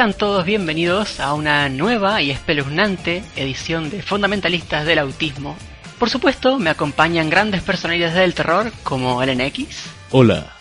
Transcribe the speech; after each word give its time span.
Sean 0.00 0.14
todos 0.14 0.46
bienvenidos 0.46 1.20
a 1.20 1.34
una 1.34 1.68
nueva 1.68 2.22
y 2.22 2.30
espeluznante 2.30 3.22
edición 3.36 3.90
de 3.90 4.00
Fundamentalistas 4.00 4.86
del 4.86 4.98
Autismo. 4.98 5.58
Por 5.98 6.08
supuesto, 6.08 6.58
me 6.58 6.70
acompañan 6.70 7.28
grandes 7.28 7.60
personalidades 7.60 8.14
del 8.14 8.32
terror 8.32 8.72
como 8.82 9.22
LNX. 9.22 9.66
Hola. 10.10 10.56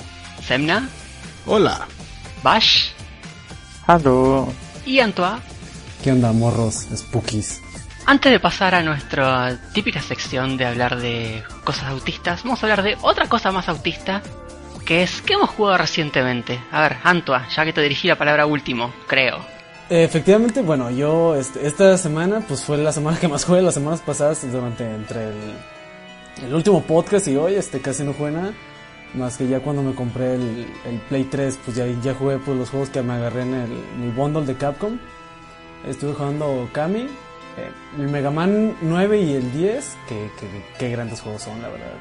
Semna. 0.45 0.89
Hola. 1.45 1.87
Bash. 2.43 2.89
Hello. 3.87 4.51
Y 4.85 4.99
Antoine. 4.99 5.39
¿Qué 6.03 6.11
onda, 6.11 6.33
morros? 6.33 6.87
Spookies. 6.93 7.61
Antes 8.05 8.33
de 8.33 8.41
pasar 8.41 8.75
a 8.75 8.83
nuestra 8.83 9.57
típica 9.71 10.01
sección 10.01 10.57
de 10.57 10.65
hablar 10.65 10.99
de 10.99 11.43
cosas 11.63 11.85
autistas, 11.85 12.43
vamos 12.43 12.61
a 12.61 12.65
hablar 12.65 12.83
de 12.83 12.97
otra 13.03 13.29
cosa 13.29 13.53
más 13.53 13.69
autista, 13.69 14.21
que 14.89 15.03
es 15.03 15.21
¿qué 15.21 15.35
hemos 15.35 15.51
jugado 15.51 15.77
recientemente? 15.77 16.59
A 16.71 16.81
ver, 16.81 16.97
Antoa, 17.03 17.47
ya 17.55 17.63
que 17.63 17.71
te 17.71 17.79
dirigí 17.79 18.07
la 18.07 18.17
palabra 18.17 18.47
último, 18.47 18.91
creo. 19.05 19.37
Efectivamente, 19.87 20.63
bueno, 20.63 20.89
yo 20.89 21.35
esta 21.35 21.95
semana, 21.95 22.41
pues 22.47 22.63
fue 22.63 22.75
la 22.79 22.91
semana 22.91 23.19
que 23.19 23.27
más 23.27 23.45
jugué, 23.45 23.61
las 23.61 23.75
semanas 23.75 24.01
pasadas, 24.01 24.51
durante 24.51 24.83
entre 24.83 25.25
el, 25.25 25.53
el 26.43 26.55
último 26.55 26.81
podcast 26.81 27.27
y 27.27 27.35
hoy, 27.35 27.53
este 27.53 27.79
casi 27.81 28.03
no 28.03 28.13
jugué 28.13 28.31
nada. 28.31 28.51
Más 29.13 29.37
que 29.37 29.47
ya 29.47 29.59
cuando 29.59 29.83
me 29.83 29.93
compré 29.93 30.33
el, 30.33 30.65
el 30.85 30.97
Play 31.07 31.25
3, 31.25 31.59
pues 31.65 31.77
ya, 31.77 31.85
ya 32.01 32.15
jugué 32.15 32.39
pues, 32.39 32.57
los 32.57 32.71
juegos 32.71 32.89
que 32.89 33.03
me 33.03 33.13
agarré 33.13 33.43
en 33.43 33.53
el, 33.53 33.69
mi 33.99 34.11
bundle 34.11 34.45
de 34.47 34.55
Capcom. 34.55 34.97
Estuve 35.87 36.13
jugando 36.13 36.67
Kami, 36.71 37.01
eh, 37.01 37.71
el 37.99 38.07
Mega 38.07 38.31
Man 38.31 38.75
9 38.81 39.21
y 39.21 39.33
el 39.35 39.51
10, 39.51 39.97
que, 40.07 40.31
que, 40.39 40.47
que 40.79 40.89
grandes 40.89 41.21
juegos 41.21 41.43
son, 41.43 41.61
la 41.61 41.69
verdad. 41.69 41.93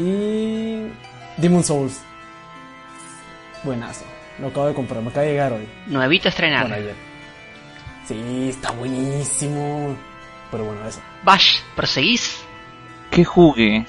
Y 0.00 0.88
Demon 1.36 1.64
Souls. 1.64 2.00
Buenazo. 3.64 4.04
Lo 4.38 4.48
acabo 4.48 4.66
de 4.66 4.74
comprar, 4.74 5.02
me 5.02 5.08
acaba 5.08 5.24
de 5.24 5.32
llegar 5.32 5.52
hoy. 5.52 5.68
Nuevito 5.86 6.28
estrenar. 6.28 6.68
Bueno, 6.68 6.76
ayer. 6.76 6.94
Sí, 8.06 8.48
está 8.48 8.70
buenísimo. 8.72 9.96
Pero 10.50 10.64
bueno, 10.64 10.86
eso. 10.86 11.00
Bash, 11.24 11.60
¿proseguís? 11.76 12.42
¿Qué 13.10 13.24
jugué? 13.24 13.86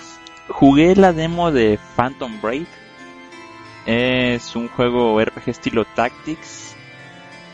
Jugué 0.50 0.96
la 0.96 1.14
demo 1.14 1.52
de 1.52 1.80
Phantom 1.96 2.40
Brave. 2.42 2.68
Es 3.86 4.56
un 4.56 4.68
juego 4.70 5.20
RPG 5.20 5.50
estilo 5.50 5.86
Tactics 5.86 6.76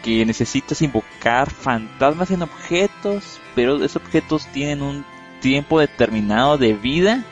que 0.04 0.26
necesitas 0.26 0.82
invocar 0.82 1.50
fantasmas 1.50 2.32
en 2.32 2.42
objetos, 2.42 3.40
pero 3.56 3.78
esos 3.78 3.98
objetos 3.98 4.48
tienen 4.48 4.82
un 4.82 5.06
tiempo 5.42 5.80
determinado 5.80 6.58
de 6.58 6.74
vida 6.74 7.24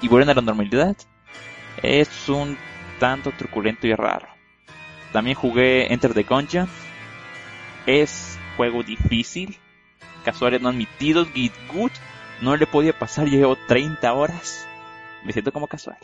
y 0.00 0.08
vuelven 0.08 0.30
a 0.30 0.34
la 0.34 0.42
normalidad. 0.42 0.96
Es 1.82 2.28
un 2.28 2.56
tanto 2.98 3.32
truculento 3.32 3.86
y 3.86 3.94
raro. 3.94 4.28
También 5.12 5.36
jugué 5.36 5.92
Enter 5.92 6.14
the 6.14 6.22
Gungeon. 6.22 6.68
Es 7.86 8.38
juego 8.56 8.82
difícil. 8.82 9.58
Casuales 10.24 10.62
no 10.62 10.68
admitidos. 10.68 11.28
Git 11.34 11.52
good. 11.72 11.90
No 12.40 12.56
le 12.56 12.66
podía 12.66 12.98
pasar. 12.98 13.28
Llevo 13.28 13.56
30 13.56 14.12
horas. 14.12 14.66
Me 15.24 15.32
siento 15.32 15.52
como 15.52 15.66
casual. 15.66 15.98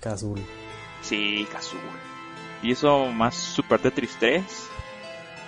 Casual. 0.00 0.42
Sí, 1.02 1.46
casual. 1.52 1.82
Y 2.62 2.72
eso 2.72 3.06
más 3.06 3.34
Super 3.34 3.78
Tetris 3.80 4.16
3. 4.18 4.70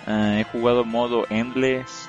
Uh, 0.07 0.11
he 0.37 0.43
jugado 0.45 0.85
modo 0.85 1.25
Endless. 1.29 2.07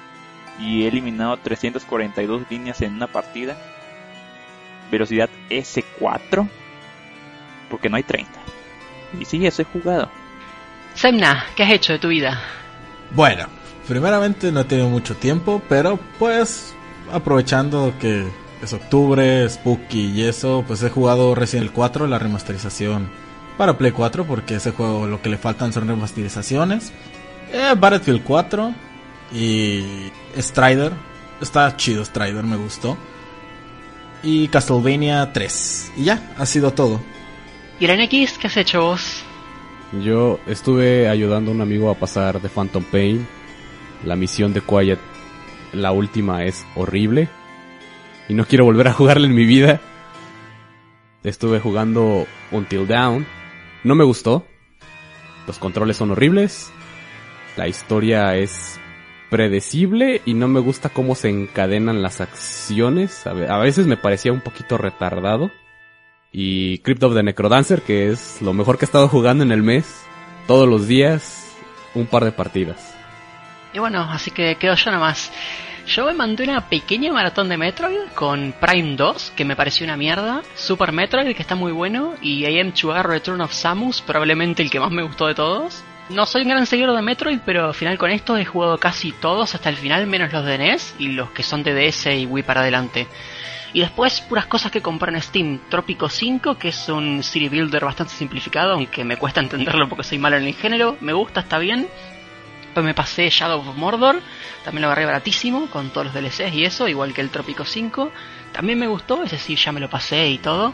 Y 0.58 0.84
he 0.84 0.88
eliminado 0.88 1.38
342 1.38 2.42
líneas 2.50 2.82
en 2.82 2.94
una 2.94 3.06
partida. 3.06 3.56
Velocidad 4.90 5.30
S4. 5.48 6.48
Porque 7.72 7.88
no 7.88 7.96
hay 7.96 8.02
30. 8.02 8.30
Y 9.18 9.24
sí, 9.24 9.44
eso 9.44 9.62
he 9.62 9.64
jugado. 9.64 10.10
Semna, 10.94 11.46
¿qué 11.56 11.62
has 11.62 11.70
hecho 11.70 11.94
de 11.94 11.98
tu 11.98 12.08
vida? 12.08 12.40
Bueno, 13.12 13.46
primeramente 13.88 14.52
no 14.52 14.60
he 14.60 14.64
tenido 14.64 14.90
mucho 14.90 15.16
tiempo, 15.16 15.62
pero 15.68 15.98
pues 16.18 16.74
aprovechando 17.10 17.94
que 17.98 18.26
es 18.62 18.72
octubre, 18.74 19.48
Spooky 19.48 20.10
y 20.10 20.24
eso, 20.24 20.64
pues 20.66 20.82
he 20.82 20.90
jugado 20.90 21.34
recién 21.34 21.62
el 21.62 21.72
4, 21.72 22.06
la 22.06 22.18
remasterización 22.18 23.08
para 23.56 23.78
Play 23.78 23.92
4, 23.92 24.26
porque 24.26 24.56
ese 24.56 24.72
juego 24.72 25.06
lo 25.06 25.20
que 25.22 25.30
le 25.30 25.38
faltan 25.38 25.72
son 25.72 25.88
remasterizaciones. 25.88 26.92
Eh, 27.52 27.74
Battlefield 27.76 28.22
4 28.22 28.74
y 29.32 30.10
Strider, 30.36 30.92
está 31.40 31.74
chido 31.76 32.04
Strider, 32.04 32.44
me 32.44 32.56
gustó. 32.56 32.98
Y 34.22 34.48
Castlevania 34.48 35.32
3. 35.32 35.92
Y 35.96 36.04
ya, 36.04 36.34
ha 36.38 36.46
sido 36.46 36.72
todo. 36.72 37.00
¿Y 37.82 37.86
el 37.86 38.00
NX 38.00 38.38
qué 38.38 38.46
has 38.46 38.56
hecho 38.56 38.80
vos? 38.80 39.24
Yo 40.04 40.38
estuve 40.46 41.08
ayudando 41.08 41.50
a 41.50 41.54
un 41.54 41.62
amigo 41.62 41.90
a 41.90 41.96
pasar 41.96 42.40
de 42.40 42.48
Phantom 42.48 42.84
Pain. 42.84 43.26
La 44.04 44.14
misión 44.14 44.52
de 44.52 44.60
Quiet, 44.60 45.00
la 45.72 45.90
última, 45.90 46.44
es 46.44 46.64
horrible. 46.76 47.28
Y 48.28 48.34
no 48.34 48.44
quiero 48.44 48.66
volver 48.66 48.86
a 48.86 48.92
jugarla 48.92 49.26
en 49.26 49.34
mi 49.34 49.44
vida. 49.46 49.80
Estuve 51.24 51.58
jugando 51.58 52.28
Until 52.52 52.86
Down. 52.86 53.26
No 53.82 53.96
me 53.96 54.04
gustó. 54.04 54.46
Los 55.48 55.58
controles 55.58 55.96
son 55.96 56.12
horribles. 56.12 56.70
La 57.56 57.66
historia 57.66 58.36
es 58.36 58.78
predecible 59.28 60.22
y 60.24 60.34
no 60.34 60.46
me 60.46 60.60
gusta 60.60 60.88
cómo 60.88 61.16
se 61.16 61.30
encadenan 61.30 62.00
las 62.00 62.20
acciones. 62.20 63.26
A 63.26 63.58
veces 63.58 63.88
me 63.88 63.96
parecía 63.96 64.32
un 64.32 64.40
poquito 64.40 64.78
retardado 64.78 65.50
y 66.32 66.78
Crypt 66.78 67.02
of 67.02 67.14
the 67.14 67.22
Necrodancer, 67.22 67.82
que 67.82 68.10
es 68.10 68.40
lo 68.40 68.54
mejor 68.54 68.78
que 68.78 68.84
he 68.84 68.86
estado 68.86 69.08
jugando 69.08 69.44
en 69.44 69.52
el 69.52 69.62
mes. 69.62 70.04
Todos 70.46 70.68
los 70.68 70.88
días, 70.88 71.54
un 71.94 72.06
par 72.06 72.24
de 72.24 72.32
partidas. 72.32 72.94
Y 73.74 73.78
bueno, 73.78 74.00
así 74.00 74.30
que 74.30 74.56
quedo 74.56 74.74
yo 74.74 74.90
nomás. 74.90 75.30
Yo 75.86 76.06
me 76.06 76.14
mandé 76.14 76.44
una 76.44 76.68
pequeña 76.68 77.12
maratón 77.12 77.48
de 77.48 77.56
Metroid 77.56 78.12
con 78.14 78.54
Prime 78.60 78.96
2, 78.96 79.32
que 79.36 79.44
me 79.44 79.56
pareció 79.56 79.84
una 79.84 79.96
mierda. 79.96 80.42
Super 80.54 80.92
Metroid, 80.92 81.34
que 81.34 81.42
está 81.42 81.54
muy 81.54 81.72
bueno. 81.72 82.14
Y 82.22 82.46
Am 82.58 82.72
Chugar 82.72 83.06
Return 83.06 83.40
of 83.40 83.52
Samus, 83.52 84.00
probablemente 84.00 84.62
el 84.62 84.70
que 84.70 84.80
más 84.80 84.90
me 84.90 85.02
gustó 85.02 85.26
de 85.26 85.34
todos. 85.34 85.82
No 86.08 86.26
soy 86.26 86.42
un 86.42 86.48
gran 86.48 86.66
seguidor 86.66 86.94
de 86.94 87.02
Metroid, 87.02 87.40
pero 87.44 87.66
al 87.66 87.74
final 87.74 87.98
con 87.98 88.10
esto 88.10 88.36
he 88.36 88.44
jugado 88.44 88.78
casi 88.78 89.12
todos 89.12 89.54
hasta 89.54 89.68
el 89.68 89.76
final, 89.76 90.06
menos 90.06 90.32
los 90.32 90.44
de 90.44 90.58
NES 90.58 90.94
y 90.98 91.08
los 91.08 91.30
que 91.30 91.42
son 91.42 91.62
de 91.62 91.74
DS 91.74 92.06
y 92.06 92.26
Wii 92.26 92.42
para 92.42 92.60
adelante. 92.60 93.06
Y 93.74 93.80
después 93.80 94.20
puras 94.20 94.46
cosas 94.46 94.70
que 94.70 94.82
compré 94.82 95.12
en 95.12 95.22
Steam. 95.22 95.60
Trópico 95.70 96.08
5, 96.08 96.58
que 96.58 96.68
es 96.68 96.88
un 96.88 97.22
city 97.22 97.48
builder 97.48 97.84
bastante 97.84 98.12
simplificado, 98.12 98.72
aunque 98.74 99.04
me 99.04 99.16
cuesta 99.16 99.40
entenderlo 99.42 99.88
porque 99.88 100.04
soy 100.04 100.18
malo 100.18 100.36
en 100.36 100.44
el 100.44 100.54
género. 100.54 100.96
Me 101.00 101.12
gusta, 101.12 101.40
está 101.40 101.58
bien. 101.58 101.88
Después 102.62 102.86
me 102.86 102.94
pasé 102.94 103.28
Shadow 103.28 103.60
of 103.60 103.76
Mordor, 103.76 104.18
también 104.64 104.80
lo 104.80 104.86
agarré 104.86 105.04
baratísimo, 105.04 105.66
con 105.66 105.90
todos 105.90 106.06
los 106.06 106.14
DLCs 106.14 106.54
y 106.54 106.64
eso, 106.64 106.88
igual 106.88 107.12
que 107.12 107.20
el 107.20 107.28
Trópico 107.28 107.66
5. 107.66 108.10
También 108.52 108.78
me 108.78 108.86
gustó, 108.86 109.22
es 109.24 109.30
decir, 109.30 109.58
ya 109.58 109.72
me 109.72 109.80
lo 109.80 109.90
pasé 109.90 110.28
y 110.30 110.38
todo. 110.38 110.72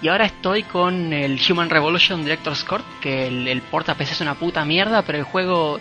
Y 0.00 0.06
ahora 0.06 0.26
estoy 0.26 0.62
con 0.62 1.12
el 1.12 1.40
Human 1.50 1.68
Revolution 1.68 2.22
Director's 2.22 2.62
Court, 2.62 2.84
que 3.00 3.26
el, 3.26 3.48
el 3.48 3.62
porta 3.62 3.96
PC 3.96 4.12
es 4.12 4.20
una 4.20 4.34
puta 4.34 4.64
mierda, 4.64 5.02
pero 5.02 5.18
el 5.18 5.24
juego 5.24 5.80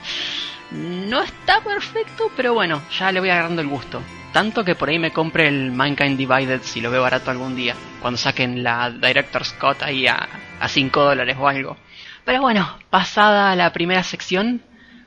no 0.72 1.22
está 1.22 1.62
perfecto, 1.62 2.32
pero 2.36 2.56
bueno, 2.56 2.82
ya 2.98 3.12
le 3.12 3.20
voy 3.20 3.30
agarrando 3.30 3.62
el 3.62 3.68
gusto. 3.68 4.02
Tanto 4.34 4.64
que 4.64 4.76
por 4.76 4.90
ahí 4.90 5.00
me 5.00 5.12
compre 5.12 5.48
el 5.48 5.72
Mankind 5.72 6.18
Divided 6.18 6.62
si 6.62 6.82
lo 6.82 6.92
veo 6.92 7.02
barato 7.02 7.32
algún 7.32 7.56
día. 7.56 7.76
Cuando 8.00 8.18
saquen 8.18 8.64
la 8.64 8.92
Director's 8.92 9.54
Cut 9.54 9.82
ahí 9.82 10.06
a, 10.08 10.28
a 10.60 10.68
5 10.68 11.04
dólares 11.04 11.36
o 11.40 11.48
algo. 11.48 11.78
Pero 12.26 12.42
bueno, 12.42 12.78
pasada 12.90 13.56
la 13.56 13.74
primera 13.74 14.04
sección, 14.04 14.62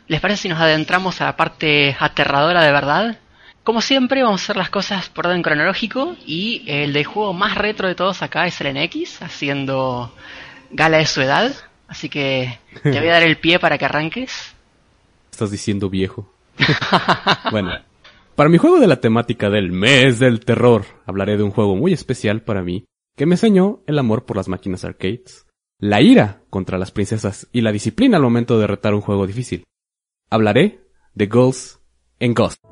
¿les 0.09 0.21
parece 0.21 0.43
si 0.43 0.49
nos 0.49 0.61
adentramos 0.61 1.21
a 1.21 1.27
la 1.27 1.37
parte 1.37 1.97
aterradora 2.01 2.63
de 2.63 2.73
verdad? 2.73 3.19
Como 3.65 3.81
siempre, 3.81 4.25
vamos 4.25 4.41
a 4.41 4.45
hacer 4.45 4.57
las 4.57 4.71
cosas 4.71 5.09
por 5.09 5.29
orden 5.29 5.43
cronológico. 5.43 6.17
Y 6.27 6.65
el 6.67 6.93
del 6.93 7.05
juego 7.05 7.33
más 7.33 7.55
retro 7.55 7.87
de 7.87 7.95
todos 7.95 8.23
acá 8.23 8.47
es 8.47 8.61
el 8.61 8.75
NX, 8.75 9.23
haciendo 9.23 10.13
gala 10.73 10.99
de 10.99 11.07
su 11.07 11.21
edad. 11.21 11.55
Así 11.87 12.09
que 12.09 12.59
te 12.83 12.99
voy 12.99 13.09
a 13.09 13.13
dar 13.13 13.23
el 13.23 13.39
pie 13.39 13.61
para 13.61 13.79
que 13.79 13.85
arranques. 13.85 14.55
Estás 15.31 15.51
diciendo 15.51 15.89
viejo. 15.89 16.29
bueno. 17.53 17.79
Para 18.37 18.49
mi 18.49 18.57
juego 18.57 18.81
de 18.81 18.87
la 18.87 19.01
temática 19.01 19.51
del 19.51 19.73
mes 19.73 20.19
del 20.19 20.41
terror, 20.41 20.85
hablaré 21.05 21.37
de 21.37 21.43
un 21.43 21.51
juego 21.51 21.77
muy 21.77 21.93
especial 21.93 22.43
para 22.43 22.63
mí, 22.63 22.87
que 23.15 23.27
me 23.27 23.35
enseñó 23.35 23.83
el 23.87 23.99
amor 23.99 24.25
por 24.25 24.39
las 24.39 24.49
máquinas 24.49 24.87
arcades, 24.87 25.47
la 25.79 26.01
ira 26.01 26.43
contra 26.49 26.79
las 26.79 26.93
princesas 26.93 27.47
y 27.53 27.61
la 27.61 27.73
disciplina 27.73 28.17
al 28.17 28.23
momento 28.23 28.59
de 28.59 28.67
retar 28.67 28.95
un 28.95 29.03
juego 29.03 29.27
difícil. 29.27 29.65
Hablaré 30.31 30.81
de 31.15 31.27
Girls 31.27 31.79
and 32.21 32.35
Ghost. 32.35 32.72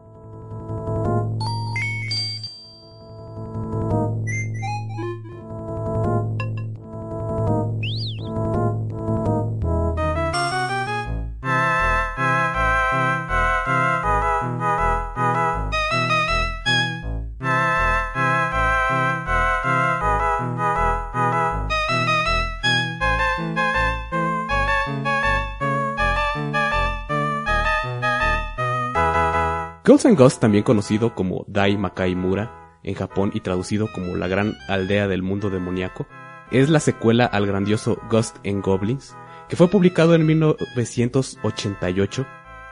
Ghosts 29.91 30.07
and 30.07 30.17
Ghosts, 30.17 30.39
también 30.39 30.63
conocido 30.63 31.17
como 31.17 31.45
Dai 31.49 31.77
Makai 31.77 32.15
Mura 32.15 32.79
en 32.85 32.95
Japón 32.95 33.33
y 33.35 33.41
traducido 33.41 33.89
como 33.93 34.15
la 34.15 34.29
gran 34.29 34.57
aldea 34.69 35.09
del 35.09 35.25
mundo 35.25 35.51
demoníaco, 35.51 36.07
es 36.53 36.71
la 36.71 36.79
secuela 36.79 37.25
al 37.25 37.45
grandioso 37.45 38.01
Ghost 38.09 38.37
and 38.47 38.65
Goblins, 38.65 39.17
que 39.49 39.57
fue 39.57 39.67
publicado 39.67 40.15
en 40.15 40.25
1988, 40.27 42.25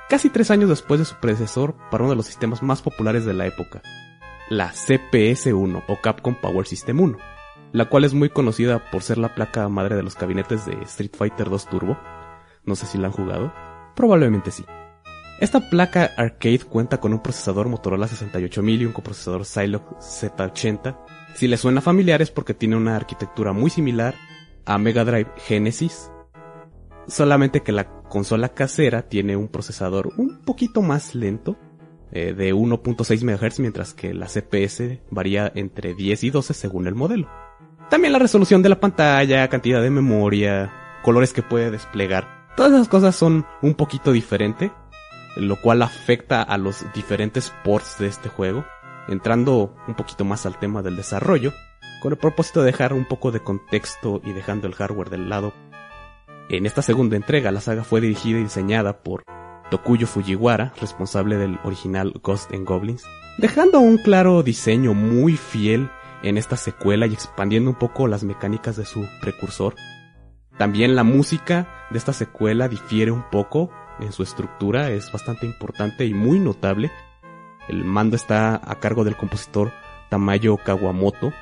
casi 0.09 0.31
tres 0.31 0.53
años 0.53 0.69
después 0.69 1.01
de 1.01 1.07
su 1.07 1.17
predecesor 1.17 1.75
para 1.91 2.05
uno 2.05 2.11
de 2.13 2.17
los 2.19 2.27
sistemas 2.27 2.63
más 2.63 2.83
populares 2.83 3.25
de 3.25 3.35
la 3.35 3.47
época, 3.47 3.83
la 4.49 4.71
CPS-1 4.71 5.87
o 5.89 6.01
Capcom 6.01 6.37
Power 6.37 6.69
System 6.69 7.01
1, 7.01 7.19
la 7.73 7.87
cual 7.87 8.05
es 8.05 8.15
muy 8.15 8.29
conocida 8.29 8.93
por 8.93 9.03
ser 9.03 9.19
la 9.19 9.35
placa 9.35 9.69
madre 9.69 9.97
de 9.97 10.05
los 10.05 10.17
gabinetes 10.17 10.67
de 10.67 10.75
Street 10.85 11.17
Fighter 11.19 11.51
2 11.51 11.67
Turbo. 11.67 11.99
No 12.63 12.77
sé 12.77 12.87
si 12.87 12.97
la 12.97 13.09
han 13.09 13.13
jugado. 13.13 13.53
Probablemente 13.97 14.53
sí. 14.53 14.65
Esta 15.41 15.71
placa 15.71 16.15
arcade 16.17 16.59
cuenta 16.59 16.99
con 16.99 17.13
un 17.13 17.23
procesador 17.23 17.69
Motorola 17.69 18.09
68000 18.09 18.83
y 18.83 18.87
un 18.87 18.93
coprocesador 18.93 19.45
Zilog 19.45 19.99
Z80. 20.01 20.99
Si 21.35 21.47
le 21.47 21.57
suena 21.57 21.81
familiar 21.81 22.21
es 22.21 22.33
porque 22.33 22.55
tiene 22.55 22.75
una 22.75 22.97
arquitectura 22.97 23.53
muy 23.53 23.71
similar 23.71 24.17
a 24.65 24.79
Mega 24.79 25.05
Drive 25.05 25.31
Genesis, 25.47 26.11
solamente 27.07 27.63
que 27.63 27.71
la 27.71 27.89
consola 28.09 28.49
casera 28.49 29.03
tiene 29.03 29.37
un 29.37 29.47
procesador 29.47 30.11
un 30.17 30.41
poquito 30.45 30.83
más 30.83 31.15
lento, 31.15 31.57
eh, 32.11 32.33
de 32.33 32.53
1.6 32.53 33.23
MHz, 33.23 33.61
mientras 33.61 33.95
que 33.95 34.15
la 34.15 34.27
CPS 34.27 35.03
varía 35.11 35.53
entre 35.55 35.95
10 35.95 36.25
y 36.25 36.31
12 36.31 36.53
según 36.53 36.89
el 36.89 36.97
modelo. 36.97 37.29
También 37.91 38.13
la 38.13 38.19
resolución 38.19 38.63
de 38.63 38.71
la 38.71 38.81
pantalla, 38.81 39.49
cantidad 39.49 39.81
de 39.81 39.91
memoria, 39.91 40.73
colores 41.03 41.33
que 41.33 41.43
puede 41.43 41.71
desplegar. 41.71 42.49
Todas 42.57 42.73
esas 42.73 42.89
cosas 42.89 43.15
son 43.15 43.47
un 43.63 43.75
poquito 43.75 44.11
diferentes, 44.11 44.73
lo 45.37 45.61
cual 45.61 45.83
afecta 45.83 46.43
a 46.43 46.59
los 46.59 46.85
diferentes 46.95 47.53
ports 47.65 47.99
de 47.99 48.09
este 48.09 48.29
juego. 48.29 48.65
Entrando 49.09 49.75
un 49.87 49.95
poquito 49.95 50.25
más 50.25 50.47
al 50.47 50.59
tema 50.59 50.83
del 50.83 50.97
desarrollo, 50.97 51.53
con 52.01 52.13
el 52.13 52.19
propósito 52.19 52.61
de 52.61 52.67
dejar 52.67 52.93
un 52.93 53.07
poco 53.07 53.31
de 53.33 53.41
contexto 53.41 54.21
y 54.25 54.33
dejando 54.33 54.67
el 54.67 54.75
hardware 54.75 55.11
del 55.11 55.29
lado. 55.29 55.53
En 56.49 56.67
esta 56.67 56.83
segunda 56.83 57.17
entrega, 57.17 57.51
la 57.53 57.61
saga 57.61 57.85
fue 57.85 58.01
dirigida 58.01 58.39
y 58.39 58.45
diseñada 58.45 59.03
por 59.03 59.25
Tokuyo 59.71 60.07
Fujiwara, 60.07 60.73
responsable 60.81 61.37
del 61.37 61.59
original 61.65 62.15
Ghost 62.23 62.53
and 62.53 62.67
Goblins, 62.67 63.05
dejando 63.39 63.81
un 63.81 63.99
claro 63.99 64.43
diseño 64.43 64.95
muy 64.95 65.37
fiel 65.37 65.91
en 66.23 66.39
esta 66.39 66.57
secuela 66.57 67.07
y 67.07 67.13
expandiendo 67.13 67.71
un 67.71 67.77
poco 67.77 68.09
las 68.09 68.25
mecánicas 68.25 68.77
de 68.77 68.87
su 68.87 69.07
precursor. 69.21 69.75
También 70.57 70.97
la 70.97 71.05
música 71.05 71.87
de 71.91 71.99
esta 71.99 72.13
secuela 72.13 72.69
difiere 72.69 73.11
un 73.11 73.29
poco 73.31 73.71
en 74.01 74.13
su 74.13 74.23
estructura, 74.23 74.91
es 74.91 75.11
bastante 75.13 75.47
importante 75.47 76.07
y 76.07 76.15
muy 76.15 76.39
notable. 76.39 76.91
El 77.69 77.85
mando 77.85 78.17
está 78.17 78.61
a 78.63 78.81
cargo 78.81 79.05
del 79.05 79.17
compositor 79.17 79.73
Tamayo 80.11 80.57
Kawamoto. 80.57 81.33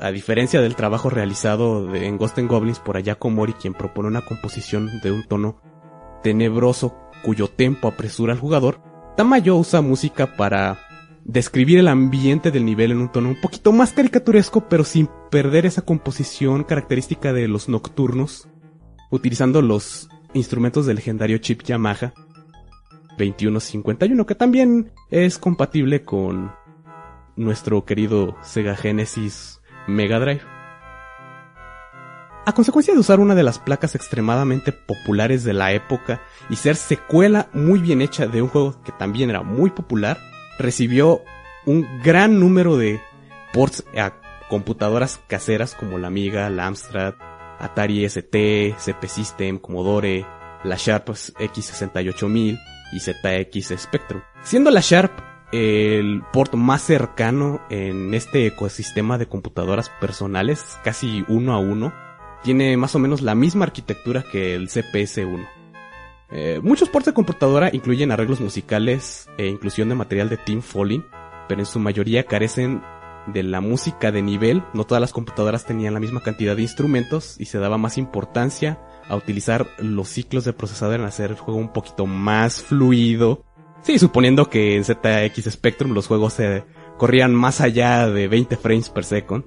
A 0.00 0.10
diferencia 0.10 0.60
del 0.60 0.76
trabajo 0.76 1.08
realizado 1.08 1.94
en 1.94 2.18
Ghost 2.18 2.38
and 2.38 2.50
Goblins 2.50 2.80
por 2.80 2.96
Ayako 2.96 3.30
Mori, 3.30 3.52
quien 3.52 3.74
propone 3.74 4.08
una 4.08 4.24
composición 4.24 5.00
de 5.02 5.12
un 5.12 5.22
tono 5.26 5.60
tenebroso 6.22 6.96
cuyo 7.22 7.48
tempo 7.48 7.88
apresura 7.88 8.32
al 8.32 8.40
jugador, 8.40 8.80
Tamayo 9.16 9.56
usa 9.56 9.80
música 9.80 10.36
para 10.36 10.78
describir 11.24 11.78
el 11.78 11.88
ambiente 11.88 12.50
del 12.50 12.64
nivel 12.64 12.92
en 12.92 12.98
un 12.98 13.10
tono 13.10 13.30
un 13.30 13.40
poquito 13.40 13.72
más 13.72 13.92
caricaturesco, 13.92 14.68
pero 14.68 14.84
sin 14.84 15.08
perder 15.30 15.66
esa 15.66 15.82
composición 15.82 16.64
característica 16.64 17.32
de 17.32 17.48
los 17.48 17.68
nocturnos, 17.68 18.48
utilizando 19.10 19.62
los 19.62 20.08
instrumentos 20.34 20.86
del 20.86 20.96
legendario 20.96 21.38
chip 21.38 21.62
Yamaha 21.62 22.12
2151, 23.16 24.26
que 24.26 24.34
también 24.34 24.92
es 25.10 25.38
compatible 25.38 26.02
con 26.02 26.52
nuestro 27.36 27.84
querido 27.84 28.36
Sega 28.42 28.76
Genesis 28.76 29.60
Mega 29.86 30.18
Drive. 30.18 30.42
A 32.46 32.52
consecuencia 32.52 32.92
de 32.92 33.00
usar 33.00 33.20
una 33.20 33.34
de 33.34 33.42
las 33.42 33.58
placas 33.58 33.94
extremadamente 33.94 34.72
populares 34.72 35.44
de 35.44 35.54
la 35.54 35.72
época 35.72 36.20
y 36.50 36.56
ser 36.56 36.76
secuela 36.76 37.48
muy 37.54 37.78
bien 37.78 38.02
hecha 38.02 38.26
de 38.26 38.42
un 38.42 38.48
juego 38.48 38.82
que 38.82 38.92
también 38.92 39.30
era 39.30 39.42
muy 39.42 39.70
popular, 39.70 40.18
recibió 40.58 41.22
un 41.64 41.86
gran 42.02 42.38
número 42.38 42.76
de 42.76 43.00
ports 43.54 43.84
a 43.96 44.12
computadoras 44.50 45.22
caseras 45.26 45.74
como 45.74 45.96
la 45.96 46.08
Amiga, 46.08 46.50
la 46.50 46.66
Amstrad, 46.66 47.14
Atari 47.64 48.04
ST, 48.04 48.76
CP 48.78 49.08
System, 49.08 49.58
Commodore, 49.58 50.26
la 50.64 50.76
Sharp 50.76 51.08
X68000 51.08 52.60
y 52.92 53.00
ZX 53.00 53.80
Spectrum. 53.80 54.22
Siendo 54.42 54.70
la 54.70 54.80
Sharp 54.80 55.12
el 55.52 56.22
port 56.32 56.54
más 56.54 56.82
cercano 56.82 57.60
en 57.70 58.12
este 58.12 58.46
ecosistema 58.46 59.18
de 59.18 59.26
computadoras 59.26 59.88
personales, 60.00 60.78
casi 60.82 61.24
uno 61.28 61.54
a 61.54 61.58
uno, 61.58 61.92
tiene 62.42 62.76
más 62.76 62.94
o 62.94 62.98
menos 62.98 63.22
la 63.22 63.34
misma 63.34 63.64
arquitectura 63.64 64.24
que 64.30 64.54
el 64.54 64.68
CPS-1. 64.68 65.48
Eh, 66.30 66.60
muchos 66.62 66.88
ports 66.88 67.06
de 67.06 67.14
computadora 67.14 67.70
incluyen 67.72 68.10
arreglos 68.10 68.40
musicales 68.40 69.28
e 69.38 69.46
inclusión 69.46 69.88
de 69.88 69.94
material 69.94 70.28
de 70.28 70.38
Team 70.38 70.60
Falling, 70.60 71.04
pero 71.48 71.60
en 71.60 71.66
su 71.66 71.78
mayoría 71.78 72.24
carecen 72.24 72.82
de 73.26 73.42
la 73.42 73.60
música 73.60 74.12
de 74.12 74.22
nivel. 74.22 74.62
No 74.72 74.84
todas 74.84 75.00
las 75.00 75.12
computadoras 75.12 75.64
tenían 75.64 75.94
la 75.94 76.00
misma 76.00 76.22
cantidad 76.22 76.56
de 76.56 76.62
instrumentos 76.62 77.36
y 77.38 77.46
se 77.46 77.58
daba 77.58 77.78
más 77.78 77.98
importancia 77.98 78.78
a 79.08 79.16
utilizar 79.16 79.66
los 79.78 80.08
ciclos 80.08 80.44
de 80.44 80.52
procesador 80.52 81.00
en 81.00 81.06
hacer 81.06 81.30
el 81.30 81.36
juego 81.38 81.60
un 81.60 81.72
poquito 81.72 82.06
más 82.06 82.62
fluido. 82.62 83.44
Sí, 83.82 83.98
suponiendo 83.98 84.48
que 84.48 84.76
en 84.76 84.84
ZX 84.84 85.50
Spectrum 85.50 85.92
los 85.92 86.06
juegos 86.06 86.34
se 86.34 86.64
corrían 86.96 87.34
más 87.34 87.60
allá 87.60 88.08
de 88.08 88.28
20 88.28 88.56
frames 88.56 88.88
per 88.88 89.04
second. 89.04 89.44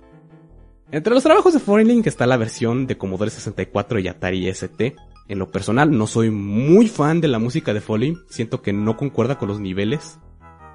Entre 0.91 1.13
los 1.13 1.23
trabajos 1.23 1.53
de 1.53 1.59
Foreign 1.59 1.87
Link 1.87 2.07
está 2.07 2.25
la 2.25 2.37
versión 2.37 2.87
de 2.87 2.97
Commodore 2.97 3.31
64 3.31 3.99
y 3.99 4.07
Atari 4.07 4.47
ST, 4.47 4.95
en 5.29 5.39
lo 5.39 5.51
personal, 5.51 5.97
no 5.97 6.07
soy 6.07 6.31
muy 6.31 6.87
fan 6.87 7.19
de 7.19 7.27
la 7.27 7.39
música 7.39 7.73
de 7.73 7.81
Foley. 7.81 8.17
Siento 8.29 8.61
que 8.61 8.71
no 8.71 8.95
concuerda 8.95 9.37
con 9.37 9.49
los 9.49 9.59
niveles. 9.59 10.19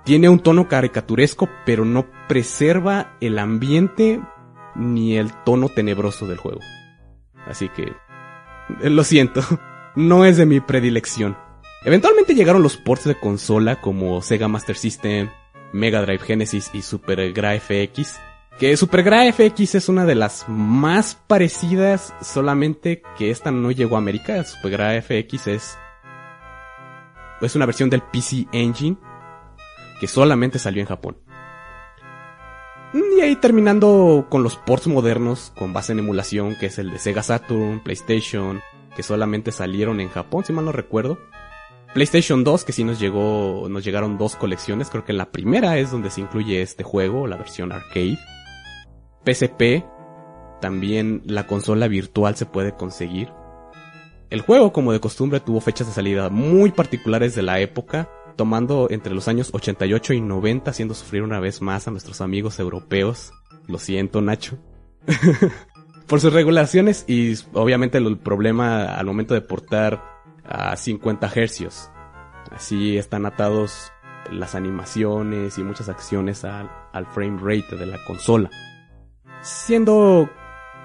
Tiene 0.04 0.28
un 0.28 0.40
tono 0.40 0.68
caricaturesco, 0.68 1.48
pero 1.64 1.84
no 1.84 2.06
preserva 2.28 3.16
el 3.20 3.38
ambiente 3.38 4.20
ni 4.74 5.16
el 5.16 5.32
tono 5.44 5.68
tenebroso 5.68 6.26
del 6.26 6.38
juego. 6.38 6.60
Así 7.46 7.68
que, 7.68 7.92
eh, 8.82 8.90
lo 8.90 9.04
siento, 9.04 9.42
no 9.96 10.24
es 10.24 10.36
de 10.36 10.46
mi 10.46 10.60
predilección. 10.60 11.36
Eventualmente 11.84 12.34
llegaron 12.34 12.62
los 12.62 12.76
ports 12.76 13.04
de 13.04 13.18
consola 13.18 13.80
como 13.80 14.22
Sega 14.22 14.48
Master 14.48 14.76
System, 14.76 15.30
Mega 15.72 16.02
Drive 16.02 16.24
Genesis 16.24 16.70
y 16.72 16.82
Super 16.82 17.32
FX, 17.32 18.20
que 18.58 18.76
Supergra 18.76 19.32
FX 19.32 19.76
es 19.76 19.88
una 19.88 20.04
de 20.04 20.14
las 20.14 20.48
más 20.48 21.14
parecidas, 21.14 22.14
solamente 22.20 23.02
que 23.16 23.30
esta 23.30 23.50
no 23.50 23.70
llegó 23.70 23.96
a 23.96 23.98
América. 23.98 24.44
Supergra 24.44 25.00
FX 25.00 25.46
es, 25.46 25.78
es 27.40 27.56
una 27.56 27.66
versión 27.66 27.88
del 27.88 28.02
PC 28.02 28.46
Engine 28.52 28.96
que 30.02 30.08
solamente 30.08 30.58
salió 30.58 30.80
en 30.80 30.88
Japón. 30.88 31.16
Y 32.92 33.20
ahí 33.20 33.36
terminando 33.36 34.26
con 34.28 34.42
los 34.42 34.56
ports 34.56 34.88
modernos 34.88 35.52
con 35.56 35.72
base 35.72 35.92
en 35.92 36.00
emulación, 36.00 36.56
que 36.56 36.66
es 36.66 36.80
el 36.80 36.90
de 36.90 36.98
Sega 36.98 37.22
Saturn, 37.22 37.78
PlayStation, 37.84 38.60
que 38.96 39.04
solamente 39.04 39.52
salieron 39.52 40.00
en 40.00 40.08
Japón, 40.08 40.44
si 40.44 40.52
mal 40.52 40.64
no 40.64 40.72
recuerdo. 40.72 41.20
PlayStation 41.94 42.42
2, 42.42 42.64
que 42.64 42.72
sí 42.72 42.82
nos 42.82 42.98
llegó, 42.98 43.68
nos 43.70 43.84
llegaron 43.84 44.18
dos 44.18 44.34
colecciones, 44.34 44.90
creo 44.90 45.04
que 45.04 45.12
la 45.12 45.30
primera 45.30 45.78
es 45.78 45.92
donde 45.92 46.10
se 46.10 46.20
incluye 46.20 46.62
este 46.62 46.82
juego, 46.82 47.28
la 47.28 47.36
versión 47.36 47.70
arcade. 47.70 48.18
PSP, 49.24 49.84
también 50.60 51.22
la 51.26 51.46
consola 51.46 51.86
virtual 51.86 52.34
se 52.34 52.46
puede 52.46 52.74
conseguir. 52.74 53.28
El 54.30 54.40
juego, 54.40 54.72
como 54.72 54.92
de 54.92 54.98
costumbre, 54.98 55.38
tuvo 55.38 55.60
fechas 55.60 55.86
de 55.86 55.92
salida 55.92 56.28
muy 56.28 56.72
particulares 56.72 57.36
de 57.36 57.42
la 57.42 57.60
época, 57.60 58.10
tomando 58.36 58.88
entre 58.90 59.14
los 59.14 59.28
años 59.28 59.50
88 59.52 60.14
y 60.14 60.20
90, 60.20 60.70
haciendo 60.70 60.94
sufrir 60.94 61.22
una 61.22 61.40
vez 61.40 61.62
más 61.62 61.88
a 61.88 61.90
nuestros 61.90 62.20
amigos 62.20 62.58
europeos. 62.58 63.32
Lo 63.68 63.78
siento, 63.78 64.20
Nacho. 64.20 64.58
Por 66.06 66.20
sus 66.20 66.32
regulaciones 66.32 67.04
y 67.06 67.34
obviamente 67.52 67.98
el 67.98 68.18
problema 68.18 68.94
al 68.94 69.06
momento 69.06 69.34
de 69.34 69.40
portar 69.40 70.02
a 70.44 70.76
50 70.76 71.28
Hz. 71.28 71.90
Así 72.50 72.98
están 72.98 73.24
atados 73.24 73.92
las 74.30 74.54
animaciones 74.54 75.58
y 75.58 75.62
muchas 75.62 75.88
acciones 75.88 76.44
al, 76.44 76.70
al 76.92 77.06
frame 77.06 77.38
rate 77.40 77.76
de 77.76 77.86
la 77.86 78.02
consola 78.04 78.50
siendo 79.42 80.30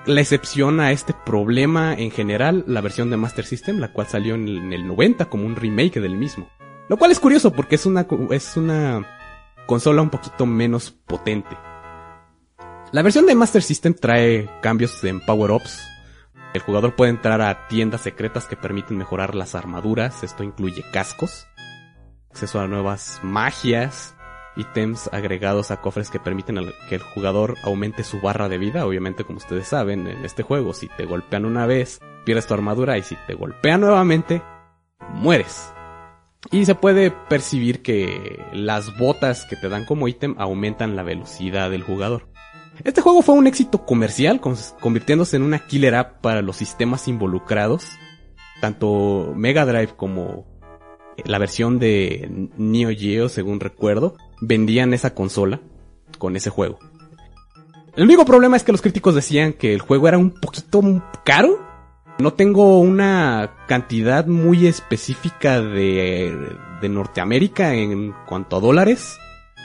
la 0.05 0.21
excepción 0.21 0.79
a 0.79 0.91
este 0.91 1.13
problema 1.13 1.93
en 1.93 2.11
general 2.11 2.63
la 2.67 2.81
versión 2.81 3.09
de 3.09 3.17
Master 3.17 3.45
System, 3.45 3.79
la 3.79 3.93
cual 3.93 4.07
salió 4.07 4.35
en 4.35 4.73
el, 4.73 4.87
90 4.87 5.25
como 5.25 5.45
un 5.45 5.55
remake 5.55 5.99
del 5.99 6.15
mismo. 6.15 6.49
Lo 6.89 6.97
cual 6.97 7.11
es 7.11 7.19
curioso 7.19 7.51
porque 7.51 7.75
es 7.75 7.85
una, 7.85 8.07
es 8.31 8.57
una 8.57 9.05
consola 9.65 10.01
un 10.01 10.09
poquito 10.09 10.45
menos 10.45 10.91
potente. 10.91 11.55
La 12.91 13.01
versión 13.01 13.25
de 13.25 13.35
Master 13.35 13.61
System 13.61 13.93
trae 13.93 14.49
cambios 14.61 15.03
en 15.03 15.19
power-ups. 15.19 15.85
El 16.53 16.61
jugador 16.61 16.95
puede 16.95 17.11
entrar 17.11 17.41
a 17.41 17.67
tiendas 17.67 18.01
secretas 18.01 18.45
que 18.45 18.55
permiten 18.55 18.97
mejorar 18.97 19.35
las 19.35 19.53
armaduras, 19.55 20.23
esto 20.23 20.43
incluye 20.43 20.83
cascos. 20.91 21.47
acceso 22.31 22.61
a 22.61 22.67
nuevas 22.67 23.19
magias, 23.23 24.15
ítems 24.55 25.09
agregados 25.11 25.71
a 25.71 25.81
cofres 25.81 26.09
que 26.09 26.19
permiten 26.19 26.57
que 26.87 26.95
el 26.95 27.01
jugador 27.01 27.55
aumente 27.63 28.03
su 28.03 28.21
barra 28.21 28.47
de 28.47 28.57
vida. 28.57 28.85
Obviamente, 28.85 29.25
como 29.25 29.37
ustedes 29.37 29.67
saben, 29.67 30.07
en 30.07 30.23
este 30.23 30.43
juego, 30.43 30.73
si 30.73 30.87
te 30.87 31.05
golpean 31.05 31.45
una 31.45 31.65
vez, 31.65 31.99
pierdes 32.25 32.47
tu 32.47 32.53
armadura 32.53 32.97
y 32.97 33.03
si 33.03 33.17
te 33.27 33.33
golpean 33.33 33.81
nuevamente, 33.81 34.41
mueres. 35.09 35.73
Y 36.51 36.65
se 36.65 36.75
puede 36.75 37.11
percibir 37.11 37.81
que 37.81 38.39
las 38.53 38.97
botas 38.97 39.45
que 39.45 39.55
te 39.55 39.69
dan 39.69 39.85
como 39.85 40.07
ítem 40.07 40.35
aumentan 40.37 40.95
la 40.95 41.03
velocidad 41.03 41.69
del 41.69 41.83
jugador. 41.83 42.27
Este 42.83 43.01
juego 43.01 43.21
fue 43.21 43.35
un 43.35 43.47
éxito 43.47 43.85
comercial, 43.85 44.39
convirtiéndose 44.79 45.35
en 45.35 45.43
una 45.43 45.65
killer 45.65 45.95
app 45.95 46.21
para 46.21 46.41
los 46.41 46.57
sistemas 46.57 47.07
involucrados. 47.07 47.85
Tanto 48.61 49.33
Mega 49.35 49.65
Drive 49.65 49.95
como 49.95 50.45
la 51.25 51.39
versión 51.39 51.79
de 51.79 52.49
Neo 52.57 52.89
Geo, 52.89 53.29
según 53.29 53.59
recuerdo, 53.59 54.15
vendían 54.41 54.93
esa 54.93 55.13
consola 55.13 55.59
con 56.17 56.35
ese 56.35 56.49
juego. 56.49 56.79
El 57.95 58.03
único 58.03 58.25
problema 58.25 58.55
es 58.55 58.63
que 58.63 58.71
los 58.71 58.81
críticos 58.81 59.15
decían 59.15 59.53
que 59.53 59.73
el 59.73 59.81
juego 59.81 60.07
era 60.07 60.19
un 60.19 60.31
poquito 60.31 60.81
caro. 61.25 61.66
No 62.19 62.33
tengo 62.33 62.79
una 62.79 63.51
cantidad 63.67 64.25
muy 64.25 64.65
específica 64.65 65.61
de, 65.61 66.57
de 66.81 66.89
Norteamérica 66.89 67.75
en 67.75 68.13
cuanto 68.25 68.57
a 68.57 68.59
dólares. 68.59 69.19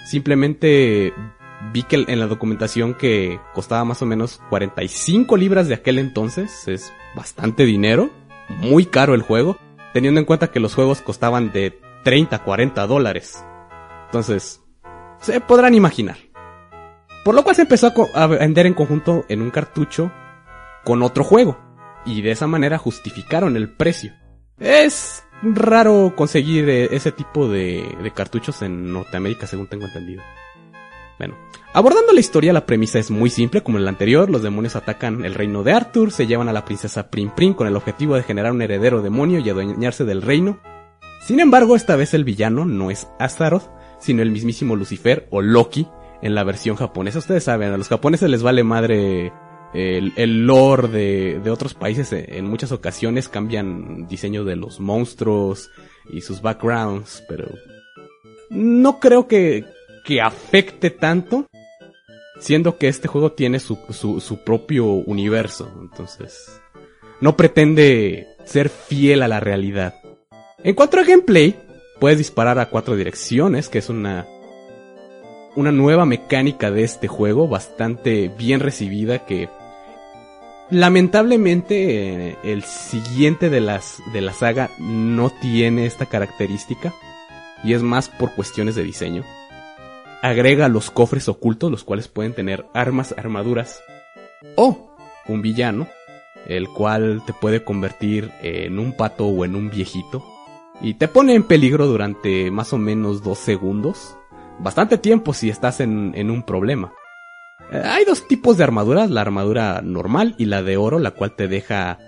Simplemente 0.05 1.15
vi 1.73 1.83
que 1.85 2.05
en 2.07 2.19
la 2.19 2.27
documentación 2.27 2.95
que 2.95 3.41
costaba 3.55 3.85
más 3.85 4.03
o 4.03 4.07
menos 4.07 4.43
45 4.51 5.37
libras 5.37 5.69
de 5.69 5.75
aquel 5.75 5.99
entonces. 5.99 6.69
Es 6.69 6.93
bastante 7.15 7.65
dinero. 7.65 8.11
Muy 8.49 8.85
caro 8.85 9.15
el 9.15 9.23
juego. 9.23 9.57
Teniendo 9.93 10.21
en 10.21 10.27
cuenta 10.27 10.51
que 10.51 10.61
los 10.61 10.75
juegos 10.75 11.01
costaban 11.01 11.53
de 11.53 11.79
30 12.05 12.37
a 12.37 12.45
40 12.45 12.87
dólares. 12.87 13.45
Entonces, 14.07 14.61
se 15.21 15.41
podrán 15.41 15.75
imaginar. 15.75 16.17
Por 17.25 17.35
lo 17.35 17.45
cual 17.45 17.57
se 17.57 17.63
empezó 17.63 17.93
a 18.15 18.27
vender 18.27 18.67
en 18.67 18.75
conjunto 18.75 19.25
en 19.29 19.43
un 19.43 19.51
cartucho 19.51 20.11
con 20.85 21.03
otro 21.03 21.25
juego. 21.25 21.72
Y 22.05 22.23
de 22.23 22.33
esa 22.33 22.47
manera 22.47 22.79
justificaron 22.79 23.57
el 23.57 23.69
precio. 23.71 24.13
Es 24.59 25.25
raro 25.43 26.15
conseguir 26.17 26.69
eh, 26.69 26.89
ese 26.93 27.13
tipo 27.13 27.49
de, 27.49 28.13
cartuchos 28.15 28.63
en 28.63 28.93
Norteamérica, 28.93 29.47
según 29.47 29.67
tengo 29.67 29.87
entendido. 29.87 30.23
Bueno, 31.19 31.37
abordando 31.73 32.13
la 32.13 32.21
historia, 32.21 32.53
la 32.53 32.67
premisa 32.67 32.99
es 32.99 33.11
muy 33.11 33.31
simple, 33.31 33.63
como 33.63 33.79
en 33.79 33.85
la 33.85 33.91
anterior, 33.91 34.31
los 34.31 34.43
demonios 34.43 34.77
atacan 34.77 35.25
el 35.25 35.35
reino 35.35 35.63
de 35.63 35.73
Arthur, 35.73 36.11
se 36.11 36.27
llevan 36.27 36.49
a 36.49 36.53
la 36.53 36.65
princesa 36.65 37.11
Prim 37.11 37.31
Prim 37.31 37.55
con 37.55 37.67
el 37.67 37.77
objetivo 37.77 38.17
de 38.17 38.23
generar 38.23 38.53
un 38.53 38.63
heredero 38.63 39.03
demonio 39.03 39.39
y 39.41 39.49
adueñarse 39.49 40.05
del 40.05 40.23
reino. 40.23 40.59
Sin 41.21 41.39
embargo, 41.39 41.77
esta 41.77 41.97
vez 41.97 42.15
el 42.15 42.25
villano 42.25 42.65
no 42.65 42.91
es 42.91 43.09
Astaroth, 43.21 43.71
sino 44.01 44.23
el 44.23 44.33
mismísimo 44.33 44.75
Lucifer 44.75 45.29
o 45.31 45.41
Loki 45.41 45.87
en 46.23 46.35
la 46.35 46.45
versión 46.45 46.77
japonesa. 46.77 47.19
Ustedes 47.19 47.45
saben, 47.45 47.73
a 47.73 47.77
los 47.77 47.89
japoneses 47.89 48.29
les 48.29 48.43
vale 48.43 48.65
madre 48.65 49.33
el, 49.75 50.13
el 50.17 50.47
lore 50.47 50.89
de, 50.89 51.41
de 51.43 51.51
otros 51.51 51.75
países. 51.75 52.13
eh, 52.13 52.27
En 52.29 52.47
muchas 52.47 52.73
ocasiones 52.73 53.29
cambian 53.29 54.07
diseño 54.09 54.45
de 54.45 54.57
los 54.57 54.81
monstruos 54.81 55.71
y 56.13 56.21
sus 56.21 56.43
backgrounds, 56.43 57.23
pero 57.29 57.49
no 58.51 59.01
creo 59.01 59.27
que, 59.29 59.65
que 60.05 60.21
afecte 60.21 60.91
tanto, 60.91 61.47
siendo 62.41 62.77
que 62.77 62.89
este 62.89 63.09
juego 63.09 63.33
tiene 63.33 63.61
su, 63.61 63.79
su, 63.91 64.21
su 64.21 64.45
propio 64.45 64.87
universo. 64.87 65.73
Entonces, 65.81 66.61
no 67.21 67.37
pretende 67.37 68.27
ser 68.45 68.69
fiel 68.69 69.23
a 69.23 69.29
la 69.29 69.41
realidad. 69.41 69.95
En 70.65 70.75
cuanto 70.75 70.99
a 70.99 71.05
gameplay, 71.05 71.57
puedes 72.01 72.19
disparar 72.19 72.59
a 72.59 72.69
cuatro 72.69 72.97
direcciones, 72.97 73.69
que 73.69 73.79
es 73.79 73.89
una 73.89 74.27
una 75.55 75.71
nueva 75.71 76.07
mecánica 76.07 76.71
de 76.71 76.83
este 76.83 77.09
juego 77.09 77.47
bastante 77.47 78.29
bien 78.39 78.59
recibida 78.61 79.27
que 79.27 79.51
lamentablemente 80.73 82.31
eh, 82.31 82.39
el 82.43 82.65
siguiente 82.65 83.51
de 83.51 83.61
las 83.61 84.03
de 84.13 84.23
la 84.23 84.33
saga 84.33 84.71
no 84.79 85.31
tiene 85.31 85.85
esta 85.85 86.07
característica 86.07 86.95
y 87.63 87.75
es 87.75 87.83
más 87.83 88.09
por 88.09 88.35
cuestiones 88.35 88.75
de 88.75 88.83
diseño. 88.83 89.23
Agrega 90.23 90.69
los 90.69 90.91
cofres 90.91 91.29
ocultos 91.29 91.71
los 91.71 91.85
cuales 91.85 92.09
pueden 92.09 92.33
tener 92.33 92.65
armas, 92.73 93.15
armaduras 93.17 93.83
o 94.57 94.97
un 95.29 95.43
villano 95.43 95.89
el 96.47 96.69
cual 96.69 97.23
te 97.27 97.35
puede 97.35 97.63
convertir 97.63 98.33
en 98.41 98.79
un 98.79 98.97
pato 98.97 99.27
o 99.27 99.45
en 99.45 99.55
un 99.55 99.69
viejito 99.69 100.25
y 100.81 100.95
te 100.95 101.07
pone 101.07 101.35
en 101.35 101.45
peligro 101.45 101.87
durante 101.87 102.51
más 102.51 102.73
o 102.73 102.79
menos 102.79 103.23
dos 103.23 103.39
segundos. 103.39 104.17
Bastante 104.59 104.99
tiempo 104.99 105.35
si 105.35 105.51
estás 105.51 105.81
en, 105.81 106.13
en 106.17 106.31
un 106.31 106.43
problema. 106.43 106.93
Eh, 107.71 107.83
hay 107.85 108.05
dos 108.05 108.27
tipos 108.27 108.57
de 108.57 108.65
armaduras, 108.65 109.11
la 109.11 109.21
armadura 109.21 109.81
normal 109.83 110.35
y 110.39 110.47
la 110.47 110.63
de 110.63 110.77
oro, 110.77 110.99
la 110.99 111.13
cual 111.13 111.37
te 111.37 111.49
deja 111.49 111.99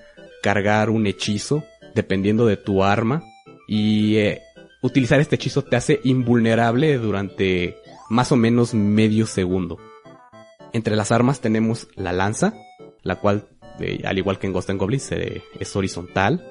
cargar 0.42 0.90
un 0.90 1.06
hechizo 1.06 1.64
dependiendo 1.94 2.46
de 2.46 2.56
tu 2.56 2.82
arma. 2.82 3.22
Y 3.68 4.16
eh, 4.16 4.42
utilizar 4.82 5.20
este 5.20 5.36
hechizo 5.36 5.62
te 5.62 5.76
hace 5.76 6.00
invulnerable 6.04 6.98
durante 6.98 7.76
más 8.10 8.32
o 8.32 8.36
menos 8.36 8.74
medio 8.74 9.26
segundo. 9.26 9.78
Entre 10.72 10.96
las 10.96 11.12
armas 11.12 11.40
tenemos 11.40 11.88
la 11.94 12.12
lanza, 12.12 12.52
la 13.02 13.16
cual, 13.16 13.46
al 14.04 14.18
igual 14.18 14.38
que 14.38 14.46
en 14.48 14.52
Ghost 14.52 14.70
and 14.70 14.80
Goblins, 14.80 15.12
es 15.12 15.76
horizontal. 15.76 16.44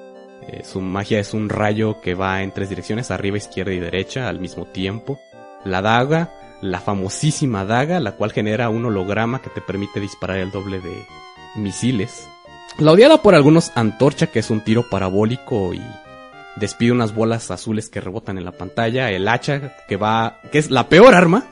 Eh, 0.48 0.62
su 0.64 0.80
magia 0.80 1.20
es 1.20 1.34
un 1.34 1.48
rayo 1.48 2.00
que 2.00 2.14
va 2.14 2.42
en 2.42 2.52
tres 2.52 2.68
direcciones, 2.68 3.10
arriba, 3.10 3.36
izquierda 3.36 3.72
y 3.72 3.80
derecha 3.80 4.28
al 4.28 4.40
mismo 4.40 4.66
tiempo. 4.66 5.18
La 5.64 5.80
daga, 5.80 6.32
la 6.64 6.80
famosísima 6.80 7.66
daga, 7.66 8.00
la 8.00 8.12
cual 8.12 8.32
genera 8.32 8.70
un 8.70 8.86
holograma 8.86 9.42
que 9.42 9.50
te 9.50 9.60
permite 9.60 10.00
disparar 10.00 10.38
el 10.38 10.50
doble 10.50 10.80
de 10.80 11.04
misiles. 11.56 12.26
La 12.78 12.92
odiada 12.92 13.20
por 13.20 13.34
algunos 13.34 13.70
antorcha, 13.74 14.28
que 14.28 14.38
es 14.38 14.50
un 14.50 14.62
tiro 14.62 14.88
parabólico 14.88 15.74
y 15.74 15.82
despide 16.56 16.92
unas 16.92 17.14
bolas 17.14 17.50
azules 17.50 17.90
que 17.90 18.00
rebotan 18.00 18.38
en 18.38 18.46
la 18.46 18.52
pantalla. 18.52 19.10
El 19.10 19.28
hacha, 19.28 19.76
que 19.86 19.96
va, 19.96 20.40
que 20.50 20.58
es 20.58 20.70
la 20.70 20.88
peor 20.88 21.14
arma 21.14 21.44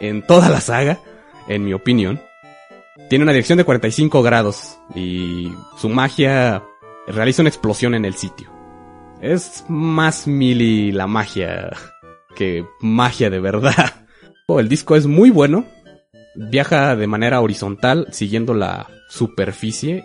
en 0.00 0.20
toda 0.20 0.50
la 0.50 0.60
saga, 0.60 1.00
en 1.48 1.64
mi 1.64 1.72
opinión. 1.72 2.20
Tiene 3.08 3.22
una 3.22 3.32
dirección 3.32 3.56
de 3.56 3.64
45 3.64 4.22
grados 4.22 4.78
y 4.94 5.50
su 5.78 5.88
magia 5.88 6.62
realiza 7.06 7.40
una 7.40 7.48
explosión 7.48 7.94
en 7.94 8.04
el 8.04 8.14
sitio. 8.14 8.50
Es 9.22 9.64
más 9.68 10.26
mili 10.26 10.92
la 10.92 11.06
magia 11.06 11.70
que 12.36 12.66
magia 12.80 13.30
de 13.30 13.40
verdad. 13.40 13.94
El 14.60 14.68
disco 14.68 14.96
es 14.96 15.06
muy 15.06 15.30
bueno. 15.30 15.64
Viaja 16.34 16.96
de 16.96 17.06
manera 17.06 17.40
horizontal 17.40 18.08
siguiendo 18.10 18.54
la 18.54 18.88
superficie. 19.08 20.04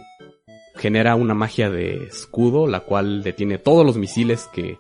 Genera 0.76 1.16
una 1.16 1.34
magia 1.34 1.70
de 1.70 2.06
escudo, 2.06 2.68
la 2.68 2.82
cual 2.82 3.24
detiene 3.24 3.58
todos 3.58 3.86
los 3.86 3.98
misiles 3.98 4.50
que 4.54 4.78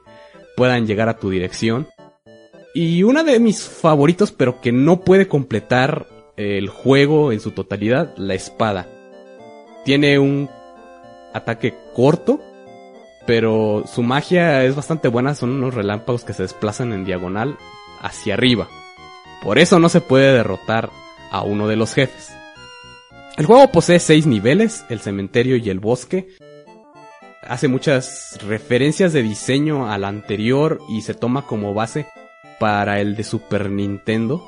puedan 0.55 0.85
llegar 0.85 1.09
a 1.09 1.17
tu 1.17 1.29
dirección. 1.29 1.87
Y 2.73 3.03
una 3.03 3.23
de 3.23 3.39
mis 3.39 3.63
favoritos, 3.63 4.31
pero 4.31 4.61
que 4.61 4.71
no 4.71 5.01
puede 5.01 5.27
completar 5.27 6.07
el 6.35 6.69
juego 6.69 7.31
en 7.31 7.39
su 7.39 7.51
totalidad, 7.51 8.15
la 8.17 8.35
espada. 8.35 8.87
Tiene 9.85 10.19
un 10.19 10.49
ataque 11.33 11.73
corto, 11.95 12.39
pero 13.25 13.83
su 13.87 14.03
magia 14.03 14.63
es 14.63 14.75
bastante 14.75 15.07
buena, 15.07 15.33
son 15.33 15.51
unos 15.51 15.73
relámpagos 15.73 16.23
que 16.23 16.33
se 16.33 16.43
desplazan 16.43 16.93
en 16.93 17.05
diagonal 17.05 17.57
hacia 18.01 18.35
arriba. 18.35 18.67
Por 19.43 19.59
eso 19.59 19.79
no 19.79 19.89
se 19.89 20.01
puede 20.01 20.33
derrotar 20.33 20.89
a 21.31 21.43
uno 21.43 21.67
de 21.67 21.75
los 21.75 21.93
jefes. 21.93 22.33
El 23.37 23.45
juego 23.45 23.71
posee 23.71 23.99
seis 23.99 24.25
niveles, 24.25 24.83
el 24.89 24.99
cementerio 24.99 25.57
y 25.57 25.69
el 25.69 25.79
bosque. 25.79 26.29
Hace 27.43 27.67
muchas 27.67 28.39
referencias 28.45 29.13
de 29.13 29.21
diseño 29.21 29.91
al 29.91 30.05
anterior 30.05 30.79
y 30.89 31.01
se 31.01 31.13
toma 31.13 31.43
como 31.43 31.73
base 31.73 32.07
para 32.59 32.99
el 32.99 33.15
de 33.15 33.23
Super 33.23 33.69
Nintendo. 33.69 34.43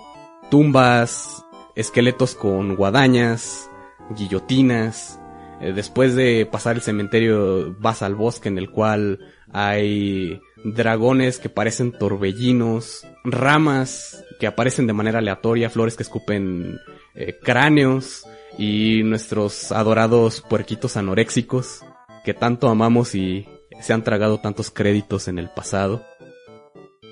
Tumbas, 0.50 1.46
esqueletos 1.76 2.34
con 2.34 2.76
guadañas, 2.76 3.70
guillotinas. 4.18 5.20
Eh, 5.62 5.72
después 5.74 6.16
de 6.16 6.46
pasar 6.46 6.76
el 6.76 6.82
cementerio 6.82 7.76
vas 7.80 8.02
al 8.02 8.16
bosque 8.16 8.50
en 8.50 8.58
el 8.58 8.72
cual 8.72 9.20
hay 9.52 10.42
dragones 10.64 11.40
que 11.40 11.50
parecen 11.50 11.92
torbellinos, 11.92 13.06
ramas 13.24 14.24
que 14.40 14.48
aparecen 14.48 14.88
de 14.88 14.94
manera 14.94 15.20
aleatoria, 15.20 15.70
flores 15.70 15.96
que 15.96 16.04
escupen 16.04 16.80
eh, 17.16 17.38
cráneos 17.42 18.26
y 18.58 19.04
nuestros 19.04 19.72
adorados 19.72 20.42
puerquitos 20.42 20.98
anoréxicos 20.98 21.84
que 22.24 22.34
tanto 22.34 22.70
amamos 22.70 23.16
y 23.16 23.48
se 23.82 23.94
han 23.94 24.04
tragado 24.04 24.40
tantos 24.40 24.72
créditos 24.72 25.28
en 25.28 25.40
el 25.40 25.50
pasado. 25.50 26.04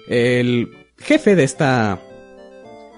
El 0.08 0.88
jefe 0.98 1.36
de 1.36 1.44
esta 1.44 2.02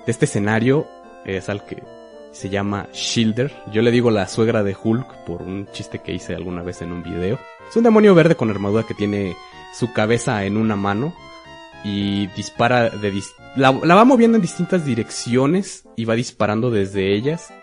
de 0.05 0.11
este 0.11 0.25
escenario 0.25 0.87
es 1.25 1.49
al 1.49 1.65
que 1.65 1.83
se 2.31 2.49
llama 2.49 2.87
Shielder. 2.93 3.51
Yo 3.71 3.81
le 3.81 3.91
digo 3.91 4.11
la 4.11 4.27
suegra 4.27 4.63
de 4.63 4.75
Hulk 4.81 5.25
por 5.25 5.41
un 5.41 5.67
chiste 5.71 5.99
que 5.99 6.13
hice 6.13 6.35
alguna 6.35 6.63
vez 6.63 6.81
en 6.81 6.91
un 6.91 7.03
video. 7.03 7.39
Es 7.69 7.75
un 7.75 7.83
demonio 7.83 8.15
verde 8.15 8.35
con 8.35 8.49
armadura 8.49 8.85
que 8.87 8.93
tiene 8.93 9.35
su 9.73 9.93
cabeza 9.93 10.45
en 10.45 10.57
una 10.57 10.75
mano 10.75 11.13
y 11.83 12.27
dispara 12.27 12.89
de 12.89 13.13
dis- 13.13 13.33
la, 13.55 13.71
va 13.71 14.03
moviendo 14.05 14.35
en 14.35 14.41
distintas 14.41 14.85
direcciones 14.85 15.85
y 15.95 16.05
va 16.05 16.15
disparando 16.15 16.71
desde 16.71 17.13
ellas. 17.13 17.53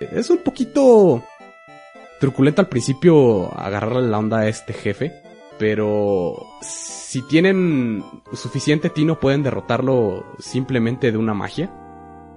Es 0.00 0.30
un 0.30 0.38
poquito 0.38 1.22
truculento 2.20 2.60
al 2.62 2.68
principio 2.68 3.52
agarrarle 3.58 4.08
la 4.08 4.18
onda 4.18 4.38
a 4.40 4.48
este 4.48 4.72
jefe, 4.72 5.12
pero 5.58 6.36
si 6.62 7.22
tienen 7.22 8.04
suficiente 8.32 8.88
tino 8.88 9.18
pueden 9.20 9.42
derrotarlo 9.42 10.24
simplemente 10.38 11.12
de 11.12 11.18
una 11.18 11.34
magia. 11.34 11.70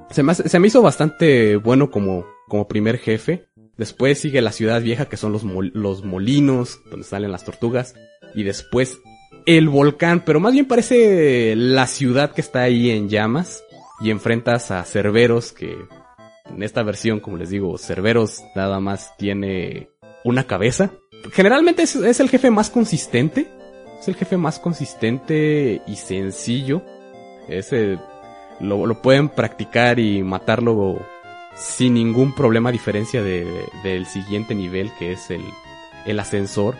Se 0.09 0.23
me, 0.23 0.35
se 0.35 0.59
me 0.59 0.67
hizo 0.67 0.81
bastante 0.81 1.55
bueno 1.55 1.89
como, 1.89 2.25
como 2.47 2.67
primer 2.67 2.97
jefe. 2.97 3.47
Después 3.77 4.19
sigue 4.19 4.41
la 4.41 4.51
ciudad 4.51 4.81
vieja 4.81 5.05
que 5.05 5.17
son 5.17 5.31
los, 5.31 5.43
los 5.43 6.03
molinos 6.03 6.79
donde 6.91 7.05
salen 7.05 7.31
las 7.31 7.43
tortugas. 7.45 7.95
Y 8.35 8.43
después 8.43 8.99
el 9.45 9.69
volcán, 9.69 10.23
pero 10.25 10.39
más 10.39 10.53
bien 10.53 10.67
parece 10.67 11.55
la 11.55 11.87
ciudad 11.87 12.31
que 12.31 12.41
está 12.41 12.61
ahí 12.61 12.91
en 12.91 13.09
llamas. 13.09 13.63
Y 14.01 14.09
enfrentas 14.09 14.71
a 14.71 14.83
Cerberos 14.83 15.53
que 15.53 15.77
en 16.49 16.63
esta 16.63 16.83
versión, 16.83 17.19
como 17.19 17.37
les 17.37 17.49
digo, 17.49 17.77
Cerberos 17.77 18.41
nada 18.55 18.79
más 18.79 19.15
tiene 19.17 19.89
una 20.23 20.45
cabeza. 20.45 20.91
Generalmente 21.31 21.83
es, 21.83 21.95
el 21.95 22.29
jefe 22.29 22.51
más 22.51 22.69
consistente. 22.69 23.47
Es 23.99 24.07
el 24.07 24.15
jefe 24.15 24.35
más 24.35 24.59
consistente 24.59 25.81
y 25.87 25.95
sencillo. 25.95 26.81
Ese 27.47 27.97
lo, 28.59 28.85
lo 28.85 29.01
pueden 29.01 29.29
practicar 29.29 29.99
y 29.99 30.21
matarlo 30.23 30.99
sin 31.55 31.93
ningún 31.93 32.33
problema 32.33 32.69
a 32.69 32.71
diferencia 32.71 33.21
de, 33.21 33.45
del 33.83 34.05
siguiente 34.05 34.55
nivel 34.55 34.91
que 34.97 35.13
es 35.13 35.29
el, 35.29 35.43
el 36.05 36.19
ascensor. 36.19 36.75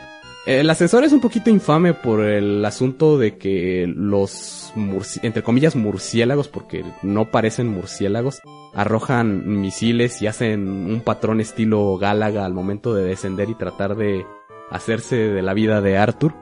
El 0.46 0.70
ascensor 0.70 1.06
es 1.06 1.14
un 1.14 1.22
poquito 1.22 1.50
infame 1.50 1.94
por 1.94 2.22
el 2.22 2.66
asunto 2.66 3.18
de 3.18 3.38
que 3.38 3.86
los, 3.88 4.74
entre 5.22 5.42
comillas, 5.42 5.76
murciélagos, 5.78 6.50
porque 6.50 6.84
no 7.02 7.32
parecen 7.32 7.70
murciélagos, 7.70 8.42
arrojan 8.74 9.62
misiles 9.62 10.22
y 10.22 10.28
hacen 10.28 10.68
un 10.68 11.00
patrón 11.00 11.40
estilo 11.40 11.98
Gálaga 11.98 12.46
al 12.46 12.54
momento 12.54 12.94
de 12.94 13.06
descender 13.06 13.50
y 13.50 13.56
tratar 13.56 13.96
de 13.96 14.26
hacerse 14.70 15.16
de 15.16 15.42
la 15.42 15.54
vida 15.54 15.80
de 15.80 15.98
Arthur. 15.98 16.34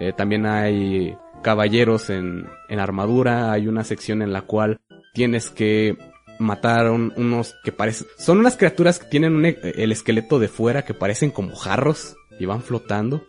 Eh, 0.00 0.14
también 0.16 0.46
hay 0.46 1.14
caballeros 1.42 2.08
en, 2.08 2.46
en 2.70 2.78
armadura, 2.80 3.52
hay 3.52 3.68
una 3.68 3.84
sección 3.84 4.22
en 4.22 4.32
la 4.32 4.40
cual 4.42 4.80
tienes 5.12 5.50
que 5.50 5.98
matar 6.38 6.90
un- 6.90 7.12
unos 7.18 7.54
que 7.62 7.72
parecen... 7.72 8.06
Son 8.16 8.38
unas 8.38 8.56
criaturas 8.56 8.98
que 8.98 9.06
tienen 9.06 9.34
un 9.36 9.44
e- 9.44 9.58
el 9.62 9.92
esqueleto 9.92 10.38
de 10.38 10.48
fuera 10.48 10.86
que 10.86 10.94
parecen 10.94 11.30
como 11.30 11.54
jarros 11.54 12.16
y 12.40 12.46
van 12.46 12.62
flotando. 12.62 13.22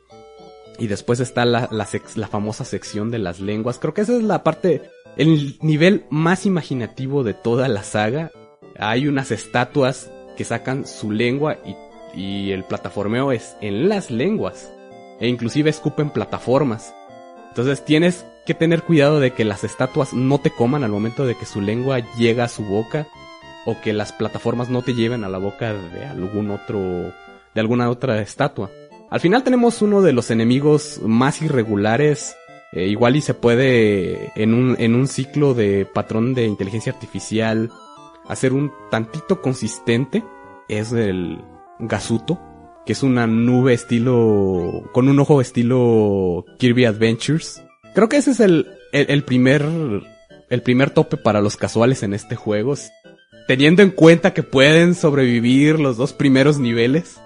Y 0.77 0.88
después 0.88 1.20
está 1.20 1.46
la, 1.46 1.70
la, 1.72 2.27
famosa 2.27 2.65
sección 2.65 3.12
de 3.12 3.20
las 3.20 3.39
lenguas. 3.39 3.79
Creo 3.79 3.94
que 3.94 4.01
esa 4.01 4.15
es 4.15 4.24
la 4.24 4.44
parte, 4.44 4.82
el 5.17 5.58
nivel 5.62 6.05
más 6.10 6.45
imaginativo 6.45 7.23
de 7.23 7.34
toda 7.34 7.67
la 7.67 7.84
saga. 7.84 8.32
Hay 8.78 9.08
unas 9.08 9.32
estatuas 9.32 10.12
que 10.36 10.43
sacan 10.43 10.86
su 10.86 11.12
lengua 11.12 11.58
y, 11.65 12.19
y 12.19 12.52
el 12.52 12.63
plataformeo 12.65 13.32
es 13.32 13.56
en 13.62 13.88
las 13.88 14.12
lenguas. 14.12 14.71
E 15.19 15.28
inclusive 15.28 15.69
escupen 15.69 16.10
plataformas. 16.10 16.93
Entonces 17.49 17.86
tienes 17.86 18.26
que 18.45 18.54
tener 18.54 18.84
cuidado 18.84 19.19
de 19.19 19.32
que 19.32 19.45
las 19.45 19.63
estatuas 19.63 20.13
no 20.13 20.39
te 20.39 20.52
coman 20.52 20.84
al 20.84 20.91
momento 20.91 21.26
de 21.26 21.36
que 21.36 21.45
su 21.45 21.62
lengua 21.62 21.99
llega 22.17 22.43
a 22.43 22.49
su 22.49 22.63
boca 22.63 23.08
o 23.65 23.80
que 23.82 23.93
las 23.93 24.12
plataformas 24.12 24.69
no 24.69 24.82
te 24.82 24.93
lleven 24.93 25.23
a 25.23 25.30
la 25.30 25.38
boca 25.39 25.73
de 25.73 26.06
algún 26.06 26.52
otro 26.52 27.13
de 27.56 27.62
alguna 27.62 27.89
otra 27.89 28.21
estatua. 28.21 28.69
Al 29.10 29.20
final 29.20 29.44
tenemos 29.44 29.82
uno 29.82 30.02
de 30.02 30.13
los 30.13 30.32
enemigos 30.32 31.00
más 31.04 31.41
irregulares, 31.41 32.36
eh, 32.74 32.88
igual 32.88 33.15
y 33.15 33.22
se 33.22 33.34
puede 33.34 34.32
en 34.36 34.54
un 34.54 34.76
en 34.80 34.96
un 34.96 35.08
ciclo 35.08 35.54
de 35.54 35.86
patrón 35.86 36.34
de 36.34 36.46
inteligencia 36.46 36.91
artificial 36.91 37.72
hacer 38.28 38.54
un 38.54 38.72
tantito 38.89 39.41
consistente, 39.41 40.24
es 40.68 40.91
el 40.91 41.39
Gasuto, 41.80 42.39
que 42.86 42.94
es 42.94 43.04
una 43.04 43.28
nube 43.28 43.74
estilo 43.74 44.89
con 44.91 45.08
un 45.08 45.20
ojo 45.20 45.41
estilo 45.41 46.46
Kirby 46.58 46.86
Adventures. 46.86 47.62
Creo 47.94 48.10
que 48.10 48.18
ese 48.18 48.32
es 48.32 48.39
el, 48.39 48.68
el, 48.91 49.06
el 49.10 49.24
primer 49.24 49.63
el 50.50 50.62
primer 50.62 50.89
tope 50.89 51.18
para 51.18 51.41
los 51.41 51.58
casuales 51.58 52.04
en 52.04 52.13
este 52.13 52.36
juego. 52.36 52.74
Teniendo 53.48 53.84
en 53.84 53.91
cuenta 53.91 54.34
que 54.34 54.41
pueden 54.41 54.96
sobrevivir 54.96 55.80
los 55.80 55.98
dos 55.98 56.13
primeros 56.13 56.58
niveles 56.58 57.20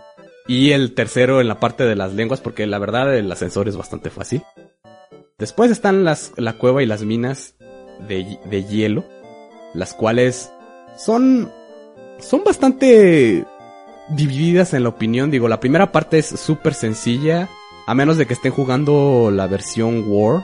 y 0.50 0.72
el 0.72 0.96
tercero 0.96 1.42
en 1.42 1.48
la 1.48 1.60
parte 1.60 1.84
de 1.84 1.96
las 1.96 2.16
lenguas 2.16 2.42
porque 2.42 2.66
la 2.66 2.80
verdad 2.80 3.16
el 3.16 3.32
ascensor 3.32 3.68
es 3.68 3.78
bastante 3.78 4.10
fácil. 4.10 4.42
Después 5.38 5.70
están 5.70 6.04
las, 6.04 6.34
la 6.38 6.54
cueva 6.54 6.82
y 6.82 6.88
las 6.88 7.04
minas 7.04 7.54
de, 8.08 8.40
de 8.46 8.64
hielo, 8.64 9.06
las 9.76 9.94
cuales 9.94 10.52
son, 10.98 11.52
son 12.18 12.44
bastante 12.44 13.46
divididas 14.10 14.74
en 14.74 14.82
la 14.82 14.90
opinión. 14.90 15.30
Digo, 15.30 15.48
la 15.48 15.60
primera 15.60 15.92
parte 15.92 16.18
es 16.18 16.26
súper 16.26 16.74
sencilla, 16.74 17.48
a 17.86 17.94
menos 17.94 18.18
de 18.18 18.26
que 18.26 18.34
estén 18.34 18.52
jugando 18.52 19.30
la 19.32 19.46
versión 19.46 20.06
War. 20.08 20.44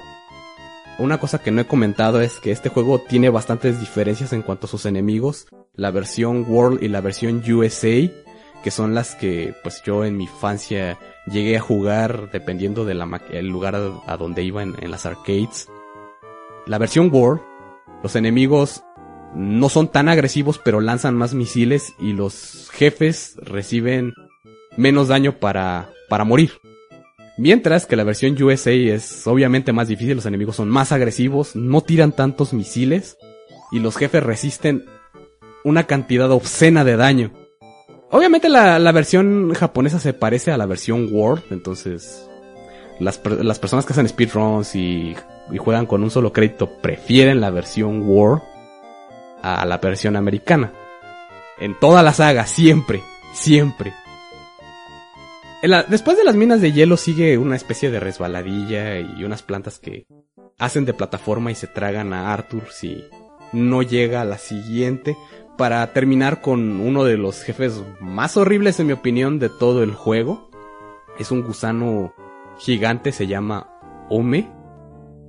Una 0.99 1.17
cosa 1.17 1.39
que 1.39 1.49
no 1.49 1.61
he 1.61 1.65
comentado 1.65 2.21
es 2.21 2.39
que 2.39 2.51
este 2.51 2.69
juego 2.69 2.99
tiene 2.99 3.29
bastantes 3.29 3.79
diferencias 3.79 4.33
en 4.33 4.43
cuanto 4.43 4.67
a 4.67 4.69
sus 4.69 4.85
enemigos. 4.85 5.47
La 5.73 5.89
versión 5.89 6.45
World 6.47 6.83
y 6.83 6.89
la 6.89 7.01
versión 7.01 7.41
USA, 7.51 8.07
que 8.65 8.71
son 8.71 8.95
las 8.95 9.13
que 9.13 9.54
pues 9.62 9.84
yo 9.84 10.06
en 10.06 10.17
mi 10.17 10.23
infancia 10.23 10.97
llegué 11.28 11.56
a 11.56 11.62
jugar 11.62 12.32
dependiendo 12.32 12.84
del 12.84 12.97
lugar 13.47 13.75
a, 13.75 14.17
donde 14.17 14.41
iba 14.41 14.63
en, 14.63 14.73
en 14.82 14.89
las 14.89 15.06
arcades. 15.06 15.69
La 16.65 16.80
versión 16.80 17.12
World, 17.13 17.43
los 18.01 18.15
enemigos 18.15 18.84
no 19.36 19.69
son 19.69 19.89
tan 19.89 20.10
agresivos 20.10 20.58
pero 20.58 20.82
lanzan 20.82 21.13
más 21.13 21.36
misiles 21.36 21.93
y 21.99 22.13
los 22.13 22.71
jefes 22.71 23.36
reciben 23.38 24.13
menos 24.78 25.10
daño 25.10 25.34
para, 25.34 25.91
para 26.10 26.23
morir. 26.23 26.54
Mientras 27.38 27.86
que 27.86 27.95
la 27.95 28.04
versión 28.04 28.41
USA 28.41 28.71
es 28.71 29.28
obviamente 29.28 29.73
más 29.73 29.89
difícil, 29.89 30.15
los 30.15 30.25
enemigos 30.25 30.56
son 30.56 30.69
más 30.69 30.91
agresivos, 30.91 31.56
no 31.56 31.82
tiran 31.82 32.13
tantos 32.13 32.51
misiles 32.51 33.15
y 33.71 33.78
los 33.78 33.95
jefes 33.95 34.23
resisten 34.23 34.86
una 35.63 35.84
cantidad 35.84 36.32
obscena 36.32 36.84
de 36.84 36.97
daño. 36.97 37.44
Obviamente 38.11 38.49
la, 38.49 38.79
la 38.79 38.91
versión 38.91 39.53
japonesa 39.53 39.99
se 39.99 40.13
parece 40.13 40.51
a 40.51 40.57
la 40.57 40.65
versión 40.65 41.09
World, 41.11 41.43
entonces 41.49 42.29
las, 42.99 43.19
las 43.25 43.59
personas 43.59 43.85
que 43.85 43.93
hacen 43.93 44.07
speedruns 44.07 44.75
y, 44.75 45.15
y 45.51 45.57
juegan 45.57 45.85
con 45.85 46.03
un 46.03 46.11
solo 46.11 46.31
crédito 46.31 46.69
prefieren 46.81 47.41
la 47.41 47.49
versión 47.49 48.07
World 48.07 48.41
a 49.41 49.65
la 49.65 49.77
versión 49.77 50.15
americana. 50.15 50.71
En 51.59 51.79
toda 51.79 52.03
la 52.03 52.13
saga, 52.13 52.45
siempre, 52.47 53.01
siempre. 53.33 53.93
Después 55.87 56.17
de 56.17 56.23
las 56.23 56.35
minas 56.35 56.61
de 56.61 56.71
hielo 56.71 56.97
sigue 56.97 57.37
una 57.37 57.55
especie 57.55 57.89
de 57.89 57.99
resbaladilla 57.99 58.99
y 58.99 59.23
unas 59.23 59.41
plantas 59.41 59.79
que 59.79 60.05
hacen 60.59 60.85
de 60.85 60.93
plataforma 60.93 61.51
y 61.51 61.55
se 61.55 61.67
tragan 61.67 62.13
a 62.13 62.33
Arthur 62.33 62.67
si 62.71 63.03
no 63.51 63.81
llega 63.81 64.21
a 64.21 64.25
la 64.25 64.37
siguiente. 64.37 65.17
Para 65.57 65.93
terminar 65.93 66.41
con 66.41 66.81
uno 66.81 67.03
de 67.03 67.17
los 67.17 67.41
jefes 67.41 67.81
más 68.01 68.35
horribles 68.37 68.79
en 68.79 68.87
mi 68.87 68.93
opinión 68.93 69.39
de 69.39 69.49
todo 69.49 69.83
el 69.83 69.93
juego. 69.93 70.49
Es 71.17 71.31
un 71.31 71.43
gusano 71.43 72.13
gigante, 72.57 73.11
se 73.11 73.27
llama 73.27 73.69
Ome. 74.09 74.51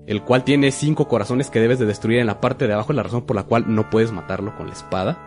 El 0.07 0.23
cual 0.23 0.45
tiene 0.45 0.71
cinco 0.71 1.09
corazones 1.09 1.51
que 1.51 1.61
debes 1.61 1.79
de 1.79 1.87
destruir 1.87 2.21
en 2.21 2.27
la 2.27 2.41
parte 2.41 2.67
de 2.67 2.75
abajo, 2.75 2.93
la 2.93 3.03
razón 3.03 3.27
por 3.27 3.37
la 3.37 3.43
cual 3.45 3.65
no 3.69 3.91
puedes 3.91 4.13
matarlo 4.13 4.57
con 4.57 4.67
la 4.69 4.73
espada. 4.73 5.19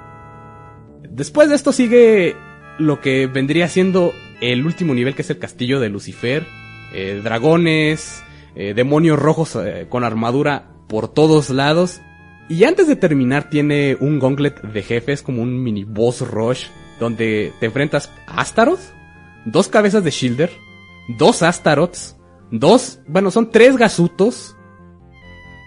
Después 1.09 1.49
de 1.49 1.55
esto 1.55 1.71
sigue 1.71 2.35
lo 2.77 3.01
que 3.01 3.27
vendría 3.27 3.67
siendo 3.67 4.13
el 4.41 4.65
último 4.65 4.93
nivel 4.93 5.15
que 5.15 5.21
es 5.21 5.29
el 5.29 5.39
castillo 5.39 5.79
de 5.79 5.89
Lucifer. 5.89 6.45
Eh, 6.93 7.21
dragones, 7.23 8.23
eh, 8.55 8.73
demonios 8.73 9.19
rojos 9.19 9.55
eh, 9.55 9.87
con 9.89 10.03
armadura 10.03 10.71
por 10.87 11.07
todos 11.07 11.49
lados. 11.49 12.01
Y 12.49 12.63
antes 12.63 12.87
de 12.87 12.95
terminar 12.95 13.49
tiene 13.49 13.95
un 13.99 14.19
gauntlet 14.19 14.61
de 14.61 14.81
jefes 14.81 15.21
como 15.21 15.41
un 15.41 15.63
mini 15.63 15.83
boss 15.83 16.21
rush. 16.21 16.65
Donde 16.99 17.53
te 17.61 17.67
enfrentas 17.67 18.11
a 18.27 18.41
Astaroth, 18.41 18.81
dos 19.45 19.69
cabezas 19.69 20.03
de 20.03 20.11
Shielder, 20.11 20.51
dos 21.17 21.43
Astaroths, 21.43 22.17
dos, 22.51 22.99
bueno 23.07 23.31
son 23.31 23.51
tres 23.51 23.77
Gasutos. 23.77 24.57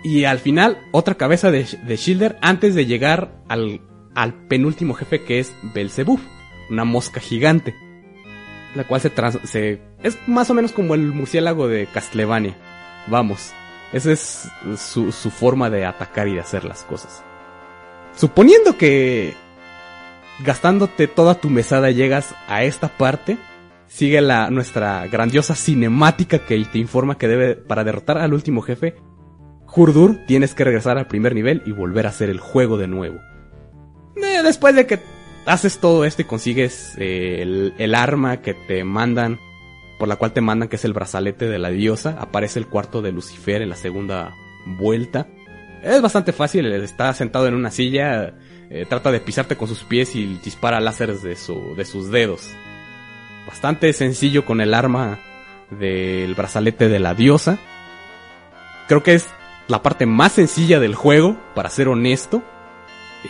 Y 0.05 0.25
al 0.25 0.41
final 0.41 0.79
otra 0.91 1.15
cabeza 1.15 1.51
de, 1.51 1.65
de 1.87 1.97
Shielder 1.97 2.37
antes 2.43 2.75
de 2.75 2.85
llegar 2.85 3.43
al, 3.49 3.81
al 4.15 4.47
penúltimo 4.49 4.93
jefe 4.93 5.23
que 5.23 5.39
es 5.39 5.55
Belzebub, 5.75 6.21
una 6.69 6.85
mosca 6.85 7.21
gigante 7.21 7.75
la 8.75 8.85
cual 8.85 9.01
se, 9.01 9.11
trans 9.11 9.39
se 9.45 9.81
es 10.03 10.19
más 10.27 10.51
o 10.51 10.55
menos 10.55 10.73
como 10.73 10.95
el 10.95 11.13
murciélago 11.13 11.69
de 11.69 11.87
Castlevania. 11.87 12.57
Vamos, 13.07 13.53
esa 13.93 14.13
es 14.13 14.49
su, 14.77 15.11
forma 15.31 15.71
de 15.71 15.85
atacar 15.85 16.29
y 16.29 16.35
de 16.35 16.41
hacer 16.41 16.65
las 16.65 16.83
cosas. 16.83 17.23
Suponiendo 18.17 18.77
que 18.77 19.35
gastándote 20.41 21.09
toda 21.09 21.35
tu 21.35 21.51
mesada 21.51 21.91
llegas 21.91 22.35
a 22.49 22.65
esta 22.65 22.89
parte, 22.89 23.39
sigue 23.87 24.21
la 24.21 24.51
nuestra 24.51 25.07
grandiosa 25.07 25.55
cinemática 25.55 26.39
que 26.39 26.65
te 26.65 26.79
informa 26.79 27.19
que 27.19 27.29
debe 27.29 27.55
para 27.55 27.85
derrotar 27.85 28.19
al 28.19 28.33
último 28.33 28.63
jefe 28.63 28.97
Hurdur 29.75 30.19
tienes 30.27 30.55
que 30.55 30.65
regresar 30.65 30.99
al 30.99 31.07
primer 31.07 31.35
nivel 31.35 31.63
y 31.65 31.73
volver 31.73 32.07
a 32.07 32.11
hacer 32.11 32.29
el 32.29 32.41
juego 32.41 32.77
de 32.77 32.89
nuevo. 32.89 33.19
Eh, 34.17 34.43
después 34.43 34.75
de 34.75 34.87
que 34.87 35.01
haces 35.47 35.79
todo 35.79 36.05
esto 36.05 36.23
y 36.23 36.27
consigues 36.27 36.95
eh, 36.99 37.73
el 37.79 37.95
arma 37.95 38.43
que 38.43 38.55
te 38.55 38.85
mandan, 38.85 39.39
por 40.03 40.09
la 40.09 40.17
cual 40.17 40.33
te 40.33 40.41
mandan 40.41 40.69
que 40.69 40.75
es 40.75 40.85
el 40.85 40.95
brazalete 40.95 41.49
de 41.49 41.61
la 41.61 41.71
diosa, 41.71 42.17
aparece 42.19 42.59
el 42.59 42.67
cuarto 42.67 43.03
de 43.03 43.13
Lucifer 43.13 43.63
en 43.63 43.69
la 43.69 43.77
segunda 43.77 44.35
vuelta. 44.67 45.29
Es 45.81 46.03
bastante 46.03 46.33
fácil, 46.33 46.67
está 46.73 47.15
sentado 47.15 47.47
en 47.47 47.55
una 47.55 47.71
silla, 47.71 48.35
eh, 48.69 48.85
trata 48.89 49.13
de 49.13 49.21
pisarte 49.21 49.57
con 49.57 49.69
sus 49.69 49.85
pies 49.85 50.17
y 50.17 50.41
dispara 50.43 50.81
láseres 50.81 51.23
de, 51.23 51.37
su, 51.37 51.77
de 51.77 51.85
sus 51.85 52.11
dedos. 52.11 52.51
Bastante 53.47 53.93
sencillo 53.93 54.45
con 54.45 54.61
el 54.61 54.75
arma 54.75 55.21
del 55.71 56.35
brazalete 56.35 56.89
de 56.89 56.99
la 56.99 57.15
diosa. 57.15 57.61
Creo 58.89 59.05
que 59.05 59.15
es 59.15 59.29
la 59.69 59.85
parte 59.85 60.05
más 60.05 60.33
sencilla 60.33 60.81
del 60.81 60.97
juego, 60.97 61.37
para 61.55 61.71
ser 61.71 61.87
honesto. 61.87 62.43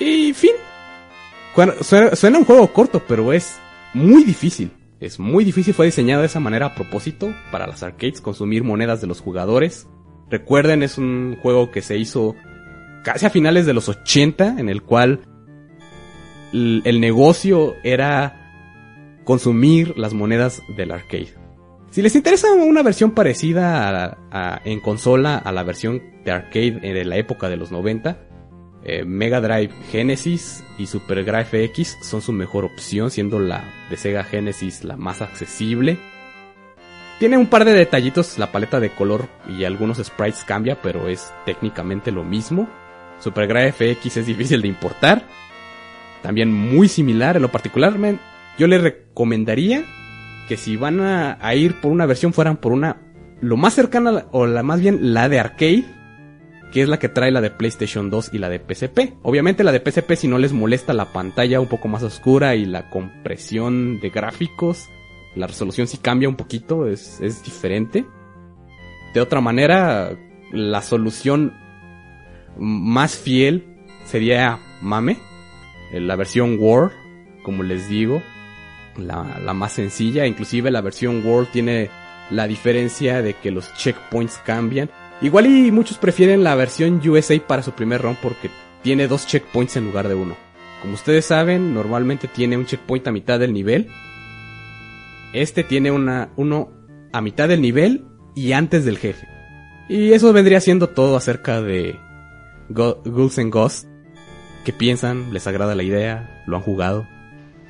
Y 0.01 0.33
fin. 0.33 0.53
Suena, 1.83 2.17
suena 2.17 2.39
un 2.39 2.47
juego 2.47 2.73
corto, 2.73 3.03
pero 3.07 3.31
es 3.35 3.59
muy 3.93 4.25
difícil. 4.25 4.71
Es 5.03 5.19
muy 5.19 5.45
difícil, 5.45 5.75
fue 5.75 5.87
diseñado 5.87 6.21
de 6.21 6.29
esa 6.29 6.39
manera 6.39 6.67
a 6.67 6.75
propósito 6.77 7.35
para 7.51 7.67
las 7.67 7.83
arcades, 7.83 8.21
consumir 8.21 8.63
monedas 8.63 9.01
de 9.01 9.09
los 9.09 9.21
jugadores. 9.21 9.89
Recuerden, 10.31 10.85
es 10.85 10.97
un 10.97 11.37
juego 11.43 11.73
que 11.73 11.83
se 11.83 11.99
hizo 11.99 12.37
casi 13.03 13.27
a 13.27 13.31
finales 13.31 13.67
de 13.67 13.75
los 13.75 13.89
80, 13.89 14.61
en 14.61 14.69
el 14.69 14.83
cual 14.83 15.23
el 16.53 17.01
negocio 17.01 17.75
era 17.83 19.21
consumir 19.25 19.99
las 19.99 20.15
monedas 20.15 20.63
del 20.77 20.93
arcade. 20.93 21.35
Si 21.91 22.01
les 22.01 22.15
interesa 22.15 22.53
una 22.53 22.85
versión 22.85 23.11
parecida 23.11 24.19
en 24.65 24.79
consola 24.79 25.37
a 25.37 25.51
la 25.51 25.65
versión 25.65 26.01
de 26.25 26.31
arcade 26.31 26.79
de 26.81 27.05
la 27.05 27.17
época 27.17 27.49
de 27.49 27.57
los 27.57 27.73
90, 27.73 28.19
eh, 28.85 29.05
Mega 29.05 29.41
Drive 29.41 29.73
Genesis 29.91 30.65
y 30.79 30.87
Super 30.87 31.25
Drive 31.25 31.65
X 31.65 31.99
son 32.03 32.23
su 32.23 32.33
mejor 32.33 32.65
opción, 32.65 33.11
siendo 33.11 33.39
la 33.39 33.65
de 33.91 33.97
Sega 33.97 34.25
Genesis 34.25 34.85
la 34.85 34.97
más 34.97 35.23
accesible. 35.23 35.99
Tiene 37.19 37.37
un 37.37 37.47
par 37.47 37.65
de 37.65 37.73
detallitos, 37.73 38.39
la 38.39 38.51
paleta 38.51 38.81
de 38.81 38.91
color 38.91 39.29
y 39.49 39.65
algunos 39.65 39.99
sprites 39.99 40.43
cambia, 40.45 40.81
pero 40.83 41.09
es 41.09 41.33
técnicamente 41.47 42.11
lo 42.11 42.25
mismo. 42.25 42.69
Super 43.21 43.47
Drive 43.47 43.93
X 43.93 44.17
es 44.17 44.27
difícil 44.27 44.63
de 44.63 44.69
importar. 44.69 45.23
También 46.23 46.53
muy 46.53 46.89
similar, 46.89 47.37
en 47.37 47.43
lo 47.43 47.53
particular, 47.53 47.95
yo 48.59 48.67
le 48.67 48.79
recomendaría 48.79 49.85
que 50.49 50.57
si 50.57 50.77
van 50.77 51.01
a, 51.01 51.55
ir 51.55 51.81
por 51.81 51.93
una 51.93 52.07
versión 52.07 52.33
fueran 52.33 52.57
por 52.57 52.73
una 52.73 52.97
lo 53.41 53.57
más 53.57 53.75
cercana 53.75 54.27
o 54.31 54.47
la 54.47 54.63
más 54.63 54.81
bien 54.81 55.15
la 55.15 55.29
de 55.29 55.41
arcade 55.41 55.85
que 56.73 56.83
es 56.83 56.89
la 56.89 56.99
que 56.99 57.09
trae 57.09 57.31
la 57.31 57.41
de 57.41 57.51
PlayStation 57.51 58.11
2 58.11 58.31
y 58.33 58.39
la 58.39 58.49
de 58.49 58.59
PSP. 58.59 59.15
Obviamente 59.23 59.63
la 59.63 59.73
de 59.73 59.81
PSP 59.81 60.15
si 60.15 60.29
no 60.29 60.39
les 60.39 60.53
molesta 60.53 60.93
la 60.93 61.13
pantalla 61.13 61.61
un 61.61 61.69
poco 61.69 61.89
más 61.89 62.03
oscura 62.03 62.55
y 62.57 62.65
la 62.65 62.91
compresión 62.91 64.01
de 64.01 64.11
gráficos, 64.11 64.89
la 65.37 65.47
resolución 65.47 65.87
sí 65.87 65.99
cambia 65.99 66.29
un 66.29 66.37
poquito, 66.37 66.89
es, 66.89 67.21
es 67.21 67.45
diferente. 67.45 68.05
De 69.15 69.21
otra 69.21 69.41
manera, 69.41 70.17
la 70.51 70.83
solución 70.83 71.53
más 72.57 73.17
fiel 73.17 73.65
sería 74.05 74.59
Mame, 74.81 75.19
la 75.93 76.17
versión 76.17 76.57
War, 76.59 76.91
como 77.43 77.63
les 77.63 77.89
digo, 77.89 78.23
la, 78.97 79.25
más 79.55 79.73
sencilla. 79.73 80.27
Inclusive 80.27 80.71
la 80.71 80.81
versión 80.81 81.25
World 81.25 81.51
tiene 81.51 81.91
la 82.31 82.47
diferencia 82.47 83.23
de 83.23 83.35
que 83.35 83.51
los 83.51 83.73
checkpoints 83.75 84.39
cambian. 84.45 84.91
Igual 85.23 85.47
y 85.47 85.71
muchos 85.71 85.99
prefieren 85.99 86.43
la 86.43 86.57
versión 86.57 87.01
USA 87.09 87.39
para 87.47 87.63
su 87.63 87.73
primer 87.73 88.03
round 88.03 88.19
porque 88.21 88.51
tiene 88.83 89.07
dos 89.07 89.27
checkpoints 89.27 89.77
en 89.77 89.85
lugar 89.85 90.09
de 90.09 90.15
uno. 90.15 90.37
Como 90.81 90.95
ustedes 90.95 91.27
saben, 91.27 91.73
normalmente 91.73 92.27
tiene 92.27 92.57
un 92.57 92.67
checkpoint 92.67 93.07
a 93.07 93.13
mitad 93.13 93.39
del 93.39 93.53
nivel. 93.53 93.89
Este 95.33 95.63
tiene 95.63 95.93
una, 95.93 96.31
uno 96.37 96.73
a 97.13 97.21
mitad 97.21 97.49
del 97.49 97.61
nivel 97.61 98.05
y 98.35 98.51
antes 98.51 98.85
del 98.85 98.99
jefe. 98.99 99.29
Y 99.89 100.13
eso 100.13 100.33
vendría 100.33 100.61
siendo 100.61 100.89
todo 100.89 101.17
acerca 101.17 101.63
de 101.63 102.01
Ghouls 102.71 103.39
and 103.39 103.53
Ghosts. 103.53 103.89
¿Qué 104.65 104.73
piensan? 104.73 105.33
¿Les 105.33 105.47
agrada 105.47 105.77
la 105.77 105.85
idea? 105.85 106.43
¿Lo 106.47 106.57
han 106.57 106.63
jugado? 106.63 107.07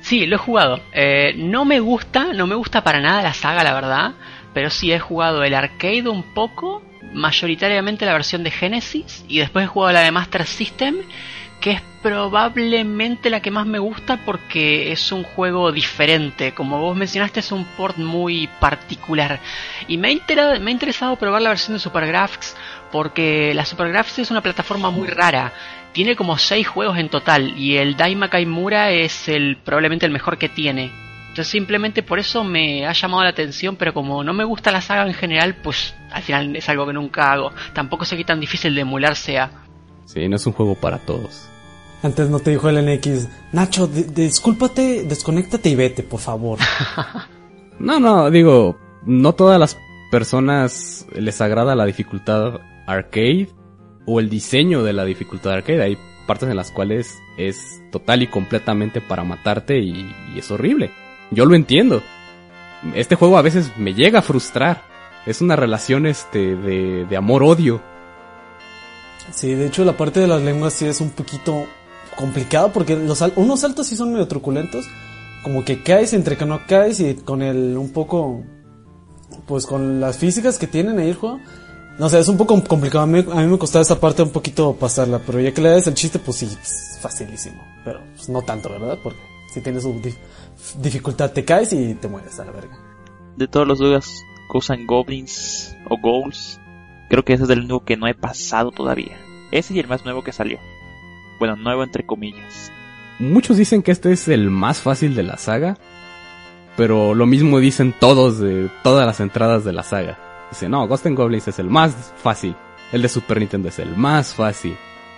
Sí, 0.01 0.25
lo 0.25 0.35
he 0.35 0.39
jugado. 0.39 0.79
Eh, 0.91 1.33
no 1.37 1.65
me 1.65 1.79
gusta, 1.79 2.33
no 2.33 2.47
me 2.47 2.55
gusta 2.55 2.83
para 2.83 2.99
nada 2.99 3.21
la 3.21 3.33
saga, 3.33 3.63
la 3.63 3.73
verdad. 3.73 4.13
Pero 4.53 4.69
sí 4.69 4.91
he 4.91 4.99
jugado 4.99 5.43
el 5.43 5.53
arcade 5.53 6.07
un 6.07 6.23
poco, 6.33 6.83
mayoritariamente 7.13 8.05
la 8.05 8.13
versión 8.13 8.43
de 8.43 8.51
Genesis. 8.51 9.25
Y 9.27 9.39
después 9.39 9.65
he 9.65 9.67
jugado 9.67 9.93
la 9.93 10.01
de 10.01 10.11
Master 10.11 10.45
System, 10.45 10.97
que 11.59 11.71
es 11.71 11.81
probablemente 12.01 13.29
la 13.29 13.41
que 13.41 13.49
más 13.49 13.65
me 13.65 13.79
gusta 13.79 14.17
porque 14.25 14.91
es 14.91 15.11
un 15.11 15.23
juego 15.23 15.71
diferente. 15.71 16.53
Como 16.53 16.79
vos 16.79 16.95
mencionaste, 16.95 17.39
es 17.39 17.51
un 17.51 17.65
port 17.77 17.97
muy 17.97 18.47
particular. 18.59 19.39
Y 19.87 19.97
me 19.97 20.09
ha, 20.09 20.11
interesado 20.11 21.15
probar 21.15 21.41
la 21.41 21.49
versión 21.49 21.73
de 21.75 21.79
Supergraphics 21.79 22.55
porque 22.91 23.53
la 23.53 23.65
Supergraphics 23.65 24.19
es 24.19 24.31
una 24.31 24.41
plataforma 24.41 24.91
muy 24.91 25.07
rara 25.07 25.53
tiene 25.93 26.15
como 26.15 26.37
6 26.37 26.67
juegos 26.67 26.97
en 26.97 27.07
total 27.07 27.57
y 27.57 27.77
el 27.77 27.95
Daima 27.95 28.29
Kaimura 28.29 28.89
es 28.91 29.29
el 29.29 29.57
probablemente 29.63 30.05
el 30.05 30.11
mejor 30.11 30.37
que 30.37 30.49
tiene. 30.49 30.91
Entonces 31.33 31.51
simplemente 31.51 32.03
por 32.03 32.19
eso 32.19 32.43
me 32.43 32.85
ha 32.85 32.93
llamado 32.93 33.23
la 33.23 33.29
atención, 33.29 33.75
pero 33.75 33.91
como 33.91 34.23
no 34.23 34.33
me 34.33 34.43
gusta 34.43 34.71
la 34.71 34.81
saga 34.81 35.07
en 35.07 35.15
general, 35.15 35.55
pues 35.63 35.95
al 36.11 36.21
final 36.21 36.55
es 36.55 36.69
algo 36.69 36.85
que 36.85 36.93
nunca 36.93 37.31
hago. 37.31 37.51
Tampoco 37.73 38.05
sé 38.05 38.15
qué 38.15 38.23
tan 38.23 38.39
difícil 38.39 38.75
de 38.75 38.81
emular 38.81 39.15
sea. 39.15 39.49
Sí, 40.05 40.29
no 40.29 40.35
es 40.35 40.45
un 40.45 40.53
juego 40.53 40.75
para 40.75 40.99
todos. 40.99 41.49
Antes 42.03 42.29
no 42.29 42.37
te 42.37 42.51
dijo 42.51 42.69
el 42.69 42.85
NX, 42.85 43.29
Nacho, 43.51 43.87
discúlpate, 43.87 45.05
desconéctate 45.05 45.69
y 45.69 45.75
vete, 45.75 46.03
por 46.03 46.19
favor. 46.19 46.59
no, 47.79 47.99
no, 47.99 48.29
digo, 48.29 48.77
no 49.03 49.33
todas 49.33 49.59
las 49.59 49.75
personas 50.11 51.07
les 51.15 51.41
agrada 51.41 51.73
la 51.73 51.85
dificultad 51.85 52.59
arcade 52.85 53.49
o 54.05 54.19
el 54.19 54.29
diseño 54.29 54.83
de 54.83 54.93
la 54.93 55.03
dificultad 55.03 55.53
arcade. 55.53 55.81
Hay 55.81 55.97
partes 56.27 56.47
en 56.47 56.57
las 56.57 56.69
cuales 56.69 57.17
es 57.37 57.81
total 57.91 58.21
y 58.21 58.27
completamente 58.27 59.01
para 59.01 59.23
matarte 59.23 59.79
y, 59.79 60.13
es 60.37 60.51
horrible. 60.51 60.91
Yo 61.31 61.45
lo 61.45 61.55
entiendo. 61.55 62.01
Este 62.95 63.15
juego 63.15 63.37
a 63.37 63.41
veces 63.41 63.71
me 63.77 63.93
llega 63.93 64.19
a 64.19 64.23
frustrar. 64.23 64.83
Es 65.25 65.41
una 65.41 65.55
relación 65.55 66.05
este 66.05 66.55
de, 66.55 67.05
de 67.05 67.17
amor-odio. 67.17 67.81
Sí, 69.31 69.53
de 69.53 69.67
hecho 69.67 69.85
la 69.85 69.95
parte 69.95 70.19
de 70.19 70.27
las 70.27 70.41
lenguas 70.41 70.73
sí 70.73 70.85
es 70.85 70.99
un 70.99 71.11
poquito 71.11 71.65
complicado 72.17 72.71
porque 72.71 72.95
los 72.95 73.23
unos 73.35 73.61
saltos 73.61 73.87
sí 73.87 73.95
son 73.95 74.11
medio 74.11 74.27
truculentos. 74.27 74.85
Como 75.43 75.63
que 75.65 75.81
caes 75.81 76.13
entre 76.13 76.37
que 76.37 76.45
no 76.45 76.65
caes 76.67 76.99
y 76.99 77.15
con 77.15 77.41
el 77.41 77.77
un 77.77 77.91
poco 77.91 78.43
pues 79.47 79.65
con 79.65 79.99
las 79.99 80.17
físicas 80.17 80.57
que 80.57 80.67
tienen 80.67 80.99
ahí 80.99 81.09
el 81.09 81.15
juego 81.15 81.39
no 81.97 82.09
sé, 82.09 82.19
es 82.19 82.27
un 82.27 82.37
poco 82.37 82.61
complicado. 82.63 83.03
A 83.03 83.07
mí, 83.07 83.23
me 83.23 83.57
costaba 83.57 83.81
esta 83.81 83.99
parte 83.99 84.23
un 84.23 84.31
poquito 84.31 84.73
pasarla, 84.73 85.19
pero 85.19 85.39
ya 85.39 85.53
que 85.53 85.61
le 85.61 85.69
das 85.69 85.87
el 85.87 85.93
chiste, 85.93 86.19
pues 86.19 86.37
sí, 86.37 86.47
facilísimo. 86.99 87.61
Pero 87.85 88.01
pues, 88.15 88.29
no 88.29 88.41
tanto, 88.41 88.69
¿verdad? 88.69 88.97
Porque 89.03 89.19
si 89.53 89.61
tienes 89.61 89.83
su 89.83 90.01
dificultad, 90.79 91.31
te 91.31 91.45
caes 91.45 91.73
y 91.73 91.93
te 91.93 92.07
mueres 92.07 92.39
a 92.39 92.45
la 92.45 92.51
verga. 92.51 92.75
De 93.37 93.47
todos 93.47 93.67
los 93.67 93.77
juegos 93.79 94.23
que 94.51 94.85
Goblins 94.85 95.75
o 95.89 95.97
Goals, 95.97 96.59
creo 97.09 97.23
que 97.23 97.33
ese 97.33 97.43
es 97.43 97.49
el 97.51 97.59
único 97.59 97.85
que 97.85 97.95
no 97.95 98.07
he 98.07 98.15
pasado 98.15 98.71
todavía. 98.71 99.15
Ese 99.51 99.75
y 99.75 99.79
el 99.79 99.87
más 99.87 100.05
nuevo 100.05 100.23
que 100.23 100.31
salió. 100.31 100.57
Bueno, 101.37 101.55
nuevo 101.55 101.83
entre 101.83 102.03
comillas. 102.05 102.71
Muchos 103.19 103.57
dicen 103.57 103.83
que 103.83 103.91
este 103.91 104.11
es 104.11 104.27
el 104.27 104.49
más 104.49 104.79
fácil 104.79 105.13
de 105.13 105.23
la 105.23 105.37
saga, 105.37 105.77
pero 106.75 107.13
lo 107.13 107.27
mismo 107.27 107.59
dicen 107.59 107.93
todos 107.99 108.39
de 108.39 108.71
todas 108.83 109.05
las 109.05 109.19
entradas 109.19 109.63
de 109.63 109.73
la 109.73 109.83
saga. 109.83 110.47
Dice, 110.49 110.67
no, 110.67 110.87
Ghost 110.87 111.05
and 111.05 111.17
Goblins 111.17 111.47
es 111.47 111.59
el 111.59 111.69
más 111.69 112.13
fácil. 112.17 112.55
El 112.91 113.03
de 113.03 113.09
Super 113.09 113.39
Nintendo 113.39 113.69
es 113.69 113.77
el 113.77 113.95
más 113.95 114.33
fácil. 114.33 114.75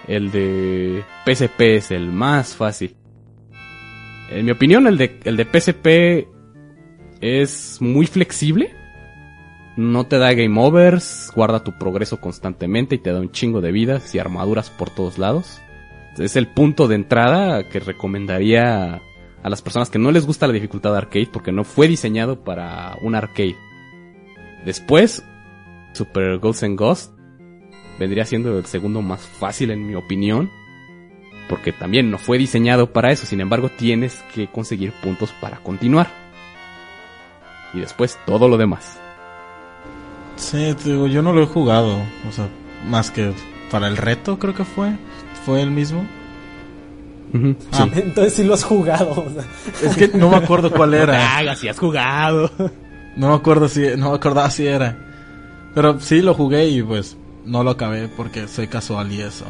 El 0.07 0.31
de 0.31 1.03
PSP 1.25 1.61
es 1.61 1.91
el 1.91 2.11
más 2.11 2.55
fácil. 2.55 2.95
En 4.29 4.45
mi 4.45 4.51
opinión, 4.51 4.87
el 4.87 4.97
de, 4.97 5.19
el 5.23 5.37
de 5.37 5.45
PSP 5.45 6.27
es 7.21 7.77
muy 7.81 8.07
flexible. 8.07 8.73
No 9.77 10.07
te 10.07 10.17
da 10.17 10.33
game 10.33 10.59
overs, 10.59 11.31
guarda 11.35 11.63
tu 11.63 11.77
progreso 11.77 12.21
constantemente 12.21 12.95
y 12.95 12.99
te 12.99 13.11
da 13.11 13.19
un 13.19 13.31
chingo 13.31 13.61
de 13.61 13.71
vidas 13.71 14.15
y 14.15 14.19
armaduras 14.19 14.69
por 14.69 14.89
todos 14.89 15.17
lados. 15.17 15.61
Es 16.17 16.35
el 16.37 16.47
punto 16.47 16.87
de 16.87 16.95
entrada 16.95 17.67
que 17.67 17.79
recomendaría 17.79 19.01
a 19.43 19.49
las 19.49 19.61
personas 19.61 19.89
que 19.89 19.99
no 19.99 20.11
les 20.11 20.25
gusta 20.25 20.47
la 20.47 20.53
dificultad 20.53 20.95
arcade 20.95 21.29
porque 21.31 21.51
no 21.51 21.63
fue 21.63 21.87
diseñado 21.87 22.43
para 22.43 22.97
un 23.01 23.15
arcade. 23.15 23.57
Después, 24.65 25.23
Super 25.93 26.39
Ghosts 26.39 26.63
and 26.63 26.79
Ghost 26.79 27.13
vendría 27.99 28.25
siendo 28.25 28.57
el 28.57 28.65
segundo 28.65 29.01
más 29.01 29.21
fácil 29.21 29.71
en 29.71 29.85
mi 29.85 29.95
opinión. 29.95 30.49
Porque 31.47 31.71
también 31.71 32.09
no 32.09 32.17
fue 32.17 32.37
diseñado 32.37 32.91
para 32.91 33.11
eso, 33.11 33.25
sin 33.25 33.39
embargo 33.41 33.69
tienes 33.69 34.23
que 34.33 34.47
conseguir 34.47 34.91
puntos 34.93 35.31
para 35.39 35.57
continuar. 35.57 36.07
Y 37.73 37.79
después 37.79 38.17
todo 38.25 38.47
lo 38.47 38.57
demás. 38.57 38.99
Sí, 40.37 40.73
digo, 40.83 41.07
yo 41.07 41.21
no 41.21 41.33
lo 41.33 41.43
he 41.43 41.45
jugado. 41.45 41.97
O 42.27 42.31
sea, 42.31 42.47
más 42.87 43.11
que 43.11 43.31
para 43.71 43.87
el 43.87 43.97
reto, 43.97 44.37
creo 44.39 44.53
que 44.53 44.65
fue. 44.65 44.91
Fue 45.45 45.61
el 45.61 45.71
mismo. 45.71 46.05
Ujú, 47.33 47.55
Ah, 47.73 47.87
sí. 47.93 47.99
Entonces 47.99 48.33
sí 48.33 48.43
lo 48.43 48.53
has 48.53 48.63
jugado. 48.63 49.11
o 49.11 49.29
sea. 49.29 49.89
Es 49.89 49.95
que 49.97 50.17
no 50.17 50.29
me 50.29 50.37
acuerdo 50.37 50.71
cuál 50.71 50.91
No 50.91 50.97
te 50.97 51.03
era. 51.03 51.37
hagas, 51.37 51.59
si 51.59 51.67
has 51.67 51.77
jugado. 51.79 52.49
No 53.17 53.29
me 53.29 53.35
acuerdo 53.35 53.67
si, 53.67 53.81
no 53.97 54.09
me 54.11 54.15
acordaba 54.15 54.49
si 54.49 54.65
era. 54.67 54.97
Pero 55.73 55.99
sí 55.99 56.21
lo 56.21 56.33
jugué 56.33 56.67
y 56.69 56.81
pues 56.81 57.17
no 57.45 57.63
lo 57.63 57.71
acabé 57.71 58.07
porque 58.07 58.47
soy 58.47 58.67
casual 58.67 59.11
y 59.11 59.21
eso. 59.21 59.45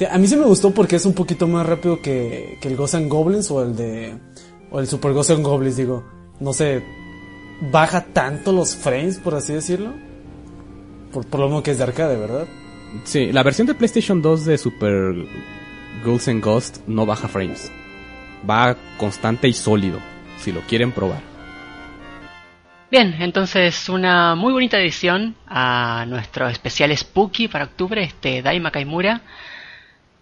Sí, 0.00 0.06
a 0.10 0.16
mí 0.16 0.26
sí 0.26 0.34
me 0.34 0.46
gustó 0.46 0.70
porque 0.70 0.96
es 0.96 1.04
un 1.04 1.12
poquito 1.12 1.46
más 1.46 1.66
rápido 1.66 2.00
que, 2.00 2.56
que 2.62 2.68
el 2.68 2.78
and 2.94 3.10
Goblins 3.10 3.50
o 3.50 3.62
el 3.62 3.76
de. 3.76 4.16
O 4.70 4.80
el 4.80 4.86
Super 4.86 5.10
and 5.10 5.44
Goblins, 5.44 5.76
digo. 5.76 6.02
No 6.40 6.54
sé. 6.54 6.82
Baja 7.70 8.06
tanto 8.06 8.50
los 8.50 8.74
frames, 8.74 9.18
por 9.18 9.34
así 9.34 9.52
decirlo. 9.52 9.92
Por, 11.12 11.26
por 11.26 11.40
lo 11.40 11.48
mismo 11.48 11.62
que 11.62 11.72
es 11.72 11.76
de 11.76 11.84
arcade, 11.84 12.16
¿verdad? 12.16 12.46
Sí, 13.04 13.30
la 13.30 13.42
versión 13.42 13.66
de 13.66 13.74
PlayStation 13.74 14.22
2 14.22 14.46
de 14.46 14.56
Super 14.56 15.26
Ghosts 16.02 16.28
and 16.28 16.42
Ghost 16.42 16.78
no 16.86 17.04
baja 17.04 17.28
frames. 17.28 17.70
Va 18.48 18.78
constante 18.96 19.48
y 19.48 19.52
sólido, 19.52 19.98
si 20.38 20.50
lo 20.50 20.62
quieren 20.62 20.92
probar. 20.92 21.20
Bien, 22.90 23.16
entonces 23.20 23.90
una 23.90 24.34
muy 24.34 24.54
bonita 24.54 24.78
edición 24.80 25.36
a 25.46 26.06
nuestro 26.08 26.48
especial 26.48 26.96
Spooky 26.96 27.48
para 27.48 27.66
octubre, 27.66 28.02
este 28.02 28.40
Daima 28.40 28.70
Kaimura. 28.70 29.20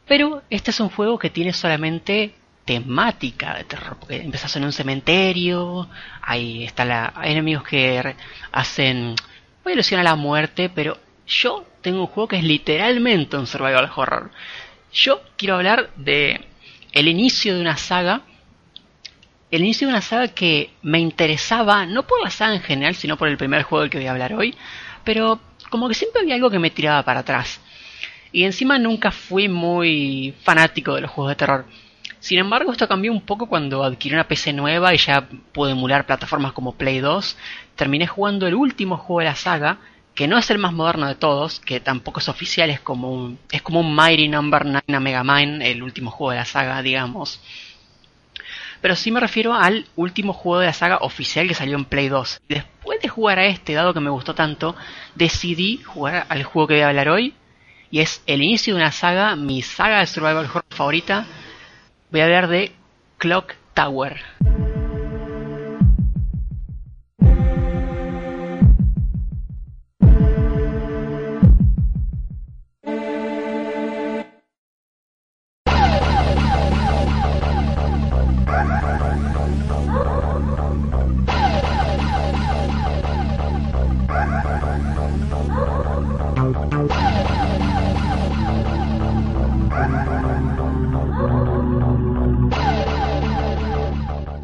Pero 0.08 0.42
este 0.50 0.70
es 0.70 0.80
un 0.80 0.88
juego 0.88 1.18
que 1.18 1.30
tiene 1.30 1.52
solamente 1.52 2.34
temática 2.64 3.54
de 3.54 3.64
terror, 3.64 3.96
porque 3.98 4.16
empezás 4.16 4.56
en 4.56 4.64
un 4.64 4.72
cementerio, 4.72 5.88
ahí 6.20 6.64
está 6.64 6.84
la, 6.84 7.12
hay 7.16 7.32
enemigos 7.32 7.64
que 7.64 8.14
hacen 8.52 9.14
voy 9.64 9.72
a 9.72 9.74
ilusionar 9.74 10.06
a 10.06 10.10
la 10.10 10.16
muerte, 10.16 10.68
pero 10.68 10.98
yo 11.26 11.64
tengo 11.82 12.00
un 12.00 12.06
juego 12.06 12.28
que 12.28 12.36
es 12.36 12.44
literalmente 12.44 13.36
un 13.36 13.46
survival 13.46 13.90
horror. 13.94 14.30
Yo 14.92 15.20
quiero 15.36 15.56
hablar 15.56 15.90
de 15.96 16.44
el 16.92 17.08
inicio 17.08 17.54
de 17.54 17.60
una 17.60 17.76
saga 17.76 18.22
el 19.50 19.62
inicio 19.62 19.86
de 19.86 19.94
una 19.94 20.02
saga 20.02 20.28
que 20.28 20.70
me 20.82 20.98
interesaba, 20.98 21.86
no 21.86 22.06
por 22.06 22.22
la 22.22 22.30
saga 22.30 22.54
en 22.54 22.60
general, 22.60 22.94
sino 22.94 23.16
por 23.16 23.28
el 23.28 23.38
primer 23.38 23.62
juego 23.62 23.82
del 23.82 23.90
que 23.90 23.98
voy 23.98 24.06
a 24.06 24.10
hablar 24.10 24.34
hoy, 24.34 24.54
pero 25.04 25.40
como 25.70 25.88
que 25.88 25.94
siempre 25.94 26.20
había 26.20 26.34
algo 26.34 26.50
que 26.50 26.58
me 26.58 26.70
tiraba 26.70 27.02
para 27.02 27.20
atrás. 27.20 27.60
Y 28.32 28.44
encima 28.44 28.78
nunca 28.78 29.10
fui 29.10 29.48
muy 29.48 30.34
fanático 30.42 30.94
de 30.94 31.02
los 31.02 31.10
juegos 31.10 31.32
de 31.32 31.36
terror. 31.36 31.66
Sin 32.20 32.38
embargo, 32.38 32.72
esto 32.72 32.88
cambió 32.88 33.12
un 33.12 33.20
poco 33.20 33.46
cuando 33.46 33.84
adquirí 33.84 34.14
una 34.14 34.26
PC 34.26 34.52
nueva 34.52 34.92
y 34.94 34.98
ya 34.98 35.28
pude 35.52 35.72
emular 35.72 36.06
plataformas 36.06 36.52
como 36.52 36.74
Play 36.74 36.98
2. 36.98 37.36
Terminé 37.76 38.06
jugando 38.06 38.46
el 38.46 38.54
último 38.54 38.96
juego 38.96 39.20
de 39.20 39.26
la 39.26 39.36
saga, 39.36 39.78
que 40.14 40.26
no 40.26 40.36
es 40.36 40.50
el 40.50 40.58
más 40.58 40.72
moderno 40.72 41.06
de 41.06 41.14
todos, 41.14 41.60
que 41.60 41.78
tampoco 41.78 42.18
es 42.18 42.28
oficial, 42.28 42.70
es 42.70 42.80
como 42.80 43.12
un, 43.12 43.38
es 43.52 43.62
como 43.62 43.80
un 43.80 43.94
Mighty 43.94 44.28
Number 44.28 44.66
9 44.66 44.82
a 44.88 45.00
Mega 45.00 45.22
Man, 45.22 45.62
el 45.62 45.82
último 45.82 46.10
juego 46.10 46.32
de 46.32 46.38
la 46.38 46.44
saga, 46.44 46.82
digamos 46.82 47.40
pero 48.80 48.96
sí 48.96 49.10
me 49.10 49.20
refiero 49.20 49.54
al 49.54 49.86
último 49.96 50.32
juego 50.32 50.60
de 50.60 50.66
la 50.66 50.72
saga 50.72 50.98
oficial 50.98 51.48
que 51.48 51.54
salió 51.54 51.76
en 51.76 51.84
Play 51.84 52.08
2. 52.08 52.40
Y 52.48 52.54
después 52.54 53.00
de 53.00 53.08
jugar 53.08 53.38
a 53.38 53.46
este, 53.46 53.74
dado 53.74 53.94
que 53.94 54.00
me 54.00 54.10
gustó 54.10 54.34
tanto, 54.34 54.76
decidí 55.14 55.78
jugar 55.78 56.26
al 56.28 56.44
juego 56.44 56.68
que 56.68 56.74
voy 56.74 56.82
a 56.82 56.88
hablar 56.88 57.08
hoy, 57.08 57.34
y 57.90 58.00
es 58.00 58.22
el 58.26 58.42
inicio 58.42 58.74
de 58.74 58.80
una 58.80 58.92
saga, 58.92 59.36
mi 59.36 59.62
saga 59.62 60.00
de 60.00 60.06
survival 60.06 60.46
horror 60.46 60.64
favorita. 60.70 61.26
Voy 62.10 62.20
a 62.20 62.24
hablar 62.24 62.48
de 62.48 62.72
Clock 63.18 63.54
Tower. 63.74 64.20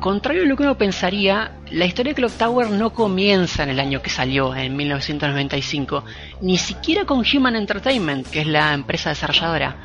Contrario 0.05 0.43
a 0.43 0.45
lo 0.45 0.55
que 0.55 0.64
uno 0.64 0.77
pensaría, 0.77 1.53
la 1.71 1.87
historia 1.87 2.11
de 2.11 2.17
Clock 2.17 2.37
Tower 2.37 2.69
no 2.69 2.93
comienza 2.93 3.62
en 3.62 3.71
el 3.71 3.81
año 3.81 4.03
que 4.03 4.11
salió, 4.11 4.55
en 4.55 4.77
1995, 4.77 6.05
ni 6.43 6.59
siquiera 6.59 7.07
con 7.07 7.21
Human 7.21 7.57
Entertainment, 7.57 8.29
que 8.29 8.43
es 8.43 8.47
la 8.47 8.75
empresa 8.75 9.09
desarrolladora, 9.09 9.79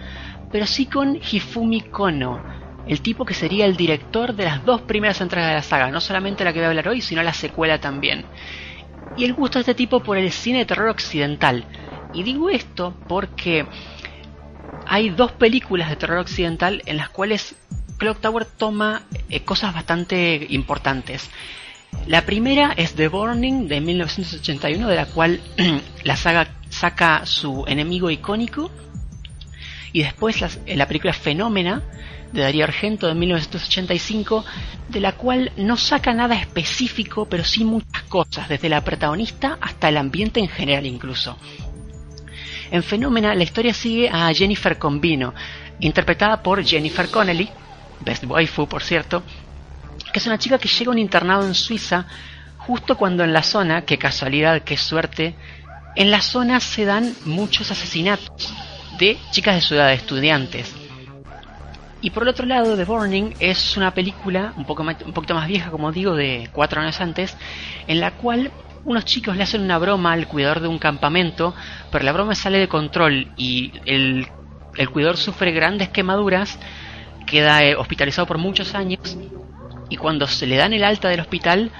pero 0.52 0.66
sí 0.66 0.88
con 0.88 1.16
Hifumi 1.16 1.80
Kono, 1.84 2.44
el 2.86 3.00
tipo 3.00 3.24
que 3.24 3.34
sería 3.34 3.66
el 3.66 3.78
director 3.78 4.36
de 4.36 4.44
las 4.44 4.66
dos 4.66 4.82
primeras 4.82 5.22
entregas 5.22 5.52
de 5.52 5.56
la 5.56 5.64
saga, 5.64 5.90
no 5.90 6.02
solamente 6.02 6.44
la 6.44 6.52
que 6.52 6.60
voy 6.60 6.66
a 6.66 6.70
hablar 6.72 6.90
hoy, 6.90 7.00
sino 7.00 7.24
la 7.24 7.32
secuela 7.32 7.80
también. 7.80 8.26
Y 9.16 9.24
el 9.24 9.34
gusto 9.34 9.58
de 9.58 9.62
este 9.62 9.74
tipo 9.74 10.02
por 10.02 10.18
el 10.18 10.34
cine 10.34 10.58
de 10.58 10.66
terror 10.66 10.90
occidental. 10.90 11.64
Y 12.14 12.24
digo 12.24 12.50
esto 12.50 12.94
porque 13.08 13.66
hay 14.86 15.12
dos 15.12 15.32
películas 15.32 15.90
de 15.90 15.96
terror 15.96 16.18
occidental 16.18 16.82
en 16.88 16.98
las 16.98 17.08
cuales 17.08 17.56
Clock 18.00 18.20
Tower 18.22 18.46
toma 18.46 19.04
eh, 19.30 19.42
cosas 19.42 19.74
bastante 19.74 20.48
importantes. 20.50 21.30
La 22.08 22.22
primera 22.26 22.74
es 22.76 22.94
The 22.96 23.08
Burning 23.08 23.68
de 23.68 23.82
1981, 23.82 24.88
de 24.88 24.96
la 24.96 25.06
cual 25.06 25.40
la 26.04 26.16
saga 26.16 26.48
saca 26.70 27.26
su 27.26 27.66
enemigo 27.68 28.10
icónico. 28.10 28.72
Y 29.92 30.04
después 30.04 30.40
las- 30.42 30.60
eh, 30.66 30.76
la 30.76 30.88
película 30.88 31.14
Fenómena 31.14 31.82
de 32.32 32.42
Darío 32.42 32.64
Argento 32.64 33.08
de 33.08 33.16
1985, 33.16 34.46
de 34.90 35.00
la 35.00 35.14
cual 35.14 35.52
no 35.58 35.78
saca 35.78 36.14
nada 36.14 36.36
específico, 36.36 37.26
pero 37.28 37.44
sí 37.44 37.64
muchas 37.66 38.04
cosas, 38.04 38.48
desde 38.48 38.70
la 38.70 38.84
protagonista 38.84 39.58
hasta 39.60 39.90
el 39.90 39.98
ambiente 39.98 40.40
en 40.40 40.48
general 40.48 40.86
incluso. 40.86 41.38
En 42.72 42.84
Fenómena 42.84 43.34
la 43.34 43.44
historia 43.44 43.74
sigue 43.74 44.10
a 44.10 44.32
Jennifer 44.32 44.78
Combino, 44.78 45.34
interpretada 45.80 46.44
por 46.44 46.64
Jennifer 46.64 47.10
Connelly, 47.10 47.50
Best 48.02 48.24
Waifu 48.26 48.68
por 48.68 48.84
cierto, 48.84 49.24
que 50.12 50.20
es 50.20 50.26
una 50.28 50.38
chica 50.38 50.58
que 50.58 50.68
llega 50.68 50.90
a 50.90 50.94
un 50.94 51.00
internado 51.00 51.46
en 51.46 51.54
Suiza 51.54 52.06
justo 52.58 52.98
cuando 52.98 53.24
en 53.24 53.34
la 53.34 53.44
zona, 53.44 53.84
qué 53.84 53.98
casualidad, 53.98 54.62
qué 54.64 54.78
suerte, 54.78 55.36
en 55.96 56.12
la 56.12 56.22
zona 56.22 56.60
se 56.60 56.86
dan 56.86 57.16
muchos 57.26 57.72
asesinatos 57.72 58.54
de 58.98 59.18
chicas 59.32 59.56
de 59.56 59.62
su 59.62 59.76
edad, 59.76 59.92
estudiantes. 59.94 60.76
Y 62.02 62.12
por 62.12 62.24
el 62.24 62.30
otro 62.30 62.46
lado, 62.46 62.78
The 62.78 62.86
Burning 62.86 63.36
es 63.40 63.76
una 63.76 63.92
película 63.94 64.54
un, 64.56 64.66
poco 64.66 64.84
más- 64.84 65.02
un 65.06 65.12
poquito 65.14 65.34
más 65.36 65.48
vieja, 65.48 65.70
como 65.70 65.92
digo, 65.92 66.16
de 66.16 66.50
cuatro 66.54 66.82
años 66.82 67.02
antes, 67.02 67.36
en 67.88 68.00
la 68.00 68.12
cual 68.12 68.52
unos 68.86 69.04
chicos 69.06 69.36
le 69.36 69.44
hacen 69.44 69.62
una 69.62 69.78
broma 69.78 70.14
al 70.14 70.28
cuidador 70.28 70.62
de 70.62 70.70
un 70.70 70.80
campamento, 70.80 71.54
pero 71.92 72.06
la 72.06 72.14
broma 72.14 72.36
sale 72.36 72.58
de 72.60 72.70
control 72.70 73.34
y 73.36 73.74
el, 73.86 74.28
el 74.78 74.90
cuidador 74.90 75.18
sufre 75.18 75.52
grandes 75.52 75.90
quemaduras, 75.90 76.58
queda 77.30 77.63
eh, 77.63 77.76
hospitalizado 77.76 78.26
por 78.28 78.38
muchos 78.38 78.74
años 78.74 79.18
y 79.89 79.98
cuando 79.98 80.28
se 80.28 80.48
le 80.48 80.58
dan 80.58 80.74
el 80.74 80.84
alta 80.84 81.10
del 81.10 81.20
hospital 81.20 81.72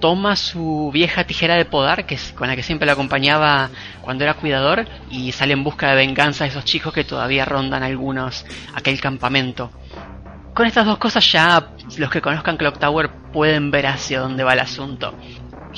toma 0.00 0.34
su 0.34 0.90
vieja 0.92 1.24
tijera 1.24 1.56
de 1.56 1.64
podar 1.64 2.06
que 2.06 2.14
es 2.14 2.32
con 2.32 2.48
la 2.48 2.56
que 2.56 2.62
siempre 2.62 2.86
lo 2.86 2.92
acompañaba 2.92 3.70
cuando 4.00 4.24
era 4.24 4.34
cuidador 4.34 4.86
y 5.10 5.32
sale 5.32 5.52
en 5.52 5.62
busca 5.62 5.90
de 5.90 5.96
venganza 5.96 6.44
de 6.44 6.50
esos 6.50 6.64
chicos 6.64 6.92
que 6.92 7.04
todavía 7.04 7.44
rondan 7.44 7.82
algunos 7.82 8.44
aquel 8.74 9.00
campamento. 9.00 9.70
Con 10.54 10.66
estas 10.66 10.86
dos 10.86 10.98
cosas 10.98 11.30
ya 11.30 11.68
los 11.98 12.10
que 12.10 12.20
conozcan 12.20 12.56
Clock 12.56 12.78
Tower 12.78 13.10
pueden 13.32 13.70
ver 13.70 13.86
hacia 13.86 14.20
dónde 14.20 14.44
va 14.44 14.52
el 14.52 14.60
asunto. 14.60 15.14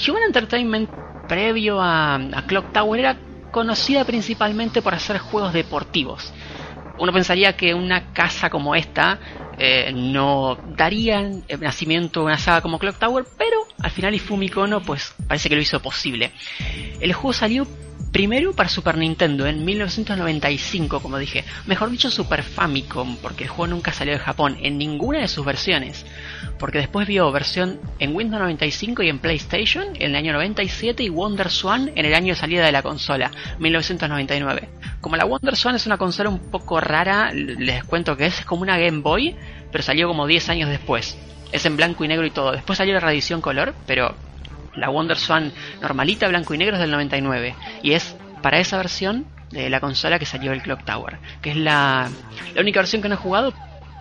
Human 0.06 0.22
Entertainment 0.26 0.90
previo 1.28 1.80
a, 1.80 2.14
a 2.14 2.42
Clock 2.46 2.72
Tower 2.72 3.00
era 3.00 3.16
conocida 3.50 4.04
principalmente 4.04 4.82
por 4.82 4.94
hacer 4.94 5.18
juegos 5.18 5.52
deportivos. 5.52 6.32
Uno 6.98 7.12
pensaría 7.12 7.56
que 7.56 7.74
una 7.74 8.12
casa 8.12 8.50
como 8.50 8.74
esta 8.74 9.20
eh, 9.58 9.92
no 9.94 10.58
daría 10.64 11.20
el 11.20 11.60
nacimiento 11.60 12.20
a 12.20 12.24
una 12.24 12.38
saga 12.38 12.60
como 12.60 12.78
Clock 12.78 12.98
Tower, 12.98 13.24
pero 13.38 13.56
al 13.82 13.90
final 13.90 14.14
Ifumi 14.14 14.48
Kono 14.48 14.80
pues 14.80 15.14
parece 15.26 15.48
que 15.48 15.56
lo 15.56 15.62
hizo 15.62 15.80
posible. 15.80 16.32
El 17.00 17.12
juego 17.12 17.32
salió 17.32 17.66
primero 18.12 18.52
para 18.52 18.68
Super 18.68 18.96
Nintendo 18.96 19.46
en 19.46 19.64
1995, 19.64 21.00
como 21.00 21.18
dije. 21.18 21.44
Mejor 21.66 21.90
dicho, 21.90 22.10
Super 22.10 22.42
Famicom, 22.42 23.16
porque 23.16 23.44
el 23.44 23.50
juego 23.50 23.74
nunca 23.74 23.92
salió 23.92 24.14
de 24.14 24.18
Japón 24.18 24.56
en 24.62 24.78
ninguna 24.78 25.20
de 25.20 25.28
sus 25.28 25.44
versiones. 25.44 26.06
Porque 26.58 26.78
después 26.78 27.06
vio 27.06 27.30
versión 27.32 27.78
en 27.98 28.14
Windows 28.14 28.40
95 28.40 29.02
y 29.02 29.08
en 29.08 29.18
PlayStation 29.18 29.88
en 29.96 30.10
el 30.10 30.16
año 30.16 30.32
97 30.32 31.02
y 31.02 31.08
Wonder 31.08 31.50
Swan 31.50 31.92
en 31.94 32.06
el 32.06 32.14
año 32.14 32.32
de 32.34 32.40
salida 32.40 32.64
de 32.64 32.72
la 32.72 32.82
consola, 32.82 33.30
1999. 33.58 34.68
Como 35.00 35.16
la 35.16 35.24
Wonder 35.24 35.56
Swan 35.56 35.74
es 35.74 35.86
una 35.86 35.98
consola 35.98 36.30
un 36.30 36.38
poco 36.38 36.80
rara, 36.80 37.32
les 37.32 37.84
cuento 37.84 38.16
que 38.16 38.26
es 38.26 38.44
como 38.44 38.62
una 38.62 38.78
Game 38.78 39.00
Boy, 39.00 39.36
pero 39.70 39.82
salió 39.82 40.08
como 40.08 40.26
10 40.26 40.48
años 40.48 40.70
después. 40.70 41.18
Es 41.52 41.64
en 41.66 41.76
blanco 41.76 42.04
y 42.04 42.08
negro 42.08 42.26
y 42.26 42.30
todo. 42.30 42.52
Después 42.52 42.78
salió 42.78 42.94
la 42.94 43.00
reedición 43.00 43.40
color, 43.40 43.74
pero 43.86 44.14
la 44.76 44.88
Wonder 44.88 45.16
Swan 45.16 45.52
normalita, 45.80 46.28
blanco 46.28 46.54
y 46.54 46.58
negro 46.58 46.76
es 46.76 46.80
del 46.80 46.90
99. 46.90 47.54
Y 47.82 47.92
es 47.92 48.16
para 48.42 48.58
esa 48.58 48.76
versión 48.76 49.26
de 49.50 49.70
la 49.70 49.80
consola 49.80 50.18
que 50.18 50.26
salió 50.26 50.52
el 50.52 50.62
Clock 50.62 50.84
Tower, 50.84 51.18
que 51.40 51.50
es 51.50 51.56
la, 51.56 52.08
la 52.54 52.60
única 52.60 52.80
versión 52.80 53.02
que 53.02 53.08
no 53.08 53.14
he 53.14 53.18
jugado. 53.18 53.52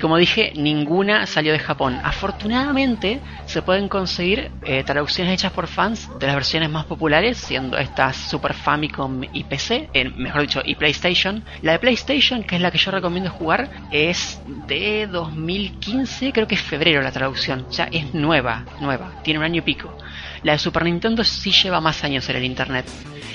Como 0.02 0.18
dije, 0.18 0.52
ninguna 0.58 1.26
salió 1.26 1.54
de 1.54 1.60
Japón. 1.60 2.00
Afortunadamente 2.04 3.22
se 3.46 3.62
pueden 3.62 3.88
conseguir 3.88 4.52
eh, 4.64 4.84
traducciones 4.84 5.34
hechas 5.34 5.54
por 5.54 5.68
fans 5.68 6.10
de 6.20 6.28
las 6.28 6.36
versiones 6.36 6.70
más 6.70 6.86
populares, 6.86 7.38
siendo 7.38 7.78
estas 7.78 8.18
Super 8.18 8.54
Famicom 8.54 9.24
y 9.32 9.46
PC, 9.46 9.90
mejor 10.18 10.42
dicho, 10.42 10.62
y 10.66 10.76
PlayStation. 10.76 11.46
La 11.62 11.72
de 11.74 11.80
PlayStation, 11.80 12.44
que 12.44 12.58
es 12.58 12.62
la 12.62 12.72
que 12.72 12.78
yo 12.78 12.92
recomiendo 12.92 13.30
jugar, 13.30 13.70
es 13.90 14.42
de 14.68 15.08
2015, 15.08 16.34
creo 16.34 16.48
que 16.48 16.56
es 16.56 16.62
febrero 16.62 17.02
la 17.02 17.12
traducción. 17.12 17.66
Sea, 17.70 17.88
es 17.90 18.14
nueva, 18.14 18.66
nueva, 18.82 19.14
tiene 19.24 19.40
un 19.40 19.46
año 19.46 19.60
y 19.60 19.62
pico. 19.62 19.98
La 20.46 20.52
de 20.52 20.60
Super 20.60 20.84
Nintendo 20.84 21.24
sí 21.24 21.52
lleva 21.52 21.82
más 21.82 22.04
años 22.04 22.30
en 22.30 22.36
el 22.36 22.44
internet. 22.44 22.86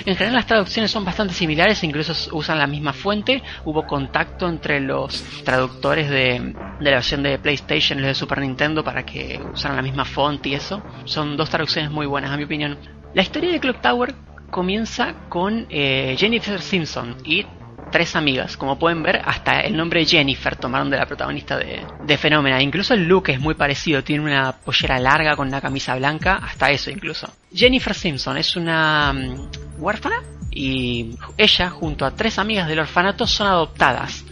En 0.07 0.15
general 0.15 0.37
las 0.37 0.47
traducciones 0.47 0.93
son 0.93 1.05
bastante 1.05 1.35
similares, 1.35 1.83
incluso 1.83 2.13
usan 2.37 2.57
la 2.57 2.69
misma 2.69 2.93
fuente. 2.93 3.43
Hubo 3.65 3.85
contacto 3.85 4.49
entre 4.49 4.79
los 4.79 5.21
traductores 5.45 6.09
de, 6.09 6.55
la 6.79 6.91
versión 6.91 7.25
de 7.25 7.37
PlayStation 7.41 7.99
y 7.99 8.03
los 8.03 8.11
de 8.11 8.15
Super 8.15 8.39
Nintendo 8.39 8.85
para 8.85 9.05
que 9.05 9.41
usaran 9.53 9.77
la 9.77 9.83
misma 9.83 10.05
font 10.05 10.47
y 10.47 10.55
eso. 10.55 10.81
Son 11.05 11.37
dos 11.37 11.51
traducciones 11.51 11.91
muy 11.91 12.07
buenas, 12.07 12.31
a 12.31 12.37
mi 12.37 12.45
opinión. 12.45 12.79
La 13.13 13.23
historia 13.23 13.51
de 13.51 13.59
Clock 13.59 13.81
Tower 13.81 14.15
comienza 14.49 15.15
con 15.29 15.67
eh, 15.69 16.15
Jennifer 16.17 16.63
Simpson 16.63 17.17
y 17.25 17.45
tres 17.91 18.17
amigas. 18.17 18.57
Como 18.57 18.79
pueden 18.79 19.03
ver, 19.03 19.21
hasta 19.25 19.61
el 19.61 19.77
nombre 19.77 20.05
Jennifer 20.05 20.57
tomaron 20.57 20.91
de 20.91 20.97
la 20.97 21.07
protagonista 21.07 21.57
de, 21.57 21.85
de 22.05 22.19
Fenómena. 22.19 22.63
Incluso 22.63 22.95
el 22.95 23.07
look 23.07 23.31
es 23.31 23.41
muy 23.41 23.55
parecido. 23.55 24.03
Tiene 24.03 24.25
una 24.25 24.53
pollera 24.53 24.99
larga 24.99 25.37
con 25.37 25.49
una 25.49 25.61
camisa 25.61 25.95
blanca. 25.97 26.41
Hasta 26.43 26.71
eso 26.71 26.91
incluso. 26.91 27.29
Jennifer 27.53 27.95
Simpson 27.95 28.37
es 28.37 28.57
una 28.57 29.13
mm, 29.13 29.51
huérfana 29.79 30.23
y 30.51 31.17
ella 31.37 31.71
junto 31.71 32.05
a 32.05 32.13
tres 32.13 32.39
amigas 32.39 32.69
del 32.69 32.81
orfanato 32.81 33.27
son 33.27 33.47
adoptadas 33.47 34.25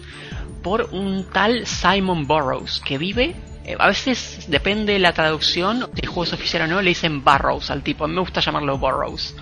por 0.63 0.89
un 0.93 1.27
tal 1.33 1.67
Simon 1.67 2.27
Burroughs 2.27 2.81
que 2.85 2.99
vive 2.99 3.37
eh, 3.69 3.77
a 3.79 3.89
veces 3.89 4.47
depende 4.49 4.95
de 4.95 4.99
la 4.99 5.13
traducción, 5.13 5.91
si 5.93 6.01
el 6.01 6.09
juego 6.09 6.25
es 6.25 6.33
oficial 6.33 6.63
o 6.63 6.67
no, 6.67 6.81
le 6.81 6.89
dicen 6.89 7.23
Burroughs 7.23 7.71
al 7.71 7.83
tipo. 7.83 8.09
me 8.09 8.21
gusta 8.21 8.41
llamarlo 8.41 8.79
Burroughs. 8.79 9.37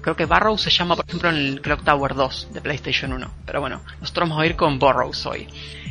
Creo 0.00 0.16
que 0.16 0.26
Barrows 0.26 0.62
se 0.62 0.70
llama, 0.70 0.96
por 0.96 1.04
ejemplo, 1.06 1.28
en 1.30 1.36
el 1.36 1.60
Clock 1.60 1.84
Tower 1.84 2.14
2 2.14 2.48
de 2.52 2.60
PlayStation 2.60 3.12
1. 3.12 3.30
Pero 3.44 3.60
bueno, 3.60 3.82
nosotros 4.00 4.28
vamos 4.28 4.42
a 4.42 4.46
ir 4.46 4.56
con 4.56 4.78
Burrows 4.78 5.26
hoy. 5.26 5.48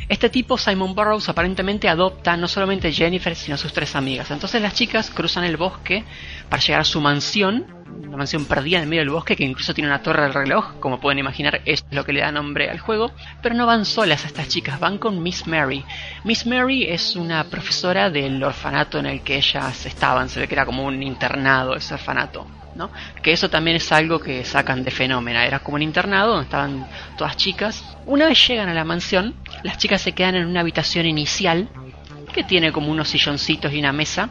Este 0.08 0.30
tipo, 0.30 0.56
Simon 0.56 0.94
Burrows, 0.94 1.28
aparentemente 1.28 1.86
adopta 1.86 2.34
no 2.34 2.48
solamente 2.48 2.90
Jennifer, 2.92 3.36
sino 3.36 3.58
sus 3.58 3.74
tres 3.74 3.94
amigas. 3.94 4.30
Entonces 4.30 4.62
las 4.62 4.72
chicas 4.72 5.10
cruzan 5.10 5.44
el 5.44 5.58
bosque 5.58 6.02
para 6.48 6.62
llegar 6.62 6.80
a 6.80 6.84
su 6.84 7.02
mansión, 7.02 7.66
una 8.06 8.16
mansión 8.16 8.46
perdida 8.46 8.78
en 8.78 8.84
el 8.84 8.88
medio 8.88 9.02
del 9.02 9.10
bosque 9.10 9.36
que 9.36 9.44
incluso 9.44 9.74
tiene 9.74 9.90
una 9.90 10.02
torre 10.02 10.22
del 10.22 10.32
reloj, 10.32 10.80
como 10.80 10.98
pueden 10.98 11.18
imaginar, 11.18 11.60
es 11.66 11.84
lo 11.90 12.06
que 12.06 12.14
le 12.14 12.20
da 12.20 12.32
nombre 12.32 12.70
al 12.70 12.80
juego. 12.80 13.12
Pero 13.42 13.54
no 13.54 13.66
van 13.66 13.84
solas 13.84 14.24
estas 14.24 14.48
chicas, 14.48 14.80
van 14.80 14.96
con 14.96 15.22
Miss 15.22 15.46
Mary. 15.46 15.84
Miss 16.24 16.46
Mary 16.46 16.84
es 16.84 17.14
una 17.14 17.44
profesora 17.44 18.08
del 18.08 18.42
orfanato 18.42 18.98
en 18.98 19.06
el 19.06 19.20
que 19.20 19.36
ellas 19.36 19.84
estaban, 19.84 20.30
se 20.30 20.40
ve 20.40 20.48
que 20.48 20.54
era 20.54 20.64
como 20.64 20.86
un 20.86 21.02
internado 21.02 21.74
ese 21.74 21.92
orfanato. 21.92 22.46
Que 23.22 23.32
eso 23.32 23.50
también 23.50 23.76
es 23.76 23.90
algo 23.92 24.20
que 24.20 24.44
sacan 24.44 24.84
de 24.84 24.90
fenómeno. 24.90 25.40
Era 25.40 25.58
como 25.60 25.76
un 25.76 25.82
internado 25.82 26.32
donde 26.32 26.44
estaban 26.44 26.86
todas 27.16 27.36
chicas. 27.36 27.84
Una 28.06 28.26
vez 28.26 28.46
llegan 28.46 28.68
a 28.68 28.74
la 28.74 28.84
mansión, 28.84 29.34
las 29.62 29.78
chicas 29.78 30.00
se 30.00 30.12
quedan 30.12 30.36
en 30.36 30.46
una 30.46 30.60
habitación 30.60 31.06
inicial 31.06 31.68
que 32.32 32.44
tiene 32.44 32.72
como 32.72 32.90
unos 32.90 33.08
silloncitos 33.08 33.72
y 33.72 33.78
una 33.78 33.92
mesa. 33.92 34.30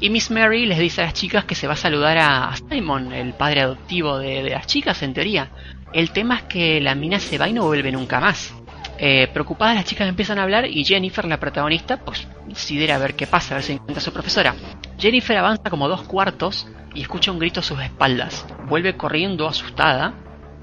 Y 0.00 0.10
Miss 0.10 0.30
Mary 0.30 0.66
les 0.66 0.78
dice 0.78 1.02
a 1.02 1.04
las 1.04 1.14
chicas 1.14 1.44
que 1.44 1.54
se 1.54 1.66
va 1.66 1.74
a 1.74 1.76
saludar 1.76 2.18
a 2.18 2.54
Simon, 2.68 3.12
el 3.12 3.34
padre 3.34 3.62
adoptivo 3.62 4.18
de, 4.18 4.50
las 4.50 4.66
chicas, 4.66 5.02
en 5.02 5.14
teoría. 5.14 5.50
El 5.92 6.10
tema 6.10 6.36
es 6.36 6.42
que 6.42 6.80
la 6.80 6.94
mina 6.94 7.20
se 7.20 7.38
va 7.38 7.48
y 7.48 7.52
no 7.52 7.64
vuelve 7.64 7.92
nunca 7.92 8.18
más. 8.18 8.52
Eh, 8.98 9.28
preocupadas 9.32 9.74
las 9.74 9.84
chicas 9.84 10.08
empiezan 10.08 10.38
a 10.38 10.44
hablar 10.44 10.66
y 10.66 10.84
Jennifer, 10.84 11.24
la 11.24 11.40
protagonista, 11.40 11.98
pues 11.98 12.26
decide 12.46 12.92
a 12.92 12.98
ver 12.98 13.14
qué 13.14 13.26
pasa, 13.26 13.54
a 13.54 13.56
ver 13.56 13.64
si 13.64 13.72
encuentra 13.72 13.98
a 13.98 14.04
su 14.04 14.12
profesora. 14.12 14.54
Jennifer 14.98 15.36
avanza 15.36 15.70
como 15.70 15.88
dos 15.88 16.02
cuartos 16.02 16.68
y 16.94 17.02
escucha 17.02 17.32
un 17.32 17.38
grito 17.38 17.60
a 17.60 17.62
sus 17.62 17.80
espaldas. 17.80 18.46
Vuelve 18.68 18.96
corriendo 18.96 19.48
asustada 19.48 20.14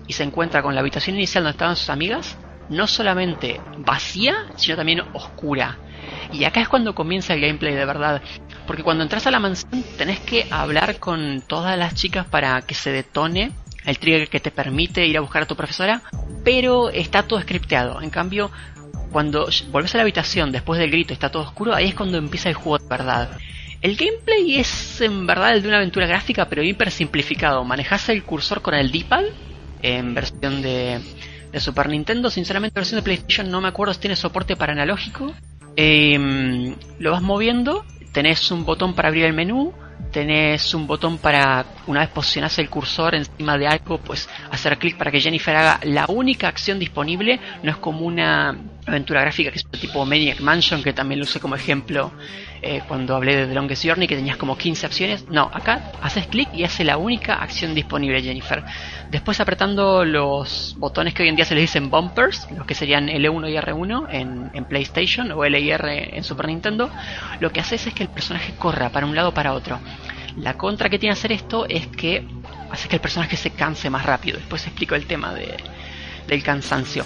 y 0.08 0.14
se 0.14 0.24
encuentra 0.24 0.62
con 0.62 0.76
la 0.76 0.82
habitación 0.82 1.18
inicial 1.18 1.44
donde 1.44 1.56
estaban 1.56 1.76
sus 1.76 1.90
amigas, 1.90 2.38
no 2.70 2.88
solamente 2.88 3.60
vacía, 3.80 4.46
sino 4.56 4.78
también 4.78 5.02
oscura. 5.14 5.78
Y 6.32 6.46
acá 6.46 6.62
es 6.62 6.70
cuando 6.70 6.96
comienza 6.96 7.34
el 7.34 7.42
gameplay 7.42 7.76
de 7.76 7.86
verdad. 7.86 8.22
Porque 8.66 8.84
cuando 8.84 9.04
entras 9.04 9.28
a 9.28 9.32
la 9.32 9.40
mansión 9.40 9.84
tenés 9.98 10.20
que 10.20 10.48
hablar 10.50 10.98
con 11.00 11.42
todas 11.46 11.78
las 11.78 11.96
chicas 11.96 12.26
para 12.26 12.62
que 12.62 12.76
se 12.76 12.92
detone 12.92 13.52
el 13.86 14.00
trigger 14.00 14.30
que 14.30 14.40
te 14.40 14.52
permite 14.52 15.06
ir 15.06 15.18
a 15.18 15.22
buscar 15.22 15.44
a 15.44 15.46
tu 15.46 15.56
profesora, 15.56 16.02
pero 16.44 16.90
está 16.90 17.24
todo 17.24 17.42
scripteado. 17.42 18.02
En 18.02 18.10
cambio, 18.10 18.52
cuando 19.12 19.50
volvés 19.72 19.94
a 19.94 19.98
la 19.98 20.04
habitación 20.04 20.52
después 20.52 20.80
del 20.80 20.92
grito 20.92 21.14
y 21.14 21.16
está 21.16 21.30
todo 21.30 21.44
oscuro, 21.44 21.74
ahí 21.74 21.90
es 21.90 21.96
cuando 21.96 22.18
empieza 22.18 22.50
el 22.50 22.56
juego 22.56 22.80
de 22.80 22.88
verdad. 22.88 23.38
El 23.82 23.96
gameplay 23.96 24.60
es 24.60 25.02
en 25.02 25.26
verdad 25.26 25.54
el 25.54 25.64
de 25.64 25.68
una 25.68 25.78
aventura 25.78 26.06
gráfica, 26.06 26.48
pero 26.48 26.64
hiper 26.64 26.92
simplificado. 26.92 27.64
Manejas 27.64 28.10
el 28.10 28.24
cursor 28.24 28.62
con 28.62 28.76
el 28.76 28.92
D-pad 28.92 29.26
en 29.82 30.14
versión 30.14 30.62
de, 30.62 31.02
Super 31.58 31.90
Nintendo. 31.90 32.30
Sinceramente, 32.30 32.76
la 32.76 32.82
versión 32.82 33.00
de 33.00 33.04
PlayStation 33.04 33.50
no 33.50 33.60
me 33.60 33.68
acuerdo 33.68 33.94
si 33.94 34.00
tiene 34.00 34.16
soporte 34.16 34.56
para 34.56 34.74
analógico. 34.74 35.34
Em, 35.76 36.76
lo 37.00 37.12
vas 37.12 37.24
moviendo, 37.24 37.84
tenés 38.12 38.52
un 38.52 38.66
botón 38.66 38.94
para 38.94 39.08
abrir 39.08 39.26
el 39.26 39.34
menú, 39.34 39.74
tenés 40.12 40.74
un 40.74 40.86
botón 40.86 41.18
para, 41.18 41.66
una 41.88 42.02
vez 42.02 42.10
posicionas 42.10 42.58
el 42.60 42.70
cursor 42.70 43.16
encima 43.16 43.58
de 43.58 43.68
algo, 43.68 43.98
pues 43.98 44.30
hacer 44.52 44.78
clic 44.78 44.98
para 44.98 45.12
que 45.12 45.20
Jennifer 45.20 45.56
haga 45.56 45.80
la 45.84 46.06
única 46.10 46.48
acción 46.48 46.78
disponible. 46.78 47.40
No 47.64 47.72
es 47.72 47.78
como 47.78 48.06
una 48.06 48.56
aventura 48.86 49.22
gráfica 49.22 49.52
que 49.52 49.58
es 49.58 49.66
tipo 49.66 50.06
Maniac 50.06 50.40
Mansion, 50.40 50.84
que 50.84 50.94
también 50.94 51.20
lo 51.20 51.26
usé 51.26 51.40
como 51.40 51.56
ejemplo 51.56 52.12
eh, 52.62 52.82
cuando 52.88 53.16
hablé 53.16 53.36
de 53.36 53.48
The 53.48 53.54
Longest 53.54 53.86
Journey, 53.86 54.08
que 54.08 54.16
tenías 54.16 54.38
como 54.38 54.58
15 54.58 54.86
opciones. 54.88 55.26
No, 55.30 55.50
acá 55.54 55.92
haces 56.02 56.28
clic 56.28 56.50
y 56.54 56.64
hace 56.64 56.84
la 56.84 56.98
única 56.98 57.36
acción 57.36 57.74
disponible 57.74 58.22
Jennifer. 58.22 58.64
Después 59.10 59.40
apretando 59.40 60.06
los 60.06 60.76
botones 60.78 61.14
que 61.14 61.24
hoy 61.24 61.30
en 61.30 61.36
día 61.36 61.46
se 61.46 61.56
les 61.56 61.64
dicen 61.64 61.90
bumpers, 61.90 62.48
los 62.56 62.66
que 62.66 62.76
serían 62.76 63.08
L1 63.08 63.50
y 63.50 63.56
R1 63.56 64.08
en, 64.12 64.52
en 64.54 64.66
PlayStation 64.66 65.32
o 65.32 65.44
L 65.46 65.60
y 65.60 65.72
R 65.72 66.18
en 66.18 66.24
Super 66.24 66.48
Nintendo, 66.48 66.90
lo 67.40 67.52
que 67.52 67.60
haces 67.60 67.88
es 67.88 67.94
que 67.94 68.04
el 68.04 68.10
personaje 68.10 68.54
corra 68.58 68.90
para 68.90 69.06
un 69.06 69.16
lado 69.16 69.30
o 69.30 69.34
para 69.34 69.54
otro. 69.54 69.80
La 70.38 70.58
contra 70.58 70.90
que 70.90 70.98
tiene 70.98 71.14
hacer 71.14 71.32
esto 71.32 71.66
es 71.68 71.88
que 71.88 72.26
hace 72.70 72.88
que 72.88 72.96
el 72.96 73.02
personaje 73.02 73.36
se 73.36 73.52
canse 73.52 73.90
más 73.90 74.06
rápido. 74.06 74.38
Después 74.38 74.66
explico 74.66 74.96
el 74.96 75.06
tema 75.06 75.34
de, 75.34 75.58
del 76.28 76.42
cansancio. 76.42 77.04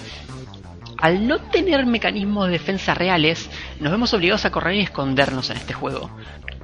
Al 0.98 1.28
no 1.28 1.40
tener 1.40 1.86
mecanismos 1.86 2.46
de 2.46 2.54
defensa 2.54 2.94
reales, 2.94 3.50
nos 3.80 3.92
vemos 3.92 4.14
obligados 4.14 4.46
a 4.46 4.52
correr 4.52 4.76
y 4.76 4.82
escondernos 4.82 5.50
en 5.50 5.58
este 5.58 5.74
juego. 5.74 6.10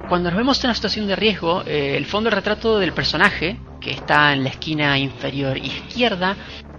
Cuando 0.08 0.30
nos 0.30 0.38
vemos 0.38 0.62
en 0.62 0.68
una 0.68 0.74
situación 0.74 1.06
de 1.06 1.16
riesgo, 1.16 1.62
eh, 1.66 1.96
el 1.96 2.06
fondo 2.06 2.30
de 2.30 2.36
retrato 2.36 2.78
del 2.78 2.92
personaje, 2.92 3.56
que 3.80 3.90
está 3.90 4.32
en 4.32 4.44
la 4.44 4.50
esquina 4.50 4.98
inferior 4.98 5.58
izquierda, 5.58 6.36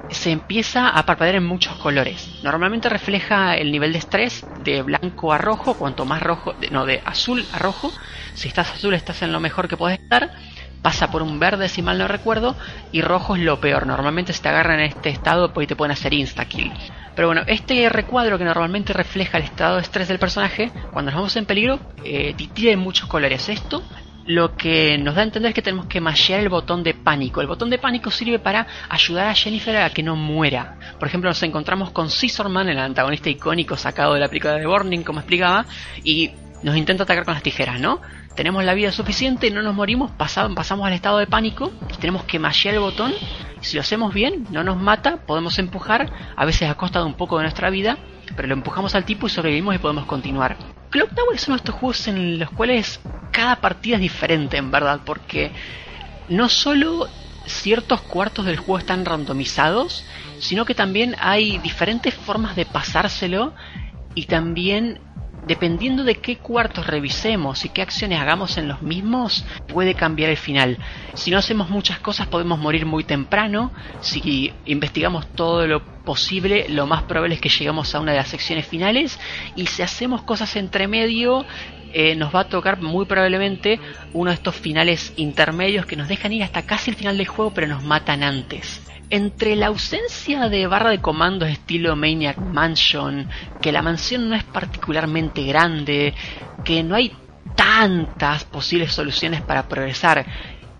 se 0.10 0.32
empieza 0.32 0.90
a 0.90 1.06
parpadear 1.06 1.36
en 1.36 1.46
muchos 1.46 1.76
colores. 1.78 2.30
Normalmente 2.44 2.90
refleja 2.90 3.56
el 3.56 3.72
nivel 3.72 3.94
de 3.94 4.00
estrés 4.00 4.46
de 4.64 4.82
blanco 4.82 5.32
a 5.32 5.38
rojo, 5.38 5.76
cuanto 5.76 6.06
más 6.06 6.22
rojo, 6.22 6.54
no, 6.72 6.86
de 6.86 7.02
azul 7.06 7.46
a 7.54 7.60
rojo. 7.60 7.92
Si 8.34 8.48
estás 8.48 8.72
azul 8.72 8.94
estás 8.94 9.22
en 9.22 9.32
lo 9.32 9.40
mejor 9.40 9.68
que 9.68 9.78
puedes 9.78 10.00
estar. 10.00 10.32
Pasa 10.84 11.10
por 11.10 11.24
un 11.24 11.40
verde 11.40 11.68
si 11.68 11.82
mal 11.82 11.98
no 11.98 12.08
recuerdo 12.08 12.56
y 12.92 13.02
rojo 13.02 13.36
es 13.36 13.42
lo 13.42 13.60
peor. 13.60 13.88
Normalmente 13.88 14.34
si 14.34 14.42
te 14.44 14.50
agarran 14.50 14.80
en 14.80 14.86
este 14.86 15.10
estado 15.10 15.52
pues 15.52 15.68
te 15.68 15.76
pueden 15.76 15.94
hacer 15.94 16.14
insta 16.14 16.46
kill. 16.46 16.72
Pero 17.16 17.30
bueno, 17.30 17.42
este 17.48 17.90
recuadro 17.90 18.38
que 18.38 18.44
normalmente 18.44 18.94
refleja 18.94 19.40
el 19.40 19.46
estado 19.46 19.78
de 19.78 19.82
estrés 19.82 20.08
del 20.08 20.20
personaje, 20.20 20.72
cuando 20.92 21.12
nos 21.12 21.18
vamos 21.18 21.36
en 21.36 21.46
peligro, 21.46 21.80
eh, 22.04 22.36
tiene 22.54 22.78
muchos 22.78 23.08
colores. 23.08 23.50
Esto 23.50 23.82
lo 24.26 24.56
que 24.56 24.98
nos 24.98 25.16
da 25.16 25.22
a 25.22 25.26
entender 25.26 25.50
es 25.50 25.56
que 25.56 25.62
tenemos 25.62 25.88
que 25.88 26.00
mashear 26.00 26.40
el 26.40 26.50
botón 26.50 26.84
de 26.84 26.94
pánico. 26.94 27.42
El 27.42 27.48
botón 27.48 27.70
de 27.70 27.78
pánico 27.78 28.10
sirve 28.10 28.40
para 28.40 28.68
ayudar 28.90 29.28
a 29.28 29.36
Jennifer 29.36 29.76
a 29.78 29.90
que 29.90 30.04
no 30.04 30.16
muera. 30.16 30.78
Por 30.98 31.08
ejemplo, 31.08 31.30
nos 31.30 31.44
encontramos 31.44 31.92
con 31.92 32.10
Scissorman, 32.10 32.70
el 32.70 32.80
antagonista 32.80 33.30
icónico 33.30 33.76
sacado 33.76 34.14
de 34.14 34.22
la 34.22 34.28
película 34.28 34.56
de 34.56 34.66
Burning, 34.66 35.04
como 35.04 35.20
explicaba, 35.20 35.66
y 36.04 36.32
nos 36.64 36.78
intenta 36.78 37.04
atacar 37.04 37.26
con 37.26 37.34
las 37.34 37.44
tijeras, 37.44 37.80
¿no? 37.80 38.02
Tenemos 38.36 38.64
la 38.64 38.74
vida 38.74 38.92
suficiente, 38.92 39.52
no 39.52 39.62
nos 39.62 39.76
morimos, 39.76 40.12
pasamos, 40.12 40.88
al 40.88 40.94
estado 40.94 41.20
de 41.20 41.28
pánico 41.28 41.72
y 41.94 41.98
tenemos 41.98 42.24
que 42.24 42.40
mashear 42.40 42.74
el 42.74 42.82
botón. 42.82 43.14
Si 43.62 43.76
lo 43.76 43.82
hacemos 43.82 44.14
bien, 44.14 44.48
no 44.50 44.64
nos 44.64 44.78
mata, 44.78 45.18
podemos 45.18 45.60
empujar, 45.60 46.12
a 46.36 46.46
veces 46.46 46.70
a 46.70 46.76
costa 46.76 47.00
de 47.00 47.06
un 47.06 47.14
poco 47.14 47.38
de 47.38 47.44
nuestra 47.44 47.70
vida, 47.70 47.98
pero 48.36 48.48
lo 48.48 48.56
empujamos 48.56 48.96
al 48.96 49.06
tipo 49.06 49.28
y 49.28 49.30
sobrevivimos 49.30 49.76
y 49.76 49.78
podemos 49.78 50.06
continuar. 50.06 50.58
Clock 50.90 51.14
Tower 51.14 51.36
es 51.36 51.48
uno 51.48 51.58
de 51.58 51.60
estos 51.60 51.76
juegos 51.76 52.08
en 52.08 52.40
los 52.40 52.50
cuales 52.50 53.00
cada 53.32 53.58
partida 53.58 53.96
es 53.96 54.02
diferente, 54.02 54.58
en 54.58 54.72
verdad, 54.72 55.02
porque 55.06 55.52
no 56.28 56.50
solo 56.50 57.08
ciertos 57.46 58.02
cuartos 58.02 58.46
del 58.46 58.58
juego 58.58 58.80
están 58.80 59.06
randomizados, 59.06 60.06
sino 60.40 60.66
que 60.66 60.76
también 60.76 61.16
hay 61.20 61.60
diferentes 61.60 62.14
formas 62.16 62.56
de 62.56 62.66
pasárselo 62.66 63.54
y 64.16 64.26
también 64.26 65.00
dependiendo 65.46 66.04
de 66.04 66.16
qué 66.16 66.38
cuartos 66.38 66.88
revisemos 66.88 67.66
y 67.66 67.70
qué 67.70 67.82
acciones 67.82 68.20
hagamos 68.20 68.58
en 68.58 68.68
los 68.68 68.82
mismos, 68.82 69.46
puede 69.68 69.96
cambiar 69.96 70.30
el 70.30 70.38
final. 70.38 70.78
Si 71.14 71.32
no 71.32 71.38
hacemos 71.38 71.70
muchas 71.70 72.00
cosas 72.00 72.28
podemos 72.28 72.60
morir 72.60 72.86
muy 72.86 73.04
temprano, 73.04 73.72
si 74.02 74.54
investigamos 74.66 75.28
todo 75.28 75.68
lo 75.68 75.84
posible, 76.04 76.68
lo 76.70 76.86
más 76.86 77.04
probable 77.04 77.36
es 77.36 77.42
que 77.42 77.50
lleguemos 77.50 77.94
a 77.96 78.00
una 78.00 78.12
de 78.12 78.18
las 78.18 78.28
secciones 78.28 78.68
finales, 78.68 79.20
y 79.56 79.66
si 79.68 79.82
hacemos 79.82 80.24
cosas 80.24 80.56
entre 80.56 80.88
medio, 80.88 81.46
eh, 81.94 82.16
nos 82.16 82.34
va 82.34 82.42
a 82.42 82.50
tocar 82.50 82.82
muy 82.82 83.06
probablemente 83.06 83.80
uno 84.14 84.32
de 84.32 84.36
estos 84.36 84.56
finales 84.56 85.14
intermedios 85.16 85.86
que 85.86 85.96
nos 85.96 86.08
dejan 86.08 86.34
ir 86.34 86.44
hasta 86.44 86.64
casi 86.64 86.90
el 86.90 86.96
final 86.96 87.18
del 87.18 87.28
juego 87.28 87.54
pero 87.54 87.68
nos 87.68 87.84
matan 87.84 88.24
antes. 88.24 88.82
Entre 89.14 89.56
la 89.56 89.68
ausencia 89.68 90.50
de 90.50 90.66
barra 90.66 90.90
de 90.90 91.00
comandos 91.00 91.48
estilo 91.48 91.96
Maniac 91.96 92.40
Mansion, 92.40 93.30
que 93.62 93.72
la 93.72 93.84
mansión 93.84 94.28
no 94.28 94.36
es 94.36 94.44
particularmente 94.44 95.44
grande, 95.44 96.16
que 96.64 96.82
no 96.82 96.96
hay 96.96 97.16
tantas 97.56 98.44
posibles 98.44 98.92
soluciones 98.92 99.44
para 99.44 99.68
progresar 99.68 100.26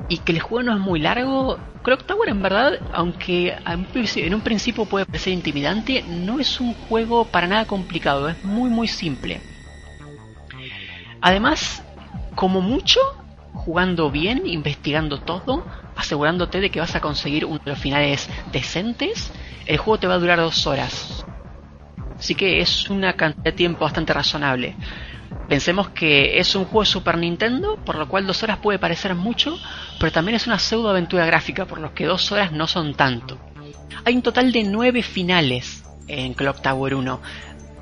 y 0.10 0.18
que 0.18 0.32
el 0.32 0.40
juego 0.40 0.64
no 0.64 0.74
es 0.74 0.80
muy 0.80 1.00
largo, 1.00 1.60
Clock 1.84 2.08
Tower 2.08 2.28
en 2.28 2.42
verdad, 2.42 2.80
aunque 2.92 3.56
en 3.68 4.34
un 4.34 4.42
principio 4.42 4.86
puede 4.86 5.06
parecer 5.06 5.32
intimidante, 5.32 6.04
no 6.08 6.40
es 6.40 6.60
un 6.60 6.74
juego 6.74 7.26
para 7.26 7.46
nada 7.46 7.66
complicado, 7.66 8.30
es 8.30 8.44
muy 8.44 8.72
muy 8.72 8.88
simple. 8.88 9.42
Además, 11.22 11.84
como 12.34 12.62
mucho, 12.62 13.00
jugando 13.54 14.10
bien, 14.10 14.48
investigando 14.48 15.20
todo, 15.20 15.64
asegurándote 15.96 16.60
de 16.60 16.70
que 16.70 16.80
vas 16.80 16.96
a 16.96 17.02
conseguir 17.02 17.46
uno 17.46 17.60
de 17.64 17.72
los 17.72 17.80
finales 17.80 18.30
decentes, 18.52 19.32
el 19.66 19.78
juego 19.78 20.00
te 20.00 20.08
va 20.08 20.16
a 20.16 20.20
durar 20.20 20.40
dos 20.40 20.68
horas. 20.68 21.26
Así 22.18 22.36
que 22.36 22.60
es 22.62 22.90
una 22.90 23.14
cantidad 23.14 23.44
de 23.44 23.52
tiempo 23.52 23.82
bastante 23.82 24.14
razonable. 24.14 24.76
Pensemos 25.50 25.90
que 25.90 26.40
es 26.40 26.56
un 26.56 26.66
juego 26.66 26.82
de 26.82 26.86
Super 26.86 27.18
Nintendo, 27.18 27.78
por 27.86 27.98
lo 27.98 28.08
cual 28.08 28.26
dos 28.26 28.44
horas 28.44 28.60
puede 28.60 28.80
parecer 28.80 29.14
mucho, 29.16 29.58
pero 30.00 30.12
también 30.12 30.36
es 30.36 30.48
una 30.48 30.60
pseudo 30.60 30.90
aventura 30.90 31.26
gráfica, 31.26 31.66
por 31.66 31.80
lo 31.80 31.94
que 31.94 32.06
dos 32.06 32.32
horas 32.32 32.52
no 32.52 32.68
son 32.68 32.94
tanto. 32.94 33.38
Hay 34.06 34.16
un 34.16 34.22
total 34.22 34.52
de 34.52 34.64
nueve 34.64 35.04
finales 35.04 35.84
en 36.08 36.34
Clock 36.34 36.62
Tower 36.62 36.96
1, 36.96 37.22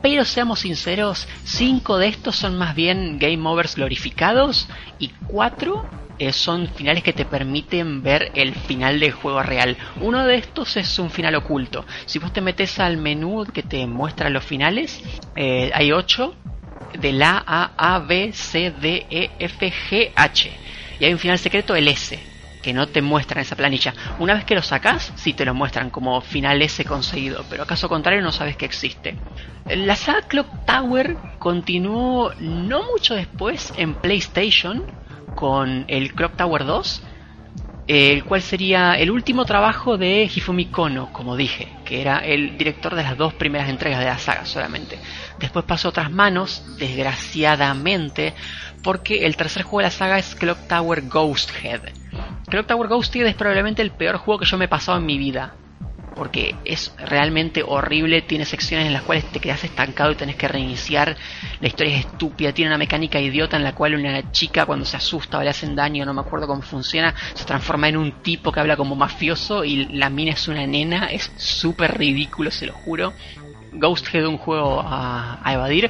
pero 0.02 0.26
seamos 0.26 0.62
sinceros, 0.62 1.28
5 1.43 1.97
de 1.97 2.08
estos 2.08 2.36
son 2.36 2.58
más 2.58 2.76
bien 2.76 3.20
game 3.20 3.47
overs 3.47 3.76
glorificados 3.76 4.68
y 4.99 5.10
4 5.28 5.86
eh, 6.20 6.34
son 6.34 6.68
finales 6.68 7.04
que 7.04 7.14
te 7.14 7.26
permiten 7.26 8.04
ver 8.04 8.32
el 8.36 8.54
final 8.54 8.99
del 8.99 9.12
juego 9.12 9.41
real. 9.41 9.76
Uno 10.02 10.26
de 10.26 10.36
estos 10.36 10.78
es 10.78 10.99
un 10.99 11.10
final 11.10 11.34
oculto. 11.36 11.86
Si 12.06 12.20
vos 12.20 12.32
te 12.32 12.41
metes 12.41 12.80
al 12.80 12.97
menú 12.97 13.45
que 13.52 13.64
te 13.64 13.88
muestra 13.88 14.30
los 14.30 14.43
finales, 14.43 15.02
eh, 15.36 15.72
hay 15.74 15.91
8 15.91 16.36
de 16.99 17.14
la 17.14 17.43
A, 17.45 17.72
A, 17.76 17.99
B, 17.99 18.34
C, 18.34 18.72
D, 18.72 19.08
E, 19.10 19.32
F, 19.39 19.74
G, 19.89 20.12
H. 20.16 20.52
Y 20.99 21.06
hay 21.06 21.14
un 21.14 21.20
final 21.20 21.39
secreto, 21.39 21.76
el 21.76 21.88
S 21.88 22.30
que 22.62 22.74
no 22.74 22.88
te 22.88 23.01
muestran 23.01 23.41
esa 23.41 23.55
planilla. 23.55 23.93
Una 24.20 24.34
vez 24.34 24.45
que 24.45 24.55
lo 24.55 24.62
sacas, 24.62 25.12
sí 25.16 25.34
te 25.34 25.45
lo 25.45 25.53
muestran 25.53 25.89
como 25.89 26.22
final 26.22 26.62
S 26.62 26.84
conseguido, 26.86 27.43
pero 27.49 27.66
caso 27.66 27.89
contrario 27.89 28.22
no 28.22 28.32
sabes 28.32 28.57
que 28.57 28.66
existe. 28.66 29.16
La 29.66 29.95
saga 29.95 30.22
Clock 30.28 30.66
Tower 30.66 31.18
continuó 31.39 32.34
no 32.39 32.84
mucho 32.84 33.16
después 33.16 33.74
en 33.78 33.95
PlayStation 33.95 34.86
con 35.36 35.86
el 35.88 36.14
Clock 36.14 36.36
Tower 36.36 36.66
2, 36.66 37.03
el 37.88 38.24
cual 38.24 38.41
sería 38.41 38.93
el 38.93 39.12
último 39.12 39.45
trabajo 39.45 39.97
de 39.97 40.24
Hifumi 40.24 40.66
Kono, 40.68 41.12
como 41.12 41.36
dije, 41.36 41.68
que 41.84 42.01
era 42.01 42.20
el 42.20 42.57
director 42.57 42.95
de 42.95 43.03
las 43.03 43.18
dos 43.18 43.34
primeras 43.34 43.70
entregas 43.70 43.99
de 43.99 44.05
la 44.05 44.18
saga 44.18 44.45
solamente. 44.45 44.99
Después 45.39 45.66
pasó 45.66 45.88
a 45.88 45.89
otras 45.89 46.12
manos, 46.12 46.64
desgraciadamente, 46.78 48.34
porque 48.84 49.26
el 49.26 49.36
tercer 49.36 49.64
juego 49.64 49.80
de 49.80 49.86
la 49.86 49.91
saga 49.91 50.20
es 50.20 50.36
Clock 50.36 50.68
Tower 50.68 51.01
Ghost 51.07 51.51
Head. 51.64 51.82
Clock 52.49 52.67
Tower 52.67 52.88
Ghost 52.88 53.15
Head 53.15 53.27
es 53.27 53.36
probablemente 53.36 53.82
el 53.82 53.91
peor 53.91 54.17
juego 54.17 54.39
que 54.39 54.45
yo 54.45 54.57
me 54.57 54.65
he 54.65 54.67
pasado 54.67 54.97
en 54.97 55.05
mi 55.05 55.17
vida. 55.17 55.55
Porque 56.15 56.55
es 56.65 56.93
realmente 56.97 57.63
horrible, 57.65 58.21
tiene 58.21 58.43
secciones 58.43 58.86
en 58.86 58.93
las 58.93 59.03
cuales 59.03 59.23
te 59.32 59.39
quedas 59.39 59.63
estancado 59.63 60.11
y 60.11 60.15
tenés 60.15 60.36
que 60.36 60.47
reiniciar. 60.47 61.15
La 61.61 61.67
historia 61.67 61.97
es 61.97 62.05
estúpida, 62.05 62.51
tiene 62.51 62.69
una 62.69 62.77
mecánica 62.77 63.19
idiota 63.19 63.55
en 63.55 63.63
la 63.63 63.73
cual 63.73 63.95
una 63.95 64.32
chica 64.32 64.65
cuando 64.65 64.86
se 64.86 64.97
asusta 64.97 65.38
o 65.38 65.41
le 65.41 65.49
hacen 65.49 65.73
daño, 65.73 66.05
no 66.05 66.13
me 66.13 66.19
acuerdo 66.19 66.47
cómo 66.47 66.61
funciona, 66.61 67.15
se 67.34 67.45
transforma 67.45 67.88
en 67.88 67.95
un 67.95 68.11
tipo 68.21 68.51
que 68.51 68.59
habla 68.59 68.75
como 68.75 68.95
mafioso 68.95 69.63
y 69.63 69.86
la 69.86 70.09
mina 70.09 70.34
es 70.34 70.47
una 70.49 70.67
nena, 70.67 71.05
es 71.05 71.32
súper 71.38 71.97
ridículo, 71.97 72.51
se 72.51 72.65
lo 72.65 72.73
juro. 72.73 73.13
Ghost 73.71 74.13
Head 74.13 74.25
un 74.25 74.38
juego 74.38 74.82
a, 74.82 75.39
a 75.41 75.53
evadir. 75.53 75.89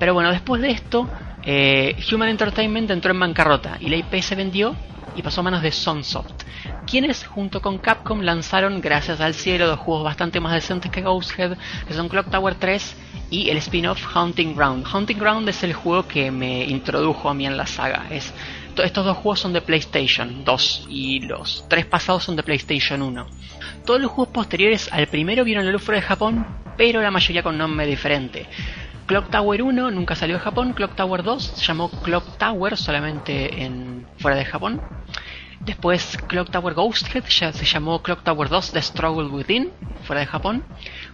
Pero 0.00 0.14
bueno, 0.14 0.32
después 0.32 0.60
de 0.62 0.70
esto, 0.70 1.08
eh, 1.42 1.96
Human 2.10 2.28
Entertainment 2.28 2.90
entró 2.90 3.12
en 3.12 3.20
bancarrota 3.20 3.76
y 3.80 3.88
la 3.88 3.96
IP 3.96 4.20
se 4.20 4.34
vendió 4.34 4.74
y 5.16 5.22
pasó 5.22 5.40
a 5.40 5.44
manos 5.44 5.62
de 5.62 5.72
Sunsoft, 5.72 6.44
quienes 6.86 7.26
junto 7.26 7.60
con 7.60 7.78
Capcom 7.78 8.20
lanzaron, 8.20 8.80
gracias 8.80 9.20
al 9.20 9.34
cielo, 9.34 9.66
dos 9.66 9.80
juegos 9.80 10.04
bastante 10.04 10.40
más 10.40 10.52
decentes 10.52 10.90
que 10.90 11.02
Ghosthead, 11.02 11.56
que 11.86 11.94
son 11.94 12.08
Clock 12.08 12.30
Tower 12.30 12.54
3 12.54 12.96
y 13.30 13.48
el 13.50 13.56
spin-off 13.58 14.16
Hunting 14.16 14.54
Ground. 14.54 14.86
Hunting 14.92 15.18
Ground 15.18 15.48
es 15.48 15.62
el 15.62 15.72
juego 15.72 16.06
que 16.06 16.30
me 16.30 16.64
introdujo 16.64 17.28
a 17.28 17.34
mí 17.34 17.46
en 17.46 17.56
la 17.56 17.66
saga. 17.66 18.06
Es, 18.10 18.32
estos 18.82 19.04
dos 19.04 19.16
juegos 19.16 19.40
son 19.40 19.52
de 19.52 19.60
PlayStation 19.60 20.44
2 20.44 20.86
y 20.88 21.20
los 21.20 21.64
tres 21.68 21.86
pasados 21.86 22.24
son 22.24 22.36
de 22.36 22.42
PlayStation 22.42 23.02
1. 23.02 23.26
Todos 23.84 24.00
los 24.00 24.10
juegos 24.10 24.32
posteriores 24.32 24.88
al 24.92 25.06
primero 25.06 25.44
vieron 25.44 25.64
la 25.64 25.72
luz 25.72 25.82
fuera 25.82 26.00
de 26.00 26.06
Japón, 26.06 26.46
pero 26.76 27.00
la 27.02 27.10
mayoría 27.10 27.42
con 27.42 27.58
nombre 27.58 27.86
diferente. 27.86 28.46
Clock 29.10 29.28
Tower 29.28 29.60
1 29.60 29.90
nunca 29.90 30.14
salió 30.14 30.36
de 30.36 30.40
Japón, 30.40 30.72
Clock 30.72 30.94
Tower 30.94 31.24
2 31.24 31.42
se 31.42 31.64
llamó 31.64 31.90
Clock 31.90 32.38
Tower 32.38 32.76
solamente 32.76 33.64
en 33.64 34.06
fuera 34.18 34.36
de 34.36 34.44
Japón. 34.44 34.80
Después 35.58 36.16
Clock 36.28 36.52
Tower 36.52 36.74
Ghosthead 36.74 37.24
ya 37.24 37.52
se 37.52 37.64
llamó 37.64 38.02
Clock 38.02 38.22
Tower 38.22 38.48
2 38.48 38.70
The 38.70 38.80
Struggle 38.80 39.26
Within, 39.30 39.72
fuera 40.04 40.20
de 40.20 40.28
Japón. 40.28 40.62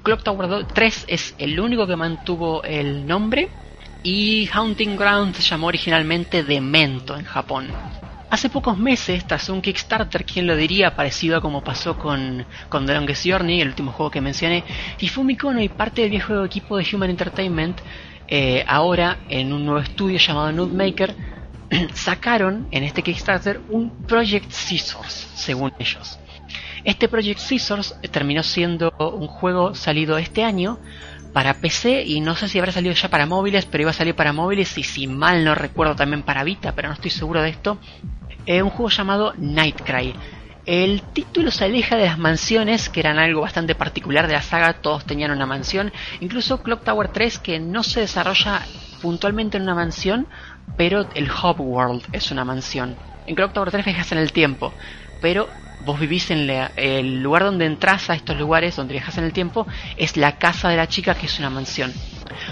Clock 0.03 0.23
Tower 0.23 0.67
3 0.67 1.05
es 1.09 1.35
el 1.39 1.59
único 1.59 1.87
que 1.87 1.97
mantuvo 1.97 2.63
el 2.65 3.07
nombre. 3.07 3.49
Y 4.03 4.47
Haunting 4.53 4.99
Ground 4.99 5.35
se 5.35 5.41
llamó 5.41 5.69
originalmente 5.69 6.45
Demento 6.45 7.17
en 7.17 7.25
Japón. 7.25 7.69
Hace 8.29 8.51
pocos 8.51 8.77
meses, 8.77 9.25
tras 9.25 9.49
un 9.49 9.63
Kickstarter, 9.63 10.25
quien 10.25 10.49
lo 10.49 10.57
diría, 10.57 10.97
parecido 10.97 11.37
a 11.37 11.41
como 11.41 11.63
pasó 11.63 11.97
con, 11.97 12.45
con 12.69 12.85
The 12.85 12.95
Longest 12.95 13.25
Journey, 13.25 13.61
el 13.61 13.69
último 13.69 13.93
juego 13.93 14.11
que 14.11 14.21
mencioné, 14.21 14.65
Hifumi 14.99 15.37
Kono 15.37 15.63
y 15.63 15.69
parte 15.69 16.03
del 16.03 16.11
viejo 16.11 16.45
equipo 16.45 16.77
de 16.77 16.87
Human 16.93 17.11
Entertainment, 17.11 17.81
eh, 18.27 18.65
ahora 18.67 19.19
en 19.29 19.53
un 19.53 19.65
nuevo 19.65 19.81
estudio 19.81 20.19
llamado 20.19 20.51
Nutmaker, 20.51 21.15
sacaron 21.95 22.67
en 22.73 22.83
este 22.83 23.03
Kickstarter 23.03 23.61
un 23.69 23.91
Project 24.07 24.51
Scissors, 24.51 25.31
según 25.35 25.73
ellos. 25.79 26.19
Este 26.83 27.09
Project 27.09 27.39
Scissors 27.39 27.97
terminó 28.11 28.43
siendo 28.43 28.93
un 28.99 29.29
juego 29.29 29.75
salido 29.75 30.19
este 30.19 30.43
año 30.43 30.79
para 31.33 31.55
PC 31.55 32.03
y 32.03 32.21
no 32.21 32.35
sé 32.35 32.49
si 32.49 32.59
habrá 32.59 32.73
salido 32.73 32.95
ya 32.95 33.11
para 33.11 33.27
móviles, 33.27 33.67
pero 33.67 33.83
iba 33.83 33.91
a 33.91 33.95
salir 33.95 34.15
para 34.15 34.33
móviles 34.33 34.79
y 34.79 34.83
si 34.83 35.07
mal 35.07 35.45
no 35.45 35.55
recuerdo 35.55 35.95
también 35.95 36.23
para 36.23 36.45
Vita, 36.45 36.73
pero 36.73 36.89
no 36.89 36.95
estoy 36.95 37.11
seguro 37.11 37.43
de 37.43 37.51
esto. 37.51 37.79
Es 38.47 38.63
un 38.63 38.71
juego 38.71 38.91
llamado 38.91 39.35
Nightcry. 39.37 40.15
El 40.67 41.03
título 41.03 41.51
se 41.51 41.65
aleja 41.65 41.97
de 41.97 42.07
las 42.07 42.17
mansiones, 42.17 42.89
que 42.89 43.01
eran 43.01 43.19
algo 43.19 43.41
bastante 43.41 43.75
particular 43.75 44.29
de 44.29 44.35
la 44.35 44.43
saga, 44.43 44.75
todos 44.75 45.05
tenían 45.05 45.33
una 45.33 45.47
mansión, 45.47 45.93
incluso 46.21 46.63
Clock 46.63 46.85
Tower 46.85 47.09
3, 47.09 47.39
que 47.41 47.59
no 47.59 47.83
se 47.83 48.01
desarrolla 48.01 48.63
puntualmente 49.03 49.57
en 49.57 49.65
una 49.65 49.75
mansión, 49.75 50.29
pero 50.77 51.09
el 51.15 51.29
Hub 51.29 51.61
World 51.61 52.05
es 52.13 52.31
una 52.31 52.45
mansión. 52.45 52.97
En 53.27 53.35
Clock 53.35 53.53
Tower 53.53 53.71
3 53.73 53.85
viajas 53.85 54.13
en 54.13 54.19
el 54.19 54.33
tiempo, 54.33 54.73
pero 55.21 55.49
vos 55.85 55.99
vivís 55.99 56.31
en 56.31 56.49
el 56.49 57.23
lugar 57.23 57.43
donde 57.43 57.67
entras 57.67 58.11
a 58.11 58.15
estos 58.15 58.37
lugares, 58.37 58.77
donde 58.77 58.95
viajas 58.95 59.19
en 59.19 59.25
el 59.25 59.33
tiempo, 59.33 59.67
es 59.97 60.17
la 60.17 60.39
casa 60.39 60.69
de 60.69 60.77
la 60.77 60.87
chica 60.87 61.15
que 61.15 61.27
es 61.27 61.39
una 61.41 61.51
mansión. 61.51 61.93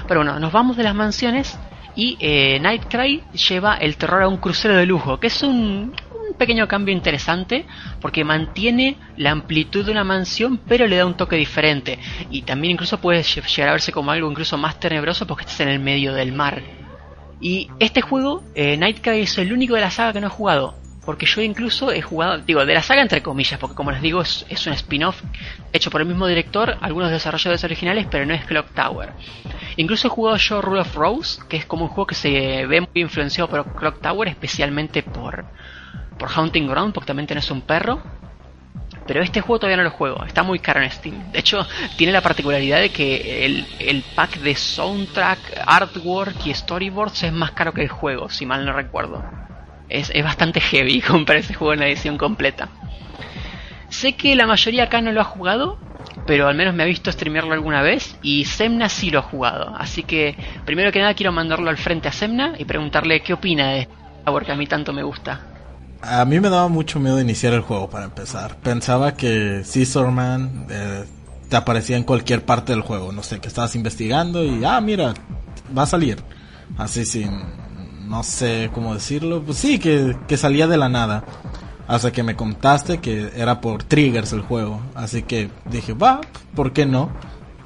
Pero 0.09 0.21
bueno, 0.21 0.41
nos 0.41 0.53
vamos 0.53 0.77
de 0.77 0.83
las 0.83 0.95
mansiones 0.95 1.57
y 1.97 2.17
eh, 2.21 2.59
Nightcry 2.61 3.23
lleva 3.49 3.77
el 3.77 3.97
terror 3.97 4.23
a 4.23 4.29
un 4.29 4.39
crucero 4.39 4.77
de 4.77 4.87
lujo, 4.87 5.19
que 5.19 5.29
es 5.29 5.43
un, 5.43 5.95
pequeño 6.37 6.67
cambio 6.67 6.93
interesante 6.93 7.65
porque 8.01 8.25
mantiene 8.25 8.97
la 9.17 9.31
amplitud 9.31 9.85
de 9.85 9.93
una 9.93 10.03
mansión 10.03 10.59
pero 10.59 10.87
le 10.89 10.97
da 10.97 11.07
un 11.07 11.17
toque 11.17 11.37
diferente 11.37 11.99
y 12.29 12.43
también 12.43 12.73
incluso 12.73 12.99
puede 13.01 13.23
llegar 13.23 13.69
a 13.69 13.73
verse 13.73 13.93
como 13.93 14.11
algo 14.11 14.29
incluso 14.29 14.59
más 14.59 14.81
tenebroso 14.81 15.27
porque 15.27 15.43
estás 15.43 15.61
en 15.61 15.69
el 15.69 15.79
medio 15.79 16.13
del 16.13 16.33
mar. 16.33 16.63
Y 17.41 17.69
este 17.79 18.01
juego, 18.01 18.43
eh, 18.55 18.77
Nightcry 18.77 19.21
es 19.21 19.39
el 19.39 19.53
único 19.53 19.75
de 19.75 19.83
la 19.83 19.91
saga 19.91 20.15
que 20.15 20.21
no 20.21 20.29
he 20.29 20.31
jugado 20.31 20.75
porque 21.05 21.27
yo 21.27 21.43
incluso 21.43 21.93
he 21.93 22.03
jugado, 22.03 22.39
digo, 22.39 22.65
de 22.65 22.75
la 22.75 22.83
saga 22.83 23.03
entre 23.03 23.23
comillas, 23.23 23.59
porque 23.59 23.75
como 23.77 23.91
les 23.91 24.01
digo 24.01 24.23
es, 24.23 24.67
un 24.67 24.73
spin-off 24.73 25.23
hecho 25.73 25.91
por 25.91 26.01
el 26.01 26.07
mismo 26.07 26.27
director, 26.27 26.77
algunos 26.81 27.11
desarrolladores 27.11 27.65
originales, 27.65 28.07
pero 28.11 28.25
no 28.27 28.35
es 28.35 28.45
Clock 28.45 28.71
Tower. 28.71 29.13
Incluso 29.77 30.09
he 30.09 30.11
jugado 30.11 30.37
yo 30.37 30.63
Rule 30.63 30.81
of 30.81 30.95
Rose, 30.95 31.43
que 31.49 31.57
es 31.57 31.67
como 31.67 31.85
un 31.85 31.89
juego 31.89 32.07
que 32.07 32.15
se 32.15 32.67
ve 32.67 32.81
muy 32.81 33.03
influenciado 33.03 33.49
por 33.49 33.75
Clock 33.75 34.01
Tower, 34.01 34.29
especialmente 34.29 35.03
por, 35.03 35.45
por 36.19 36.31
Haunting 36.31 36.67
Ground, 36.67 36.95
porque 36.95 37.09
también 37.09 37.27
tenés 37.27 37.51
un 37.51 37.61
perro. 37.61 38.03
Pero 39.07 39.23
este 39.23 39.43
juego 39.43 39.59
todavía 39.59 39.77
no 39.77 39.83
lo 39.83 39.91
juego, 39.91 40.25
está 40.25 40.43
muy 40.43 40.61
caro 40.61 40.81
en 40.81 40.91
Steam. 40.91 41.31
De 41.31 41.41
hecho, 41.41 41.67
tiene 41.99 42.11
la 42.11 42.23
particularidad 42.23 42.81
de 42.81 42.89
que 42.89 43.45
el, 43.45 43.67
el 43.79 44.03
pack 44.15 44.39
de 44.39 44.55
soundtrack, 44.55 45.39
artwork 45.67 46.47
y 46.47 46.55
storyboards 46.55 47.25
es 47.25 47.33
más 47.33 47.51
caro 47.51 47.75
que 47.75 47.83
el 47.83 47.89
juego, 47.89 48.31
si 48.31 48.47
mal 48.47 48.65
no 48.65 48.73
recuerdo. 48.73 49.23
Es, 49.95 50.11
es 50.15 50.25
bastante 50.25 50.61
heavy 50.61 51.01
comprar 51.07 51.39
ese 51.39 51.55
juego 51.55 51.75
en 51.75 51.81
la 51.81 51.89
edición 51.89 52.19
completa. 52.19 52.69
Sé 53.89 54.15
que 54.15 54.35
la 54.35 54.47
mayoría 54.47 54.85
acá 54.85 55.01
no 55.01 55.13
lo 55.13 55.21
ha 55.21 55.25
jugado, 55.25 55.79
pero 56.27 56.49
al 56.49 56.57
menos 56.57 56.75
me 56.75 56.83
ha 56.83 56.87
visto 56.87 57.13
streamearlo 57.13 57.53
alguna 57.53 57.83
vez 57.83 58.17
y 58.23 58.45
Semna 58.45 58.89
sí 58.89 59.11
lo 59.11 59.21
ha 59.21 59.23
jugado. 59.23 59.75
Así 59.77 60.03
que 60.03 60.37
primero 60.65 60.91
que 60.91 61.01
nada 61.01 61.15
quiero 61.15 61.33
mandarlo 61.33 61.71
al 61.71 61.79
frente 61.79 62.09
a 62.09 62.13
Semna 62.13 62.55
y 62.59 62.65
preguntarle 62.65 63.23
qué 63.23 63.35
opina 63.35 63.71
de 63.71 63.81
este 63.81 64.05
porque 64.25 64.53
a 64.53 64.57
mí 64.57 64.67
tanto 64.67 64.93
me 64.93 65.03
gusta. 65.03 65.41
A 66.03 66.25
mí 66.25 66.39
me 66.41 66.51
daba 66.51 66.69
mucho 66.69 67.01
miedo 67.01 67.21
iniciar 67.21 67.53
el 67.55 67.61
juego 67.61 67.89
para 67.89 68.07
empezar. 68.07 68.57
Pensaba 68.57 69.15
que 69.15 69.63
Scissorman 69.65 70.67
eh, 70.71 71.05
te 71.49 71.57
aparecía 71.57 71.97
en 71.97 72.05
cualquier 72.05 72.45
parte 72.45 72.73
del 72.73 72.83
juego. 72.83 73.13
No 73.13 73.23
sé, 73.23 73.41
que 73.41 73.49
estabas 73.49 73.75
investigando 73.75 74.45
y, 74.45 74.65
ah, 74.65 74.81
mira, 74.81 75.15
va 75.77 75.83
a 75.83 75.87
salir. 75.87 76.23
Así 76.77 77.05
sin, 77.05 77.31
no 78.09 78.23
sé 78.23 78.71
cómo 78.73 78.95
decirlo. 78.95 79.43
Pues 79.43 79.59
sí, 79.59 79.79
que, 79.79 80.17
que 80.29 80.37
salía 80.37 80.67
de 80.67 80.77
la 80.77 80.89
nada. 80.89 81.25
Hasta 81.87 82.13
que 82.13 82.23
me 82.23 82.35
contaste 82.35 82.99
que 82.99 83.31
era 83.37 83.61
por 83.61 83.83
triggers 83.83 84.33
el 84.33 84.41
juego. 84.41 84.81
Así 84.95 85.23
que 85.23 85.51
dije, 85.71 85.93
va, 85.93 86.21
¿por 86.55 86.73
qué 86.73 86.87
no? 86.87 87.11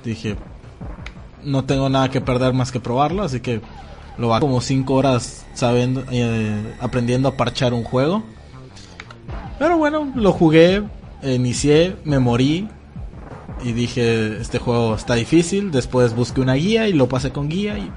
Dije, 0.05 0.37
no 1.45 1.65
tengo 1.65 1.89
nada 1.89 2.11
que 2.11 2.21
perder 2.21 2.53
más 2.53 2.73
que 2.73 2.81
probarlo. 2.81 3.23
Así 3.23 3.41
que 3.41 3.61
lo 4.17 4.29
va 4.29 4.41
como 4.41 4.61
5 4.61 4.93
horas 4.93 5.47
sabiendo, 5.55 6.05
eh, 6.11 6.77
aprendiendo 6.81 7.29
a 7.29 7.37
parchar 7.37 7.73
un 7.73 7.85
juego. 7.85 8.25
Pero 9.59 9.77
bueno, 9.79 10.13
lo 10.15 10.33
jugué, 10.33 10.83
inicié, 11.23 11.97
me 12.05 12.19
morí. 12.19 12.69
Y 13.63 13.73
dije, 13.73 14.41
este 14.41 14.59
juego 14.59 14.95
está 14.95 15.15
difícil. 15.15 15.71
Después 15.71 16.15
busqué 16.15 16.41
una 16.41 16.55
guía 16.55 16.89
y 16.89 16.93
lo 16.93 17.09
pasé 17.09 17.31
con 17.31 17.49
guía. 17.49 17.79
Y 17.79 17.91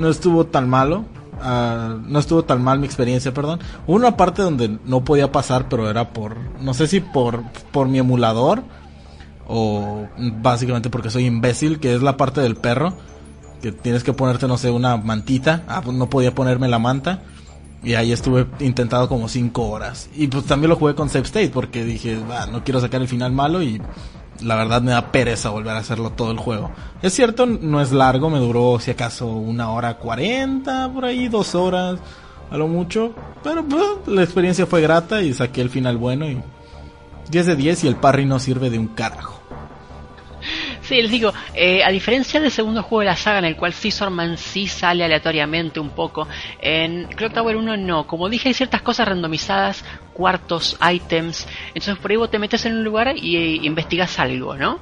no 0.00 0.08
estuvo 0.08 0.46
tan 0.46 0.68
malo. 0.68 1.04
Ah, 1.42 1.96
no 2.06 2.18
estuvo 2.18 2.42
tan 2.44 2.62
mal 2.62 2.80
mi 2.80 2.86
experiencia, 2.86 3.32
perdón. 3.32 3.60
Hubo 3.86 3.96
una 3.96 4.16
parte 4.16 4.42
donde 4.42 4.78
no 4.84 5.04
podía 5.04 5.32
pasar, 5.32 5.68
pero 5.68 5.88
era 5.88 6.12
por, 6.12 6.36
no 6.60 6.74
sé 6.74 6.86
si 6.86 7.00
por, 7.00 7.42
por 7.72 7.88
mi 7.88 7.98
emulador 7.98 8.62
o 9.46 10.06
básicamente 10.18 10.90
porque 10.90 11.10
soy 11.10 11.26
imbécil, 11.26 11.80
que 11.80 11.94
es 11.94 12.02
la 12.02 12.16
parte 12.16 12.40
del 12.40 12.56
perro, 12.56 12.92
que 13.62 13.72
tienes 13.72 14.04
que 14.04 14.12
ponerte, 14.12 14.46
no 14.48 14.58
sé, 14.58 14.70
una 14.70 14.96
mantita. 14.96 15.64
Ah, 15.66 15.80
pues 15.82 15.96
no 15.96 16.10
podía 16.10 16.34
ponerme 16.34 16.68
la 16.68 16.78
manta. 16.78 17.22
Y 17.82 17.94
ahí 17.94 18.12
estuve 18.12 18.46
intentado 18.58 19.08
como 19.08 19.26
5 19.28 19.62
horas. 19.68 20.10
Y 20.14 20.26
pues 20.28 20.44
también 20.44 20.68
lo 20.68 20.76
jugué 20.76 20.94
con 20.94 21.08
Save 21.08 21.24
State 21.24 21.48
porque 21.50 21.82
dije, 21.84 22.18
"Ah, 22.30 22.46
no 22.50 22.62
quiero 22.62 22.80
sacar 22.80 23.00
el 23.00 23.08
final 23.08 23.32
malo 23.32 23.62
y 23.62 23.80
la 24.42 24.56
verdad 24.56 24.82
me 24.82 24.92
da 24.92 25.12
pereza 25.12 25.50
volver 25.50 25.74
a 25.76 25.80
hacerlo 25.80 26.10
todo 26.10 26.30
el 26.30 26.38
juego. 26.38 26.70
Es 27.02 27.14
cierto, 27.14 27.46
no 27.46 27.80
es 27.80 27.92
largo, 27.92 28.30
me 28.30 28.38
duró 28.38 28.78
si 28.80 28.90
acaso 28.90 29.26
una 29.26 29.70
hora 29.70 29.98
cuarenta, 29.98 30.90
por 30.92 31.04
ahí, 31.04 31.28
dos 31.28 31.54
horas, 31.54 31.98
a 32.50 32.56
lo 32.56 32.68
mucho. 32.68 33.14
Pero 33.42 33.64
pues, 33.64 33.84
la 34.06 34.22
experiencia 34.22 34.66
fue 34.66 34.80
grata 34.80 35.22
y 35.22 35.32
saqué 35.32 35.60
el 35.60 35.70
final 35.70 35.96
bueno 35.96 36.28
y 36.28 36.42
10 37.30 37.46
de 37.46 37.56
10 37.56 37.84
y 37.84 37.88
el 37.88 37.96
parry 37.96 38.26
no 38.26 38.38
sirve 38.38 38.70
de 38.70 38.78
un 38.78 38.88
carajo. 38.88 39.39
Sí, 40.90 41.00
les 41.00 41.10
digo, 41.12 41.32
eh, 41.54 41.84
a 41.84 41.90
diferencia 41.90 42.40
del 42.40 42.50
segundo 42.50 42.82
juego 42.82 43.02
de 43.02 43.06
la 43.06 43.14
saga 43.14 43.38
en 43.38 43.44
el 43.44 43.54
cual 43.54 43.72
Scissorman 43.72 44.36
sí 44.36 44.66
sale 44.66 45.04
aleatoriamente 45.04 45.78
un 45.78 45.90
poco, 45.90 46.26
en 46.60 47.04
Clock 47.04 47.32
Tower 47.32 47.54
1 47.54 47.76
no. 47.76 48.08
Como 48.08 48.28
dije, 48.28 48.48
hay 48.48 48.54
ciertas 48.54 48.82
cosas 48.82 49.06
randomizadas, 49.06 49.84
cuartos, 50.12 50.76
items, 50.92 51.46
entonces 51.68 51.96
por 51.98 52.10
ahí 52.10 52.16
vos 52.16 52.28
te 52.28 52.40
metes 52.40 52.66
en 52.66 52.72
un 52.72 52.82
lugar 52.82 53.16
y, 53.16 53.36
eh, 53.36 53.60
investigas 53.62 54.18
algo, 54.18 54.56
¿no? 54.56 54.80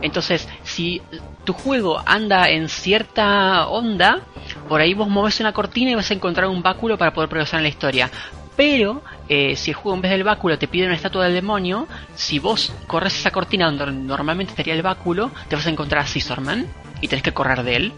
Entonces, 0.00 0.48
si 0.64 1.00
tu 1.44 1.52
juego 1.52 2.02
anda 2.04 2.50
en 2.50 2.68
cierta 2.68 3.68
onda, 3.68 4.22
por 4.68 4.80
ahí 4.80 4.92
vos 4.92 5.08
moves 5.08 5.38
una 5.38 5.52
cortina 5.52 5.92
y 5.92 5.94
vas 5.94 6.10
a 6.10 6.14
encontrar 6.14 6.48
un 6.48 6.62
báculo 6.62 6.98
para 6.98 7.14
poder 7.14 7.30
progresar 7.30 7.60
en 7.60 7.62
la 7.62 7.68
historia. 7.68 8.10
Pero 8.56 9.02
eh, 9.28 9.56
si 9.56 9.70
el 9.70 9.76
juego 9.76 9.96
en 9.96 10.02
vez 10.02 10.10
del 10.12 10.24
báculo 10.24 10.58
te 10.58 10.68
pide 10.68 10.86
una 10.86 10.94
estatua 10.94 11.24
del 11.24 11.34
demonio, 11.34 11.88
si 12.14 12.38
vos 12.38 12.72
corres 12.86 13.18
esa 13.18 13.30
cortina 13.30 13.70
donde 13.70 13.90
normalmente 13.92 14.50
estaría 14.50 14.74
el 14.74 14.82
báculo, 14.82 15.30
te 15.48 15.56
vas 15.56 15.66
a 15.66 15.70
encontrar 15.70 16.04
a 16.04 16.06
Scissorman 16.06 16.66
y 17.00 17.08
tenés 17.08 17.22
que 17.22 17.32
correr 17.32 17.62
de 17.64 17.76
él. 17.76 17.92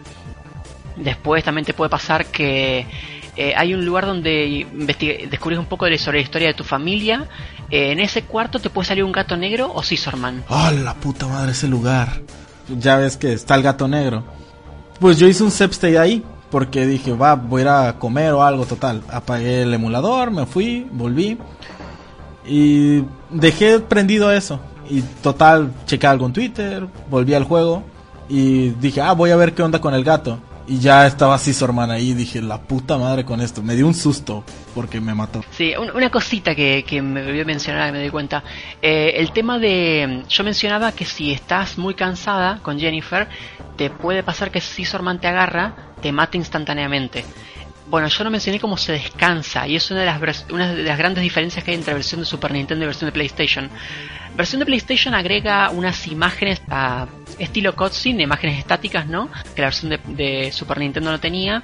Después 0.96 1.44
también 1.44 1.66
te 1.66 1.74
puede 1.74 1.90
pasar 1.90 2.26
que 2.26 2.86
eh, 3.36 3.52
hay 3.54 3.74
un 3.74 3.84
lugar 3.84 4.06
donde 4.06 4.66
descubrís 5.30 5.58
un 5.58 5.66
poco 5.66 5.84
de 5.84 5.98
sobre 5.98 6.18
la 6.18 6.24
historia 6.24 6.48
de 6.48 6.54
tu 6.54 6.64
familia. 6.64 7.28
Eh, 7.70 7.92
en 7.92 8.00
ese 8.00 8.22
cuarto 8.22 8.58
te 8.58 8.70
puede 8.70 8.88
salir 8.88 9.04
un 9.04 9.12
gato 9.12 9.36
negro 9.36 9.70
o 9.74 9.82
Scissorman. 9.82 10.44
¡Oh, 10.48 10.70
la 10.70 10.94
puta 10.94 11.26
madre 11.26 11.52
ese 11.52 11.68
lugar! 11.68 12.22
Ya 12.68 12.96
ves 12.96 13.16
que 13.16 13.34
está 13.34 13.54
el 13.54 13.62
gato 13.62 13.86
negro. 13.86 14.24
Pues 14.98 15.18
yo 15.18 15.28
hice 15.28 15.42
un 15.42 15.50
state 15.50 15.98
ahí. 15.98 16.24
Porque 16.50 16.86
dije, 16.86 17.12
va, 17.12 17.34
voy 17.34 17.62
a 17.62 17.88
a 17.88 17.98
comer 17.98 18.32
o 18.32 18.42
algo, 18.42 18.66
total. 18.66 19.02
Apagué 19.08 19.62
el 19.62 19.74
emulador, 19.74 20.30
me 20.30 20.46
fui, 20.46 20.86
volví. 20.92 21.38
Y 22.46 23.02
dejé 23.30 23.80
prendido 23.80 24.30
eso. 24.30 24.60
Y 24.88 25.02
total, 25.02 25.72
chequé 25.86 26.06
algo 26.06 26.26
en 26.26 26.32
Twitter, 26.32 26.86
volví 27.10 27.34
al 27.34 27.44
juego. 27.44 27.82
Y 28.28 28.70
dije, 28.70 29.00
ah, 29.00 29.12
voy 29.12 29.30
a 29.30 29.36
ver 29.36 29.54
qué 29.54 29.62
onda 29.62 29.80
con 29.80 29.94
el 29.94 30.04
gato. 30.04 30.38
Y 30.68 30.80
ya 30.80 31.06
estaba 31.06 31.38
Scissorman 31.38 31.90
ahí. 31.90 32.12
Dije, 32.14 32.42
la 32.42 32.60
puta 32.60 32.98
madre 32.98 33.24
con 33.24 33.40
esto. 33.40 33.62
Me 33.62 33.74
dio 33.76 33.86
un 33.86 33.94
susto 33.94 34.44
porque 34.74 35.00
me 35.00 35.14
mató. 35.14 35.44
Sí, 35.52 35.74
un- 35.78 35.90
una 35.90 36.10
cosita 36.10 36.54
que, 36.54 36.84
que 36.86 37.00
me 37.02 37.24
olvidé 37.24 37.44
mencionar, 37.44 37.92
me 37.92 38.00
doy 38.00 38.10
cuenta. 38.10 38.42
Eh, 38.82 39.14
el 39.16 39.32
tema 39.32 39.58
de. 39.58 40.24
Yo 40.28 40.44
mencionaba 40.44 40.92
que 40.92 41.04
si 41.04 41.32
estás 41.32 41.78
muy 41.78 41.94
cansada 41.94 42.60
con 42.62 42.78
Jennifer, 42.78 43.28
te 43.76 43.90
puede 43.90 44.22
pasar 44.22 44.50
que 44.50 44.60
si 44.60 44.84
Sorman 44.84 45.20
te 45.20 45.28
agarra, 45.28 45.74
te 46.00 46.10
mata 46.12 46.36
instantáneamente. 46.36 47.26
Bueno, 47.88 48.08
yo 48.08 48.24
no 48.24 48.30
mencioné 48.30 48.58
cómo 48.58 48.76
se 48.76 48.92
descansa, 48.92 49.68
y 49.68 49.76
es 49.76 49.90
una 49.92 50.00
de 50.00 50.06
las, 50.06 50.98
grandes 50.98 51.22
diferencias 51.22 51.62
que 51.62 51.70
hay 51.70 51.76
entre 51.76 51.94
versión 51.94 52.20
de 52.20 52.26
Super 52.26 52.50
Nintendo 52.52 52.84
y 52.84 52.86
versión 52.86 53.06
de 53.06 53.12
PlayStation. 53.12 53.70
Versión 54.34 54.58
de 54.58 54.66
PlayStation 54.66 55.14
agrega 55.14 55.70
unas 55.70 56.06
imágenes 56.08 56.60
a 56.68 57.06
estilo 57.38 57.76
cutscene, 57.76 58.24
imágenes 58.24 58.58
estáticas, 58.58 59.06
¿no? 59.06 59.30
Que 59.54 59.62
la 59.62 59.68
versión 59.68 59.98
de, 60.04 60.50
Super 60.52 60.78
Nintendo 60.78 61.12
no 61.12 61.20
tenía. 61.20 61.62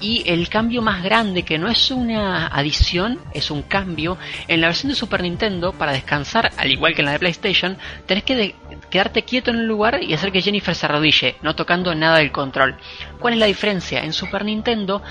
Y 0.00 0.22
el 0.26 0.48
cambio 0.48 0.80
más 0.80 1.02
grande, 1.02 1.42
que 1.42 1.58
no 1.58 1.68
es 1.68 1.90
una 1.90 2.46
adición, 2.46 3.18
es 3.34 3.50
un 3.50 3.62
cambio, 3.62 4.18
en 4.48 4.60
la 4.60 4.68
versión 4.68 4.90
de 4.90 4.96
Super 4.96 5.22
Nintendo, 5.22 5.72
para 5.72 5.92
descansar, 5.92 6.52
al 6.56 6.70
igual 6.70 6.94
que 6.94 7.02
en 7.02 7.06
la 7.06 7.12
de 7.12 7.18
PlayStation, 7.18 7.76
tenés 8.06 8.24
que 8.24 8.54
quedarte 8.90 9.22
quieto 9.22 9.50
en 9.50 9.58
un 9.58 9.66
lugar 9.66 10.02
y 10.02 10.12
hacer 10.12 10.32
que 10.32 10.42
Jennifer 10.42 10.74
se 10.74 10.86
arrodille, 10.86 11.36
no 11.42 11.54
tocando 11.54 11.94
nada 11.94 12.18
del 12.18 12.32
control. 12.32 12.76
¿Cuál 13.20 13.34
es 13.34 13.40
la 13.40 13.46
diferencia? 13.46 14.04
En 14.04 14.12
Super 14.12 14.44
Nintendo, 14.44 15.02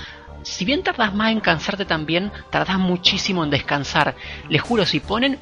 si 0.42 0.64
bien 0.64 0.82
tardas 0.82 1.14
más 1.14 1.32
en 1.32 1.40
cansarte 1.40 1.84
también, 1.84 2.32
tardas 2.50 2.78
muchísimo 2.78 3.44
en 3.44 3.50
descansar. 3.50 4.14
Les 4.48 4.60
juro, 4.60 4.84
si 4.86 5.00
ponen 5.00 5.38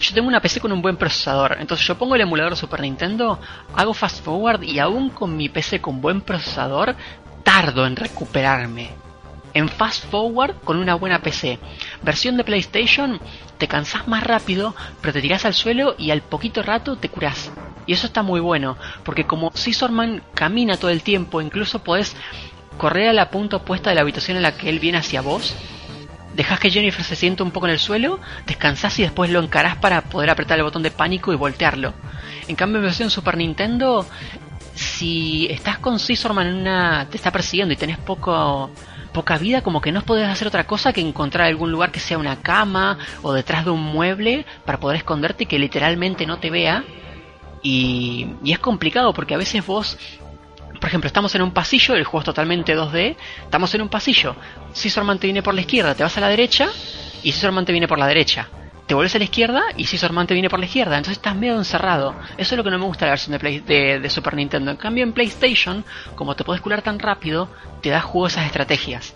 yo 0.00 0.14
tengo 0.14 0.26
una 0.26 0.40
PC 0.40 0.60
con 0.60 0.72
un 0.72 0.82
buen 0.82 0.96
procesador, 0.96 1.56
entonces 1.60 1.86
yo 1.86 1.96
pongo 1.96 2.16
el 2.16 2.22
emulador 2.22 2.56
Super 2.56 2.80
Nintendo, 2.80 3.38
hago 3.76 3.94
fast 3.94 4.24
forward 4.24 4.62
y 4.62 4.80
aún 4.80 5.10
con 5.10 5.36
mi 5.36 5.48
PC 5.48 5.80
con 5.80 6.00
buen 6.00 6.22
procesador, 6.22 6.96
tardo 7.44 7.86
en 7.86 7.94
recuperarme. 7.94 8.90
En 9.54 9.68
fast 9.68 10.06
forward 10.10 10.56
con 10.64 10.78
una 10.78 10.94
buena 10.94 11.20
PC. 11.20 11.58
Versión 12.02 12.36
de 12.36 12.44
PlayStation, 12.44 13.20
te 13.58 13.68
cansás 13.68 14.08
más 14.08 14.24
rápido, 14.24 14.74
pero 15.00 15.12
te 15.12 15.20
tirás 15.20 15.44
al 15.44 15.54
suelo 15.54 15.94
y 15.98 16.10
al 16.10 16.22
poquito 16.22 16.62
rato 16.62 16.96
te 16.96 17.08
curás. 17.08 17.52
Y 17.86 17.92
eso 17.92 18.06
está 18.06 18.22
muy 18.22 18.40
bueno, 18.40 18.76
porque 19.04 19.24
como 19.24 19.52
Scissorman 19.54 20.22
camina 20.34 20.76
todo 20.78 20.90
el 20.90 21.02
tiempo, 21.02 21.40
incluso 21.40 21.80
podés 21.80 22.16
correr 22.82 23.08
a 23.08 23.12
la 23.12 23.30
punta 23.30 23.58
opuesta 23.58 23.90
de 23.90 23.94
la 23.94 24.02
habitación 24.02 24.36
en 24.36 24.42
la 24.42 24.56
que 24.56 24.68
él 24.68 24.80
viene 24.80 24.98
hacia 24.98 25.20
vos 25.20 25.54
Dejas 26.34 26.58
que 26.58 26.70
Jennifer 26.70 27.04
se 27.04 27.14
sienta 27.14 27.44
un 27.44 27.50
poco 27.50 27.66
en 27.66 27.72
el 27.72 27.78
suelo, 27.78 28.18
descansás 28.46 28.98
y 28.98 29.02
después 29.02 29.30
lo 29.30 29.40
encarás 29.40 29.76
para 29.76 30.00
poder 30.00 30.30
apretar 30.30 30.58
el 30.58 30.64
botón 30.64 30.82
de 30.82 30.90
pánico 30.90 31.32
y 31.32 31.36
voltearlo. 31.36 31.92
En 32.48 32.56
cambio, 32.56 32.78
en 32.78 32.84
versión 32.84 33.10
Super 33.10 33.36
Nintendo, 33.36 34.06
si 34.74 35.46
estás 35.50 35.78
con 35.78 35.98
Scissorman 35.98 36.46
en 36.46 36.54
una. 36.54 37.06
te 37.10 37.16
está 37.16 37.30
persiguiendo 37.30 37.74
y 37.74 37.76
tenés 37.76 37.98
poco. 37.98 38.70
poca 39.12 39.36
vida, 39.36 39.60
como 39.60 39.82
que 39.82 39.92
no 39.92 40.00
podés 40.00 40.26
hacer 40.26 40.48
otra 40.48 40.66
cosa 40.66 40.94
que 40.94 41.02
encontrar 41.02 41.46
algún 41.46 41.70
lugar 41.70 41.92
que 41.92 42.00
sea 42.00 42.16
una 42.16 42.40
cama 42.40 42.96
o 43.20 43.34
detrás 43.34 43.66
de 43.66 43.70
un 43.70 43.82
mueble 43.82 44.46
para 44.64 44.80
poder 44.80 44.96
esconderte 44.96 45.44
y 45.44 45.46
que 45.46 45.58
literalmente 45.58 46.24
no 46.24 46.38
te 46.38 46.48
vea. 46.50 46.82
Y, 47.62 48.36
y 48.42 48.52
es 48.52 48.58
complicado 48.58 49.12
porque 49.12 49.34
a 49.34 49.38
veces 49.38 49.64
vos 49.66 49.98
por 50.82 50.88
ejemplo, 50.88 51.06
estamos 51.06 51.32
en 51.36 51.42
un 51.42 51.52
pasillo, 51.52 51.94
el 51.94 52.02
juego 52.02 52.18
es 52.18 52.24
totalmente 52.24 52.76
2D, 52.76 53.14
estamos 53.44 53.72
en 53.72 53.82
un 53.82 53.88
pasillo, 53.88 54.34
Scissorman 54.74 55.16
te 55.20 55.28
viene 55.28 55.40
por 55.40 55.54
la 55.54 55.60
izquierda, 55.60 55.94
te 55.94 56.02
vas 56.02 56.18
a 56.18 56.20
la 56.20 56.26
derecha 56.26 56.70
y 57.22 57.30
Scissorman 57.30 57.64
te 57.64 57.70
viene 57.70 57.86
por 57.86 58.00
la 58.00 58.08
derecha. 58.08 58.48
Te 58.84 58.94
vuelves 58.94 59.14
a 59.14 59.18
la 59.18 59.24
izquierda 59.24 59.62
y 59.76 59.84
Scissorman 59.84 60.26
te 60.26 60.34
viene 60.34 60.50
por 60.50 60.58
la 60.58 60.64
izquierda, 60.64 60.96
entonces 60.96 61.18
estás 61.18 61.36
medio 61.36 61.56
encerrado. 61.56 62.16
Eso 62.36 62.54
es 62.54 62.58
lo 62.58 62.64
que 62.64 62.70
no 62.72 62.80
me 62.80 62.84
gusta 62.84 63.04
de 63.04 63.10
la 63.10 63.12
versión 63.12 63.38
de, 63.64 64.00
de, 64.00 64.10
Super 64.10 64.34
Nintendo. 64.34 64.72
En 64.72 64.76
cambio 64.76 65.04
en 65.04 65.12
PlayStation, 65.12 65.84
como 66.16 66.34
te 66.34 66.42
puedes 66.42 66.60
curar 66.60 66.82
tan 66.82 66.98
rápido, 66.98 67.48
te 67.80 67.90
da 67.90 68.00
juego 68.00 68.26
esas 68.26 68.46
estrategias. 68.46 69.14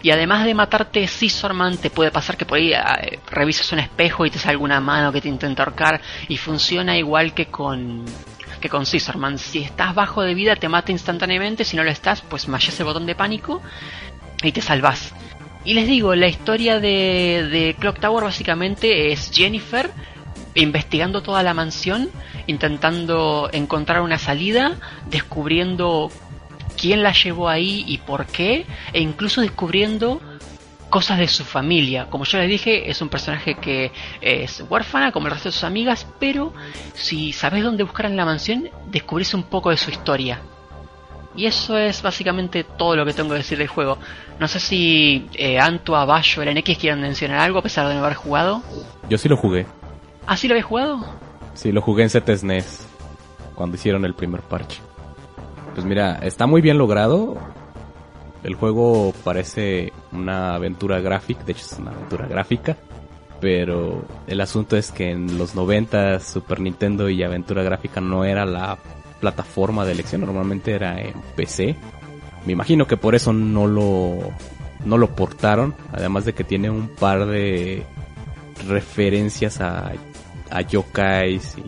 Y 0.00 0.12
además 0.12 0.44
de 0.44 0.54
matarte 0.54 1.08
Scissorman, 1.08 1.76
te 1.76 1.90
puede 1.90 2.12
pasar 2.12 2.36
que 2.36 2.46
por 2.46 2.58
ahí 2.58 2.72
eh, 2.72 3.18
revisas 3.32 3.72
un 3.72 3.80
espejo 3.80 4.26
y 4.26 4.30
te 4.30 4.38
sale 4.38 4.52
alguna 4.52 4.78
mano 4.80 5.10
que 5.10 5.20
te 5.20 5.28
intenta 5.28 5.64
ahorcar. 5.64 6.00
Y 6.28 6.36
funciona 6.36 6.96
igual 6.96 7.34
que 7.34 7.46
con 7.46 8.04
que 8.64 8.70
con 8.70 8.86
Scissorman. 8.86 9.36
Si 9.36 9.58
estás 9.58 9.94
bajo 9.94 10.22
de 10.22 10.32
vida 10.32 10.56
te 10.56 10.70
mata 10.70 10.90
instantáneamente, 10.90 11.66
si 11.66 11.76
no 11.76 11.84
lo 11.84 11.90
estás, 11.90 12.22
pues 12.22 12.48
machas 12.48 12.80
el 12.80 12.86
botón 12.86 13.04
de 13.04 13.14
pánico 13.14 13.60
y 14.42 14.52
te 14.52 14.62
salvas. 14.62 15.12
Y 15.66 15.74
les 15.74 15.86
digo, 15.86 16.14
la 16.14 16.28
historia 16.28 16.80
de, 16.80 17.46
de 17.52 17.76
Clock 17.78 18.00
Tower 18.00 18.24
básicamente 18.24 19.12
es 19.12 19.30
Jennifer 19.30 19.90
investigando 20.54 21.22
toda 21.22 21.42
la 21.42 21.52
mansión, 21.52 22.08
intentando 22.46 23.50
encontrar 23.52 24.00
una 24.00 24.16
salida, 24.16 24.76
descubriendo 25.10 26.10
quién 26.80 27.02
la 27.02 27.12
llevó 27.12 27.50
ahí 27.50 27.84
y 27.86 27.98
por 27.98 28.24
qué, 28.24 28.64
e 28.94 29.02
incluso 29.02 29.42
descubriendo 29.42 30.22
cosas 30.94 31.18
de 31.18 31.26
su 31.26 31.42
familia. 31.42 32.06
Como 32.08 32.22
yo 32.22 32.38
les 32.38 32.48
dije, 32.48 32.88
es 32.88 33.02
un 33.02 33.08
personaje 33.08 33.56
que 33.56 33.90
es 34.20 34.62
huérfana, 34.70 35.10
como 35.10 35.26
el 35.26 35.32
resto 35.32 35.48
de 35.48 35.52
sus 35.52 35.64
amigas, 35.64 36.06
pero 36.20 36.52
si 36.92 37.32
sabes 37.32 37.64
dónde 37.64 37.82
buscar 37.82 38.06
en 38.06 38.16
la 38.16 38.24
mansión, 38.24 38.70
descubrís 38.92 39.34
un 39.34 39.42
poco 39.42 39.70
de 39.70 39.76
su 39.76 39.90
historia. 39.90 40.38
Y 41.34 41.46
eso 41.46 41.76
es 41.76 42.00
básicamente 42.00 42.62
todo 42.62 42.94
lo 42.94 43.04
que 43.04 43.12
tengo 43.12 43.30
que 43.30 43.38
decir 43.38 43.58
del 43.58 43.66
juego. 43.66 43.98
No 44.38 44.46
sé 44.46 44.60
si 44.60 45.26
eh, 45.34 45.58
Antua, 45.58 46.04
Bayo, 46.04 46.42
el 46.42 46.56
NX 46.56 46.78
quieren 46.78 47.00
mencionar 47.00 47.40
algo 47.40 47.58
a 47.58 47.62
pesar 47.62 47.88
de 47.88 47.94
no 47.94 48.04
haber 48.04 48.14
jugado. 48.14 48.62
Yo 49.10 49.18
sí 49.18 49.28
lo 49.28 49.36
jugué. 49.36 49.66
¿Ah, 50.28 50.36
sí 50.36 50.46
lo 50.46 50.52
habéis 50.52 50.66
jugado? 50.66 51.04
Sí, 51.54 51.72
lo 51.72 51.82
jugué 51.82 52.04
en 52.04 52.08
CTSNES. 52.08 52.86
Cuando 53.56 53.74
hicieron 53.74 54.04
el 54.04 54.14
primer 54.14 54.42
parche. 54.42 54.80
Pues 55.74 55.84
mira, 55.84 56.20
está 56.22 56.46
muy 56.46 56.60
bien 56.62 56.78
logrado. 56.78 57.36
El 58.44 58.54
juego 58.54 59.14
parece 59.24 59.92
una 60.12 60.54
aventura 60.54 61.00
gráfica, 61.00 61.42
de 61.44 61.52
hecho 61.52 61.64
es 61.64 61.78
una 61.78 61.92
aventura 61.92 62.26
gráfica. 62.26 62.76
Pero 63.40 64.04
el 64.26 64.40
asunto 64.40 64.76
es 64.76 64.90
que 64.90 65.10
en 65.10 65.38
los 65.38 65.54
90 65.54 66.20
Super 66.20 66.60
Nintendo 66.60 67.08
y 67.08 67.22
aventura 67.22 67.62
gráfica 67.62 68.00
no 68.00 68.24
era 68.24 68.46
la 68.46 68.78
plataforma 69.20 69.84
de 69.84 69.92
elección, 69.92 70.22
normalmente 70.22 70.72
era 70.72 71.00
en 71.00 71.14
PC. 71.36 71.74
Me 72.46 72.52
imagino 72.52 72.86
que 72.86 72.96
por 72.96 73.14
eso 73.14 73.32
no 73.32 73.66
lo 73.66 74.18
no 74.84 74.98
lo 74.98 75.14
portaron, 75.14 75.74
además 75.92 76.26
de 76.26 76.34
que 76.34 76.44
tiene 76.44 76.68
un 76.70 76.88
par 76.88 77.26
de 77.26 77.84
referencias 78.68 79.60
a, 79.60 79.92
a 80.50 80.60
yokais 80.60 81.56
y 81.58 81.64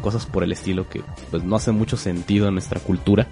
cosas 0.00 0.26
por 0.26 0.42
el 0.42 0.52
estilo 0.52 0.88
que 0.88 1.02
pues 1.30 1.44
no 1.44 1.56
hace 1.56 1.72
mucho 1.72 1.96
sentido 1.96 2.48
en 2.48 2.54
nuestra 2.54 2.80
cultura. 2.80 3.28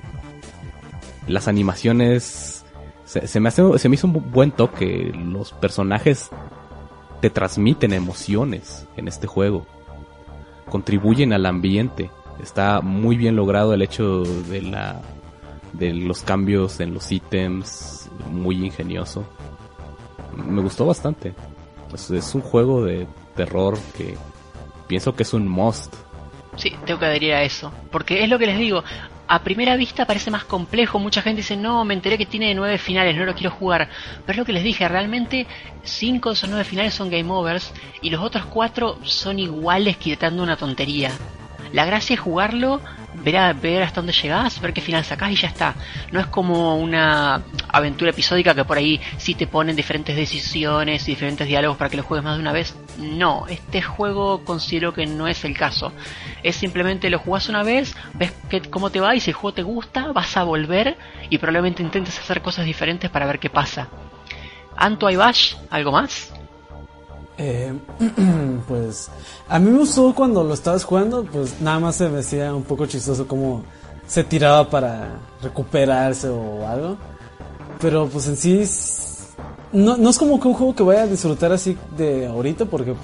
Las 1.29 1.47
animaciones 1.47 2.65
se, 3.05 3.41
me 3.41 3.49
hace, 3.49 3.79
se 3.79 3.89
me 3.89 3.95
hizo 3.95 4.07
un 4.07 4.31
buen 4.31 4.51
toque. 4.51 5.13
Los 5.15 5.53
personajes 5.53 6.31
te 7.21 7.31
transmiten 7.31 7.93
emociones 7.93 8.87
en 8.97 9.09
este 9.09 9.27
juego. 9.27 9.67
Contribuyen 10.69 11.33
al 11.33 11.47
ambiente. 11.47 12.11
Está 12.43 12.81
muy 12.81 13.17
bien 13.17 13.37
logrado 13.37 13.75
el 13.75 13.83
hecho 13.83 14.23
de 14.23 14.63
la 14.63 15.01
de 15.73 15.93
los 15.93 16.23
cambios 16.23 16.81
en 16.81 16.95
los 16.95 17.13
ítems, 17.13 18.11
muy 18.31 18.65
ingenioso. 18.65 19.25
Me 20.35 20.63
gustó 20.63 20.87
bastante. 20.87 21.35
es 21.93 22.35
un 22.35 22.41
juego 22.41 22.85
de 22.85 23.07
terror 23.37 23.79
que 23.97 24.17
pienso 24.87 25.15
que 25.15 25.25
es 25.25 25.35
un 25.35 25.47
must 25.47 25.95
Sí, 26.59 26.73
tengo 26.85 26.99
que 26.99 27.07
adherir 27.07 27.33
a 27.35 27.43
eso. 27.45 27.73
Porque 27.91 28.25
es 28.25 28.29
lo 28.29 28.39
que 28.39 28.47
les 28.47 28.59
digo. 28.59 28.83
A 29.31 29.45
primera 29.45 29.77
vista 29.77 30.07
parece 30.07 30.31
más 30.31 30.45
complejo. 30.45 30.99
Mucha 30.99 31.21
gente 31.23 31.43
dice, 31.43 31.57
no, 31.57 31.85
me 31.85 31.95
enteré 31.95 32.17
que 32.17 32.27
tiene 32.27 32.55
nueve 32.55 32.79
finales, 32.79 33.15
no 33.15 33.27
lo 33.27 33.35
quiero 33.35 33.51
jugar. 33.51 33.89
Pero 34.25 34.33
es 34.33 34.39
lo 34.39 34.45
que 34.47 34.55
les 34.55 34.65
dije, 34.65 34.89
realmente 34.89 35.47
cinco 35.83 36.31
de 36.31 36.35
esos 36.35 36.49
nueve 36.49 36.65
finales 36.65 36.95
son 36.95 37.11
game 37.11 37.31
overs 37.31 37.73
y 38.01 38.11
los 38.11 38.23
otros 38.23 38.47
cuatro 38.47 38.99
son 39.05 39.39
iguales 39.39 39.99
quitando 39.99 40.43
una 40.43 40.57
tontería. 40.57 41.21
La 41.73 41.85
gracia 41.85 42.15
es 42.15 42.21
jugarlo, 42.21 42.81
ver, 43.23 43.55
ver 43.55 43.83
hasta 43.83 44.01
dónde 44.01 44.13
llegás, 44.13 44.61
ver 44.61 44.73
qué 44.73 44.81
final 44.81 45.05
sacás 45.05 45.31
y 45.31 45.37
ya 45.37 45.49
está. 45.49 45.75
No 46.13 46.21
es 46.21 46.27
como 46.27 46.77
una 46.77 47.43
aventura 47.69 48.11
episódica 48.11 48.55
que 48.55 48.65
por 48.65 48.79
ahí 48.79 49.01
sí 49.17 49.35
te 49.35 49.47
ponen 49.47 49.77
diferentes 49.77 50.17
decisiones 50.17 51.07
y 51.09 51.13
diferentes 51.13 51.47
diálogos 51.47 51.77
para 51.77 51.91
que 51.91 51.97
lo 51.97 52.03
juegues 52.03 52.25
más 52.25 52.37
de 52.37 52.43
una 52.43 52.53
vez. 52.53 52.77
No, 52.99 53.47
este 53.49 53.83
juego 53.83 54.45
considero 54.45 54.93
que 54.93 55.07
no 55.07 55.29
es 55.29 55.45
el 55.45 55.57
caso. 55.57 55.93
Es 56.43 56.57
simplemente 56.57 57.11
lo 57.11 57.19
jugás 57.19 57.49
una 57.49 57.63
vez, 57.63 57.97
ves 58.15 58.33
que, 58.49 58.63
cómo 58.63 58.91
te 58.91 59.01
va 59.01 59.15
y 59.15 59.21
si 59.21 59.31
el 59.31 59.37
juego 59.37 59.55
te 59.55 59.63
gusta, 59.63 60.13
vas 60.13 60.37
a 60.37 60.45
volver 60.45 60.97
y 61.31 61.39
probablemente 61.39 61.83
intentes 61.83 62.19
hacer 62.19 62.43
cosas 62.43 62.65
diferentes 62.65 63.11
para 63.11 63.27
ver 63.27 63.39
qué 63.39 63.51
pasa. 63.51 63.89
Anto 64.77 65.07
Bash, 65.17 65.55
¿algo 65.71 65.91
más? 65.91 66.33
Eh, 67.39 67.73
pues 68.69 69.11
a 69.49 69.59
mí 69.61 69.71
me 69.71 69.79
gustó 69.79 70.13
cuando 70.15 70.43
lo 70.43 70.55
estabas 70.55 70.85
jugando, 70.85 71.25
pues 71.25 71.61
nada 71.61 71.79
más 71.79 71.97
se 71.97 72.09
me 72.09 72.19
hacía 72.19 72.53
un 72.53 72.65
poco 72.65 72.87
chistoso 72.87 73.29
como 73.29 73.63
se 74.09 74.25
tiraba 74.25 74.69
para 74.69 75.21
recuperarse 75.41 76.29
o 76.29 76.67
algo. 76.67 76.97
Pero 77.81 78.09
pues 78.09 78.27
en 78.27 78.37
sí 78.37 78.65
no, 79.73 80.09
es 80.09 80.19
como 80.19 80.41
que 80.41 80.49
un 80.49 80.55
juego 80.55 80.75
que 80.75 80.83
vaya 80.83 81.03
a 81.03 81.07
disfrutar 81.07 81.53
así 81.53 81.77
de 81.97 82.27
ahorita 82.27 82.65
porque... 82.65 82.95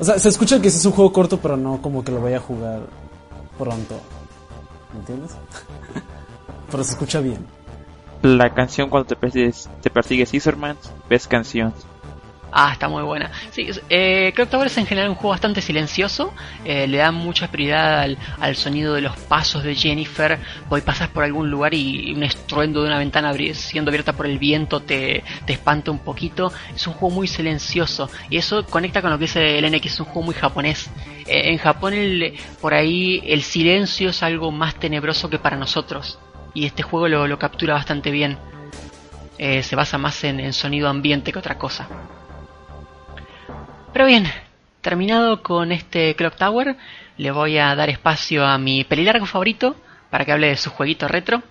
O 0.00 0.04
sea, 0.04 0.18
se 0.18 0.28
escucha 0.28 0.60
que 0.60 0.68
es 0.68 0.84
un 0.84 0.92
juego 0.92 1.12
corto, 1.12 1.38
pero 1.38 1.56
no 1.56 1.82
como 1.82 2.04
que 2.04 2.12
lo 2.12 2.20
vaya 2.20 2.36
a 2.38 2.40
jugar 2.40 2.82
pronto. 3.58 4.00
¿Me 4.92 5.00
entiendes? 5.00 5.32
pero 6.70 6.84
se 6.84 6.92
escucha 6.92 7.20
bien. 7.20 7.44
La 8.22 8.54
canción 8.54 8.90
cuando 8.90 9.08
te 9.08 9.16
persigues, 9.16 9.68
te 9.80 9.90
persigue 9.90 10.26
Scissorman, 10.26 10.76
ves 11.08 11.28
canción. 11.28 11.72
Ah, 12.50 12.70
está 12.72 12.88
muy 12.88 13.02
buena. 13.02 13.30
Sí, 13.50 13.68
eh, 13.90 14.32
Clock 14.34 14.48
Tower 14.48 14.66
es 14.68 14.78
en 14.78 14.86
general 14.86 15.10
un 15.10 15.16
juego 15.16 15.30
bastante 15.30 15.60
silencioso. 15.60 16.32
Eh, 16.64 16.86
le 16.86 16.98
da 16.98 17.12
mucha 17.12 17.48
prioridad 17.50 18.08
al, 18.40 18.56
sonido 18.56 18.94
de 18.94 19.02
los 19.02 19.16
pasos 19.16 19.62
de 19.62 19.74
Jennifer. 19.74 20.38
Hoy 20.68 20.80
pasas 20.80 21.08
por 21.08 21.24
algún 21.24 21.50
lugar 21.50 21.74
y 21.74 22.14
un 22.14 22.22
estruendo 22.22 22.82
de 22.82 22.88
una 22.88 22.98
ventana 22.98 23.32
siendo 23.52 23.90
abierta 23.90 24.14
por 24.14 24.26
el 24.26 24.38
viento 24.38 24.80
te, 24.80 25.22
te 25.44 25.52
espanta 25.52 25.90
un 25.90 25.98
poquito. 25.98 26.52
Es 26.74 26.86
un 26.86 26.94
juego 26.94 27.14
muy 27.14 27.28
silencioso. 27.28 28.10
Y 28.30 28.38
eso 28.38 28.64
conecta 28.64 29.02
con 29.02 29.10
lo 29.10 29.18
que 29.18 29.26
es 29.26 29.36
el 29.36 29.70
NX. 29.70 29.86
Es 29.86 30.00
un 30.00 30.06
juego 30.06 30.22
muy 30.22 30.34
japonés. 30.34 30.90
Eh, 31.26 31.50
en 31.52 31.58
Japón, 31.58 31.92
el, 31.92 32.34
por 32.60 32.72
ahí, 32.72 33.22
el 33.26 33.42
silencio 33.42 34.10
es 34.10 34.22
algo 34.22 34.50
más 34.50 34.74
tenebroso 34.76 35.28
que 35.28 35.38
para 35.38 35.56
nosotros. 35.56 36.18
Y 36.54 36.64
este 36.64 36.82
juego 36.82 37.08
lo, 37.08 37.38
captura 37.38 37.74
bastante 37.74 38.10
bien. 38.10 38.38
Se 39.38 39.76
basa 39.76 39.98
más 39.98 40.24
en, 40.24 40.40
en 40.40 40.52
sonido 40.52 40.88
ambiente 40.88 41.30
que 41.30 41.38
otra 41.38 41.56
cosa. 41.56 41.86
Pero 43.98 44.06
bien, 44.06 44.26
terminado 44.80 45.42
con 45.42 45.72
este 45.72 46.14
Clock 46.14 46.36
Tower, 46.36 46.76
le 47.16 47.32
voy 47.32 47.58
a 47.58 47.74
dar 47.74 47.90
espacio 47.90 48.46
a 48.46 48.56
mi 48.56 48.84
pelilargo 48.84 49.26
favorito 49.26 49.74
para 50.08 50.24
que 50.24 50.30
hable 50.30 50.46
de 50.50 50.56
su 50.56 50.70
jueguito 50.70 51.08
retro. 51.08 51.42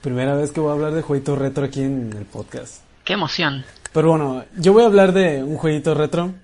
Primera 0.00 0.34
vez 0.34 0.50
que 0.50 0.58
voy 0.58 0.70
a 0.70 0.72
hablar 0.72 0.94
de 0.94 1.02
jueguito 1.02 1.36
retro 1.36 1.64
aquí 1.64 1.82
en 1.82 2.12
el 2.12 2.24
podcast. 2.24 2.82
¡Qué 3.04 3.12
emoción! 3.12 3.64
Pero 3.92 4.08
bueno, 4.08 4.46
yo 4.56 4.72
voy 4.72 4.82
a 4.82 4.86
hablar 4.86 5.12
de 5.12 5.44
un 5.44 5.56
jueguito 5.56 5.94
retro 5.94 6.34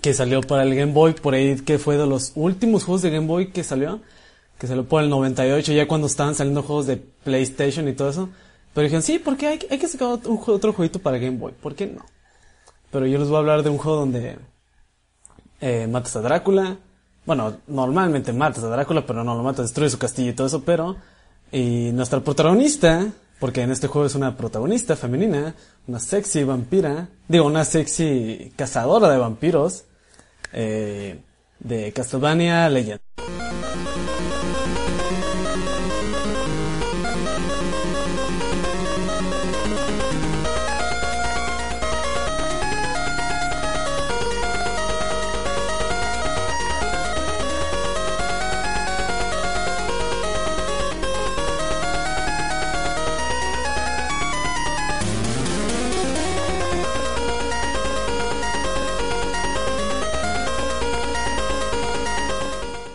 que 0.00 0.14
salió 0.14 0.40
para 0.40 0.62
el 0.62 0.74
Game 0.74 0.94
Boy, 0.94 1.12
por 1.12 1.34
ahí 1.34 1.56
que 1.56 1.78
fue 1.78 1.98
de 1.98 2.06
los 2.06 2.32
últimos 2.36 2.84
juegos 2.84 3.02
de 3.02 3.10
Game 3.10 3.26
Boy 3.26 3.48
que 3.48 3.62
salió, 3.62 4.00
que 4.58 4.66
salió 4.66 4.88
por 4.88 5.02
el 5.02 5.10
98, 5.10 5.74
ya 5.74 5.86
cuando 5.86 6.06
estaban 6.06 6.34
saliendo 6.34 6.62
juegos 6.62 6.86
de 6.86 6.96
PlayStation 6.96 7.86
y 7.86 7.92
todo 7.92 8.08
eso. 8.08 8.30
Pero 8.72 8.82
dijeron, 8.84 9.02
sí, 9.02 9.18
porque 9.18 9.46
hay, 9.46 9.58
hay 9.70 9.78
que 9.78 9.88
sacar 9.88 10.08
un, 10.08 10.40
otro 10.46 10.72
jueguito 10.72 11.00
para 11.00 11.18
Game 11.18 11.36
Boy, 11.36 11.52
¿por 11.52 11.74
qué 11.74 11.86
no? 11.86 12.06
Pero 12.90 13.06
yo 13.06 13.18
les 13.18 13.28
voy 13.28 13.36
a 13.36 13.40
hablar 13.40 13.62
de 13.62 13.70
un 13.70 13.78
juego 13.78 14.00
donde 14.00 14.38
eh, 15.60 15.86
matas 15.86 16.16
a 16.16 16.20
Drácula. 16.20 16.76
Bueno, 17.24 17.58
normalmente 17.66 18.32
matas 18.32 18.64
a 18.64 18.68
Drácula, 18.68 19.06
pero 19.06 19.22
no 19.22 19.34
lo 19.34 19.42
matas, 19.42 19.66
destruye 19.66 19.90
su 19.90 19.98
castillo 19.98 20.30
y 20.30 20.34
todo 20.34 20.46
eso, 20.46 20.62
pero... 20.64 20.96
Y 21.52 21.90
nuestra 21.92 22.20
protagonista, 22.20 23.08
porque 23.40 23.62
en 23.62 23.72
este 23.72 23.88
juego 23.88 24.06
es 24.06 24.14
una 24.14 24.36
protagonista 24.36 24.94
femenina, 24.94 25.54
una 25.88 25.98
sexy 25.98 26.44
vampira, 26.44 27.08
digo, 27.26 27.46
una 27.46 27.64
sexy 27.64 28.52
cazadora 28.54 29.10
de 29.10 29.18
vampiros, 29.18 29.84
eh, 30.52 31.20
de 31.58 31.92
Castlevania 31.92 32.68
Legend. 32.68 33.00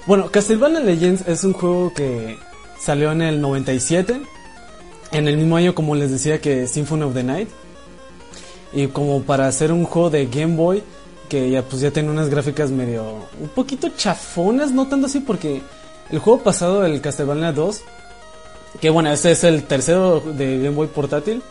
Bueno, 0.08 0.30
Castlevania 0.30 0.82
Legends 0.82 1.28
es 1.28 1.44
un 1.44 1.54
juego 1.54 1.92
que 1.94 2.38
salió 2.80 3.12
en 3.12 3.24
el 3.24 3.42
97. 3.42 4.22
en 5.12 5.28
el 5.28 5.38
mismo 5.38 5.56
año, 5.56 5.74
como 5.74 5.96
les 5.96 6.12
decía, 6.12 6.40
que 6.40 6.68
Symphony 6.68 7.04
of 7.04 7.14
the 7.14 7.24
Night. 7.24 7.50
Y 8.72 8.88
como 8.88 9.24
para 9.24 9.48
hacer 9.48 9.72
un 9.72 9.86
juego 9.86 10.10
de 10.10 10.28
Game 10.28 10.56
Boy, 10.56 10.84
que 11.30 11.50
ya 11.50 11.64
pues 11.64 11.82
ya 11.82 11.92
tiene 11.92 12.12
unas 12.12 12.30
gráficas 12.30 12.70
medio 12.70 13.04
un 13.40 13.50
poquito 13.50 13.90
chafonas, 13.90 14.72
no 14.72 14.88
tanto 14.88 15.08
así 15.08 15.22
porque 15.22 15.62
el 16.12 16.20
juego 16.20 16.44
pasado, 16.44 16.86
el 16.86 17.02
Castlevania 17.02 17.52
2, 17.52 17.82
que 18.80 18.90
bueno, 18.90 19.12
este 19.12 19.32
es 19.32 19.44
el 19.44 19.64
tercero 19.64 20.20
de 20.20 20.58
Game 20.58 20.76
Boy 20.76 20.88
portátil. 20.88 21.42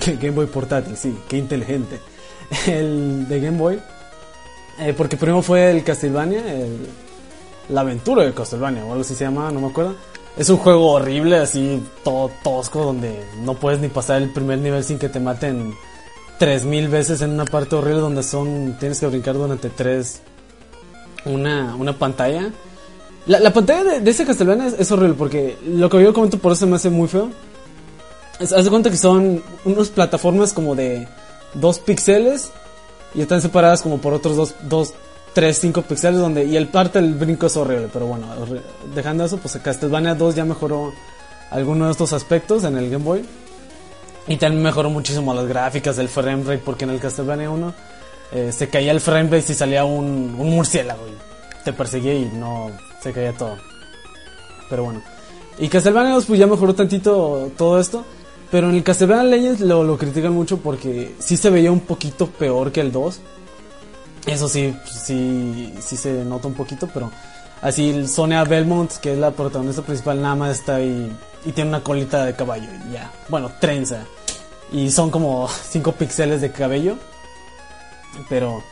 Game 0.06 0.30
Boy 0.30 0.46
portátil, 0.46 0.96
sí, 0.96 1.14
qué 1.28 1.36
inteligente. 1.36 2.00
El 2.66 3.26
de 3.28 3.40
Game 3.40 3.58
Boy. 3.58 3.80
Eh, 4.78 4.94
porque 4.96 5.16
primero 5.16 5.42
fue 5.42 5.70
el 5.70 5.82
Castlevania, 5.82 6.40
el, 6.52 6.86
la 7.68 7.80
aventura 7.82 8.24
de 8.24 8.32
Castlevania, 8.32 8.84
o 8.84 8.90
algo 8.90 9.02
así 9.02 9.14
se 9.14 9.24
llama, 9.24 9.50
no 9.50 9.60
me 9.60 9.68
acuerdo. 9.68 9.94
Es 10.36 10.50
un 10.50 10.58
juego 10.58 10.92
horrible, 10.92 11.36
así 11.36 11.82
todo 12.04 12.30
tosco, 12.44 12.84
donde 12.84 13.24
no 13.42 13.54
puedes 13.54 13.80
ni 13.80 13.88
pasar 13.88 14.20
el 14.20 14.30
primer 14.30 14.58
nivel 14.58 14.84
sin 14.84 14.98
que 14.98 15.08
te 15.08 15.18
maten 15.18 15.74
3000 16.38 16.88
veces 16.88 17.22
en 17.22 17.30
una 17.30 17.46
parte 17.46 17.76
horrible 17.76 18.00
donde 18.00 18.22
son 18.22 18.76
tienes 18.78 19.00
que 19.00 19.06
brincar 19.06 19.34
durante 19.34 19.70
tres 19.70 20.20
una, 21.24 21.74
una 21.76 21.98
pantalla. 21.98 22.50
La, 23.26 23.40
la 23.40 23.52
pantalla 23.52 23.84
de, 23.84 24.00
de 24.00 24.10
ese 24.10 24.26
Castlevania 24.26 24.66
es, 24.78 24.92
horrible 24.92 25.14
porque 25.14 25.56
lo 25.66 25.88
que 25.88 26.02
yo 26.02 26.12
comento 26.12 26.38
por 26.38 26.52
eso 26.52 26.66
me 26.66 26.76
hace 26.76 26.90
muy 26.90 27.08
feo. 27.08 27.30
Es, 28.38 28.52
haz 28.52 28.64
de 28.64 28.70
cuenta 28.70 28.90
que 28.90 28.96
son 28.98 29.42
unas 29.64 29.88
plataformas 29.88 30.52
como 30.52 30.74
de 30.74 31.08
2 31.54 31.78
píxeles 31.80 32.50
y 33.14 33.22
están 33.22 33.40
separadas 33.40 33.80
como 33.80 33.98
por 33.98 34.12
otros 34.12 34.36
2, 34.36 34.54
2 34.68 34.94
3, 35.36 35.54
5 35.54 35.82
píxeles 35.82 36.18
donde 36.18 36.46
y 36.46 36.56
el 36.56 36.68
parte 36.68 36.98
del 36.98 37.12
brinco 37.12 37.44
es 37.44 37.58
horrible, 37.58 37.90
pero 37.92 38.06
bueno, 38.06 38.26
dejando 38.94 39.22
eso, 39.22 39.36
pues 39.36 39.58
Castlevania 39.62 40.14
2 40.14 40.34
ya 40.34 40.46
mejoró 40.46 40.94
algunos 41.50 41.88
de 41.88 41.92
estos 41.92 42.14
aspectos 42.14 42.64
en 42.64 42.78
el 42.78 42.88
Game 42.88 43.04
Boy. 43.04 43.22
Y 44.28 44.38
también 44.38 44.62
mejoró 44.62 44.88
muchísimo 44.88 45.34
las 45.34 45.46
gráficas 45.46 45.96
del 45.96 46.08
frame 46.08 46.42
rate 46.42 46.62
porque 46.64 46.84
en 46.84 46.90
el 46.92 47.00
Castlevania 47.00 47.50
1 47.50 47.74
eh, 48.32 48.50
se 48.50 48.70
caía 48.70 48.92
el 48.92 49.00
frame 49.02 49.24
rate 49.24 49.42
si 49.42 49.52
salía 49.52 49.84
un, 49.84 50.36
un 50.38 50.48
murciélago 50.54 51.06
y 51.06 51.64
te 51.64 51.74
perseguía 51.74 52.14
y 52.14 52.30
no 52.32 52.70
se 53.02 53.12
caía 53.12 53.34
todo. 53.34 53.58
Pero 54.70 54.84
bueno. 54.84 55.02
Y 55.58 55.68
Castlevania 55.68 56.14
2 56.14 56.24
pues 56.24 56.40
ya 56.40 56.46
mejoró 56.46 56.74
tantito 56.74 57.50
todo 57.58 57.78
esto. 57.78 58.06
Pero 58.50 58.70
en 58.70 58.76
el 58.76 58.82
Castlevania 58.82 59.24
Legends 59.24 59.60
lo, 59.60 59.84
lo 59.84 59.98
critican 59.98 60.32
mucho 60.32 60.56
porque 60.56 61.14
sí 61.18 61.36
se 61.36 61.50
veía 61.50 61.70
un 61.70 61.80
poquito 61.80 62.26
peor 62.26 62.72
que 62.72 62.80
el 62.80 62.90
2. 62.90 63.20
Eso 64.26 64.48
sí, 64.48 64.76
sí, 64.84 65.74
sí 65.80 65.96
se 65.96 66.24
nota 66.24 66.48
un 66.48 66.54
poquito, 66.54 66.88
pero 66.92 67.12
así 67.62 68.06
Sonia 68.08 68.44
Belmont, 68.44 68.92
que 68.94 69.12
es 69.12 69.18
la 69.18 69.30
protagonista 69.30 69.82
principal, 69.82 70.20
nada 70.20 70.34
más 70.34 70.58
está 70.58 70.80
y 70.80 71.52
tiene 71.52 71.70
una 71.70 71.82
colita 71.82 72.24
de 72.24 72.34
caballo 72.34 72.68
y 72.88 72.94
ya. 72.94 73.12
Bueno, 73.28 73.52
trenza. 73.60 74.04
Y 74.72 74.90
son 74.90 75.10
como 75.10 75.48
5 75.70 75.92
píxeles 75.92 76.40
de 76.40 76.50
cabello. 76.50 76.96
Pero 78.28 78.62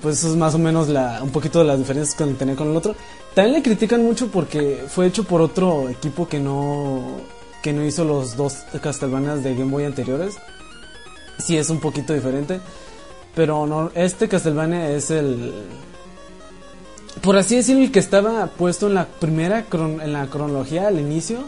pues 0.00 0.18
eso 0.18 0.28
es 0.30 0.36
más 0.36 0.54
o 0.54 0.58
menos 0.58 0.88
la, 0.88 1.20
un 1.22 1.30
poquito 1.30 1.58
de 1.58 1.64
las 1.64 1.78
diferencias 1.78 2.16
que 2.16 2.24
tenía 2.34 2.56
con 2.56 2.70
el 2.70 2.76
otro. 2.76 2.94
También 3.34 3.54
le 3.54 3.62
critican 3.62 4.02
mucho 4.02 4.28
porque 4.28 4.84
fue 4.88 5.06
hecho 5.06 5.24
por 5.24 5.40
otro 5.40 5.88
equipo 5.88 6.28
que 6.28 6.40
no 6.40 7.20
que 7.62 7.72
no 7.72 7.84
hizo 7.84 8.04
los 8.04 8.36
dos 8.36 8.54
Castlevanias 8.80 9.42
de 9.42 9.54
Game 9.54 9.70
Boy 9.70 9.84
anteriores. 9.84 10.36
Sí 11.38 11.56
es 11.56 11.70
un 11.70 11.80
poquito 11.80 12.14
diferente, 12.14 12.60
pero 13.34 13.66
no 13.66 13.90
este 13.94 14.28
Castlevania 14.28 14.90
es 14.90 15.10
el 15.10 15.52
por 17.22 17.36
así 17.36 17.56
decirlo 17.56 17.82
el 17.84 17.92
que 17.92 17.98
estaba 17.98 18.46
puesto 18.46 18.86
en 18.86 18.94
la 18.94 19.06
primera 19.06 19.66
cron- 19.68 20.02
en 20.02 20.12
la 20.12 20.26
cronología 20.26 20.88
al 20.88 20.98
inicio 21.00 21.44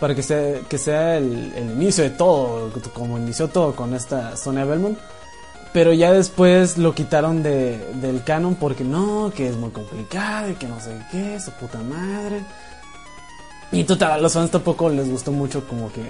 para 0.00 0.14
que 0.14 0.22
sea 0.22 0.60
que 0.68 0.78
sea 0.78 1.16
el, 1.16 1.52
el 1.56 1.70
inicio 1.72 2.04
de 2.04 2.10
todo, 2.10 2.70
como 2.94 3.18
inició 3.18 3.48
todo 3.48 3.74
con 3.74 3.94
esta 3.94 4.36
Sonia 4.36 4.64
Belmont. 4.64 4.98
Pero 5.72 5.92
ya 5.92 6.10
después 6.12 6.78
lo 6.78 6.94
quitaron 6.94 7.42
de, 7.42 7.76
del 7.94 8.22
canon 8.24 8.54
porque 8.54 8.82
no, 8.84 9.30
que 9.34 9.48
es 9.48 9.56
muy 9.56 9.70
complicado 9.70 10.50
y 10.50 10.54
que 10.54 10.66
no 10.66 10.80
sé 10.80 10.96
qué, 11.10 11.38
su 11.38 11.50
puta 11.52 11.78
madre. 11.78 12.42
Y 13.72 13.84
total, 13.84 14.12
a 14.12 14.18
los 14.18 14.32
fans 14.32 14.50
tampoco 14.50 14.88
les 14.88 15.10
gustó 15.10 15.32
mucho, 15.32 15.66
como 15.68 15.92
que 15.92 16.02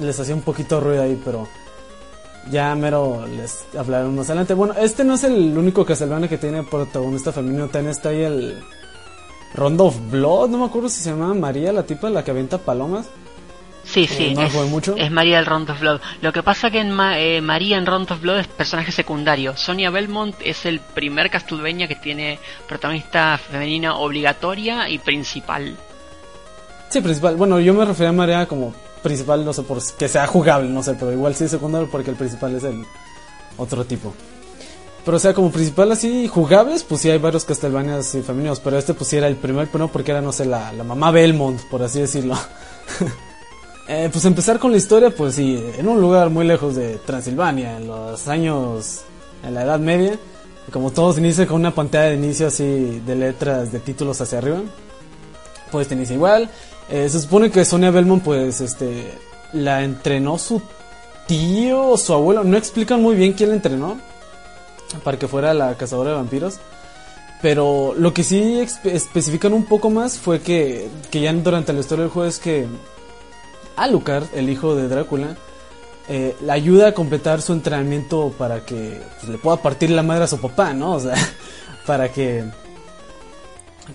les 0.00 0.18
hacía 0.18 0.34
un 0.34 0.40
poquito 0.42 0.80
ruido 0.80 1.02
ahí, 1.02 1.20
pero 1.24 1.46
ya 2.50 2.74
mero 2.74 3.24
les 3.26 3.64
hablaron 3.78 4.14
más 4.16 4.28
adelante. 4.30 4.54
Bueno, 4.54 4.74
este 4.74 5.04
no 5.04 5.14
es 5.14 5.24
el 5.24 5.56
único 5.56 5.84
Castlevania 5.84 6.28
que 6.28 6.38
tiene 6.38 6.62
protagonista 6.62 7.32
femenino, 7.32 7.68
también 7.68 7.90
está 7.92 8.10
ahí 8.10 8.22
el 8.22 8.62
Rondo 9.54 9.86
of 9.86 9.96
Blood, 10.10 10.50
no 10.50 10.58
me 10.58 10.64
acuerdo 10.66 10.88
si 10.88 11.00
se 11.00 11.10
llama 11.10 11.32
María, 11.34 11.72
la 11.72 11.84
tipa, 11.84 12.10
la 12.10 12.24
que 12.24 12.30
avienta 12.32 12.58
palomas. 12.58 13.06
Sí, 13.84 14.06
sí, 14.06 14.34
no 14.34 14.42
es, 14.42 14.54
mucho. 14.70 14.96
es 14.96 15.10
María 15.10 15.36
del 15.36 15.44
Round 15.44 15.68
of 15.68 15.78
Blood. 15.78 16.00
Lo 16.22 16.32
que 16.32 16.42
pasa 16.42 16.70
que 16.70 16.80
en 16.80 16.90
Ma- 16.90 17.18
eh, 17.18 17.42
María 17.42 17.76
en 17.76 17.84
Round 17.84 18.10
of 18.10 18.22
Blood 18.22 18.38
es 18.38 18.46
personaje 18.46 18.90
secundario. 18.92 19.56
Sonia 19.58 19.90
Belmont 19.90 20.34
es 20.42 20.64
el 20.64 20.80
primer 20.80 21.28
Castlevania 21.28 21.86
que 21.86 21.96
tiene 21.96 22.38
protagonista 22.66 23.36
femenina 23.36 23.96
obligatoria 23.96 24.88
y 24.88 24.96
principal. 24.98 25.76
Sí, 26.88 27.02
principal. 27.02 27.36
Bueno, 27.36 27.60
yo 27.60 27.74
me 27.74 27.84
refería 27.84 28.08
a 28.08 28.12
María 28.12 28.46
como 28.46 28.74
principal, 29.04 29.44
no 29.44 29.52
sé, 29.52 29.62
por 29.62 29.78
que 29.96 30.08
sea 30.08 30.26
jugable, 30.26 30.68
no 30.68 30.82
sé, 30.82 30.94
pero 30.94 31.12
igual 31.12 31.34
sí 31.36 31.44
es 31.44 31.52
secundario 31.52 31.88
porque 31.88 32.10
el 32.10 32.16
principal 32.16 32.56
es 32.56 32.64
el 32.64 32.84
otro 33.56 33.84
tipo. 33.84 34.12
Pero 35.04 35.18
o 35.18 35.20
sea, 35.20 35.34
como 35.34 35.52
principal 35.52 35.92
así, 35.92 36.26
jugables, 36.26 36.82
pues 36.82 37.02
sí 37.02 37.10
hay 37.10 37.18
varios 37.18 37.44
Castlevanias 37.44 38.06
sí, 38.06 38.22
femeninos, 38.22 38.58
pero 38.60 38.78
este 38.78 38.94
pues 38.94 39.10
sí 39.10 39.18
era 39.18 39.28
el 39.28 39.36
primer, 39.36 39.68
pero 39.68 39.84
no 39.84 39.92
porque 39.92 40.12
era, 40.12 40.22
no 40.22 40.32
sé, 40.32 40.46
la, 40.46 40.72
la 40.72 40.82
mamá 40.82 41.10
Belmont, 41.10 41.60
por 41.70 41.82
así 41.82 42.00
decirlo. 42.00 42.34
Eh, 43.86 44.08
pues 44.10 44.24
empezar 44.24 44.58
con 44.58 44.70
la 44.70 44.78
historia, 44.78 45.10
pues 45.14 45.34
sí, 45.34 45.62
en 45.76 45.86
un 45.86 46.00
lugar 46.00 46.30
muy 46.30 46.46
lejos 46.46 46.74
de 46.74 46.96
Transilvania, 46.96 47.76
en 47.76 47.86
los 47.86 48.28
años, 48.28 49.02
en 49.42 49.52
la 49.52 49.62
Edad 49.64 49.78
Media, 49.78 50.18
como 50.72 50.90
todos 50.90 51.18
inicia 51.18 51.46
con 51.46 51.60
una 51.60 51.74
pantalla 51.74 52.06
de 52.06 52.14
inicio 52.14 52.46
así 52.46 53.02
de 53.04 53.14
letras, 53.14 53.72
de 53.72 53.80
títulos 53.80 54.18
hacia 54.22 54.38
arriba 54.38 54.62
pues 55.74 55.88
te 55.88 55.94
inicia 55.96 56.14
igual. 56.14 56.48
Eh, 56.88 57.08
se 57.08 57.20
supone 57.20 57.50
que 57.50 57.64
Sonia 57.64 57.90
Belmont, 57.90 58.22
pues, 58.22 58.60
este, 58.60 59.14
la 59.52 59.82
entrenó 59.82 60.38
su 60.38 60.62
tío 61.26 61.88
o 61.88 61.96
su 61.96 62.12
abuelo. 62.12 62.44
No 62.44 62.56
explican 62.56 63.02
muy 63.02 63.14
bien 63.14 63.32
quién 63.32 63.50
la 63.50 63.56
entrenó 63.56 63.98
para 65.02 65.18
que 65.18 65.28
fuera 65.28 65.54
la 65.54 65.76
cazadora 65.76 66.10
de 66.10 66.16
vampiros. 66.16 66.58
Pero 67.42 67.94
lo 67.96 68.14
que 68.14 68.22
sí 68.22 68.58
especifican 68.84 69.52
un 69.52 69.66
poco 69.66 69.90
más 69.90 70.18
fue 70.18 70.40
que, 70.40 70.88
que 71.10 71.20
ya 71.20 71.32
durante 71.32 71.72
la 71.72 71.80
historia 71.80 72.04
del 72.04 72.12
juego 72.12 72.28
es 72.28 72.38
que 72.38 72.66
Alucard, 73.76 74.24
el 74.34 74.48
hijo 74.48 74.74
de 74.74 74.88
Drácula, 74.88 75.36
eh, 76.08 76.36
la 76.42 76.54
ayuda 76.54 76.88
a 76.88 76.92
completar 76.92 77.42
su 77.42 77.52
entrenamiento 77.52 78.32
para 78.38 78.64
que 78.64 79.00
pues, 79.20 79.30
le 79.30 79.38
pueda 79.38 79.58
partir 79.58 79.90
la 79.90 80.02
madre 80.02 80.24
a 80.24 80.26
su 80.26 80.40
papá, 80.40 80.72
¿no? 80.72 80.92
O 80.92 81.00
sea, 81.00 81.16
para 81.86 82.10
que 82.10 82.44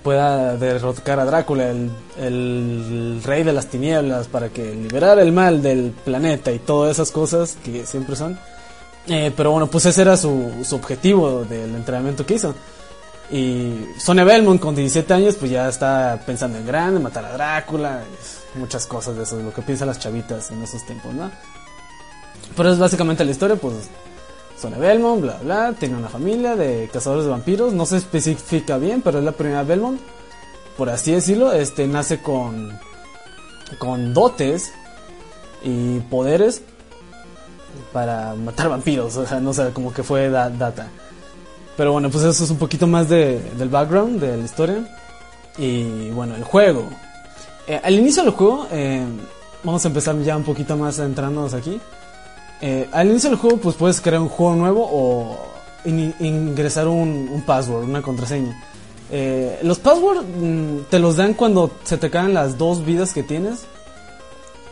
pueda 0.03 0.55
derrocar 0.57 1.19
a 1.19 1.25
Drácula, 1.25 1.69
el, 1.69 1.91
el 2.17 3.21
rey 3.23 3.43
de 3.43 3.53
las 3.53 3.67
tinieblas, 3.67 4.27
para 4.27 4.49
que 4.49 4.73
liberara 4.75 5.21
el 5.21 5.31
mal 5.31 5.61
del 5.61 5.91
planeta 5.91 6.51
y 6.51 6.59
todas 6.59 6.91
esas 6.91 7.11
cosas 7.11 7.57
que 7.63 7.85
siempre 7.85 8.15
son. 8.15 8.39
Eh, 9.07 9.33
pero 9.35 9.51
bueno, 9.51 9.67
pues 9.67 9.85
ese 9.85 10.01
era 10.01 10.15
su, 10.17 10.51
su 10.63 10.75
objetivo 10.75 11.43
del 11.43 11.75
entrenamiento 11.75 12.25
que 12.25 12.35
hizo. 12.35 12.53
Y 13.31 13.85
Sonia 13.99 14.23
Belmont 14.23 14.59
con 14.59 14.75
17 14.75 15.13
años 15.13 15.35
pues 15.35 15.51
ya 15.51 15.69
está 15.69 16.19
pensando 16.25 16.57
en 16.57 16.65
grande, 16.65 16.99
matar 16.99 17.25
a 17.25 17.33
Drácula, 17.33 18.01
muchas 18.55 18.87
cosas 18.87 19.15
de 19.15 19.23
eso, 19.23 19.39
lo 19.39 19.53
que 19.53 19.61
piensan 19.61 19.87
las 19.87 19.99
chavitas 19.99 20.49
en 20.51 20.61
esos 20.63 20.83
tiempos, 20.85 21.13
¿no? 21.13 21.29
Pero 22.57 22.71
es 22.71 22.79
básicamente 22.79 23.23
la 23.23 23.31
historia, 23.31 23.55
pues 23.55 23.75
Sonia 24.59 24.77
Belmont, 24.77 25.21
bla 25.21 25.37
bla, 25.41 25.73
tiene 25.79 25.95
una 25.97 26.09
familia 26.09 26.55
de 26.55 26.89
cazadores 26.91 27.25
de 27.25 27.31
vampiros, 27.31 27.73
no 27.73 27.85
se 27.85 27.97
especifica 27.97 28.77
bien, 28.77 29.01
pero 29.01 29.19
es 29.19 29.23
la 29.25 29.31
primera 29.31 29.63
Belmont, 29.63 29.99
por 30.77 30.89
así 30.89 31.11
decirlo, 31.13 31.51
este 31.53 31.87
nace 31.87 32.21
con 32.21 32.77
con 33.77 34.13
dotes 34.13 34.71
y 35.63 35.99
poderes 36.01 36.61
para 37.93 38.33
matar 38.35 38.69
vampiros, 38.69 39.15
o 39.17 39.25
sea, 39.25 39.39
no 39.39 39.53
sé, 39.53 39.69
como 39.71 39.93
que 39.93 40.03
fue 40.03 40.29
da- 40.29 40.49
data. 40.49 40.87
Pero 41.77 41.93
bueno, 41.93 42.09
pues 42.09 42.23
eso 42.25 42.43
es 42.43 42.49
un 42.49 42.57
poquito 42.57 42.87
más 42.87 43.07
de, 43.07 43.39
del 43.57 43.69
background 43.69 44.19
de 44.19 44.35
la 44.37 44.43
historia. 44.43 44.97
Y 45.57 46.09
bueno, 46.11 46.35
el 46.35 46.43
juego. 46.43 46.89
Eh, 47.67 47.79
al 47.81 47.93
inicio 47.93 48.23
del 48.23 48.33
juego, 48.33 48.67
eh, 48.71 49.05
vamos 49.63 49.85
a 49.85 49.87
empezar 49.87 50.17
ya 50.21 50.35
un 50.35 50.43
poquito 50.43 50.75
más 50.75 50.99
entrándonos 50.99 51.53
aquí. 51.53 51.79
Eh, 52.61 52.89
al 52.91 53.09
inicio 53.09 53.29
del 53.29 53.39
juego, 53.39 53.57
pues 53.57 53.75
puedes 53.75 54.01
crear 54.01 54.21
un 54.21 54.29
juego 54.29 54.55
nuevo 54.55 54.87
o 54.91 55.37
in- 55.85 56.13
ingresar 56.19 56.87
un, 56.87 57.43
password, 57.45 57.85
una 57.85 58.01
contraseña. 58.01 58.61
Eh, 59.11 59.59
los 59.63 59.79
passwords 59.79 60.23
mm, 60.39 60.77
te 60.89 60.99
los 60.99 61.15
dan 61.15 61.33
cuando 61.33 61.71
se 61.83 61.97
te 61.97 62.09
caen 62.09 62.33
las 62.33 62.57
dos 62.57 62.85
vidas 62.85 63.13
que 63.13 63.23
tienes 63.23 63.61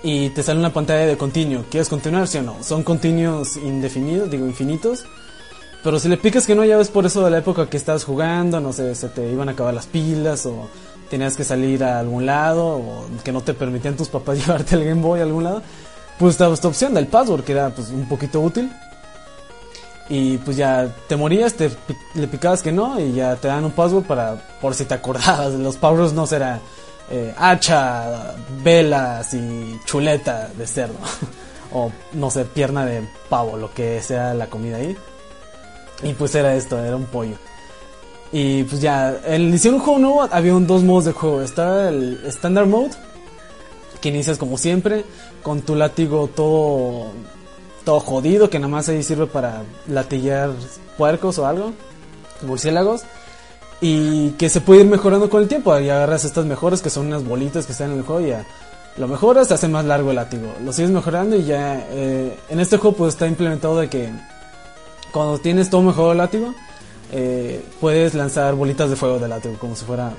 y 0.04 0.30
te 0.30 0.44
sale 0.44 0.60
una 0.60 0.74
pantalla 0.74 1.06
de 1.06 1.18
continuo. 1.18 1.64
¿Quieres 1.72 1.90
continuar, 1.90 2.28
sí 2.28 2.38
o 2.38 2.44
no? 2.44 2.58
Son 2.62 2.84
continuos 2.84 3.58
indefinidos, 3.58 4.30
digo 4.30 4.46
infinitos. 4.46 5.06
Pero 5.84 6.00
si 6.00 6.10
le 6.10 6.18
picas 6.18 6.46
que 6.46 6.56
no, 6.56 6.66
ya 6.66 6.76
ves 6.78 6.90
por 6.90 7.06
eso 7.06 7.24
de 7.24 7.32
la 7.32 7.38
época 7.38 7.70
que 7.70 7.78
estabas 7.78 8.04
jugando, 8.04 8.60
no 8.60 8.74
sé, 8.74 8.94
se 8.96 9.10
te 9.10 9.32
iban 9.32 9.48
a 9.48 9.54
acabar 9.54 9.74
las 9.74 9.86
pilas 9.86 10.46
o 10.46 10.68
tenías 11.10 11.36
que 11.38 11.44
salir 11.46 11.84
a 11.84 12.00
algún 12.00 12.26
lado 12.26 12.66
o 12.78 13.06
que 13.24 13.32
no 13.32 13.42
te 13.42 13.54
permitían 13.54 13.96
tus 13.96 14.10
papás 14.10 14.38
llevarte 14.46 14.76
el 14.76 14.84
Game 14.86 15.02
Boy 15.02 15.22
a 15.22 15.24
algún 15.24 15.46
lado. 15.46 15.62
Pues 16.20 16.34
estaba 16.34 16.54
esta 16.54 16.68
opción 16.68 16.94
del 16.94 17.08
password, 17.08 17.44
que 17.44 17.52
era 17.52 17.70
pues 17.70 17.90
un 17.90 18.08
poquito 18.08 18.42
útil. 18.42 18.72
Y 20.10 20.38
pues 20.38 20.56
ya 20.56 20.90
te 21.08 21.18
morías, 21.18 21.54
te 21.54 21.70
le 22.16 22.28
picabas 22.28 22.62
que 22.62 22.72
no 22.72 23.00
y 23.00 23.14
ya 23.14 23.36
te 23.36 23.50
dan 23.50 23.66
un 23.66 23.72
password 23.72 24.06
para 24.06 24.36
por 24.62 24.74
si 24.74 24.86
te 24.86 24.94
acordabas. 24.94 25.54
Los 25.54 25.76
passwords 25.76 26.14
no 26.14 26.26
será 26.26 26.62
eh, 27.10 27.34
hacha, 27.38 28.36
velas 28.64 29.34
y 29.34 29.80
chuleta 29.86 30.50
de 30.58 30.66
cerdo. 30.66 30.98
o 31.74 31.92
no 32.14 32.30
sé, 32.32 32.46
pierna 32.46 32.86
de 32.86 33.08
pavo, 33.30 33.58
lo 33.58 33.74
que 33.74 34.02
sea 34.02 34.34
la 34.34 34.48
comida 34.48 34.78
ahí. 34.78 34.96
Y 36.04 36.14
pues 36.14 36.36
era 36.36 36.56
esto, 36.56 36.80
era 36.80 36.96
un 36.96 37.06
pollo. 37.06 37.36
Y 38.32 38.64
pues 38.64 38.82
ya, 38.82 39.18
el 39.26 39.54
hicieron 39.54 39.80
un 39.80 39.86
juego 39.86 40.00
nuevo, 40.00 40.28
había 40.32 40.54
un, 40.54 40.68
dos 40.68 40.84
modos 40.84 41.06
de 41.06 41.12
juego. 41.14 41.42
Estaba 41.42 41.90
el 41.90 42.22
Standard 42.26 42.68
Mode, 42.68 42.92
que 44.02 44.10
inicias 44.10 44.38
como 44.38 44.58
siempre, 44.58 45.06
con 45.48 45.62
tu 45.62 45.76
látigo 45.76 46.28
todo, 46.28 47.06
todo 47.86 48.02
jodido, 48.02 48.50
que 48.50 48.60
nada 48.60 48.68
más 48.68 48.90
ahí 48.90 49.02
sirve 49.02 49.28
para 49.28 49.64
latillar 49.88 50.50
puercos 50.98 51.40
o 51.40 51.48
algo, 51.48 51.72
murciélagos. 52.42 53.04
Y 53.80 54.32
que 54.32 54.50
se 54.50 54.60
puede 54.60 54.82
ir 54.82 54.88
mejorando 54.88 55.30
con 55.30 55.42
el 55.42 55.48
tiempo. 55.48 55.80
Y 55.80 55.88
agarras 55.88 56.26
estas 56.26 56.46
mejoras 56.46 56.82
que 56.82 56.90
son 56.90 57.08
unas 57.08 57.24
bolitas 57.24 57.66
que 57.66 57.72
están 57.72 57.92
en 57.92 58.00
el 58.00 58.04
juego 58.04 58.28
y 58.28 58.32
ya 58.32 58.46
lo 58.98 59.08
mejoras, 59.08 59.48
te 59.48 59.54
hace 59.54 59.70
más 59.70 59.86
largo 59.86 60.10
el 60.10 60.18
látigo. 60.18 60.54
Lo 60.66 60.74
sigues 60.74 60.92
mejorando 60.92 61.38
y 61.38 61.46
ya 61.46 61.80
eh, 61.92 62.38
en 62.50 62.60
este 62.60 62.76
juego 62.76 62.98
pues 62.98 63.14
está 63.14 63.26
implementado 63.26 63.80
de 63.80 63.88
que 63.88 64.10
cuando 65.14 65.40
tienes 65.40 65.70
todo 65.70 65.82
mejorado 65.82 66.12
el 66.12 66.18
látigo, 66.18 66.54
eh, 67.14 67.64
puedes 67.80 68.16
lanzar 68.16 68.54
bolitas 68.56 68.90
de 68.90 68.98
fuego 68.98 69.18
del 69.18 69.30
látigo 69.30 69.56
como 69.60 69.78
si 69.78 69.86
fuera 69.86 70.12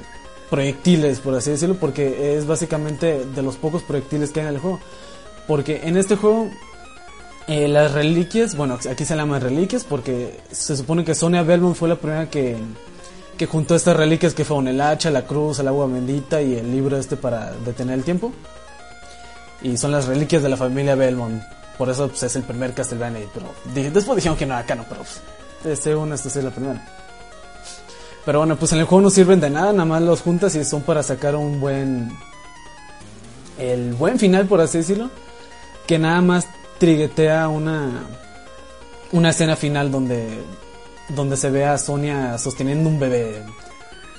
proyectiles, 0.49 1.21
por 1.21 1.35
así 1.35 1.51
decirlo, 1.51 1.75
porque 1.75 2.39
es 2.39 2.47
básicamente 2.47 3.27
de 3.27 3.43
los 3.43 3.57
pocos 3.57 3.83
proyectiles 3.83 4.31
que 4.31 4.41
hay 4.41 4.47
en 4.47 4.55
el 4.55 4.61
juego. 4.61 4.81
Porque 5.49 5.81
en 5.83 5.97
este 5.97 6.15
juego 6.15 6.51
eh, 7.49 7.67
las 7.67 7.93
reliquias, 7.93 8.55
bueno, 8.55 8.75
aquí 8.75 9.07
se 9.07 9.17
llaman 9.17 9.41
reliquias 9.41 9.83
porque 9.83 10.39
se 10.53 10.77
supone 10.77 11.03
que 11.03 11.15
Sonia 11.15 11.43
Belmont 11.43 11.75
fue 11.75 11.89
la 11.89 11.97
primera 11.97 12.29
que, 12.29 12.59
que 13.39 13.47
juntó 13.47 13.75
estas 13.75 13.97
reliquias 13.97 14.35
que 14.35 14.45
fueron 14.45 14.69
el 14.69 14.79
hacha, 14.83 15.11
la 15.11 15.23
cruz, 15.23 15.59
el 15.59 15.69
agua 15.69 15.87
bendita 15.87 16.43
y 16.43 16.55
el 16.55 16.71
libro 16.71 16.99
este 16.99 17.17
para 17.17 17.53
detener 17.65 17.95
el 17.95 18.05
tiempo. 18.05 18.33
Y 19.63 19.79
son 19.79 19.91
las 19.91 20.07
reliquias 20.07 20.43
de 20.43 20.51
la 20.51 20.59
familia 20.59 20.95
Belmont. 20.95 21.43
Por 21.79 21.89
eso 21.89 22.07
pues, 22.09 22.23
es 22.25 22.37
el 22.37 22.43
primer 22.43 22.75
Castlevania. 22.75 23.27
Pero 23.33 23.51
después 23.91 24.17
dijeron 24.17 24.37
que 24.37 24.45
no 24.45 24.53
era 24.53 24.67
canon, 24.67 24.85
pero 24.87 25.01
pues, 25.63 25.79
según 25.81 26.13
esto 26.13 26.29
sí 26.29 26.41
es 26.41 26.45
la 26.45 26.51
primera. 26.51 26.87
Pero 28.27 28.41
bueno, 28.41 28.57
pues 28.57 28.73
en 28.73 28.81
el 28.81 28.85
juego 28.85 29.01
no 29.01 29.09
sirven 29.09 29.41
de 29.41 29.49
nada, 29.49 29.73
nada 29.73 29.87
más 29.87 30.03
los 30.03 30.21
juntas 30.21 30.55
y 30.55 30.63
son 30.67 30.83
para 30.83 31.03
sacar 31.03 31.35
un 31.35 31.59
buen... 31.59 32.11
El 33.59 33.95
buen 33.95 34.19
final, 34.19 34.47
por 34.47 34.61
así 34.61 34.79
decirlo. 34.79 35.09
Que 35.89 35.99
nada 35.99 36.21
más 36.21 36.47
triguetea 36.79 37.49
una... 37.49 38.07
Una 39.11 39.31
escena 39.31 39.57
final 39.57 39.91
donde... 39.91 40.45
Donde 41.09 41.37
se 41.37 41.51
ve 41.51 41.65
a 41.65 41.79
Sonia 41.79 42.39
sosteniendo 42.39 42.89
un 42.89 43.01
bebé 43.01 43.43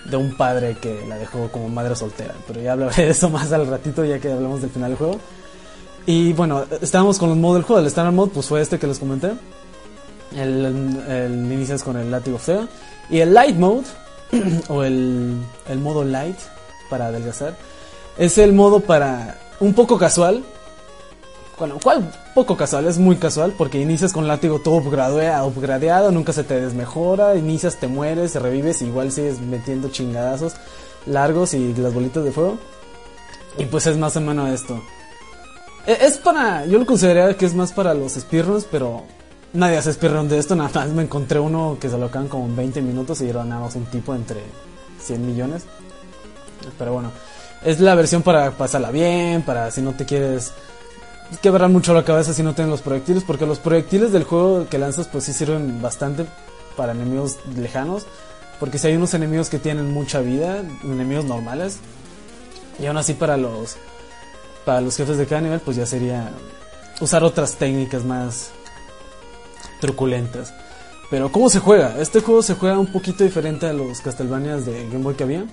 de 0.06 0.18
un 0.18 0.36
padre 0.36 0.76
que 0.82 1.06
la 1.08 1.18
dejó 1.18 1.50
como 1.52 1.70
madre 1.70 1.96
soltera. 1.96 2.34
Pero 2.48 2.62
ya 2.62 2.74
hablaré 2.74 3.06
de 3.06 3.12
eso 3.12 3.30
más 3.30 3.52
al 3.52 3.68
ratito 3.68 4.04
ya 4.04 4.20
que 4.20 4.32
hablamos 4.32 4.62
del 4.62 4.72
final 4.72 4.90
del 4.90 4.98
juego. 4.98 5.20
Y 6.06 6.34
bueno, 6.34 6.66
estábamos 6.82 7.20
con 7.20 7.30
los 7.30 7.38
modos 7.38 7.58
del 7.58 7.64
juego. 7.64 7.82
El 7.82 7.88
Standard 7.88 8.16
Mode 8.16 8.32
pues 8.34 8.48
fue 8.48 8.62
este 8.62 8.80
que 8.80 8.88
les 8.88 9.00
comenté. 9.00 9.32
El, 10.36 10.66
el 11.08 11.52
inicias 11.52 11.84
con 11.84 11.98
el 11.98 12.10
látigo 12.10 12.38
feo. 12.38 12.68
Y 13.10 13.20
el 13.20 13.34
Light 13.34 13.56
Mode, 13.56 13.86
o 14.70 14.84
el, 14.84 15.38
el 15.68 15.80
modo 15.80 16.04
Light 16.04 16.38
para 16.90 17.08
adelgazar, 17.08 17.56
es 18.18 18.38
el 18.38 18.54
modo 18.54 18.80
para 18.80 19.40
un 19.60 19.74
poco 19.74 19.98
casual. 19.98 20.44
Bueno, 21.60 21.78
¿cuál 21.84 22.10
poco 22.34 22.56
casual? 22.56 22.88
Es 22.88 22.98
muy 22.98 23.18
casual 23.18 23.54
porque 23.58 23.80
inicias 23.82 24.14
con 24.14 24.28
látigo 24.28 24.60
todo 24.60 24.76
upgradeado, 24.76 25.48
upgradeado, 25.48 26.10
nunca 26.12 26.32
se 26.32 26.44
te 26.46 26.60
desmejora, 26.60 27.36
inicias, 27.36 27.76
te 27.76 27.88
mueres, 27.88 28.34
revives, 28.36 28.82
igual 28.82 29.12
sigues 29.12 29.40
metiendo 29.42 29.90
chingadazos 29.90 30.54
largos 31.06 31.54
y 31.54 31.74
las 31.76 31.94
bolitas 31.94 32.24
de 32.24 32.32
fuego. 32.32 32.58
Y 33.58 33.66
pues 33.66 33.88
es 33.88 33.98
más 33.98 34.16
o 34.16 34.22
menos 34.22 34.50
esto. 34.50 34.82
E- 35.86 35.98
Es 36.02 36.18
para, 36.18 36.66
yo 36.66 36.80
lo 36.80 36.86
consideraría 36.86 37.36
que 37.36 37.46
es 37.46 37.54
más 37.54 37.74
para 37.74 37.94
los 37.94 38.14
speedruns, 38.14 38.66
pero 38.72 39.04
nadie 39.52 39.78
hace 39.78 39.92
speedrun 39.92 40.30
de 40.30 40.38
esto, 40.38 40.56
nada 40.58 40.70
más 40.74 40.90
me 40.90 41.04
encontré 41.04 41.40
uno 41.40 41.78
que 41.80 41.90
se 41.90 41.98
lo 41.98 42.06
acaban 42.06 42.30
como 42.30 42.46
en 42.46 42.56
20 42.56 42.82
minutos 42.82 43.20
y 43.20 43.30
era 43.30 43.44
nada 43.44 43.62
más 43.62 43.76
un 43.76 43.86
tipo 43.88 44.16
entre 44.16 44.40
100 45.02 45.26
millones. 45.28 45.64
Pero 46.78 46.94
bueno, 46.94 47.12
es 47.66 47.82
la 47.82 47.96
versión 47.96 48.22
para 48.22 48.52
pasarla 48.52 48.92
bien, 48.92 49.42
para 49.42 49.72
si 49.72 49.82
no 49.82 49.92
te 49.94 50.06
quieres 50.06 50.54
quebrar 51.42 51.70
mucho 51.70 51.94
la 51.94 52.04
cabeza 52.04 52.34
si 52.34 52.44
no 52.44 52.56
tienes 52.56 52.72
los 52.72 52.82
proyectiles, 52.82 53.24
porque 53.24 53.46
los 53.46 53.60
proyectiles 53.60 54.12
del 54.12 54.24
juego 54.24 54.68
que 54.70 54.78
lanzas 54.78 55.08
pues 55.08 55.26
sí 55.26 55.34
sirven 55.34 55.82
bastante 55.82 56.26
para 56.76 56.94
enemigos 56.94 57.38
lejanos, 57.56 58.06
porque 58.60 58.78
si 58.78 58.88
hay 58.88 58.96
unos 58.96 59.14
enemigos 59.14 59.50
que 59.50 59.60
tienen 59.60 59.92
mucha 59.92 60.22
vida, 60.22 60.64
enemigos 60.84 61.26
normales, 61.26 61.78
y 62.80 62.86
aún 62.86 62.98
así 62.98 63.14
para 63.14 63.38
los 63.38 63.78
para 64.66 64.82
los 64.82 64.96
jefes 64.96 65.18
de 65.18 65.26
cada 65.26 65.42
nivel 65.42 65.60
pues 65.60 65.78
ya 65.78 65.86
sería 65.86 66.32
usar 67.02 67.24
otras 67.24 67.56
técnicas 67.56 68.04
más 68.04 68.52
truculentas. 69.80 70.54
Pero 71.10 71.32
¿cómo 71.32 71.50
se 71.50 71.60
juega? 71.60 72.00
Este 72.00 72.20
juego 72.20 72.44
se 72.44 72.54
juega 72.54 72.78
un 72.78 72.92
poquito 72.92 73.24
diferente 73.24 73.66
a 73.66 73.74
los 73.74 74.00
Castlevanias 74.02 74.66
de 74.66 74.84
Game 74.90 75.04
Boy 75.04 75.16
que 75.16 75.24
había. 75.24 75.46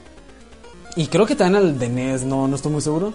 Y 0.96 1.06
creo 1.06 1.26
que 1.26 1.34
también 1.34 1.62
al 1.62 1.78
de 1.78 1.88
NES, 1.88 2.24
no, 2.24 2.46
no 2.46 2.56
estoy 2.56 2.72
muy 2.72 2.82
seguro. 2.82 3.14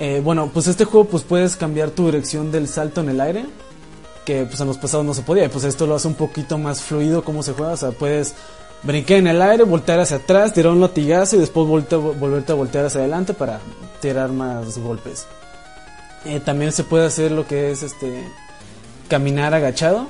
Eh, 0.00 0.20
bueno, 0.24 0.50
pues 0.52 0.66
este 0.66 0.84
juego 0.84 1.06
pues 1.08 1.22
puedes 1.22 1.54
cambiar 1.56 1.90
tu 1.90 2.06
dirección 2.06 2.50
del 2.50 2.66
salto 2.66 3.00
en 3.02 3.10
el 3.10 3.20
aire. 3.20 3.46
Que 4.24 4.44
pues 4.44 4.60
en 4.60 4.66
los 4.66 4.78
pasados 4.78 5.06
no 5.06 5.14
se 5.14 5.22
podía. 5.22 5.44
Y 5.44 5.48
pues 5.48 5.64
esto 5.64 5.86
lo 5.86 5.94
hace 5.94 6.08
un 6.08 6.14
poquito 6.14 6.58
más 6.58 6.80
fluido 6.82 7.22
cómo 7.24 7.42
se 7.42 7.52
juega. 7.52 7.72
O 7.72 7.76
sea, 7.76 7.90
puedes 7.92 8.34
brincar 8.82 9.18
en 9.18 9.26
el 9.26 9.40
aire, 9.42 9.64
voltear 9.64 10.00
hacia 10.00 10.16
atrás, 10.18 10.52
tirar 10.52 10.72
un 10.72 10.80
latigazo 10.80 11.36
y 11.36 11.40
después 11.40 11.66
volte- 11.66 11.96
volverte 11.96 12.52
a 12.52 12.54
voltear 12.54 12.86
hacia 12.86 13.00
adelante 13.00 13.34
para 13.34 13.60
tirar 14.00 14.30
más 14.30 14.78
golpes. 14.78 15.26
Eh, 16.24 16.40
también 16.40 16.72
se 16.72 16.84
puede 16.84 17.06
hacer 17.06 17.30
lo 17.30 17.46
que 17.46 17.70
es 17.70 17.82
este 17.82 18.24
caminar 19.08 19.52
agachado. 19.54 20.06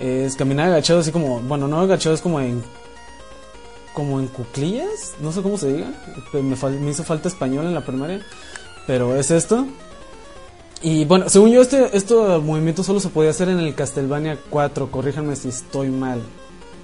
Es 0.00 0.34
caminar 0.36 0.68
agachado 0.68 1.00
así 1.00 1.12
como, 1.12 1.40
bueno, 1.40 1.68
no 1.68 1.80
agachado 1.80 2.14
es 2.14 2.20
como 2.20 2.40
en 2.40 2.62
como 3.94 4.20
en 4.20 4.26
cuclillas, 4.28 5.12
no 5.20 5.32
sé 5.32 5.42
cómo 5.42 5.56
se 5.58 5.72
diga, 5.72 5.90
me, 6.32 6.56
fal- 6.56 6.78
me 6.80 6.90
hizo 6.90 7.04
falta 7.04 7.28
español 7.28 7.66
en 7.66 7.74
la 7.74 7.82
primaria, 7.82 8.20
pero 8.86 9.16
es 9.16 9.30
esto. 9.30 9.66
Y 10.82 11.04
bueno, 11.04 11.28
según 11.28 11.50
yo 11.52 11.62
este 11.62 11.96
este 11.96 12.14
movimiento 12.14 12.82
solo 12.82 12.98
se 13.00 13.08
podía 13.08 13.30
hacer 13.30 13.48
en 13.48 13.60
el 13.60 13.74
Castlevania 13.74 14.38
4, 14.50 14.90
corríjanme 14.90 15.36
si 15.36 15.48
estoy 15.48 15.88
mal. 15.90 16.22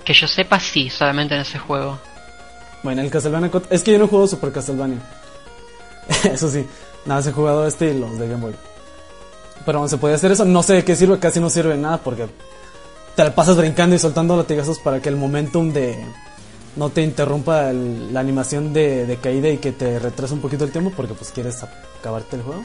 Que 0.05 0.13
yo 0.15 0.29
sepa, 0.29 0.61
sí, 0.61 0.89
solamente 0.89 1.35
en 1.35 1.41
ese 1.41 1.59
juego. 1.59 1.99
Bueno, 2.83 3.03
el 3.03 3.11
Castlevania 3.11 3.51
4, 3.51 3.69
es 3.73 3.83
que 3.83 3.93
yo 3.93 3.99
no 3.99 4.05
he 4.05 4.09
jugado 4.09 4.29
Super 4.29 4.53
Castlevania. 4.53 4.99
eso 6.33 6.49
sí, 6.49 6.65
nada, 7.05 7.21
más 7.21 7.27
he 7.27 7.33
jugado 7.33 7.67
este 7.67 7.91
y 7.93 7.99
los 7.99 8.19
de 8.19 8.29
Game 8.29 8.41
Boy. 8.43 8.55
Pero 9.67 9.81
bueno, 9.81 9.89
se 9.89 9.99
podía 9.99 10.15
hacer 10.15 10.31
eso, 10.33 10.45
no 10.45 10.63
sé 10.63 10.75
de 10.75 10.85
qué 10.85 10.95
sirve, 10.95 11.19
casi 11.19 11.41
no 11.41 11.51
sirve 11.51 11.71
de 11.75 11.79
nada 11.79 11.99
porque 11.99 12.27
te 13.17 13.25
la 13.25 13.35
pasas 13.35 13.57
brincando 13.57 13.97
y 13.97 13.99
soltando 13.99 14.37
latigazos 14.37 14.79
para 14.79 15.03
que 15.03 15.09
el 15.09 15.17
momentum 15.17 15.73
de 15.73 15.99
no 16.77 16.91
te 16.91 17.03
interrumpa 17.03 17.71
el- 17.71 18.12
la 18.12 18.21
animación 18.21 18.73
de, 18.73 19.19
caída 19.21 19.49
y 19.49 19.59
que 19.59 19.73
te 19.73 19.99
retrase 19.99 20.35
un 20.35 20.41
poquito 20.41 20.64
el 20.64 20.73
tiempo 20.73 20.93
porque 20.97 21.14
pues 21.14 21.31
quieres 21.31 21.62
acabarte 22.01 22.37
el 22.37 22.43
juego. 22.43 22.62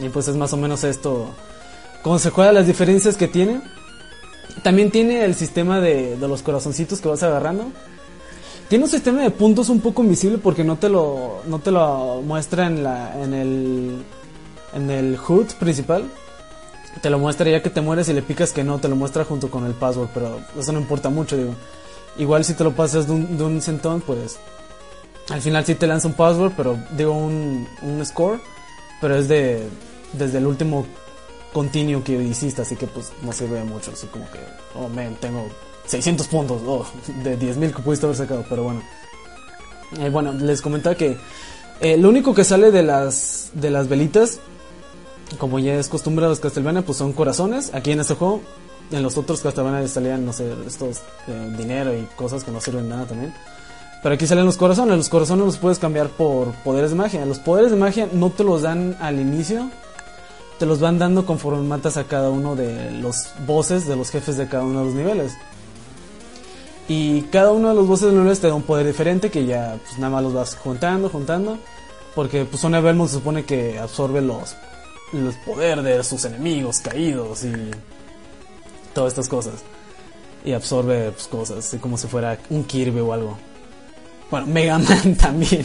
Y 0.00 0.08
pues 0.08 0.28
es 0.28 0.36
más 0.36 0.52
o 0.52 0.56
menos 0.56 0.82
esto. 0.84 1.30
Cómo 2.02 2.18
las 2.52 2.66
diferencias 2.66 3.16
que 3.16 3.28
tiene. 3.28 3.60
También 4.62 4.90
tiene 4.90 5.24
el 5.24 5.34
sistema 5.34 5.80
de, 5.80 6.16
de 6.16 6.28
los 6.28 6.42
corazoncitos 6.42 7.00
que 7.00 7.08
vas 7.08 7.22
agarrando. 7.22 7.66
Tiene 8.68 8.84
un 8.84 8.90
sistema 8.90 9.22
de 9.22 9.30
puntos 9.30 9.68
un 9.68 9.80
poco 9.80 10.02
invisible 10.02 10.38
porque 10.38 10.64
no 10.64 10.76
te 10.76 10.88
lo, 10.88 11.42
no 11.46 11.58
te 11.58 11.70
lo 11.70 12.22
muestra 12.22 12.66
en, 12.66 12.82
la, 12.82 13.22
en, 13.22 13.34
el, 13.34 14.02
en 14.74 14.90
el 14.90 15.18
HUD 15.18 15.46
principal. 15.58 16.04
Te 17.02 17.10
lo 17.10 17.18
muestra 17.18 17.48
ya 17.50 17.62
que 17.62 17.70
te 17.70 17.80
mueres 17.80 18.08
y 18.08 18.12
le 18.12 18.22
picas 18.22 18.52
que 18.52 18.64
no, 18.64 18.78
te 18.78 18.88
lo 18.88 18.96
muestra 18.96 19.24
junto 19.24 19.50
con 19.50 19.66
el 19.66 19.72
password, 19.74 20.08
pero 20.14 20.40
eso 20.58 20.72
no 20.72 20.78
importa 20.80 21.10
mucho, 21.10 21.36
digo. 21.36 21.54
Igual 22.16 22.44
si 22.44 22.54
te 22.54 22.64
lo 22.64 22.72
pasas 22.72 23.06
de 23.06 23.12
un, 23.12 23.36
de 23.36 23.44
un 23.44 23.60
centón, 23.60 24.00
pues 24.00 24.38
al 25.30 25.40
final 25.40 25.64
sí 25.64 25.74
te 25.74 25.86
lanza 25.86 26.08
un 26.08 26.14
password, 26.14 26.52
pero 26.56 26.78
digo 26.96 27.12
un, 27.12 27.66
un 27.82 28.04
score, 28.06 28.40
pero 29.00 29.16
es 29.16 29.28
de 29.28 29.68
desde 30.12 30.38
el 30.38 30.46
último 30.46 30.86
continuo 31.52 32.02
que 32.02 32.12
hiciste, 32.12 32.62
así 32.62 32.76
que 32.76 32.86
pues 32.86 33.12
no 33.22 33.32
sirve 33.32 33.62
mucho, 33.64 33.92
así 33.92 34.06
como 34.08 34.30
que, 34.30 34.38
oh 34.74 34.88
man, 34.88 35.16
tengo 35.20 35.46
600 35.86 36.26
puntos, 36.26 36.62
oh, 36.66 36.86
de 37.22 37.38
10.000 37.38 37.74
que 37.74 37.82
pudiste 37.82 38.06
haber 38.06 38.16
sacado, 38.16 38.44
pero 38.48 38.64
bueno. 38.64 38.82
Eh, 39.98 40.10
bueno, 40.10 40.32
les 40.32 40.60
comentaba 40.60 40.96
que 40.96 41.16
eh, 41.80 41.96
lo 41.96 42.08
único 42.08 42.34
que 42.34 42.44
sale 42.44 42.70
de 42.70 42.82
las, 42.82 43.50
de 43.54 43.70
las 43.70 43.88
velitas, 43.88 44.40
como 45.38 45.58
ya 45.58 45.74
es 45.74 45.88
costumbre 45.88 46.24
de 46.24 46.30
los 46.30 46.40
Castlevania, 46.40 46.82
pues 46.82 46.98
son 46.98 47.12
corazones, 47.12 47.72
aquí 47.74 47.92
en 47.92 48.00
este 48.00 48.14
juego. 48.14 48.40
En 48.90 49.02
los 49.02 49.16
otros 49.16 49.40
Castlevania 49.40 49.86
salían, 49.88 50.26
no 50.26 50.32
sé, 50.32 50.52
estos 50.66 50.98
eh, 51.26 51.54
dinero 51.56 51.96
y 51.96 52.02
cosas 52.16 52.44
que 52.44 52.50
no 52.50 52.60
sirven 52.60 52.88
nada 52.88 53.06
también. 53.06 53.34
Pero 54.04 54.16
aquí 54.16 54.26
salen 54.26 54.44
los 54.44 54.58
corazones. 54.58 54.98
Los 54.98 55.08
corazones 55.08 55.46
los 55.46 55.56
puedes 55.56 55.78
cambiar 55.78 56.10
por 56.10 56.52
poderes 56.62 56.90
de 56.90 56.96
magia. 56.96 57.24
Los 57.24 57.38
poderes 57.38 57.70
de 57.70 57.78
magia 57.78 58.06
no 58.12 58.28
te 58.28 58.44
los 58.44 58.60
dan 58.60 58.96
al 59.00 59.18
inicio. 59.18 59.70
te 60.58 60.66
los 60.66 60.78
van 60.78 60.98
dando 60.98 61.26
conforme 61.26 61.62
matas 61.62 61.96
a 61.96 62.04
cada 62.04 62.28
uno 62.30 62.54
de 62.54 62.90
los 62.92 63.28
bosses, 63.46 63.88
de 63.88 63.96
los 63.96 64.10
jefes 64.10 64.36
de 64.36 64.46
cada 64.46 64.62
uno 64.62 64.80
de 64.80 64.84
los 64.84 64.94
niveles. 64.94 65.32
Y 66.86 67.22
cada 67.22 67.50
uno 67.52 67.70
de 67.70 67.74
los 67.74 67.88
bosses 67.88 68.08
de 68.08 68.12
los 68.12 68.18
niveles 68.18 68.40
te 68.40 68.48
da 68.48 68.54
un 68.54 68.62
poder 68.62 68.86
diferente 68.86 69.30
que 69.30 69.46
ya 69.46 69.78
pues 69.82 69.98
nada 69.98 70.12
más 70.12 70.22
los 70.22 70.34
vas 70.34 70.54
juntando, 70.54 71.08
juntando. 71.08 71.58
Porque 72.14 72.44
pues 72.44 72.60
Sonia 72.60 72.80
Belmont 72.80 73.08
se 73.08 73.16
supone 73.16 73.44
que 73.46 73.78
absorbe 73.78 74.20
los, 74.20 74.54
los 75.12 75.34
poderes 75.46 75.82
de 75.82 76.04
sus 76.04 76.26
enemigos 76.26 76.80
caídos 76.80 77.42
y 77.44 77.70
todas 78.94 79.12
estas 79.12 79.28
cosas. 79.28 79.54
Y 80.44 80.52
absorbe 80.52 81.10
pues, 81.10 81.26
cosas, 81.26 81.76
como 81.80 81.96
si 81.98 82.06
fuera 82.06 82.38
un 82.50 82.64
Kirby 82.64 83.00
o 83.00 83.12
algo. 83.12 83.36
Bueno, 84.30 84.46
Mega 84.46 84.78
Man 84.78 85.14
también. 85.20 85.64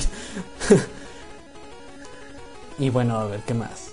y 2.77 2.89
bueno, 2.89 3.19
a 3.19 3.25
ver, 3.25 3.41
¿qué 3.41 3.53
más? 3.53 3.89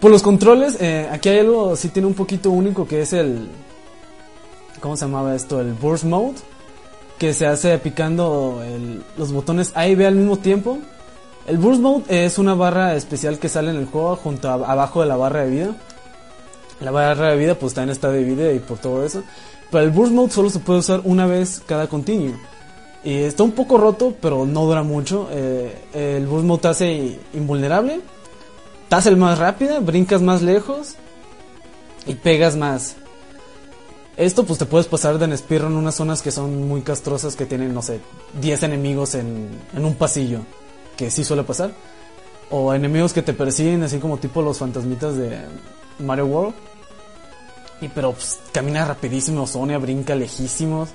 Por 0.00 0.10
los 0.10 0.22
controles, 0.22 0.76
eh, 0.80 1.08
aquí 1.10 1.28
hay 1.28 1.40
algo, 1.40 1.76
sí 1.76 1.88
tiene 1.88 2.06
un 2.08 2.14
poquito 2.14 2.50
único 2.50 2.86
que 2.86 3.02
es 3.02 3.12
el... 3.12 3.48
¿Cómo 4.80 4.96
se 4.96 5.04
llamaba 5.04 5.34
esto? 5.34 5.60
El 5.60 5.72
Burst 5.74 6.04
Mode. 6.04 6.36
Que 7.18 7.34
se 7.34 7.46
hace 7.46 7.76
picando 7.78 8.62
el- 8.64 9.04
los 9.18 9.30
botones 9.30 9.72
A 9.74 9.86
y 9.88 9.94
B 9.94 10.06
al 10.06 10.14
mismo 10.14 10.38
tiempo. 10.38 10.78
El 11.46 11.58
Burst 11.58 11.80
Mode 11.82 12.04
es 12.08 12.38
una 12.38 12.54
barra 12.54 12.94
especial 12.94 13.38
que 13.38 13.48
sale 13.50 13.70
en 13.72 13.76
el 13.76 13.86
juego 13.86 14.16
junto 14.16 14.48
a- 14.48 14.54
abajo 14.54 15.02
de 15.02 15.06
la 15.08 15.16
barra 15.16 15.44
de 15.44 15.50
vida. 15.50 15.76
La 16.80 16.90
barra 16.90 17.30
de 17.30 17.36
vida 17.36 17.54
pues 17.54 17.74
también 17.74 17.92
está 17.92 18.10
dividida 18.10 18.52
y 18.52 18.58
por 18.58 18.78
todo 18.78 19.04
eso. 19.04 19.22
Pero 19.70 19.84
el 19.84 19.90
Burst 19.90 20.12
Mode 20.12 20.32
solo 20.32 20.50
se 20.50 20.58
puede 20.58 20.80
usar 20.80 21.02
una 21.04 21.26
vez 21.26 21.62
cada 21.66 21.88
continuo. 21.88 22.34
Y 23.04 23.14
está 23.14 23.42
un 23.42 23.52
poco 23.52 23.78
roto, 23.78 24.14
pero 24.20 24.44
no 24.44 24.64
dura 24.66 24.82
mucho. 24.82 25.28
Eh, 25.30 25.84
el 25.94 26.26
Burst 26.26 26.44
Mode 26.46 26.62
te 26.62 26.68
hace 26.68 27.20
invulnerable. 27.34 28.00
Te 28.88 28.96
hace 28.96 29.10
el 29.10 29.16
más 29.16 29.38
rápida, 29.38 29.78
brincas 29.80 30.22
más 30.22 30.42
lejos. 30.42 30.96
Y 32.06 32.14
pegas 32.14 32.56
más. 32.56 32.96
Esto 34.16 34.44
pues 34.44 34.58
te 34.58 34.66
puedes 34.66 34.86
pasar 34.86 35.18
de 35.18 35.24
en 35.24 35.62
unas 35.64 35.94
zonas 35.94 36.20
que 36.20 36.30
son 36.30 36.68
muy 36.68 36.82
castrosas 36.82 37.36
que 37.36 37.46
tienen, 37.46 37.72
no 37.72 37.80
sé, 37.80 38.00
10 38.40 38.64
enemigos 38.64 39.14
en, 39.14 39.48
en 39.74 39.84
un 39.84 39.94
pasillo. 39.94 40.40
Que 40.96 41.10
sí 41.10 41.24
suele 41.24 41.44
pasar. 41.44 41.72
O 42.50 42.74
enemigos 42.74 43.12
que 43.12 43.22
te 43.22 43.32
persiguen 43.32 43.82
así 43.82 43.98
como 43.98 44.18
tipo 44.18 44.42
los 44.42 44.58
fantasmitas 44.58 45.16
de 45.16 45.38
Mario 46.00 46.26
World. 46.26 46.54
Y 47.80 47.88
pero 47.88 48.12
pues 48.12 48.38
camina 48.52 48.84
rapidísimo, 48.84 49.46
Sonia 49.46 49.78
brinca 49.78 50.14
lejísimos. 50.14 50.90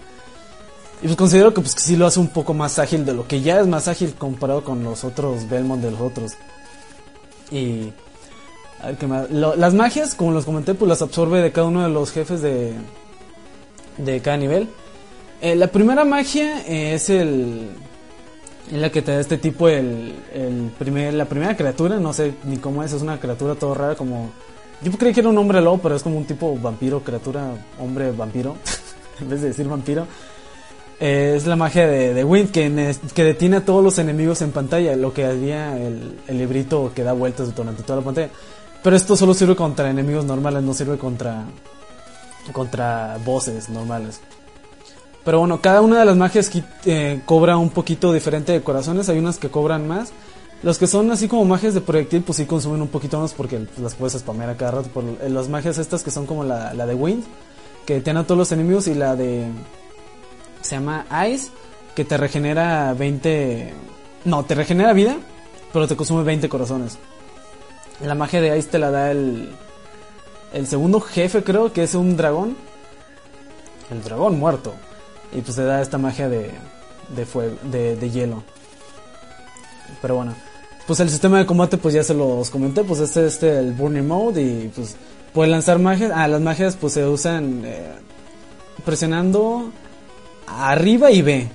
Y 1.02 1.06
pues 1.08 1.16
considero 1.18 1.54
que 1.54 1.62
pues 1.62 1.76
que 1.76 1.82
sí 1.82 1.96
lo 1.96 2.06
hace 2.06 2.20
un 2.20 2.30
poco 2.30 2.54
más 2.54 2.80
ágil 2.80 3.06
de 3.06 3.14
lo 3.14 3.28
que 3.28 3.42
ya 3.42 3.60
es 3.60 3.68
más 3.68 3.88
ágil 3.88 4.14
comparado 4.16 4.64
con 4.64 4.84
los 4.84 5.04
otros 5.04 5.50
Belmont 5.50 5.82
de 5.84 5.92
los 5.92 6.02
otros. 6.02 6.34
Y. 7.52 7.92
Lo- 9.32 9.56
las 9.56 9.74
magias, 9.74 10.14
como 10.14 10.32
los 10.32 10.46
comenté, 10.46 10.76
pues 10.76 10.88
las 10.90 11.02
absorbe 11.02 11.42
de 11.42 11.52
cada 11.52 11.68
uno 11.68 11.82
de 11.84 11.90
los 11.90 12.12
jefes 12.12 12.42
de 12.42 12.74
de 13.98 14.20
cada 14.22 14.38
nivel. 14.38 14.70
Eh, 15.42 15.56
la 15.56 15.68
primera 15.68 16.06
magia 16.06 16.62
eh, 16.68 16.94
es 16.94 17.10
el 17.10 17.70
es 18.72 18.78
la 18.78 18.92
que 18.92 19.02
te 19.02 19.12
da 19.14 19.20
este 19.22 19.38
tipo 19.38 19.70
el, 19.70 20.16
el 20.34 20.72
primer 20.78 21.14
la 21.14 21.26
primera 21.26 21.56
criatura, 21.58 21.98
no 22.00 22.14
sé 22.14 22.34
ni 22.44 22.58
cómo 22.58 22.84
es, 22.84 22.94
es 22.94 23.02
una 23.02 23.20
criatura 23.20 23.56
todo 23.56 23.74
rara 23.74 23.96
como 23.96 24.30
yo 24.82 24.92
creí 24.94 25.14
que 25.14 25.22
era 25.22 25.30
un 25.30 25.38
hombre 25.38 25.62
lobo, 25.62 25.80
pero 25.80 25.96
es 25.96 26.04
como 26.04 26.18
un 26.18 26.26
tipo 26.26 26.58
vampiro, 26.58 27.02
criatura, 27.02 27.54
hombre 27.80 28.12
vampiro, 28.12 28.56
en 29.22 29.30
vez 29.30 29.42
de 29.42 29.48
decir 29.50 29.68
vampiro. 29.68 30.08
Eh, 31.00 31.34
es 31.36 31.46
la 31.46 31.56
magia 31.58 31.88
de, 31.88 32.14
de 32.14 32.24
Wind 32.24 32.52
que, 32.52 32.96
que 33.14 33.24
detiene 33.24 33.58
a 33.58 33.66
todos 33.66 33.84
los 33.84 34.00
enemigos 34.00 34.42
en 34.42 34.52
pantalla, 34.52 34.96
lo 34.96 35.14
que 35.14 35.26
haría 35.26 35.78
el, 35.78 36.20
el 36.28 36.38
librito 36.38 36.92
que 36.96 37.04
da 37.04 37.14
vueltas 37.14 37.54
durante 37.54 37.84
toda 37.84 38.00
la 38.00 38.06
pantalla. 38.06 38.30
Pero 38.82 38.96
esto 38.96 39.16
solo 39.18 39.34
sirve 39.34 39.56
contra 39.56 39.90
enemigos 39.90 40.26
normales, 40.26 40.64
no 40.64 40.74
sirve 40.74 40.98
contra 40.98 41.46
contra 42.54 43.18
bosses 43.26 43.70
normales. 43.70 44.22
Pero 45.24 45.40
bueno, 45.40 45.60
cada 45.60 45.82
una 45.82 46.00
de 46.00 46.06
las 46.06 46.16
magias 46.16 46.52
eh, 46.86 47.22
cobra 47.26 47.58
un 47.58 47.72
poquito 47.72 48.14
diferente 48.14 48.52
de 48.52 48.62
corazones. 48.62 49.10
Hay 49.10 49.18
unas 49.18 49.38
que 49.38 49.50
cobran 49.50 49.88
más. 49.88 50.12
Los 50.66 50.80
que 50.80 50.88
son 50.88 51.12
así 51.12 51.28
como 51.28 51.46
magias 51.46 51.76
de 51.76 51.82
proyectil, 51.82 52.24
pues 52.24 52.38
sí 52.38 52.48
consumen 52.48 52.82
un 52.82 52.88
poquito 52.88 53.20
más 53.20 53.36
porque 53.36 53.60
pues, 53.60 53.78
las 53.78 53.94
puedes 53.94 54.14
spamear 54.14 54.50
a 54.50 54.58
cada 54.58 54.72
rato. 54.72 54.90
Por 54.90 55.04
las 55.04 55.48
magias 55.48 55.78
estas 55.78 56.02
que 56.02 56.10
son 56.10 56.26
como 56.26 56.44
la, 56.44 56.74
la 56.74 56.88
de 56.88 56.96
Wind, 56.96 57.24
que 57.86 58.02
tiene 58.02 58.22
a 58.22 58.24
todos 58.24 58.40
los 58.40 58.52
enemigos, 58.52 58.88
y 58.88 58.96
la 58.96 59.16
de. 59.16 59.46
Se 60.62 60.78
llama 60.78 61.06
Ice, 61.30 61.52
que 61.94 62.04
te 62.04 62.18
regenera 62.18 62.96
20. 62.96 63.76
No, 64.24 64.44
te 64.44 64.56
regenera 64.56 64.94
vida, 64.94 65.18
pero 65.72 65.88
te 65.88 65.96
consume 65.96 66.24
20 66.24 66.50
corazones. 66.50 66.98
La 68.02 68.16
magia 68.16 68.42
de 68.42 68.58
Ice 68.58 68.70
te 68.70 68.80
la 68.80 68.90
da 68.90 69.12
el. 69.12 69.52
El 70.52 70.66
segundo 70.66 71.00
jefe, 71.00 71.44
creo, 71.44 71.74
que 71.74 71.84
es 71.84 71.94
un 71.94 72.18
dragón. 72.18 72.58
El 73.92 74.04
dragón 74.04 74.40
muerto. 74.40 74.74
Y 75.32 75.42
pues 75.42 75.58
te 75.58 75.64
da 75.64 75.80
esta 75.84 76.00
magia 76.00 76.28
de, 76.28 76.50
de 77.16 77.26
fuego, 77.28 77.56
de, 77.66 77.96
de 77.98 78.10
hielo. 78.10 78.42
Pero 80.02 80.16
bueno, 80.16 80.34
pues 80.88 81.00
el 81.00 81.10
sistema 81.10 81.40
de 81.40 81.46
combate 81.46 81.78
pues 81.78 81.94
ya 81.94 82.04
se 82.04 82.14
los 82.14 82.50
comenté, 82.50 82.84
pues 82.84 83.00
este 83.00 83.26
es 83.26 83.34
este 83.34 83.60
el 83.60 83.74
Burning 83.74 84.08
Mode 84.08 84.42
y 84.42 84.72
pues 84.76 84.96
puede 85.34 85.50
lanzar 85.50 85.80
magias. 85.80 86.12
Ah, 86.14 86.28
las 86.28 86.42
magias 86.42 86.76
pues 86.76 86.94
se 86.94 87.06
usan 87.06 87.64
eh, 87.66 87.92
presionando 88.84 89.72
arriba 90.48 91.12
y 91.12 91.22
B. 91.22 91.48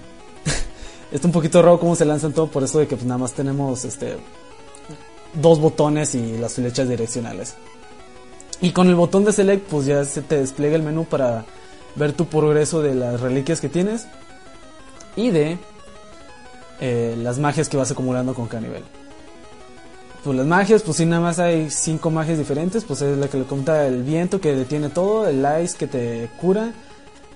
Está 1.12 1.28
un 1.28 1.33
poquito 1.33 1.62
raro 1.62 1.78
cómo 1.78 1.95
se 1.95 2.05
lanzan 2.05 2.33
todo 2.33 2.49
por 2.49 2.64
eso 2.64 2.81
de 2.81 2.89
que 2.89 2.97
pues 2.97 3.07
nada 3.07 3.18
más 3.18 3.33
tenemos 3.33 3.85
este 3.85 4.16
dos 5.35 5.61
botones 5.61 6.14
y 6.14 6.37
las 6.39 6.55
flechas 6.55 6.89
direccionales. 6.89 7.55
Y 8.61 8.72
con 8.72 8.89
el 8.89 8.97
botón 8.97 9.24
de 9.24 9.33
select 9.33 9.66
pues 9.68 9.87
ya 9.87 10.05
se 10.05 10.22
te 10.22 10.39
despliega 10.39 10.74
el 10.74 10.83
menú 10.83 11.05
para 11.05 11.47
ver 11.95 12.12
tu 12.12 12.26
progreso 12.26 12.83
de 12.83 12.95
las 12.95 13.20
reliquias 13.20 13.61
que 13.61 13.68
tienes 13.68 14.07
y 15.16 15.31
de 15.31 15.59
eh, 16.81 17.14
las 17.18 17.39
magias 17.39 17.68
que 17.68 17.76
vas 17.76 17.91
acumulando 17.91 18.35
con 18.35 18.49
cada 18.49 18.62
nivel. 18.62 18.83
Pues 20.24 20.36
las 20.36 20.46
magias, 20.46 20.82
pues 20.82 20.98
sí, 20.98 21.06
nada 21.06 21.22
más 21.22 21.38
hay 21.38 21.70
cinco 21.70 22.10
magias 22.10 22.38
diferentes. 22.38 22.84
Pues 22.84 23.00
es 23.02 23.16
la 23.16 23.28
que 23.28 23.38
le 23.38 23.44
cuenta 23.44 23.86
el 23.86 24.02
viento 24.02 24.40
que 24.40 24.54
detiene 24.54 24.90
todo, 24.90 25.26
el 25.26 25.46
ice 25.62 25.76
que 25.76 25.86
te 25.86 26.30
cura. 26.40 26.72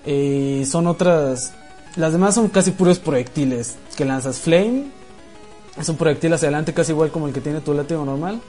Y 0.05 0.65
son 0.67 0.87
otras. 0.87 1.53
Las 1.97 2.13
demás 2.13 2.35
son 2.35 2.49
casi 2.49 2.73
puros 2.73 2.99
proyectiles 2.99 3.77
que 3.97 4.05
lanzas. 4.05 4.39
Flame 4.39 4.87
es 5.79 5.89
un 5.89 5.97
proyectil 5.97 6.33
hacia 6.33 6.49
adelante, 6.49 6.75
casi 6.75 6.93
igual 6.93 7.11
como 7.11 7.27
el 7.27 7.33
que 7.33 7.41
tiene 7.41 7.61
tu 7.61 7.73
látigo 7.73 8.05
normal. 8.05 8.41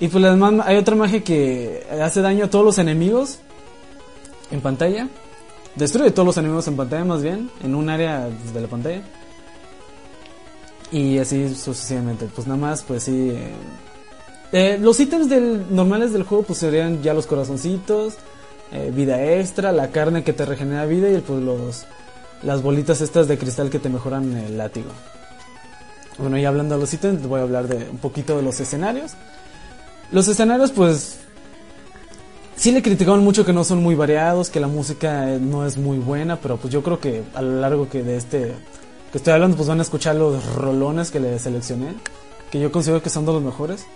Y 0.00 0.08
pues 0.08 0.22
las 0.22 0.32
demás, 0.32 0.66
hay 0.66 0.76
otra 0.76 0.94
magia 0.94 1.22
que 1.22 1.86
hace 2.02 2.20
daño 2.20 2.46
a 2.46 2.50
todos 2.50 2.64
los 2.64 2.78
enemigos 2.78 3.38
en 4.50 4.60
pantalla. 4.60 5.08
Destruye 5.74 6.10
todos 6.10 6.26
los 6.26 6.36
enemigos 6.38 6.66
en 6.68 6.76
pantalla, 6.76 7.04
más 7.04 7.22
bien, 7.22 7.50
en 7.62 7.74
un 7.74 7.88
área 7.90 8.28
de 8.28 8.60
la 8.60 8.68
pantalla. 8.68 9.02
Y 10.92 11.18
así 11.18 11.54
sucesivamente. 11.54 12.28
Pues 12.34 12.46
nada 12.46 12.60
más, 12.60 12.82
pues 12.82 13.04
sí. 13.04 13.30
eh, 13.30 13.52
eh, 14.52 14.78
los 14.80 15.00
ítems 15.00 15.28
del, 15.28 15.74
normales 15.74 16.12
del 16.12 16.22
juego, 16.22 16.44
pues 16.44 16.60
serían 16.60 17.02
ya 17.02 17.14
los 17.14 17.26
corazoncitos, 17.26 18.14
eh, 18.72 18.92
vida 18.94 19.22
extra, 19.34 19.72
la 19.72 19.90
carne 19.90 20.22
que 20.24 20.32
te 20.32 20.44
regenera 20.44 20.86
vida 20.86 21.10
y 21.10 21.18
pues 21.20 21.42
los 21.42 21.86
las 22.42 22.62
bolitas 22.62 23.00
estas 23.00 23.28
de 23.28 23.38
cristal 23.38 23.70
que 23.70 23.78
te 23.78 23.88
mejoran 23.88 24.36
el 24.36 24.58
látigo. 24.58 24.90
Bueno, 26.18 26.38
ya 26.38 26.48
hablando 26.48 26.74
de 26.74 26.80
los 26.80 26.92
ítems, 26.92 27.26
voy 27.26 27.40
a 27.40 27.42
hablar 27.42 27.68
de 27.68 27.88
un 27.90 27.98
poquito 27.98 28.36
de 28.36 28.42
los 28.42 28.60
escenarios. 28.60 29.12
Los 30.12 30.28
escenarios, 30.28 30.70
pues, 30.70 31.18
sí 32.54 32.72
le 32.72 32.82
criticaban 32.82 33.22
mucho 33.22 33.44
que 33.44 33.52
no 33.52 33.64
son 33.64 33.82
muy 33.82 33.94
variados, 33.94 34.50
que 34.50 34.60
la 34.60 34.68
música 34.68 35.26
no 35.40 35.66
es 35.66 35.76
muy 35.76 35.98
buena, 35.98 36.36
pero 36.36 36.56
pues 36.56 36.72
yo 36.72 36.82
creo 36.82 37.00
que 37.00 37.22
a 37.34 37.42
lo 37.42 37.60
largo 37.60 37.88
que 37.88 38.02
de 38.02 38.16
este 38.16 38.54
que 39.16 39.18
estoy 39.18 39.32
hablando, 39.32 39.56
pues 39.56 39.66
van 39.68 39.78
a 39.78 39.82
escuchar 39.82 40.14
los 40.16 40.44
rolones 40.56 41.10
que 41.10 41.20
le 41.20 41.38
seleccioné, 41.38 41.94
que 42.50 42.60
yo 42.60 42.70
considero 42.70 43.02
que 43.02 43.08
son 43.08 43.24
de 43.24 43.32
los 43.32 43.42
mejores. 43.42 43.86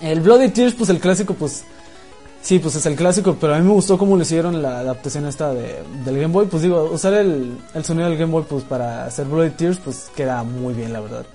El 0.00 0.20
Bloody 0.20 0.48
Tears, 0.48 0.72
pues 0.74 0.88
el 0.88 0.98
clásico, 1.00 1.34
pues 1.34 1.64
sí, 2.40 2.58
pues 2.58 2.74
es 2.76 2.86
el 2.86 2.96
clásico, 2.96 3.36
pero 3.38 3.54
a 3.54 3.58
mí 3.58 3.64
me 3.66 3.74
gustó 3.74 3.98
cómo 3.98 4.16
le 4.16 4.22
hicieron 4.22 4.62
la 4.62 4.78
adaptación 4.78 5.26
esta 5.26 5.52
de, 5.52 5.82
del 6.04 6.14
Game 6.18 6.32
Boy, 6.32 6.46
pues 6.46 6.62
digo, 6.62 6.90
usar 6.92 7.12
el, 7.12 7.58
el 7.74 7.84
sonido 7.84 8.08
del 8.08 8.16
Game 8.18 8.32
Boy, 8.32 8.44
pues 8.48 8.64
para 8.64 9.04
hacer 9.04 9.26
Bloody 9.26 9.50
Tears, 9.50 9.78
pues 9.84 10.10
queda 10.16 10.42
muy 10.42 10.72
bien, 10.72 10.92
la 10.94 11.00
verdad. 11.00 11.26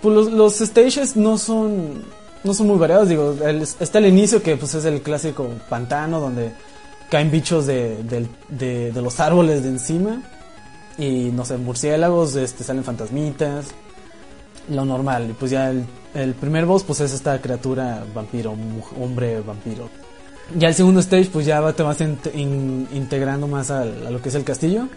Pues 0.00 0.14
los, 0.14 0.30
los 0.32 0.54
stages 0.58 1.16
no 1.16 1.36
son 1.38 2.04
no 2.44 2.52
son 2.54 2.66
muy 2.68 2.78
variados, 2.78 3.08
digo, 3.08 3.34
el- 3.44 3.62
está 3.62 3.98
el 3.98 4.06
inicio 4.06 4.42
que 4.42 4.56
pues 4.56 4.74
es 4.74 4.84
el 4.84 5.00
clásico 5.02 5.48
pantano 5.68 6.20
donde 6.20 6.52
caen 7.10 7.30
bichos 7.30 7.66
de, 7.66 8.02
del- 8.04 8.28
de, 8.48 8.92
de 8.92 9.02
los 9.02 9.18
árboles 9.18 9.62
de 9.64 9.70
encima 9.70 10.22
y 10.98 11.30
no 11.32 11.44
sé, 11.44 11.56
murciélagos, 11.56 12.36
este, 12.36 12.62
salen 12.64 12.84
fantasmitas, 12.84 13.66
lo 14.70 14.84
normal, 14.84 15.28
y 15.30 15.32
pues 15.34 15.50
ya 15.50 15.70
el, 15.70 15.84
el 16.14 16.34
primer 16.34 16.64
boss 16.66 16.84
pues 16.84 17.00
es 17.00 17.12
esta 17.12 17.40
criatura 17.40 18.04
vampiro, 18.14 18.54
hombre 19.00 19.40
vampiro. 19.40 19.88
Ya 20.56 20.68
el 20.68 20.74
segundo 20.74 21.00
stage 21.00 21.30
pues 21.32 21.46
ya 21.46 21.72
te 21.72 21.82
vas 21.82 22.00
in- 22.00 22.18
in- 22.34 22.88
integrando 22.92 23.48
más 23.48 23.70
al- 23.70 24.06
a 24.06 24.10
lo 24.10 24.20
que 24.22 24.28
es 24.28 24.34
el 24.34 24.44
castillo. 24.44 24.88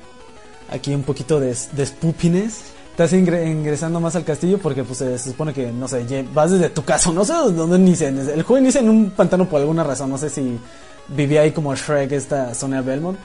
Aquí 0.69 0.93
un 0.93 1.03
poquito 1.03 1.39
de, 1.39 1.55
de 1.71 1.85
spoopiness. 1.85 2.61
estás 2.91 3.13
ingre- 3.13 3.49
ingresando 3.49 3.99
más 4.01 4.15
al 4.17 4.23
castillo 4.25 4.57
porque 4.57 4.83
pues 4.83 4.99
se, 4.99 5.17
supone 5.17 5.53
que, 5.53 5.71
no 5.71 5.87
sé, 5.87 6.25
vas 6.33 6.51
desde 6.51 6.69
tu 6.69 6.83
casa, 6.83 7.11
no 7.11 7.23
sé 7.23 7.33
dónde 7.33 7.77
inicia. 7.77 8.09
El 8.09 8.43
juego 8.43 8.57
inicia 8.61 8.81
en 8.81 8.89
un 8.89 9.11
pantano 9.11 9.47
por 9.47 9.61
alguna 9.61 9.83
razón, 9.83 10.09
no 10.09 10.17
sé 10.17 10.29
si 10.29 10.59
vivía 11.07 11.41
ahí 11.41 11.51
como 11.51 11.73
Shrek 11.73 12.11
esta 12.11 12.53
Sonia 12.53 12.81
Belmont, 12.81 13.17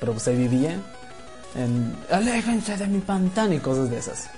pero 0.00 0.12
pues 0.12 0.26
ahí 0.28 0.36
vivía. 0.36 0.80
En, 1.54 1.94
aléjense 2.10 2.76
de 2.76 2.86
mi 2.86 2.98
pantano 2.98 3.54
y 3.54 3.58
cosas 3.58 3.90
de 3.90 3.98
esas. 3.98 4.28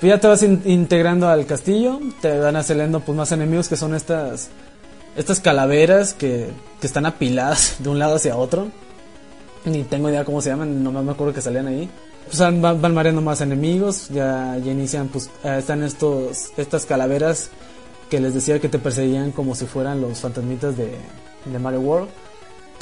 Pues 0.00 0.10
ya 0.12 0.18
te 0.18 0.26
vas 0.26 0.42
in- 0.42 0.62
integrando 0.64 1.28
al 1.28 1.46
castillo, 1.46 2.00
te 2.20 2.38
van 2.38 2.62
saliendo 2.64 3.00
pues 3.00 3.16
más 3.16 3.30
enemigos 3.32 3.68
que 3.68 3.76
son 3.76 3.94
estas 3.94 4.50
estas 5.14 5.40
calaveras 5.40 6.14
que, 6.14 6.50
que 6.80 6.86
están 6.86 7.06
apiladas 7.06 7.76
de 7.78 7.88
un 7.90 7.98
lado 7.98 8.16
hacia 8.16 8.36
otro. 8.36 8.68
Ni 9.64 9.84
tengo 9.84 10.08
idea 10.08 10.24
cómo 10.24 10.40
se 10.40 10.50
llaman, 10.50 10.82
no 10.82 10.90
me 10.90 11.12
acuerdo 11.12 11.32
que 11.32 11.40
salían 11.42 11.68
ahí. 11.68 11.88
Pues 12.26 12.38
van, 12.38 12.62
van, 12.62 12.94
mareando 12.94 13.20
más 13.20 13.40
enemigos, 13.40 14.08
ya, 14.08 14.56
ya 14.64 14.72
inician, 14.72 15.08
pues 15.08 15.28
eh, 15.44 15.56
están 15.58 15.82
estos, 15.82 16.50
estas 16.56 16.86
calaveras 16.86 17.50
que 18.08 18.20
les 18.20 18.32
decía 18.34 18.58
que 18.58 18.68
te 18.68 18.78
perseguían 18.78 19.32
como 19.32 19.54
si 19.54 19.66
fueran 19.66 20.00
los 20.00 20.18
fantasmitas 20.20 20.76
de, 20.76 20.96
de 21.44 21.58
Mario 21.58 21.80
World. 21.80 22.08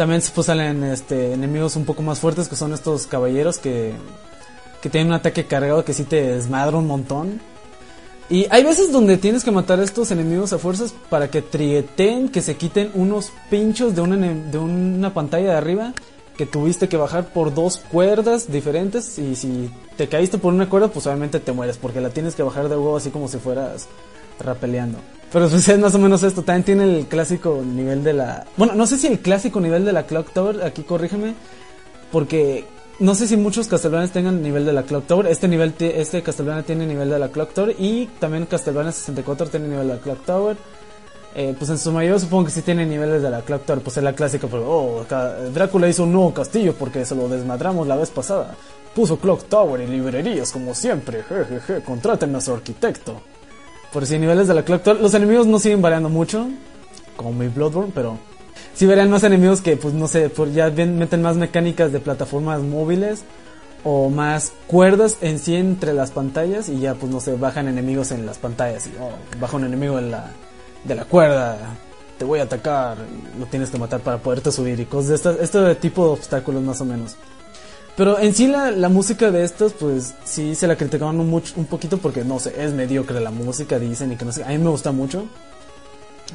También 0.00 0.22
pues 0.34 0.46
salen 0.46 0.82
este, 0.82 1.34
enemigos 1.34 1.76
un 1.76 1.84
poco 1.84 2.00
más 2.00 2.20
fuertes 2.20 2.48
que 2.48 2.56
son 2.56 2.72
estos 2.72 3.06
caballeros 3.06 3.58
que, 3.58 3.92
que 4.80 4.88
tienen 4.88 5.08
un 5.08 5.12
ataque 5.12 5.44
cargado 5.44 5.84
que 5.84 5.92
sí 5.92 6.04
te 6.04 6.22
desmadra 6.22 6.78
un 6.78 6.86
montón. 6.86 7.38
Y 8.30 8.46
hay 8.48 8.64
veces 8.64 8.92
donde 8.92 9.18
tienes 9.18 9.44
que 9.44 9.50
matar 9.50 9.78
a 9.78 9.82
estos 9.82 10.10
enemigos 10.10 10.54
a 10.54 10.58
fuerzas 10.58 10.94
para 11.10 11.30
que 11.30 11.42
trieten, 11.42 12.30
que 12.30 12.40
se 12.40 12.56
quiten 12.56 12.90
unos 12.94 13.30
pinchos 13.50 13.94
de 13.94 14.00
de 14.50 14.56
una 14.56 15.12
pantalla 15.12 15.50
de 15.50 15.56
arriba 15.58 15.92
que 16.34 16.46
tuviste 16.46 16.88
que 16.88 16.96
bajar 16.96 17.26
por 17.34 17.52
dos 17.52 17.76
cuerdas 17.76 18.50
diferentes 18.50 19.18
y 19.18 19.36
si 19.36 19.70
te 19.98 20.08
caíste 20.08 20.38
por 20.38 20.54
una 20.54 20.70
cuerda 20.70 20.88
pues 20.88 21.06
obviamente 21.08 21.40
te 21.40 21.52
mueres 21.52 21.76
porque 21.76 22.00
la 22.00 22.08
tienes 22.08 22.34
que 22.34 22.42
bajar 22.42 22.70
de 22.70 22.76
huevo 22.76 22.96
así 22.96 23.10
como 23.10 23.28
si 23.28 23.36
fueras 23.36 23.86
rapeleando. 24.38 24.96
Pero 25.32 25.48
pues 25.48 25.68
es 25.68 25.78
más 25.78 25.94
o 25.94 25.98
menos 25.98 26.22
esto, 26.24 26.42
también 26.42 26.64
tiene 26.64 26.98
el 26.98 27.06
clásico 27.06 27.62
nivel 27.64 28.02
de 28.02 28.14
la... 28.14 28.46
Bueno, 28.56 28.74
no 28.74 28.86
sé 28.86 28.98
si 28.98 29.06
el 29.06 29.20
clásico 29.20 29.60
nivel 29.60 29.84
de 29.84 29.92
la 29.92 30.04
Clock 30.04 30.32
Tower, 30.32 30.64
aquí 30.64 30.82
corrígeme, 30.82 31.34
porque 32.10 32.64
no 32.98 33.14
sé 33.14 33.28
si 33.28 33.36
muchos 33.36 33.68
Castlevania 33.68 34.12
tengan 34.12 34.42
nivel 34.42 34.66
de 34.66 34.72
la 34.72 34.82
Clock 34.82 35.06
Tower. 35.06 35.26
Este 35.28 35.46
nivel, 35.46 35.72
este 35.78 36.22
Castlevania 36.22 36.64
tiene 36.64 36.84
nivel 36.84 37.08
de 37.10 37.18
la 37.18 37.28
Clock 37.28 37.54
Tower 37.54 37.76
y 37.78 38.06
también 38.18 38.46
Castlevania 38.46 38.90
64 38.90 39.48
tiene 39.48 39.68
nivel 39.68 39.86
de 39.86 39.94
la 39.94 40.00
Clock 40.00 40.24
Tower. 40.26 40.56
Eh, 41.34 41.54
pues 41.56 41.70
en 41.70 41.78
su 41.78 41.92
mayoría 41.92 42.18
supongo 42.18 42.46
que 42.46 42.50
sí 42.50 42.62
tiene 42.62 42.84
niveles 42.84 43.22
de 43.22 43.30
la 43.30 43.42
Clock 43.42 43.64
Tower, 43.64 43.82
pues 43.82 43.96
es 43.96 44.02
la 44.02 44.14
clásica, 44.14 44.48
pero 44.50 44.68
oh, 44.68 45.02
acá 45.02 45.34
Drácula 45.54 45.88
hizo 45.88 46.02
un 46.02 46.12
nuevo 46.12 46.34
castillo 46.34 46.74
porque 46.74 47.04
se 47.04 47.14
lo 47.14 47.28
desmadramos 47.28 47.86
la 47.86 47.94
vez 47.94 48.10
pasada. 48.10 48.56
Puso 48.96 49.16
Clock 49.16 49.44
Tower 49.44 49.80
y 49.80 49.86
librerías 49.86 50.50
como 50.50 50.74
siempre, 50.74 51.22
jejeje, 51.22 51.82
contraten 51.84 52.34
a 52.34 52.40
su 52.40 52.52
arquitecto. 52.52 53.22
Por 53.92 54.06
si 54.06 54.18
niveles 54.18 54.46
de 54.46 54.54
la 54.54 54.64
Clock 54.64 54.82
Tower, 54.82 55.00
los 55.00 55.14
enemigos 55.14 55.46
no 55.46 55.58
siguen 55.58 55.82
variando 55.82 56.08
mucho, 56.08 56.48
como 57.16 57.32
mi 57.32 57.48
Bloodborne, 57.48 57.92
pero 57.94 58.18
sí 58.74 58.86
verán 58.86 59.10
más 59.10 59.24
enemigos 59.24 59.60
que, 59.60 59.76
pues 59.76 59.94
no 59.94 60.06
sé, 60.06 60.28
por 60.28 60.50
ya 60.52 60.68
bien 60.68 60.96
meten 60.96 61.22
más 61.22 61.36
mecánicas 61.36 61.90
de 61.90 61.98
plataformas 61.98 62.60
móviles 62.62 63.24
o 63.82 64.08
más 64.10 64.52
cuerdas 64.66 65.16
en 65.22 65.38
sí 65.38 65.56
entre 65.56 65.92
las 65.92 66.12
pantallas 66.12 66.68
y 66.68 66.78
ya, 66.78 66.94
pues 66.94 67.10
no 67.10 67.20
sé, 67.20 67.34
bajan 67.34 67.66
enemigos 67.66 68.12
en 68.12 68.26
las 68.26 68.38
pantallas 68.38 68.86
y 68.86 68.92
oh, 69.00 69.10
baja 69.40 69.56
un 69.56 69.64
enemigo 69.64 69.98
en 69.98 70.12
la, 70.12 70.30
de 70.84 70.94
la 70.94 71.04
cuerda, 71.04 71.58
te 72.16 72.24
voy 72.24 72.38
a 72.40 72.44
atacar, 72.44 72.96
lo 73.38 73.46
tienes 73.46 73.70
que 73.70 73.78
matar 73.78 74.00
para 74.00 74.18
poderte 74.18 74.52
subir 74.52 74.78
y 74.78 74.84
cosas 74.84 75.08
de 75.08 75.14
estas, 75.16 75.40
este 75.40 75.74
tipo 75.76 76.04
de 76.04 76.10
obstáculos 76.12 76.62
más 76.62 76.80
o 76.80 76.84
menos. 76.84 77.16
Pero 78.00 78.18
en 78.18 78.34
sí 78.34 78.46
la, 78.46 78.70
la 78.70 78.88
música 78.88 79.30
de 79.30 79.44
estos, 79.44 79.74
pues 79.74 80.14
sí 80.24 80.54
se 80.54 80.66
la 80.66 80.74
criticaron 80.74 81.20
un, 81.20 81.28
mucho, 81.28 81.52
un 81.56 81.66
poquito 81.66 81.98
porque 81.98 82.24
no 82.24 82.38
sé, 82.38 82.54
es 82.56 82.72
mediocre 82.72 83.20
la 83.20 83.30
música, 83.30 83.78
dicen 83.78 84.10
y 84.10 84.16
que 84.16 84.24
no 84.24 84.32
sé. 84.32 84.42
A 84.42 84.48
mí 84.48 84.56
me 84.56 84.70
gusta 84.70 84.90
mucho. 84.90 85.26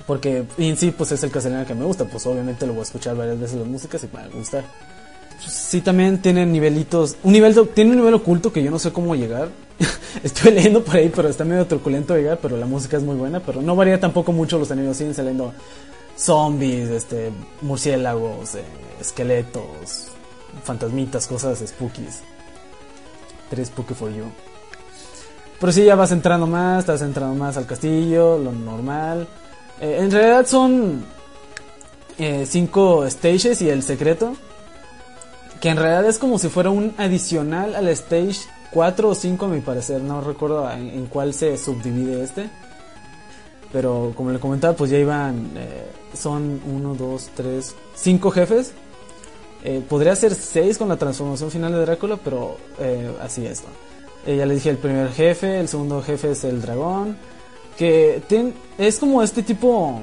Porque 0.05 0.45
en 0.59 0.77
sí, 0.77 0.93
pues 0.95 1.11
es 1.11 1.23
el 1.23 1.31
Castlevania 1.31 1.65
que 1.65 1.73
me 1.73 1.83
gusta, 1.83 2.05
pues 2.05 2.23
obviamente 2.27 2.67
lo 2.67 2.73
voy 2.73 2.81
a 2.81 2.83
escuchar 2.83 3.15
varias 3.15 3.39
veces 3.39 3.57
las 3.57 3.67
músicas 3.67 4.03
y 4.03 4.05
me 4.05 4.13
va 4.13 4.25
a 4.25 4.27
gustar. 4.27 4.63
Sí, 5.39 5.81
también 5.81 6.21
tienen 6.21 6.51
nivelitos. 6.51 7.15
Un 7.23 7.33
nivel, 7.33 7.55
tiene 7.69 7.89
un 7.89 7.97
nivel 7.97 8.13
oculto 8.13 8.53
que 8.53 8.61
yo 8.61 8.69
no 8.69 8.77
sé 8.77 8.93
cómo 8.93 9.15
llegar. 9.15 9.49
Estoy 10.23 10.51
leyendo 10.51 10.83
por 10.83 10.97
ahí, 10.97 11.11
pero 11.15 11.29
está 11.29 11.45
medio 11.45 11.65
truculento 11.65 12.15
llegar, 12.15 12.37
pero 12.43 12.57
la 12.57 12.67
música 12.67 12.97
es 12.97 13.01
muy 13.01 13.15
buena. 13.15 13.39
Pero 13.39 13.63
no 13.63 13.75
varía 13.75 13.99
tampoco 13.99 14.31
mucho 14.31 14.59
los 14.59 14.69
enemigos, 14.69 14.97
siguen 14.97 15.15
saliendo 15.15 15.51
zombies, 16.15 16.89
este, 16.89 17.31
murciélagos, 17.63 18.53
eh, 18.53 18.63
esqueletos, 19.01 20.11
fantasmitas, 20.65 21.27
cosas 21.27 21.59
spookies. 21.59 22.21
Tres 23.49 23.67
spooky 23.67 23.93
for 23.93 24.11
you. 24.11 24.25
Pero 25.59 25.71
sí, 25.71 25.85
ya 25.85 25.95
vas 25.95 26.11
entrando 26.11 26.47
más, 26.47 26.79
estás 26.79 27.01
entrando 27.01 27.35
más 27.35 27.55
al 27.57 27.65
castillo, 27.65 28.37
lo 28.37 28.51
normal. 28.51 29.27
Eh, 29.79 29.99
en 30.01 30.11
realidad 30.11 30.45
son 30.45 31.05
eh, 32.17 32.45
cinco 32.47 33.09
stages 33.09 33.61
y 33.61 33.69
el 33.69 33.83
secreto. 33.83 34.35
Que 35.61 35.69
en 35.69 35.77
realidad 35.77 36.05
es 36.05 36.17
como 36.17 36.37
si 36.37 36.49
fuera 36.49 36.69
un 36.69 36.93
adicional 36.97 37.75
al 37.75 37.87
stage 37.89 38.41
4 38.71 39.09
o 39.09 39.15
5 39.15 39.45
a 39.45 39.47
mi 39.47 39.61
parecer. 39.61 40.01
No 40.01 40.19
recuerdo 40.21 40.69
en, 40.69 41.05
cuál 41.05 41.33
se 41.33 41.57
subdivide 41.57 42.23
este. 42.23 42.49
Pero 43.71 44.13
como 44.15 44.31
le 44.31 44.39
comentaba, 44.39 44.75
pues 44.75 44.91
ya 44.91 44.97
iban... 44.97 45.51
eh, 45.55 45.85
son 46.13 46.61
1, 46.65 46.95
2, 46.95 47.29
3, 47.35 47.75
5 47.95 48.31
jefes. 48.31 48.73
Eh, 49.67 49.83
podría 49.89 50.15
ser 50.15 50.35
6 50.35 50.77
con 50.77 50.89
la 50.89 50.95
transformación 50.97 51.49
final 51.49 51.71
de 51.71 51.79
Drácula, 51.79 52.17
pero 52.23 52.55
eh, 52.79 53.11
así 53.19 53.45
es. 53.47 53.63
Eh, 54.27 54.37
ya 54.37 54.45
les 54.45 54.57
dije 54.57 54.69
el 54.69 54.77
primer 54.77 55.11
jefe, 55.11 55.59
el 55.59 55.67
segundo 55.67 56.03
jefe 56.03 56.31
es 56.31 56.43
el 56.43 56.61
dragón. 56.61 57.17
Que 57.77 58.21
ten- 58.29 58.53
es 58.77 58.99
como 58.99 59.23
este 59.23 59.41
tipo... 59.43 60.01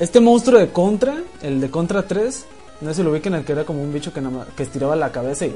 Este 0.00 0.18
monstruo 0.20 0.58
de 0.58 0.68
Contra, 0.72 1.14
el 1.42 1.60
de 1.60 1.70
Contra 1.70 2.02
3. 2.06 2.46
No 2.80 2.88
sé 2.90 2.96
si 2.96 3.02
lo 3.02 3.10
ubican, 3.10 3.34
el 3.34 3.44
que 3.44 3.52
era 3.52 3.64
como 3.64 3.82
un 3.82 3.92
bicho 3.92 4.12
que, 4.12 4.22
que 4.56 4.62
estiraba 4.62 4.96
la 4.96 5.10
cabeza 5.12 5.46
y, 5.46 5.54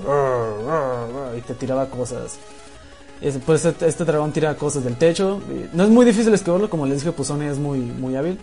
y 1.37 1.41
te 1.43 1.55
tiraba 1.55 1.87
cosas. 1.87 2.39
Es- 3.23 3.39
Pues 3.45 3.65
este, 3.65 3.87
este 3.87 4.05
dragón 4.05 4.33
tira 4.33 4.55
cosas 4.55 4.85
del 4.85 4.97
techo. 4.97 5.41
no 5.73 5.85
es 5.85 5.91
muy 5.91 6.05
difícil 6.05 6.33
esquivarlo, 6.35 6.69
como 6.71 6.85
les 6.87 6.99
dije, 7.01 7.13
pues 7.13 7.29
Sony 7.29 7.43
es 7.51 7.59
muy, 7.59 7.79
muy 7.81 8.17
hábil. 8.17 8.39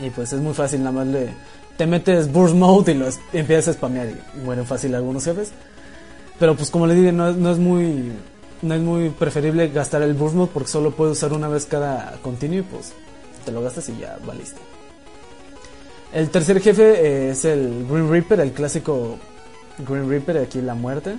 Y 0.00 0.10
pues 0.10 0.32
es 0.32 0.40
muy 0.40 0.54
fácil, 0.54 0.80
nada 0.84 0.92
más 0.92 1.06
le... 1.08 1.34
Te 1.78 1.86
metes 1.86 2.30
burst 2.30 2.54
mode 2.54 2.92
y 2.92 2.94
lo 2.96 3.08
empiezas 3.32 3.68
a 3.68 3.72
spamear 3.72 4.08
y 4.08 4.40
mueren 4.40 4.66
fácil 4.66 4.94
algunos 4.94 5.24
jefes. 5.24 5.52
Pero 6.38 6.54
pues 6.54 6.70
como 6.70 6.86
les 6.86 6.96
dije, 6.96 7.12
no 7.12 7.32
no 7.32 7.50
es 7.50 7.58
muy... 7.58 8.12
No 8.60 8.74
es 8.74 8.80
muy 8.80 9.10
preferible 9.10 9.68
gastar 9.68 10.02
el 10.02 10.14
burst 10.14 10.34
mode 10.34 10.50
porque 10.52 10.68
solo 10.68 10.90
puedes 10.90 11.16
usar 11.16 11.32
una 11.32 11.46
vez 11.46 11.64
cada 11.64 12.18
continuo 12.22 12.58
y 12.58 12.62
pues 12.62 12.92
te 13.44 13.52
lo 13.52 13.62
gastas 13.62 13.88
y 13.88 13.96
ya 13.96 14.18
valiste. 14.26 14.60
El 16.12 16.30
tercer 16.30 16.60
jefe 16.60 16.82
eh, 16.82 17.30
es 17.30 17.44
el 17.44 17.86
Green 17.88 18.10
Reaper, 18.10 18.40
el 18.40 18.52
clásico 18.52 19.18
Green 19.78 20.08
Reaper, 20.08 20.38
aquí 20.38 20.60
la 20.60 20.74
muerte, 20.74 21.16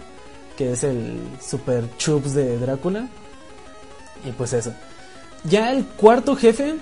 que 0.57 0.73
es 0.73 0.83
el 0.83 1.19
super 1.41 1.85
chups 1.97 2.33
de 2.33 2.57
Drácula. 2.57 3.07
Y 4.25 4.31
pues 4.31 4.53
eso. 4.53 4.73
Ya 5.43 5.71
el 5.71 5.85
cuarto 5.85 6.35
jefe 6.35 6.75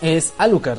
es 0.00 0.32
Alucard. 0.38 0.78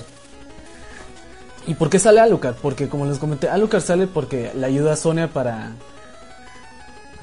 ¿Y 1.68 1.76
por 1.76 1.90
qué 1.90 2.00
sale 2.00 2.20
Alucard? 2.20 2.56
Porque 2.56 2.90
como 2.90 3.06
les 3.06 3.20
comenté, 3.20 3.50
Alucard 3.50 3.84
sale 3.84 4.08
porque 4.08 4.52
le 4.56 4.66
ayuda 4.66 4.94
a 4.94 4.96
Sonia 4.96 5.28
para 5.28 5.74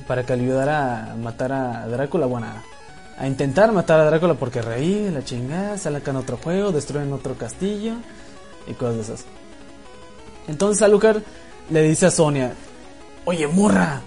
para 0.07 0.25
que 0.25 0.37
le 0.37 0.45
ayudara 0.45 1.13
a 1.13 1.17
matar 1.17 1.53
a 1.53 1.87
Drácula, 1.89 2.27
bueno, 2.27 2.47
a, 3.19 3.27
intentar 3.27 3.73
matar 3.73 4.01
a 4.01 4.05
Drácula 4.05 4.35
porque 4.35 4.63
reí, 4.63 5.11
la 5.11 5.25
chingada, 5.25 5.79
sale 5.79 5.99
acá 5.99 6.13
en 6.13 6.19
otro 6.19 6.37
juego, 6.37 6.73
destruyen 6.73 7.13
otro 7.13 7.35
castillo 7.35 7.95
y 8.67 8.75
cosas 8.75 8.97
de 8.97 9.03
esas. 9.03 9.25
Entonces 10.49 10.83
Alucard 10.83 11.23
le 11.71 11.83
dice 11.83 12.07
a 12.07 12.11
Sonia, 12.11 12.53
oye 13.25 13.49
morra, 13.49 14.01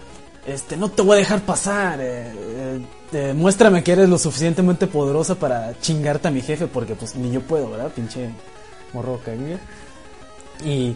este, 0.45 0.77
no 0.77 0.89
te 0.89 1.01
voy 1.01 1.17
a 1.17 1.19
dejar 1.19 1.41
pasar, 1.41 1.99
eh, 1.99 2.31
eh, 2.33 2.81
eh, 3.11 3.33
muéstrame 3.35 3.83
que 3.83 3.91
eres 3.91 4.07
lo 4.07 4.17
suficientemente 4.17 4.87
poderosa 4.87 5.35
para 5.35 5.77
chingarte 5.81 6.29
a 6.29 6.31
mi 6.31 6.41
jefe 6.41 6.67
porque 6.67 6.95
pues 6.95 7.15
ni 7.15 7.31
yo 7.31 7.41
puedo, 7.41 7.69
¿verdad? 7.69 7.91
Pinche 7.91 8.29
morro 8.93 9.19
cague. 9.23 9.57
Y 10.63 10.95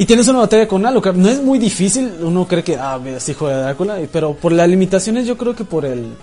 y 0.00 0.06
tienes 0.06 0.28
una 0.28 0.38
batalla 0.38 0.68
con 0.68 0.86
Alucard. 0.86 1.16
No 1.16 1.28
es 1.28 1.42
muy 1.42 1.58
difícil. 1.58 2.14
Uno 2.20 2.46
cree 2.46 2.62
que, 2.62 2.76
ah, 2.76 3.00
es 3.04 3.28
hijo 3.28 3.48
de 3.48 3.56
Drácula. 3.56 3.98
Pero 4.12 4.34
por 4.34 4.52
las 4.52 4.68
limitaciones, 4.68 5.26
yo 5.26 5.36
creo 5.36 5.56
que 5.56 5.64
por 5.64 5.84
el. 5.84 6.14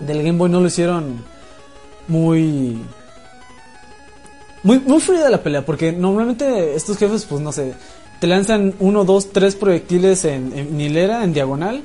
Del 0.00 0.22
Game 0.22 0.38
Boy 0.38 0.48
no 0.48 0.60
lo 0.60 0.68
hicieron 0.68 1.22
muy. 2.08 2.78
Muy, 4.62 4.78
muy 4.80 5.00
fluida 5.00 5.28
la 5.28 5.42
pelea. 5.42 5.66
Porque 5.66 5.92
normalmente 5.92 6.74
estos 6.74 6.96
jefes, 6.96 7.26
pues 7.26 7.42
no 7.42 7.52
sé. 7.52 7.74
Te 8.20 8.26
lanzan 8.26 8.74
uno, 8.80 9.04
dos, 9.04 9.32
tres 9.32 9.54
proyectiles 9.54 10.24
en, 10.24 10.56
en 10.56 10.80
hilera, 10.80 11.22
en 11.24 11.34
diagonal. 11.34 11.82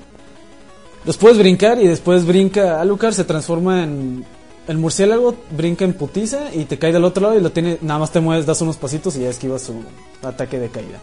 Los 1.04 1.18
puedes 1.18 1.38
brincar 1.38 1.82
y 1.82 1.88
después 1.88 2.26
brinca 2.26 2.80
Alucard, 2.80 3.14
se 3.14 3.26
transforma 3.26 3.84
en. 3.84 4.24
El 4.68 4.78
murciélago 4.78 5.36
brinca 5.52 5.84
en 5.84 5.94
putiza 5.94 6.54
y 6.54 6.66
te 6.66 6.80
cae 6.80 6.94
del 6.94 7.04
otro 7.04 7.24
lado 7.24 7.38
y 7.38 7.42
lo 7.42 7.52
tiene. 7.52 7.78
Nada 7.82 8.00
más 8.00 8.12
te 8.12 8.20
mueves, 8.22 8.46
das 8.46 8.62
unos 8.62 8.78
pasitos 8.78 9.16
y 9.18 9.22
ya 9.22 9.30
esquivas 9.30 9.62
su 9.64 9.84
ataque 10.26 10.58
de 10.60 10.70
caída. 10.70 11.00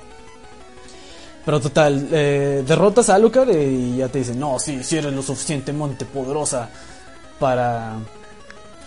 Pero 1.44 1.60
total, 1.60 2.08
eh, 2.12 2.62
derrotas 2.66 3.08
a 3.10 3.14
Alucard 3.16 3.50
y 3.50 3.96
ya 3.98 4.08
te 4.08 4.18
dicen, 4.18 4.38
no, 4.38 4.58
sí, 4.58 4.82
sí 4.82 4.96
eres 4.96 5.12
lo 5.12 5.22
suficientemente 5.22 6.04
poderosa 6.04 6.68
para 7.38 7.94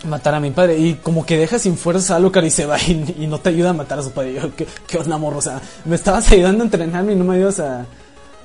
matar 0.08 0.34
a 0.34 0.40
mi 0.40 0.50
padre. 0.50 0.78
Y 0.78 0.94
como 0.94 1.24
que 1.26 1.36
deja 1.36 1.58
sin 1.58 1.76
fuerzas 1.76 2.10
a 2.12 2.16
Alucard 2.16 2.44
y 2.44 2.50
se 2.50 2.66
va 2.66 2.78
y, 2.88 3.26
no 3.28 3.38
te 3.38 3.50
ayuda 3.50 3.70
a 3.70 3.74
matar 3.74 3.98
a 3.98 4.02
su 4.02 4.10
padre. 4.12 4.34
Yo, 4.34 4.54
¿qué, 4.56 4.66
qué 4.86 4.98
onda, 4.98 5.18
morro? 5.18 5.38
O 5.38 5.42
sea, 5.42 5.60
me 5.84 5.94
estabas 5.96 6.30
ayudando 6.32 6.62
a 6.62 6.66
entrenarme 6.66 7.12
y 7.12 7.16
no 7.16 7.24
me 7.24 7.36
ayudas 7.36 7.60
a, 7.60 7.86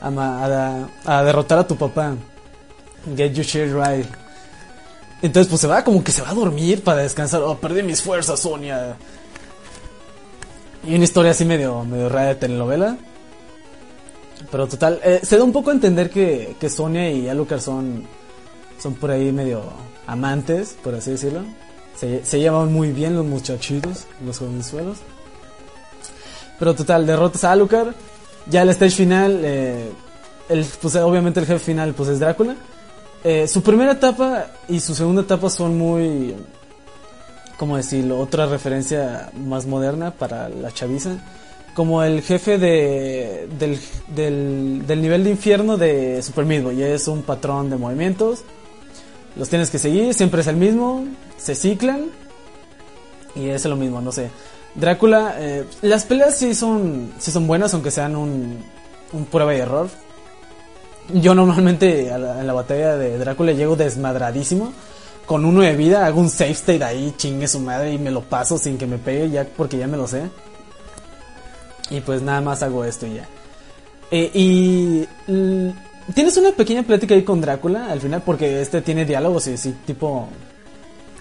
a- 0.02 0.86
a 1.06 1.24
derrotar 1.24 1.60
a 1.60 1.68
tu 1.68 1.76
papá. 1.76 2.16
Get 3.16 3.34
your 3.34 3.46
shit 3.46 3.72
right. 3.74 4.06
Entonces, 5.22 5.50
pues 5.50 5.62
se 5.62 5.68
va 5.68 5.84
como 5.84 6.04
que 6.04 6.12
se 6.12 6.22
va 6.22 6.30
a 6.30 6.34
dormir 6.34 6.84
para 6.84 7.02
descansar. 7.02 7.42
Oh, 7.42 7.58
perdí 7.58 7.84
mis 7.84 8.02
fuerzas, 8.02 8.40
Sonia. 8.40 8.96
Y 10.86 10.96
una 10.96 11.04
historia 11.04 11.32
así 11.32 11.44
medio, 11.44 11.84
medio 11.84 12.08
rara 12.10 12.30
de 12.30 12.36
telenovela. 12.36 12.98
Pero 14.50 14.68
total, 14.68 15.00
eh, 15.04 15.20
se 15.22 15.38
da 15.38 15.44
un 15.44 15.52
poco 15.52 15.70
a 15.70 15.74
entender 15.74 16.10
que, 16.10 16.56
que 16.60 16.70
Sonia 16.70 17.12
y 17.12 17.28
Alucard 17.28 17.60
son, 17.60 18.06
son 18.82 18.94
por 18.96 19.12
ahí 19.12 19.32
medio 19.34 19.64
amantes, 20.08 20.78
por 20.82 20.96
así 20.96 21.12
decirlo. 21.12 21.42
Se, 21.98 22.24
se 22.24 22.40
llevan 22.40 22.72
muy 22.72 22.94
bien 22.94 23.16
los 23.16 23.26
muchachitos, 23.26 24.06
los 24.26 24.40
jovenzuelos. 24.40 25.00
Pero 26.58 26.74
total, 26.74 27.06
derrotas 27.06 27.44
a 27.44 27.52
Alucard. 27.52 27.94
Ya 28.48 28.62
el 28.62 28.70
stage 28.70 28.96
final, 28.96 29.42
eh, 29.44 29.92
el, 30.48 30.66
pues 30.82 30.96
obviamente 30.96 31.42
el 31.42 31.46
jefe 31.46 31.60
final 31.60 31.94
pues 31.94 32.10
es 32.10 32.20
Drácula. 32.20 32.56
Eh, 33.24 33.48
su 33.48 33.62
primera 33.62 33.94
etapa 33.94 34.48
y 34.68 34.80
su 34.80 34.96
segunda 34.96 35.24
etapa 35.24 35.50
son 35.50 35.78
muy, 35.78 36.36
¿cómo 37.58 37.76
decirlo? 37.76 38.20
Otra 38.20 38.46
referencia 38.46 39.30
más 39.36 39.66
moderna 39.66 40.12
para 40.12 40.48
la 40.50 40.72
chaviza. 40.72 41.18
Como 41.76 42.04
el 42.04 42.22
jefe 42.22 42.58
de, 42.58 43.48
del, 43.58 43.80
del, 44.86 45.02
nivel 45.02 45.24
de 45.24 45.30
infierno 45.30 45.78
de 45.78 46.22
Super 46.24 46.46
Meat. 46.46 46.66
Es 46.80 47.08
un 47.08 47.22
patrón 47.24 47.70
de 47.70 47.78
movimientos. 47.78 48.44
Los 49.36 49.50
tienes 49.50 49.70
que 49.70 49.80
seguir, 49.80 50.14
siempre 50.14 50.42
es 50.42 50.48
el 50.48 50.58
mismo. 50.58 51.06
Se 51.38 51.56
ciclan. 51.56 52.10
Y 53.36 53.50
es 53.50 53.64
lo 53.66 53.76
mismo, 53.76 54.02
no 54.02 54.12
sé. 54.12 54.30
Drácula, 54.76 55.36
eh, 55.40 55.66
las 55.82 56.06
peleas 56.06 56.38
sí 56.38 56.54
son, 56.56 57.14
sí 57.20 57.32
son 57.32 57.48
buenas, 57.48 57.74
aunque 57.74 57.92
sean 57.92 58.16
un, 58.16 58.58
un 59.14 59.26
prueba 59.26 59.56
y 59.56 59.60
error. 59.60 59.90
Yo 61.14 61.34
normalmente 61.34 62.10
en 62.10 62.46
la 62.48 62.54
batalla 62.54 62.96
de 62.98 63.18
Drácula 63.18 63.52
llego 63.52 63.76
desmadradísimo. 63.76 64.72
Con 65.26 65.46
uno 65.46 65.62
de 65.62 65.76
vida, 65.76 66.06
hago 66.08 66.20
un 66.22 66.30
save 66.30 66.52
state 66.52 66.84
ahí, 66.84 67.14
chingue 67.18 67.48
su 67.48 67.60
madre, 67.60 67.94
y 67.94 67.98
me 68.00 68.10
lo 68.10 68.22
paso 68.22 68.58
sin 68.58 68.78
que 68.80 68.88
me 68.88 68.98
pegue, 68.98 69.30
ya 69.30 69.46
porque 69.46 69.78
ya 69.78 69.86
me 69.88 69.96
lo 69.98 70.08
sé. 70.08 70.24
Y 71.92 72.02
pues 72.02 72.22
nada 72.22 72.42
más 72.42 72.64
hago 72.64 72.84
esto 72.84 73.06
y 73.08 73.16
ya. 73.16 73.28
Eh, 74.12 74.32
y 74.34 75.08
l- 75.28 75.74
tienes 76.16 76.36
una 76.38 76.52
pequeña 76.52 76.82
plática 76.84 77.14
ahí 77.14 77.24
con 77.24 77.42
Drácula 77.42 77.92
al 77.92 78.02
final, 78.02 78.24
porque 78.26 78.60
este 78.62 78.82
tiene 78.82 79.06
diálogos 79.06 79.48
y 79.48 79.54
así, 79.54 79.76
tipo 79.86 80.28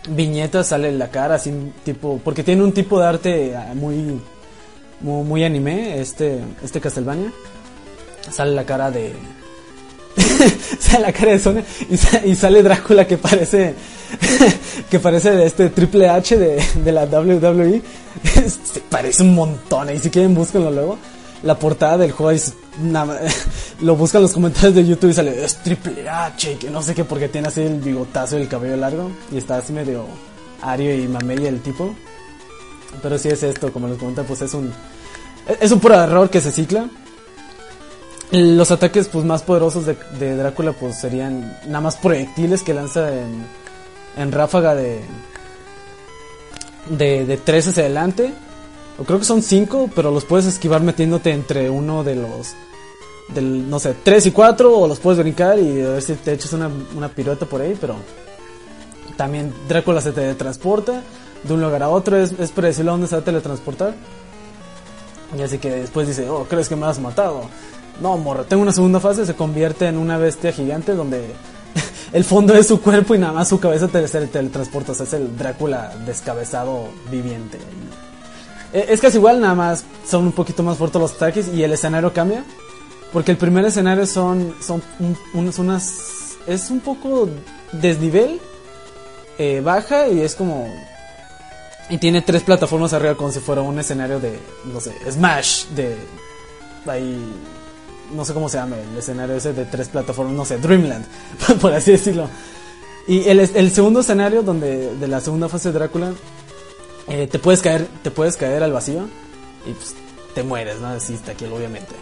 viñetas, 0.09 0.69
sale 0.69 0.89
en 0.89 0.99
la 0.99 1.09
cara, 1.11 1.35
así, 1.35 1.53
tipo, 1.85 2.19
porque 2.25 2.43
tiene 2.43 2.63
un 2.63 2.73
tipo 2.73 2.99
de 2.99 3.07
arte 3.07 3.57
ah, 3.57 3.73
muy, 3.75 4.19
muy, 5.01 5.23
muy 5.23 5.45
anime, 5.45 6.01
este, 6.01 6.41
este 6.63 6.81
Castlevania. 6.81 7.31
Sale 8.31 8.53
la 8.55 8.65
cara 8.65 8.91
de, 8.91 9.13
sale 10.81 11.01
la 11.07 11.13
cara 11.13 11.33
de 11.33 11.39
Sonya 11.39 11.65
y, 11.91 11.97
sa- 11.97 12.25
y 12.25 12.35
sale 12.35 12.63
Drácula 12.63 13.07
que 13.07 13.19
parece 13.19 13.75
que 14.91 14.99
parece 15.01 15.31
de 15.33 15.47
este 15.47 15.71
Triple 15.71 16.09
H 16.09 16.37
de, 16.37 16.63
de 16.85 16.93
la 16.93 17.05
WWE 17.05 17.83
Se 18.25 18.81
parece 18.89 19.23
un 19.23 19.35
montón 19.35 19.91
y 19.95 19.99
si 19.99 20.11
quieren 20.11 20.35
búsquenlo 20.35 20.71
luego. 20.71 20.99
La 21.45 21.57
portada 21.57 21.99
del 21.99 22.11
juego 22.11 22.33
es 22.33 22.55
nada- 22.81 23.21
lo 23.81 23.95
buscan 23.97 24.23
los 24.23 24.33
comentarios 24.33 24.75
de 24.75 24.87
YouTube 24.87 25.11
y 25.11 25.15
sale 25.15 25.45
es 25.45 25.57
Triple 25.63 26.09
H 26.09 26.53
y 26.53 26.57
que 26.57 26.69
no 26.71 26.83
sé 26.83 26.95
qué 26.95 27.05
porque 27.05 27.29
tiene 27.29 27.49
así 27.49 27.61
el 27.63 27.81
bigotazo 27.81 28.39
y 28.39 28.43
el 28.43 28.49
cabello 28.49 28.77
largo 28.77 29.11
y 29.31 29.37
está 29.39 29.59
así 29.59 29.73
medio 29.73 30.05
ario 30.63 30.95
y 30.95 31.07
mamella 31.07 31.49
el 31.49 31.61
tipo. 31.61 31.95
Pero 33.03 33.19
si 33.19 33.29
es 33.29 33.43
esto 33.43 33.73
como 33.73 33.87
les 33.87 33.99
comenté 33.99 34.23
pues 34.25 34.43
es 34.43 34.53
un 34.55 34.73
es 35.61 35.71
un 35.71 35.79
puro 35.81 35.95
error 35.95 36.29
que 36.29 36.41
se 36.41 36.51
cicla 36.51 36.89
los 38.31 38.71
ataques 38.71 39.09
pues 39.09 39.25
más 39.25 39.43
poderosos 39.43 39.87
de, 39.87 40.37
Drácula 40.37 40.73
pues 40.73 40.99
serían 40.99 41.59
nada 41.67 41.81
más 41.81 41.97
proyectiles 41.97 42.63
que 42.63 42.75
lanza 42.75 43.13
en, 43.13 43.47
en 44.17 44.33
ráfaga 44.33 44.75
de, 44.75 45.01
de 46.91 47.25
de 47.25 47.37
3 47.37 47.69
hacia 47.69 47.85
adelante. 47.85 48.33
O 48.99 49.05
creo 49.05 49.21
que 49.21 49.25
son 49.25 49.43
5, 49.43 49.91
pero 49.95 50.11
los 50.11 50.25
puedes 50.25 50.47
esquivar 50.47 50.83
metiéndote 50.83 51.31
entre 51.31 51.71
uno 51.71 52.03
de 52.03 52.17
los 52.17 52.55
del 53.29 53.69
no 53.69 53.79
sé, 53.79 53.95
3 54.03 54.27
y 54.27 54.31
4 54.33 54.77
o 54.77 54.89
los 54.89 54.99
puedes 54.99 55.19
brincar 55.21 55.59
y 55.59 55.83
a 55.83 55.91
ver 55.91 56.03
si 56.03 56.15
te 56.15 56.33
echas 56.33 56.53
una, 56.53 56.71
una 56.97 57.09
pirueta 57.09 57.47
por 57.47 57.61
ahí, 57.61 57.77
pero 57.81 57.97
también 59.17 59.53
Drácula 59.69 60.01
se 60.01 60.13
teletransporta 60.13 61.03
de 61.45 61.55
un 61.55 61.61
lugar 61.61 61.83
a 61.83 61.89
otro, 61.89 62.17
es, 62.17 62.33
es 62.33 62.51
predecible 62.51 62.91
a 62.91 62.93
dónde 62.93 63.07
se 63.07 63.15
va 63.15 63.23
a 63.23 63.25
teletransportar. 63.25 63.95
Y 65.39 65.43
así 65.43 65.59
que 65.59 65.71
después 65.71 66.09
dice, 66.09 66.29
oh, 66.29 66.47
¿crees 66.49 66.69
que 66.69 66.77
me 66.77 66.87
has 66.87 66.99
matado? 66.99 67.43
No, 68.01 68.17
morra, 68.17 68.45
tengo 68.45 68.63
una 68.63 68.73
segunda 68.73 69.01
fase, 69.01 69.27
se 69.27 69.35
convierte 69.35 69.87
en 69.87 69.99
una 69.99 70.19
bestia 70.19 70.53
gigante 70.53 70.95
donde 70.95 71.33
el 72.13 72.25
fondo 72.25 72.55
es 72.55 72.67
su 72.69 72.81
cuerpo 72.81 73.15
y 73.15 73.19
nada 73.19 73.33
más 73.33 73.49
su 73.49 73.59
cabeza 73.59 73.89
te 73.89 74.07
se 74.07 74.27
teletransporta. 74.27 74.93
O 74.93 74.95
sea, 74.95 75.05
es 75.07 75.13
el 75.15 75.37
Drácula 75.37 75.93
descabezado 76.07 76.89
viviente. 77.11 77.59
Eh, 78.73 78.87
Es 78.91 79.01
casi 79.01 79.17
igual, 79.19 79.41
nada 79.41 79.55
más 79.55 79.85
son 80.09 80.25
un 80.27 80.33
poquito 80.33 80.63
más 80.63 80.79
fuertes 80.79 81.01
los 81.01 81.13
ataques 81.15 81.49
y 81.49 81.63
el 81.63 81.73
escenario 81.73 82.13
cambia. 82.13 82.45
Porque 83.13 83.31
el 83.33 83.39
primer 83.39 83.65
escenario 83.65 84.07
son, 84.07 84.55
son 84.61 84.83
un- 85.01 85.17
unas, 85.35 85.59
unas... 85.59 85.93
Es 86.47 86.71
un 86.71 86.81
poco 86.81 87.29
desnivel, 87.73 88.39
eh, 89.39 89.61
baja 89.65 90.09
y 90.09 90.21
es 90.21 90.35
como... 90.35 90.67
Y 91.91 91.97
tiene 91.99 92.21
tres 92.21 92.43
plataformas 92.43 92.93
arriba 92.93 93.15
como 93.15 93.33
si 93.33 93.41
fuera 93.41 93.63
un 93.63 93.79
escenario 93.79 94.21
de, 94.21 94.39
no 94.73 94.79
sé, 94.81 94.93
Smash, 95.11 95.65
de... 95.69 95.97
Ahí, 96.87 97.19
no 98.15 98.25
sé 98.25 98.35
cómo 98.35 98.49
se 98.49 98.59
llama 98.59 98.77
el 98.77 98.99
escenario 98.99 99.37
ese 99.37 99.53
de 99.53 99.65
tres 99.65 99.89
plataformas, 99.89 100.35
no 100.35 100.45
sé, 100.45 100.59
Dreamland, 100.59 101.05
por 101.61 101.73
así 101.73 101.93
decirlo. 101.93 102.29
Y 103.07 103.29
el, 103.29 103.41
el 103.41 103.71
segundo 103.71 104.01
escenario 104.01 104.43
donde 104.43 104.95
de 104.97 105.09
la 105.09 105.21
segunda 105.21 105.49
fase 105.49 105.73
de 105.73 105.79
Drácula 105.79 106.13
eh, 107.09 107.27
te 107.27 107.39
puedes 107.39 107.63
caer, 107.63 107.87
te 108.03 108.11
puedes 108.11 108.37
caer 108.37 108.63
al 108.63 108.73
vacío 108.73 109.09
y 109.67 109.73
pues 109.73 109.95
te 110.35 110.43
mueres, 110.43 110.79
¿no? 110.81 110.89
Así 110.89 111.15
está 111.15 111.33
aquí 111.33 111.47
obviamente. 111.47 111.95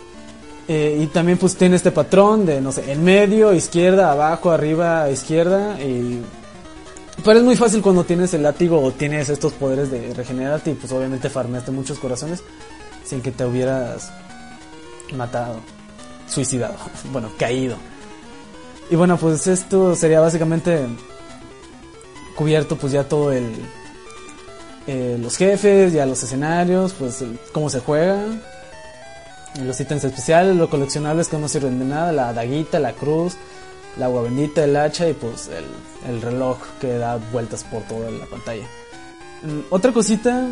Eh, 0.68 0.98
y 1.00 1.06
también 1.06 1.38
pues 1.38 1.54
tiene 1.54 1.76
este 1.76 1.92
patrón 1.92 2.44
de 2.44 2.60
no 2.60 2.72
sé, 2.72 2.90
en 2.90 3.04
medio, 3.04 3.52
izquierda, 3.54 4.10
abajo, 4.10 4.50
arriba, 4.50 5.08
izquierda 5.10 5.80
y 5.80 6.22
pero 7.24 7.38
es 7.38 7.44
muy 7.44 7.56
fácil 7.56 7.82
cuando 7.82 8.04
tienes 8.04 8.34
el 8.34 8.42
látigo 8.42 8.82
o 8.82 8.92
tienes 8.92 9.28
estos 9.28 9.52
poderes 9.54 9.90
de 9.90 10.12
regenerarte 10.12 10.72
y 10.72 10.74
pues 10.74 10.92
obviamente 10.92 11.30
farmeaste 11.30 11.70
muchos 11.70 11.98
corazones 11.98 12.42
sin 13.04 13.22
que 13.22 13.30
te 13.30 13.44
hubieras 13.44 14.12
matado, 15.14 15.60
suicidado, 16.28 16.76
bueno, 17.12 17.30
caído. 17.38 17.76
Y 18.90 18.96
bueno, 18.96 19.16
pues 19.16 19.46
esto 19.46 19.94
sería 19.96 20.20
básicamente 20.20 20.86
cubierto 22.36 22.76
pues 22.76 22.92
ya 22.92 23.04
todo 23.08 23.32
el 23.32 23.52
eh, 24.86 25.18
los 25.20 25.36
jefes, 25.36 25.92
ya 25.92 26.06
los 26.06 26.22
escenarios, 26.22 26.92
pues 26.92 27.24
cómo 27.52 27.68
se 27.68 27.80
juega, 27.80 28.24
los 29.64 29.80
ítems 29.80 30.04
especiales, 30.04 30.54
los 30.54 30.68
coleccionables 30.68 31.26
que 31.28 31.38
no 31.38 31.48
sirven 31.48 31.80
de 31.80 31.84
nada, 31.86 32.12
la 32.12 32.32
daguita, 32.32 32.78
la 32.78 32.92
cruz, 32.92 33.34
la 33.98 34.06
agua 34.06 34.22
bendita, 34.22 34.62
el 34.62 34.76
hacha 34.76 35.08
y 35.08 35.14
pues 35.14 35.48
el, 35.48 35.64
el 36.08 36.22
reloj 36.22 36.58
que 36.80 36.98
da 36.98 37.16
vueltas 37.32 37.64
por 37.64 37.82
toda 37.82 38.10
la 38.12 38.26
pantalla. 38.26 38.66
Mm, 39.42 39.60
Otra 39.70 39.92
cosita 39.92 40.50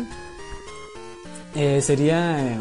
eh, 1.55 1.81
sería... 1.81 2.37
eh, 2.53 2.57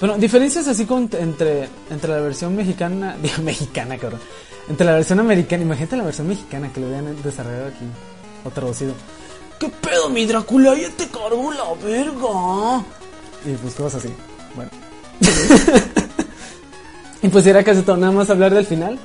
bueno, 0.00 0.16
diferencias 0.16 0.66
así 0.66 0.86
entre, 1.12 1.68
entre 1.90 2.10
la 2.10 2.20
versión 2.20 2.56
mexicana, 2.56 3.16
digo 3.22 3.42
mexicana 3.42 3.98
cabrón, 3.98 4.20
entre 4.68 4.86
la 4.86 4.92
versión 4.92 5.20
americana, 5.20 5.62
imagínate 5.62 5.96
la 5.96 6.04
versión 6.04 6.28
mexicana 6.28 6.72
que 6.72 6.80
lo 6.80 6.86
habían 6.86 7.22
desarrollado 7.22 7.66
aquí 7.66 7.84
o 8.44 8.50
traducido. 8.50 8.94
¿Qué 9.58 9.68
pedo 9.68 10.08
mi 10.08 10.24
Drácula? 10.24 10.74
Ya 10.74 10.88
te 10.88 11.06
cargo 11.08 11.52
la 11.52 11.74
verga. 11.84 12.82
Y 13.44 13.52
pues 13.60 13.74
cosas 13.74 14.02
así. 14.02 14.14
Bueno. 14.54 14.70
y 17.22 17.28
pues 17.28 17.46
era 17.46 17.62
casi 17.62 17.82
todo, 17.82 17.98
nada 17.98 18.12
más 18.12 18.30
hablar 18.30 18.54
del 18.54 18.64
final. 18.64 18.98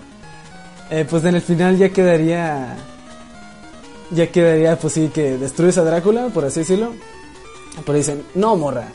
Eh, 0.90 1.06
pues 1.10 1.26
en 1.26 1.36
el 1.36 1.42
final 1.42 1.78
ya 1.78 1.90
quedaría. 1.90 2.78
Ya 4.12 4.32
quedaría, 4.32 4.80
pues 4.80 4.94
sí, 4.94 5.12
que 5.14 5.38
destruyes 5.38 5.78
a 5.78 5.84
Drácula, 5.84 6.28
por 6.28 6.46
así 6.46 6.62
decirlo. 6.62 6.94
Pero 7.86 7.98
dicen, 7.98 8.24
no, 8.36 8.56
morra, 8.56 8.88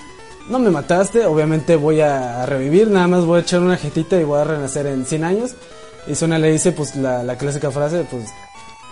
no 0.50 0.58
me 0.58 0.70
mataste, 0.70 1.24
obviamente 1.24 1.76
voy 1.76 2.00
a 2.00 2.44
revivir, 2.46 2.88
nada 2.88 3.06
más 3.06 3.24
voy 3.24 3.38
a 3.38 3.42
echar 3.42 3.60
una 3.60 3.76
jetita 3.76 4.20
y 4.20 4.24
voy 4.24 4.40
a 4.40 4.44
renacer 4.44 4.86
en 4.86 5.06
100 5.06 5.24
años. 5.24 5.52
Y 6.06 6.14
Sonia 6.14 6.38
le 6.38 6.50
dice, 6.52 6.72
pues 6.72 6.96
la, 6.96 7.22
la 7.22 7.36
clásica 7.38 7.70
frase, 7.70 8.04
pues 8.10 8.24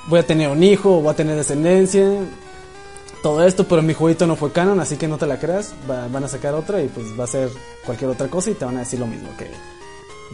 voy 0.08 0.20
a 0.20 0.26
tener 0.26 0.48
un 0.50 0.62
hijo, 0.62 1.00
voy 1.00 1.10
a 1.10 1.16
tener 1.16 1.36
descendencia. 1.36 2.08
todo 3.22 3.44
esto, 3.44 3.64
pero 3.66 3.82
mi 3.82 3.94
jueguito 3.94 4.26
no 4.26 4.36
fue 4.36 4.52
canon, 4.52 4.78
así 4.80 4.96
que 4.96 5.08
no 5.08 5.18
te 5.18 5.26
la 5.26 5.38
creas. 5.38 5.74
Va- 5.90 6.06
van 6.08 6.24
a 6.24 6.28
sacar 6.28 6.54
otra 6.54 6.80
y 6.82 6.88
pues 6.88 7.06
va 7.18 7.24
a 7.24 7.26
ser 7.26 7.48
cualquier 7.84 8.10
otra 8.10 8.28
cosa 8.28 8.50
y 8.50 8.54
te 8.54 8.64
van 8.64 8.76
a 8.76 8.80
decir 8.80 9.00
lo 9.00 9.06
mismo 9.06 9.28
que 9.36 9.50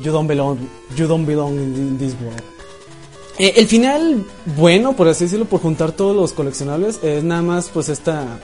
you 0.02 0.12
don't 0.12 0.28
belong, 0.28 0.59
you 0.96 1.06
don't 1.06 1.26
belong 1.26 1.55
in 1.55 1.96
this 1.98 2.14
world. 2.20 2.42
Eh, 3.38 3.55
el 3.56 3.66
final, 3.66 4.24
bueno, 4.56 4.94
por 4.94 5.09
así 5.09 5.24
decirlo, 5.24 5.44
por 5.46 5.60
juntar 5.60 5.92
todos 5.92 6.14
los 6.14 6.32
coleccionables, 6.32 6.98
es 7.02 7.24
nada 7.24 7.42
más 7.42 7.68
pues 7.68 7.88
esta... 7.88 8.38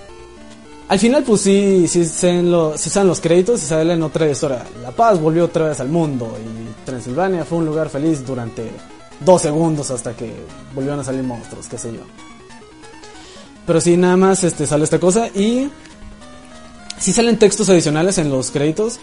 Al 0.91 0.99
final 0.99 1.23
pues 1.23 1.43
sí, 1.43 1.87
sí 1.87 2.05
salen 2.05 2.51
los 2.51 3.21
créditos 3.21 3.63
y 3.63 3.67
sale 3.67 3.93
en 3.95 4.03
otra 4.03 4.29
historia. 4.29 4.67
La 4.83 4.91
paz 4.91 5.21
volvió 5.21 5.45
otra 5.45 5.69
vez 5.69 5.79
al 5.79 5.89
mundo 5.89 6.37
y 6.37 6.85
Transilvania 6.85 7.45
fue 7.45 7.59
un 7.59 7.67
lugar 7.67 7.89
feliz 7.89 8.27
durante 8.27 8.69
dos 9.21 9.41
segundos 9.43 9.89
hasta 9.93 10.15
que 10.15 10.35
volvieron 10.75 10.99
a 10.99 11.05
salir 11.05 11.23
monstruos, 11.23 11.69
qué 11.69 11.79
sé 11.79 11.93
yo. 11.93 12.01
Pero 13.69 13.81
sí, 13.81 13.97
nada 13.97 14.17
más 14.17 14.43
este, 14.43 14.67
sale 14.67 14.83
esta 14.83 14.99
cosa 14.99 15.29
y... 15.29 15.71
Sí 16.99 17.13
salen 17.13 17.39
textos 17.39 17.69
adicionales 17.71 18.19
en 18.19 18.29
los 18.29 18.51
créditos 18.51 18.99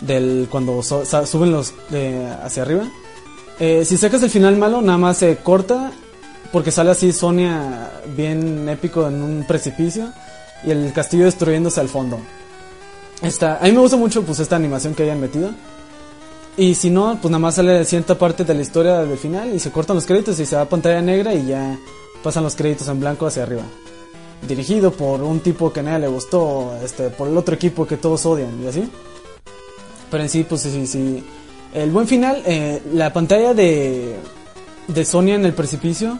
del 0.00 0.48
cuando 0.50 0.82
so- 0.82 1.04
suben 1.04 1.52
los 1.52 1.74
hacia 2.42 2.62
arriba. 2.62 2.84
Eh, 3.60 3.84
si 3.84 3.98
sacas 3.98 4.22
el 4.22 4.30
final 4.30 4.56
malo, 4.56 4.80
nada 4.80 4.96
más 4.96 5.18
se 5.18 5.36
corta 5.36 5.92
porque 6.50 6.70
sale 6.70 6.92
así 6.92 7.12
Sonia 7.12 7.90
bien 8.16 8.68
épico 8.70 9.06
en 9.06 9.22
un 9.22 9.44
precipicio 9.46 10.12
y 10.66 10.70
el 10.72 10.92
castillo 10.92 11.24
destruyéndose 11.24 11.80
al 11.80 11.88
fondo. 11.88 12.18
Esta, 13.22 13.58
a 13.58 13.62
mí 13.62 13.72
me 13.72 13.78
gusta 13.78 13.96
mucho 13.96 14.22
pues 14.22 14.40
esta 14.40 14.56
animación 14.56 14.94
que 14.94 15.04
hayan 15.04 15.20
metido. 15.20 15.50
Y 16.56 16.74
si 16.74 16.90
no, 16.90 17.18
pues 17.20 17.30
nada 17.30 17.38
más 17.38 17.54
sale 17.54 17.84
cierta 17.84 18.18
parte 18.18 18.44
de 18.44 18.54
la 18.54 18.62
historia 18.62 19.00
del 19.00 19.18
final 19.18 19.54
y 19.54 19.60
se 19.60 19.70
cortan 19.70 19.96
los 19.96 20.06
créditos 20.06 20.38
y 20.40 20.46
se 20.46 20.56
va 20.56 20.62
a 20.62 20.68
pantalla 20.68 21.02
negra 21.02 21.34
y 21.34 21.46
ya 21.46 21.78
pasan 22.22 22.44
los 22.44 22.56
créditos 22.56 22.88
en 22.88 22.98
blanco 22.98 23.26
hacia 23.26 23.42
arriba. 23.42 23.62
Dirigido 24.46 24.90
por 24.90 25.22
un 25.22 25.40
tipo 25.40 25.72
que 25.72 25.80
a 25.80 25.82
nadie 25.82 26.00
le 26.00 26.08
gustó, 26.08 26.74
este, 26.82 27.10
por 27.10 27.28
el 27.28 27.36
otro 27.36 27.54
equipo 27.54 27.86
que 27.86 27.96
todos 27.96 28.24
odian 28.26 28.62
y 28.62 28.66
así. 28.66 28.90
Pero 30.10 30.22
en 30.22 30.28
sí, 30.28 30.44
pues 30.48 30.62
sí, 30.62 30.86
sí. 30.86 31.24
El 31.74 31.90
buen 31.90 32.06
final, 32.06 32.42
eh, 32.46 32.82
la 32.94 33.12
pantalla 33.12 33.52
de, 33.52 34.16
de 34.88 35.04
Sonia 35.04 35.34
en 35.34 35.44
el 35.44 35.52
precipicio, 35.52 36.18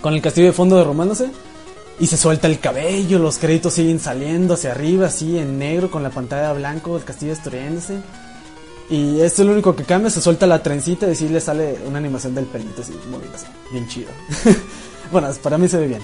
con 0.00 0.14
el 0.14 0.22
castillo 0.22 0.48
de 0.48 0.52
fondo 0.52 0.76
derrumbándose, 0.76 1.30
y 2.02 2.08
se 2.08 2.16
suelta 2.16 2.48
el 2.48 2.58
cabello, 2.58 3.20
los 3.20 3.38
créditos 3.38 3.74
siguen 3.74 4.00
saliendo 4.00 4.54
hacia 4.54 4.72
arriba, 4.72 5.06
así 5.06 5.38
en 5.38 5.56
negro, 5.56 5.88
con 5.88 6.02
la 6.02 6.10
pantalla 6.10 6.52
blanco, 6.52 6.96
el 6.96 7.04
castillo 7.04 7.30
destruyéndose. 7.30 8.00
Y 8.90 9.20
esto 9.20 9.42
es 9.42 9.46
lo 9.46 9.52
único 9.52 9.76
que 9.76 9.84
cambia, 9.84 10.10
se 10.10 10.20
suelta 10.20 10.44
la 10.48 10.60
trencita 10.60 11.08
y 11.08 11.14
sí 11.14 11.28
le 11.28 11.40
sale 11.40 11.78
una 11.86 11.98
animación 11.98 12.34
del 12.34 12.46
pelito 12.46 12.82
así, 12.82 12.92
movida 13.08 13.30
así, 13.36 13.46
bien 13.70 13.86
chido. 13.86 14.08
bueno, 15.12 15.28
para 15.44 15.56
mí 15.58 15.68
se 15.68 15.78
ve 15.78 15.86
bien. 15.86 16.02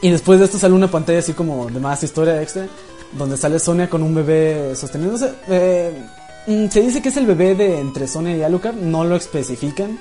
Y 0.00 0.08
después 0.08 0.38
de 0.38 0.46
esto 0.46 0.58
sale 0.58 0.72
una 0.72 0.90
pantalla 0.90 1.18
así 1.18 1.34
como 1.34 1.68
de 1.68 1.80
más 1.80 2.02
historia 2.02 2.40
extra, 2.40 2.66
donde 3.12 3.36
sale 3.36 3.58
Sonia 3.58 3.90
con 3.90 4.02
un 4.02 4.14
bebé 4.14 4.74
sosteniéndose. 4.74 5.34
Eh, 5.48 6.02
mm, 6.46 6.68
se 6.68 6.80
dice 6.80 7.02
que 7.02 7.10
es 7.10 7.16
el 7.18 7.26
bebé 7.26 7.54
de 7.54 7.78
entre 7.78 8.08
Sonia 8.08 8.34
y 8.34 8.42
Alucard, 8.42 8.76
no 8.76 9.04
lo 9.04 9.16
especifican, 9.16 9.98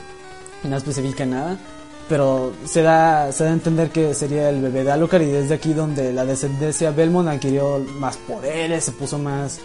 no 0.64 0.78
especifican 0.78 1.32
nada, 1.32 1.58
pero 2.10 2.54
se 2.66 2.82
da, 2.82 3.32
se 3.32 3.44
da 3.44 3.50
a 3.50 3.54
entender 3.54 3.90
que 3.90 4.14
sería 4.14 4.50
el 4.50 4.62
bebé 4.62 4.84
de 4.84 4.92
Alucard 4.92 5.22
y 5.24 5.32
desde 5.32 5.56
aquí 5.56 5.74
donde 5.74 6.14
la 6.14 6.26
descendencia 6.26 6.92
Belmont 6.92 7.28
adquirió 7.28 7.80
más 8.00 8.18
poderes, 8.18 8.86
se 8.86 8.92
puso 8.92 9.20
más, 9.20 9.60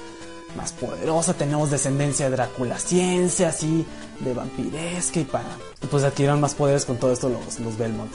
más 0.56 0.73
poderosa, 0.73 1.35
tenemos 1.35 1.70
descendencia 1.70 2.27
de 2.27 2.36
Draculaciense, 2.36 3.47
así, 3.47 3.86
de 4.20 4.35
vampiresca 4.35 5.20
y 5.20 5.24
para, 5.24 5.56
pues 5.90 6.05
adquirieron 6.05 6.40
más 6.40 6.55
poderes 6.55 6.85
con 6.85 6.97
todo 6.97 7.12
esto 7.12 7.28
los, 7.28 7.60
los 7.60 7.77
Belmont. 7.78 8.12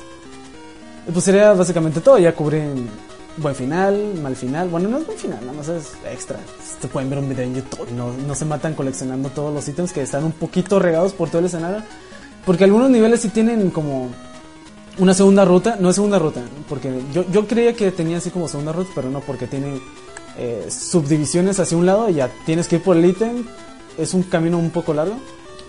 Pues 1.11 1.23
sería 1.23 1.53
básicamente 1.53 2.01
todo, 2.01 2.17
ya 2.17 2.35
cubren 2.35 2.89
buen 3.37 3.55
final, 3.55 4.15
mal 4.21 4.35
final, 4.35 4.67
bueno 4.67 4.89
no 4.89 4.97
es 4.97 5.05
buen 5.05 5.17
final, 5.17 5.39
nada 5.41 5.53
más 5.53 5.69
es 5.69 5.93
extra. 6.11 6.37
Te 6.81 6.87
pueden 6.87 7.09
ver 7.09 7.19
un 7.19 7.29
video 7.29 7.45
en 7.45 7.55
YouTube, 7.55 7.89
no, 7.91 8.11
no 8.11 8.35
se 8.35 8.45
matan 8.45 8.73
coleccionando 8.73 9.29
todos 9.29 9.53
los 9.53 9.67
ítems 9.67 9.93
que 9.93 10.01
están 10.01 10.25
un 10.25 10.31
poquito 10.33 10.79
regados 10.79 11.13
por 11.13 11.29
todo 11.29 11.39
el 11.39 11.45
escenario. 11.45 11.83
Porque 12.47 12.63
algunos 12.63 12.89
niveles 12.89 13.19
sí 13.19 13.27
tienen 13.27 13.69
como 13.71 14.09
una 14.99 15.13
segunda 15.13 15.43
ruta, 15.43 15.75
no 15.81 15.89
es 15.89 15.95
segunda 15.95 16.17
ruta, 16.17 16.41
porque 16.69 17.03
yo, 17.13 17.25
yo 17.29 17.45
creía 17.45 17.73
que 17.73 17.91
tenía 17.91 18.19
así 18.19 18.29
como 18.29 18.47
segunda 18.47 18.71
ruta, 18.71 18.89
pero 18.95 19.09
no, 19.09 19.19
porque 19.19 19.47
tiene 19.47 19.81
eh, 20.37 20.65
subdivisiones 20.69 21.59
hacia 21.59 21.77
un 21.77 21.85
lado 21.85 22.09
y 22.09 22.13
ya 22.13 22.31
tienes 22.45 22.69
que 22.69 22.77
ir 22.77 22.83
por 22.83 22.95
el 22.95 23.05
ítem, 23.05 23.45
es 23.97 24.13
un 24.13 24.23
camino 24.23 24.57
un 24.57 24.69
poco 24.69 24.93
largo, 24.93 25.17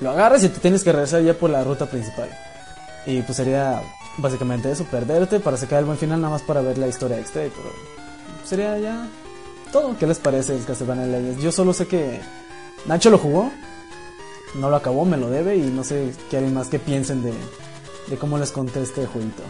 lo 0.00 0.10
agarras 0.10 0.44
y 0.44 0.50
te 0.50 0.60
tienes 0.60 0.84
que 0.84 0.92
regresar 0.92 1.20
ya 1.22 1.34
por 1.34 1.50
la 1.50 1.64
ruta 1.64 1.86
principal. 1.86 2.30
Y 3.06 3.22
pues 3.22 3.36
sería 3.36 3.82
básicamente 4.16 4.70
eso, 4.70 4.84
perderte 4.84 5.40
para 5.40 5.56
sacar 5.56 5.80
el 5.80 5.86
buen 5.86 5.98
final 5.98 6.20
nada 6.20 6.34
más 6.34 6.42
para 6.42 6.60
ver 6.60 6.78
la 6.78 6.86
historia 6.86 7.18
extra, 7.18 7.42
pero 7.42 7.72
sería 8.44 8.78
ya 8.78 9.09
todo. 9.72 9.96
¿Qué 9.98 10.06
les 10.06 10.20
parece 10.20 10.55
el 10.55 10.64
Castlevania 10.64 11.06
Legends? 11.06 11.42
Yo 11.42 11.50
solo 11.50 11.72
sé 11.72 11.88
que 11.88 12.20
Nacho 12.86 13.10
lo 13.10 13.18
jugó, 13.18 13.50
no 14.54 14.70
lo 14.70 14.76
acabó, 14.76 15.04
me 15.04 15.16
lo 15.16 15.30
debe 15.30 15.56
y 15.56 15.62
no 15.62 15.84
sé 15.84 16.12
qué 16.30 16.38
alguien 16.38 16.54
más 16.54 16.68
que 16.68 16.78
piensen 16.78 17.22
de, 17.22 17.32
de 18.08 18.16
cómo 18.16 18.38
les 18.38 18.52
conté 18.52 18.82
este 18.82 19.06
jueguito. 19.06 19.42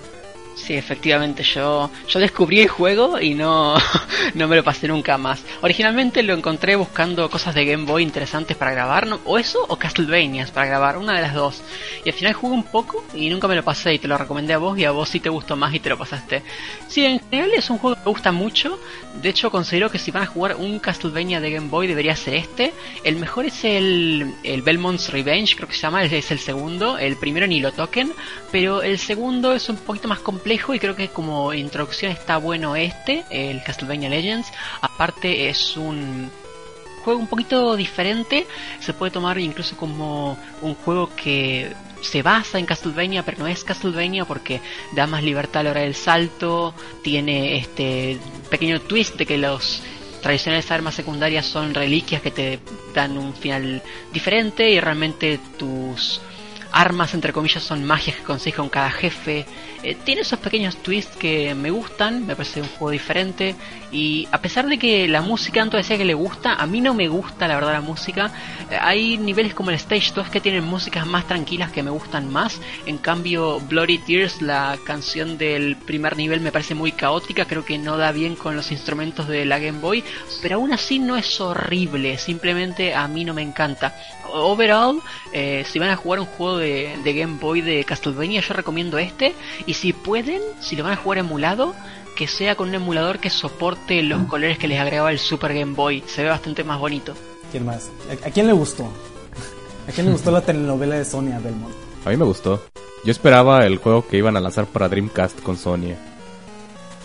Sí, 0.59 0.74
efectivamente, 0.74 1.44
yo, 1.44 1.90
yo 2.09 2.20
descubrí 2.20 2.60
el 2.60 2.68
juego 2.68 3.20
y 3.20 3.35
no, 3.35 3.76
no 4.35 4.48
me 4.48 4.56
lo 4.56 4.64
pasé 4.64 4.89
nunca 4.89 5.16
más. 5.16 5.43
Originalmente 5.62 6.22
lo 6.22 6.35
encontré 6.35 6.74
buscando 6.76 7.30
cosas 7.30 7.55
de 7.55 7.64
Game 7.64 7.85
Boy 7.85 8.02
interesantes 8.02 8.56
para 8.56 8.72
grabar, 8.72 9.06
¿no? 9.06 9.20
o 9.24 9.39
eso 9.39 9.64
o 9.68 9.76
Castlevanias 9.76 10.51
para 10.51 10.66
grabar, 10.66 10.98
una 10.98 11.14
de 11.14 11.22
las 11.22 11.32
dos. 11.32 11.62
Y 12.05 12.10
al 12.10 12.14
final 12.14 12.35
jugué 12.35 12.55
un 12.55 12.64
poco 12.64 13.05
y 13.14 13.30
nunca 13.30 13.47
me 13.47 13.55
lo 13.55 13.62
pasé 13.62 13.94
y 13.94 13.98
te 13.98 14.09
lo 14.09 14.18
recomendé 14.18 14.52
a 14.52 14.59
vos 14.59 14.76
y 14.78 14.85
a 14.85 14.90
vos 14.90 15.09
sí 15.09 15.20
te 15.20 15.28
gustó 15.28 15.56
más 15.56 15.72
y 15.74 15.80
te 15.80 15.89
lo 15.90 15.97
pasaste. 15.97 16.43
Sí, 16.89 17.05
en 17.06 17.20
general 17.20 17.52
es 17.56 17.70
un 17.70 17.78
juego 17.78 17.94
que 17.94 18.02
me 18.02 18.10
gusta 18.10 18.32
mucho, 18.32 18.78
de 19.22 19.28
hecho 19.28 19.51
considero 19.51 19.90
que 19.90 19.98
si 19.98 20.10
van 20.10 20.24
a 20.24 20.26
jugar 20.26 20.56
un 20.56 20.80
Castlevania 20.80 21.40
de 21.40 21.52
Game 21.52 21.68
Boy 21.68 21.86
debería 21.86 22.16
ser 22.16 22.35
este. 22.35 22.74
El 23.05 23.16
mejor 23.16 23.47
es 23.47 23.64
el, 23.64 24.35
el 24.43 24.62
Belmont's 24.62 25.10
Revenge, 25.10 25.55
creo 25.56 25.68
que 25.68 25.74
se 25.74 25.82
llama, 25.82 26.02
es 26.02 26.30
el 26.30 26.40
segundo, 26.40 26.98
el 26.98 27.16
primero 27.16 27.47
ni 27.47 27.60
lo 27.60 27.72
toquen, 27.72 28.12
pero 28.51 28.82
el 28.82 28.98
segundo 28.98 29.55
es 29.55 29.68
un 29.68 29.76
poquito 29.76 30.09
más 30.09 30.18
complejo 30.18 30.47
y 30.50 30.78
creo 30.78 30.96
que 30.96 31.08
como 31.08 31.52
introducción 31.52 32.10
está 32.10 32.38
bueno 32.38 32.74
este, 32.74 33.24
el 33.30 33.62
Castlevania 33.62 34.08
Legends. 34.08 34.50
Aparte 34.80 35.48
es 35.48 35.76
un 35.76 36.30
juego 37.04 37.20
un 37.20 37.26
poquito 37.26 37.76
diferente, 37.76 38.46
se 38.80 38.94
puede 38.94 39.12
tomar 39.12 39.38
incluso 39.38 39.76
como 39.76 40.38
un 40.62 40.74
juego 40.74 41.10
que 41.14 41.72
se 42.00 42.22
basa 42.22 42.58
en 42.58 42.66
Castlevania, 42.66 43.24
pero 43.24 43.38
no 43.38 43.46
es 43.46 43.62
Castlevania 43.62 44.24
porque 44.24 44.60
da 44.92 45.06
más 45.06 45.22
libertad 45.22 45.60
a 45.60 45.64
la 45.64 45.70
hora 45.72 45.80
del 45.82 45.94
salto, 45.94 46.74
tiene 47.02 47.58
este 47.58 48.18
pequeño 48.48 48.80
twist 48.80 49.16
de 49.16 49.26
que 49.26 49.36
los 49.36 49.82
tradicionales 50.22 50.70
armas 50.70 50.94
secundarias 50.94 51.46
son 51.46 51.74
reliquias 51.74 52.22
que 52.22 52.30
te 52.30 52.60
dan 52.94 53.18
un 53.18 53.34
final 53.34 53.82
diferente 54.12 54.70
y 54.70 54.80
realmente 54.80 55.38
tus 55.58 56.20
armas 56.72 57.14
entre 57.14 57.32
comillas 57.32 57.62
son 57.62 57.84
magias 57.84 58.16
que 58.16 58.22
consigues 58.22 58.56
con 58.56 58.68
cada 58.68 58.90
jefe. 58.90 59.46
Eh, 59.89 59.97
tiene 60.05 60.20
esos 60.20 60.39
pequeños 60.39 60.77
twists 60.77 61.16
que 61.16 61.55
me 61.55 61.70
gustan, 61.70 62.27
me 62.27 62.36
parece 62.36 62.60
un 62.60 62.69
juego 62.69 62.90
diferente 62.90 63.56
y 63.90 64.28
a 64.31 64.39
pesar 64.43 64.66
de 64.66 64.78
que 64.78 65.09
la 65.09 65.23
música 65.23 65.62
Anto 65.62 65.78
decía 65.78 65.97
que 65.97 66.05
le 66.05 66.12
gusta, 66.12 66.56
a 66.56 66.66
mí 66.66 66.82
no 66.82 66.93
me 66.93 67.09
gusta 67.09 67.48
la 67.48 67.55
verdad 67.55 67.73
la 67.73 67.81
música. 67.81 68.31
Eh, 68.70 68.77
hay 68.78 69.16
niveles 69.16 69.55
como 69.55 69.70
el 69.70 69.77
Stage 69.77 70.12
2 70.15 70.28
que 70.28 70.43
tienen 70.43 70.65
músicas 70.65 71.06
más 71.06 71.27
tranquilas 71.27 71.73
que 71.73 71.82
me 71.82 71.90
gustan 71.90 72.31
más. 72.31 72.60
En 72.85 72.98
cambio 72.98 73.60
Bloody 73.60 73.97
Tears, 73.97 74.43
la 74.43 74.77
canción 74.85 75.39
del 75.39 75.77
primer 75.77 76.19
nivel 76.19 76.43
me 76.43 76.52
parece 76.52 76.74
muy 76.74 76.93
caótica, 76.93 77.47
creo 77.47 77.65
que 77.65 77.78
no 77.78 77.97
da 77.97 78.12
bien 78.12 78.36
con 78.36 78.56
los 78.56 78.70
instrumentos 78.70 79.27
de 79.27 79.47
la 79.47 79.59
Game 79.59 79.81
Boy, 79.81 80.05
pero 80.43 80.56
aún 80.56 80.74
así 80.74 80.98
no 80.98 81.16
es 81.16 81.40
horrible, 81.40 82.19
simplemente 82.19 82.94
a 82.94 83.09
mí 83.09 83.24
no 83.24 83.32
me 83.32 83.40
encanta. 83.40 83.97
Overall, 84.31 85.01
eh, 85.32 85.65
si 85.66 85.78
van 85.78 85.89
a 85.89 85.97
jugar 85.97 86.20
un 86.20 86.27
juego 86.27 86.59
de, 86.59 86.98
de 87.02 87.15
Game 87.15 87.39
Boy 87.40 87.62
de 87.62 87.82
Castlevania, 87.85 88.43
yo 88.43 88.52
recomiendo 88.52 88.98
este. 88.98 89.35
Y 89.65 89.73
si 89.78 89.92
pueden, 89.92 90.42
si 90.60 90.74
lo 90.74 90.82
van 90.82 90.94
a 90.94 90.96
jugar 90.96 91.18
emulado, 91.18 91.74
que 92.16 92.26
sea 92.26 92.56
con 92.56 92.70
un 92.70 92.74
emulador 92.74 93.20
que 93.20 93.30
soporte 93.30 94.02
los 94.02 94.24
colores 94.24 94.59
que 94.59 94.66
les 94.66 94.80
agregaba 94.80 95.12
el 95.12 95.20
Super 95.20 95.55
Game 95.55 95.74
Boy. 95.74 96.02
Se 96.06 96.24
ve 96.24 96.28
bastante 96.28 96.64
más 96.64 96.80
bonito. 96.80 97.14
¿Quién 97.52 97.64
más? 97.64 97.88
¿A, 98.10 98.28
a 98.28 98.30
quién 98.30 98.48
le 98.48 98.52
gustó? 98.52 98.84
¿A 99.88 99.92
quién 99.92 100.06
le 100.06 100.12
gustó 100.12 100.32
la 100.32 100.40
telenovela 100.40 100.96
de 100.96 101.05
Sonia 101.05 101.38
Belmont? 101.38 101.74
A 102.05 102.10
mí 102.10 102.16
me 102.16 102.24
gustó. 102.24 102.60
Yo 103.05 103.12
esperaba 103.12 103.64
el 103.64 103.76
juego 103.76 104.06
que 104.06 104.16
iban 104.16 104.36
a 104.36 104.40
lanzar 104.40 104.66
para 104.66 104.88
Dreamcast 104.88 105.40
con 105.42 105.56
Sonia. 105.56 105.96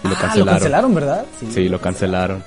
Y 0.03 0.07
lo 0.07 0.15
ah, 0.15 0.19
cancelaron. 0.19 0.45
lo 0.45 0.51
cancelaron, 0.51 0.95
¿verdad? 0.95 1.25
Sí, 1.51 1.69
lo 1.69 1.79
cancelaron. 1.79 2.43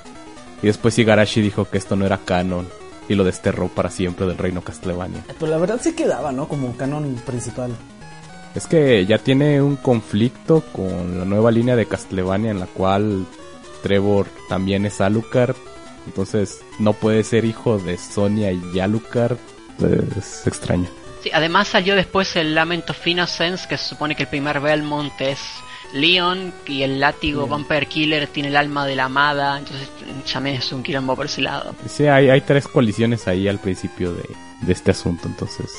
Y 0.61 0.67
después 0.67 0.99
Igarashi 0.99 1.41
dijo 1.41 1.65
que 1.69 1.77
esto 1.77 1.95
no 1.95 2.05
era 2.05 2.17
canon 2.17 2.67
y 3.07 3.15
lo 3.15 3.23
desterró 3.23 3.69
para 3.69 3.89
siempre 3.89 4.27
del 4.27 4.37
reino 4.37 4.61
Castlevania. 4.61 5.23
Pero 5.39 5.49
la 5.49 5.57
verdad 5.57 5.79
sí 5.81 5.93
quedaba, 5.93 6.33
¿no? 6.33 6.49
Como 6.49 6.75
canon 6.75 7.15
principal. 7.25 7.71
Es 8.57 8.65
que 8.65 9.05
ya 9.05 9.19
tiene 9.19 9.61
un 9.61 9.75
conflicto 9.75 10.61
con 10.73 11.19
la 11.19 11.25
nueva 11.25 11.51
línea 11.51 11.75
de 11.75 11.85
Castlevania 11.85 12.49
en 12.49 12.59
la 12.59 12.65
cual 12.65 13.27
Trevor 13.83 14.25
también 14.49 14.83
es 14.87 14.99
Alucard. 14.99 15.55
Entonces 16.07 16.61
no 16.79 16.93
puede 16.93 17.23
ser 17.23 17.45
hijo 17.45 17.77
de 17.77 17.99
Sonia 17.99 18.51
y 18.51 18.79
Alucard. 18.79 19.37
Es 20.17 20.47
extraño. 20.47 20.89
Sí, 21.21 21.29
además 21.31 21.67
salió 21.67 21.95
después 21.95 22.35
el 22.35 22.55
Lament 22.55 22.89
of 22.89 23.05
Innocence, 23.05 23.67
que 23.67 23.77
se 23.77 23.89
supone 23.89 24.15
que 24.15 24.23
el 24.23 24.29
primer 24.29 24.59
Belmont 24.59 25.13
es 25.21 25.37
Leon 25.93 26.51
y 26.65 26.81
el 26.81 26.99
látigo. 26.99 27.45
Vampire 27.45 27.85
Killer 27.85 28.25
tiene 28.25 28.49
el 28.49 28.55
alma 28.55 28.87
de 28.87 28.95
la 28.95 29.03
amada, 29.03 29.59
entonces 29.59 29.87
también 30.33 30.55
es 30.55 30.71
un 30.71 30.81
quilombo 30.81 31.15
por 31.15 31.27
ese 31.27 31.41
lado. 31.41 31.75
Sí, 31.87 32.07
hay, 32.07 32.31
hay 32.31 32.41
tres 32.41 32.67
colisiones 32.67 33.27
ahí 33.27 33.47
al 33.47 33.59
principio 33.59 34.13
de, 34.13 34.25
de 34.61 34.73
este 34.73 34.89
asunto, 34.89 35.27
entonces... 35.27 35.71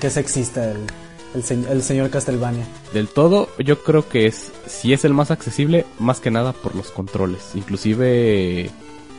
Qué 0.00 0.08
sexista 0.08 0.70
el, 0.70 0.86
el, 1.34 1.42
se- 1.42 1.54
el 1.70 1.82
señor 1.82 2.10
Castlevania. 2.10 2.66
Del 2.92 3.08
todo, 3.08 3.48
yo 3.58 3.82
creo 3.82 4.08
que 4.08 4.26
es, 4.26 4.50
si 4.66 4.92
es 4.92 5.04
el 5.04 5.14
más 5.14 5.30
accesible, 5.30 5.86
más 5.98 6.20
que 6.20 6.30
nada 6.30 6.52
por 6.52 6.74
los 6.74 6.90
controles. 6.90 7.50
Inclusive 7.54 8.70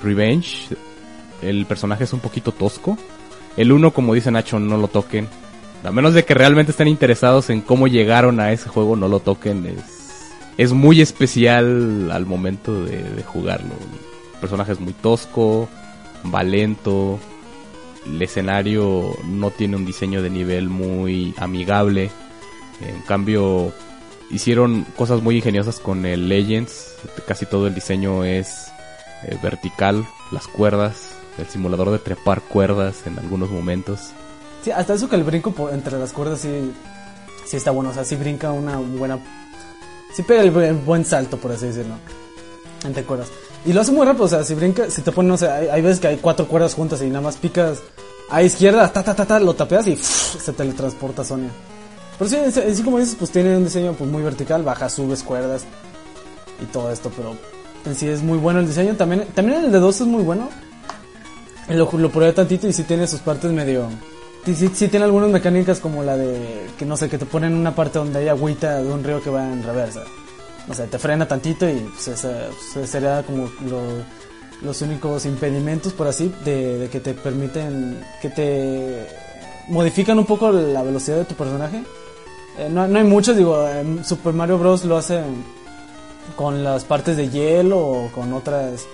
Revenge, 0.03 0.69
el 1.41 1.65
personaje 1.65 2.03
es 2.03 2.13
un 2.13 2.19
poquito 2.19 2.51
tosco. 2.51 2.97
El 3.57 3.71
uno, 3.71 3.91
como 3.91 4.13
dice 4.13 4.31
Nacho, 4.31 4.59
no 4.59 4.77
lo 4.77 4.87
toquen. 4.87 5.27
A 5.83 5.91
menos 5.91 6.13
de 6.13 6.23
que 6.25 6.33
realmente 6.33 6.71
estén 6.71 6.87
interesados 6.87 7.49
en 7.49 7.61
cómo 7.61 7.87
llegaron 7.87 8.39
a 8.39 8.51
ese 8.51 8.69
juego, 8.69 8.95
no 8.95 9.07
lo 9.07 9.19
toquen. 9.19 9.65
Es, 9.65 10.31
es 10.57 10.73
muy 10.73 11.01
especial 11.01 12.11
al 12.11 12.25
momento 12.25 12.83
de, 12.85 13.01
de 13.03 13.23
jugarlo. 13.23 13.73
El 14.35 14.39
personaje 14.39 14.73
es 14.73 14.79
muy 14.79 14.93
tosco, 14.93 15.67
va 16.33 16.43
lento. 16.43 17.19
El 18.05 18.21
escenario 18.21 19.15
no 19.25 19.51
tiene 19.51 19.75
un 19.75 19.85
diseño 19.85 20.21
de 20.21 20.29
nivel 20.29 20.69
muy 20.69 21.33
amigable. 21.37 22.09
En 22.81 23.01
cambio, 23.01 23.71
hicieron 24.31 24.85
cosas 24.95 25.21
muy 25.21 25.35
ingeniosas 25.37 25.79
con 25.79 26.05
el 26.05 26.27
Legends. 26.27 26.95
Casi 27.27 27.45
todo 27.45 27.67
el 27.67 27.75
diseño 27.75 28.23
es 28.23 28.67
eh, 29.23 29.37
vertical, 29.43 30.05
las 30.31 30.47
cuerdas, 30.47 31.11
el 31.37 31.45
simulador 31.47 31.91
de 31.91 31.99
trepar 31.99 32.41
cuerdas 32.41 33.05
en 33.05 33.19
algunos 33.19 33.51
momentos. 33.51 34.09
Sí, 34.63 34.71
hasta 34.71 34.93
eso 34.95 35.07
que 35.09 35.15
el 35.15 35.23
brinco 35.23 35.51
por- 35.51 35.73
entre 35.73 35.97
las 35.99 36.11
cuerdas 36.13 36.41
sí, 36.41 36.71
sí 37.45 37.57
está 37.57 37.71
bueno. 37.71 37.91
O 37.91 37.93
sea, 37.93 38.03
sí 38.03 38.15
brinca 38.15 38.51
una 38.51 38.77
buena. 38.77 39.19
Sí 40.13 40.23
pega 40.23 40.41
el, 40.41 40.55
el 40.57 40.75
buen 40.75 41.05
salto, 41.05 41.37
por 41.37 41.51
así 41.51 41.67
decirlo. 41.67 41.95
Entre 42.85 43.03
cuerdas. 43.03 43.27
Y 43.65 43.73
lo 43.73 43.81
hace 43.81 43.91
muy 43.91 44.05
rápido. 44.05 44.25
O 44.25 44.27
sea, 44.27 44.43
si 44.43 44.55
brinca, 44.55 44.89
si 44.89 45.01
te 45.01 45.11
ponen, 45.11 45.29
no 45.29 45.37
sé, 45.37 45.49
hay, 45.49 45.67
hay 45.67 45.81
veces 45.81 45.99
que 45.99 46.07
hay 46.07 46.17
cuatro 46.17 46.47
cuerdas 46.47 46.73
juntas 46.73 47.01
y 47.01 47.07
nada 47.07 47.21
más 47.21 47.37
picas 47.37 47.79
a 48.29 48.41
izquierda, 48.41 48.91
ta, 48.91 49.03
ta, 49.03 49.13
ta, 49.13 49.25
ta, 49.25 49.39
lo 49.39 49.53
tapeas 49.53 49.85
y 49.87 49.95
se 49.97 50.53
teletransporta 50.53 51.23
Sonia. 51.23 51.49
Pero 52.17 52.29
sí, 52.29 52.37
en 52.37 52.75
sí- 52.75 52.83
como 52.83 52.97
dices, 52.99 53.15
pues 53.19 53.29
tiene 53.31 53.57
un 53.57 53.63
diseño 53.65 53.93
pues, 53.93 54.09
muy 54.09 54.23
vertical, 54.23 54.63
bajas, 54.63 54.93
subes 54.93 55.21
cuerdas 55.23 55.63
y 56.61 56.65
todo 56.65 56.91
esto, 56.91 57.11
pero 57.15 57.35
en 57.85 57.95
sí 57.95 58.07
es 58.07 58.21
muy 58.23 58.37
bueno 58.37 58.59
el 58.59 58.67
diseño. 58.67 58.95
También, 58.95 59.25
también 59.35 59.65
el 59.65 59.71
de 59.71 59.79
2 59.79 60.01
es 60.01 60.07
muy 60.07 60.23
bueno. 60.23 60.49
Lo, 61.69 61.89
lo 61.91 62.09
probé 62.11 62.33
tantito 62.33 62.67
y 62.67 62.73
sí 62.73 62.83
tiene 62.83 63.05
sus 63.07 63.19
partes 63.21 63.51
medio... 63.51 63.87
Sí, 64.45 64.69
sí 64.73 64.87
tiene 64.87 65.05
algunas 65.05 65.29
mecánicas 65.29 65.79
como 65.79 66.03
la 66.03 66.17
de... 66.17 66.67
Que 66.77 66.85
no 66.85 66.97
sé, 66.97 67.09
que 67.09 67.17
te 67.19 67.25
ponen 67.27 67.53
una 67.53 67.75
parte 67.75 67.99
donde 67.99 68.19
hay 68.19 68.27
agüita 68.27 68.81
de 68.81 68.91
un 68.91 69.03
río 69.03 69.21
que 69.21 69.29
va 69.29 69.43
en 69.43 69.61
reversa. 69.63 70.01
No 70.67 70.73
sé, 70.73 70.87
te 70.87 70.99
frena 70.99 71.27
tantito 71.27 71.67
y 71.69 71.79
pues, 71.93 72.07
esa- 72.07 72.47
pues, 72.73 72.89
sería 72.89 73.23
como 73.23 73.49
lo- 73.67 74.21
los 74.61 74.81
únicos 74.83 75.25
impedimentos, 75.25 75.91
por 75.93 76.07
así, 76.07 76.33
de, 76.45 76.77
de 76.77 76.89
que 76.89 76.99
te 76.99 77.13
permiten... 77.13 78.03
Que 78.21 78.29
te 78.29 79.07
modifican 79.67 80.19
un 80.19 80.25
poco 80.25 80.51
la 80.51 80.83
velocidad 80.83 81.17
de 81.17 81.25
tu 81.25 81.33
personaje. 81.35 81.83
Eh, 82.59 82.69
no, 82.69 82.87
no 82.87 82.99
hay 82.99 83.05
muchos, 83.05 83.35
digo, 83.37 83.67
en 83.67 84.03
Super 84.05 84.33
Mario 84.33 84.57
Bros. 84.59 84.85
lo 84.85 84.97
hace 84.97 85.21
con 86.35 86.63
las 86.63 86.83
partes 86.83 87.17
de 87.17 87.29
hielo 87.29 87.79
o 87.79 88.11
con 88.11 88.33
otras 88.33 88.85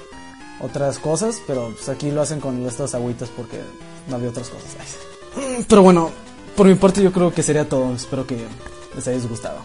otras 0.60 0.98
cosas, 0.98 1.39
pero 1.45 1.72
pues 1.76 1.88
aquí 1.89 2.10
lo 2.11 2.22
hacen 2.22 2.39
con 2.39 2.65
estas 2.65 2.95
agüitas 2.95 3.30
porque 3.30 3.60
no 4.07 4.15
había 4.15 4.30
otras 4.30 4.49
cosas. 4.49 4.76
Pero 5.69 5.84
bueno, 5.84 6.10
por 6.56 6.65
mi 6.65 6.73
parte 6.73 7.03
yo 7.03 7.11
creo 7.11 7.31
que 7.31 7.44
sería 7.44 7.69
todo. 7.69 7.94
Espero 7.94 8.26
que 8.26 8.38
les 8.95 9.07
haya 9.07 9.19
gustado. 9.27 9.60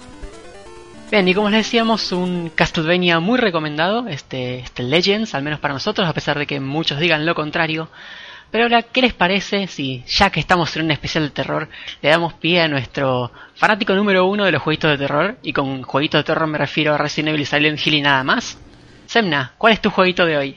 Bien, 1.13 1.29
y 1.29 1.35
como 1.35 1.51
les 1.51 1.67
decíamos, 1.67 2.11
un 2.13 2.51
Castlevania 2.55 3.21
muy 3.21 3.39
recomendado, 3.39 4.09
este, 4.09 4.61
este 4.61 4.83
Legends, 4.83 5.35
al 5.35 5.43
menos 5.43 5.61
para 5.61 5.75
nosotros, 5.75 6.09
a 6.09 6.15
pesar 6.15 6.39
de 6.39 6.47
que 6.47 6.59
muchos 6.59 6.99
digan 6.99 7.27
lo 7.27 7.35
contrario. 7.35 7.91
Pero 8.51 8.65
ahora, 8.65 8.81
¿qué 8.81 9.03
les 9.03 9.13
parece 9.13 9.67
si, 9.67 10.03
ya 10.07 10.31
que 10.31 10.41
estamos 10.41 10.75
en 10.75 10.87
un 10.87 10.91
especial 10.91 11.25
de 11.25 11.31
terror, 11.31 11.69
le 12.01 12.09
damos 12.09 12.33
pie 12.33 12.63
a 12.63 12.69
nuestro 12.69 13.31
fanático 13.57 13.95
número 13.95 14.27
uno 14.27 14.47
de 14.47 14.53
los 14.53 14.63
jueguitos 14.63 14.91
de 14.91 14.97
terror? 14.97 15.37
Y 15.43 15.53
con 15.53 15.83
jueguitos 15.83 16.21
de 16.21 16.25
terror 16.25 16.47
me 16.49 16.57
refiero 16.57 16.95
a 16.95 16.97
Resident 16.97 17.29
Evil 17.29 17.43
y 17.43 17.45
Silent 17.45 17.87
Hill 17.87 17.95
y 17.97 18.01
nada 18.01 18.25
más. 18.25 18.57
Semna, 19.05 19.53
¿cuál 19.59 19.75
es 19.75 19.83
tu 19.83 19.91
jueguito 19.91 20.25
de 20.25 20.39
hoy? 20.39 20.57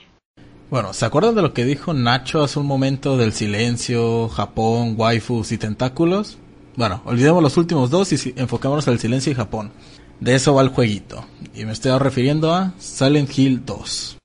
Bueno, 0.69 0.93
¿se 0.93 1.03
acuerdan 1.03 1.35
de 1.35 1.41
lo 1.41 1.53
que 1.53 1.65
dijo 1.65 1.93
Nacho 1.93 2.41
hace 2.41 2.59
un 2.59 2.67
momento 2.67 3.17
del 3.17 3.33
silencio, 3.33 4.29
Japón, 4.29 4.93
waifus 4.95 5.51
y 5.51 5.57
tentáculos? 5.57 6.37
Bueno, 6.77 7.01
olvidemos 7.03 7.43
los 7.43 7.57
últimos 7.57 7.89
dos 7.89 8.13
y 8.13 8.33
enfocémonos 8.37 8.87
al 8.87 8.99
silencio 8.99 9.33
y 9.33 9.35
Japón. 9.35 9.73
De 10.19 10.35
eso 10.35 10.53
va 10.53 10.61
el 10.61 10.69
jueguito. 10.69 11.25
Y 11.53 11.65
me 11.65 11.73
estoy 11.73 11.97
refiriendo 11.97 12.53
a 12.53 12.73
Silent 12.79 13.37
Hill 13.37 13.65
2. 13.65 14.17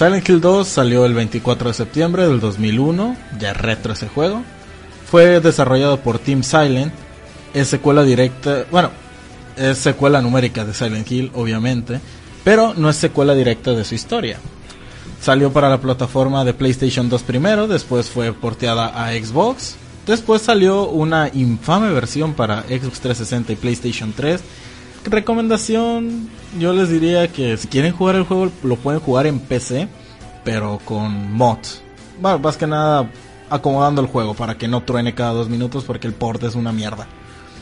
Silent 0.00 0.26
Hill 0.26 0.40
2 0.40 0.66
salió 0.66 1.04
el 1.04 1.12
24 1.12 1.68
de 1.68 1.74
septiembre 1.74 2.26
del 2.26 2.40
2001, 2.40 3.16
ya 3.38 3.52
retro 3.52 3.92
ese 3.92 4.08
juego. 4.08 4.42
Fue 5.10 5.40
desarrollado 5.40 6.00
por 6.00 6.18
Team 6.18 6.42
Silent, 6.42 6.94
es 7.52 7.68
secuela 7.68 8.02
directa, 8.02 8.64
bueno, 8.70 8.92
es 9.58 9.76
secuela 9.76 10.22
numérica 10.22 10.64
de 10.64 10.72
Silent 10.72 11.12
Hill, 11.12 11.30
obviamente, 11.34 12.00
pero 12.44 12.72
no 12.72 12.88
es 12.88 12.96
secuela 12.96 13.34
directa 13.34 13.72
de 13.72 13.84
su 13.84 13.94
historia. 13.94 14.38
Salió 15.20 15.52
para 15.52 15.68
la 15.68 15.82
plataforma 15.82 16.46
de 16.46 16.54
PlayStation 16.54 17.10
2 17.10 17.22
primero, 17.24 17.68
después 17.68 18.08
fue 18.08 18.32
porteada 18.32 19.04
a 19.04 19.12
Xbox, 19.12 19.76
después 20.06 20.40
salió 20.40 20.88
una 20.88 21.28
infame 21.34 21.92
versión 21.92 22.32
para 22.32 22.62
Xbox 22.62 23.00
360 23.00 23.52
y 23.52 23.56
PlayStation 23.56 24.14
3. 24.16 24.40
Recomendación, 25.04 26.28
yo 26.58 26.72
les 26.72 26.90
diría 26.90 27.28
que 27.28 27.56
si 27.56 27.68
quieren 27.68 27.92
jugar 27.92 28.16
el 28.16 28.24
juego 28.24 28.50
lo 28.62 28.76
pueden 28.76 29.00
jugar 29.00 29.26
en 29.26 29.40
PC, 29.40 29.88
pero 30.44 30.78
con 30.84 31.32
mods. 31.32 31.82
Bueno, 32.20 32.38
más 32.38 32.56
que 32.56 32.66
nada 32.66 33.10
acomodando 33.48 34.00
el 34.02 34.08
juego 34.08 34.34
para 34.34 34.56
que 34.56 34.68
no 34.68 34.82
truene 34.82 35.14
cada 35.14 35.32
dos 35.32 35.48
minutos 35.48 35.84
porque 35.84 36.06
el 36.06 36.12
port 36.12 36.42
es 36.42 36.54
una 36.54 36.70
mierda. 36.70 37.06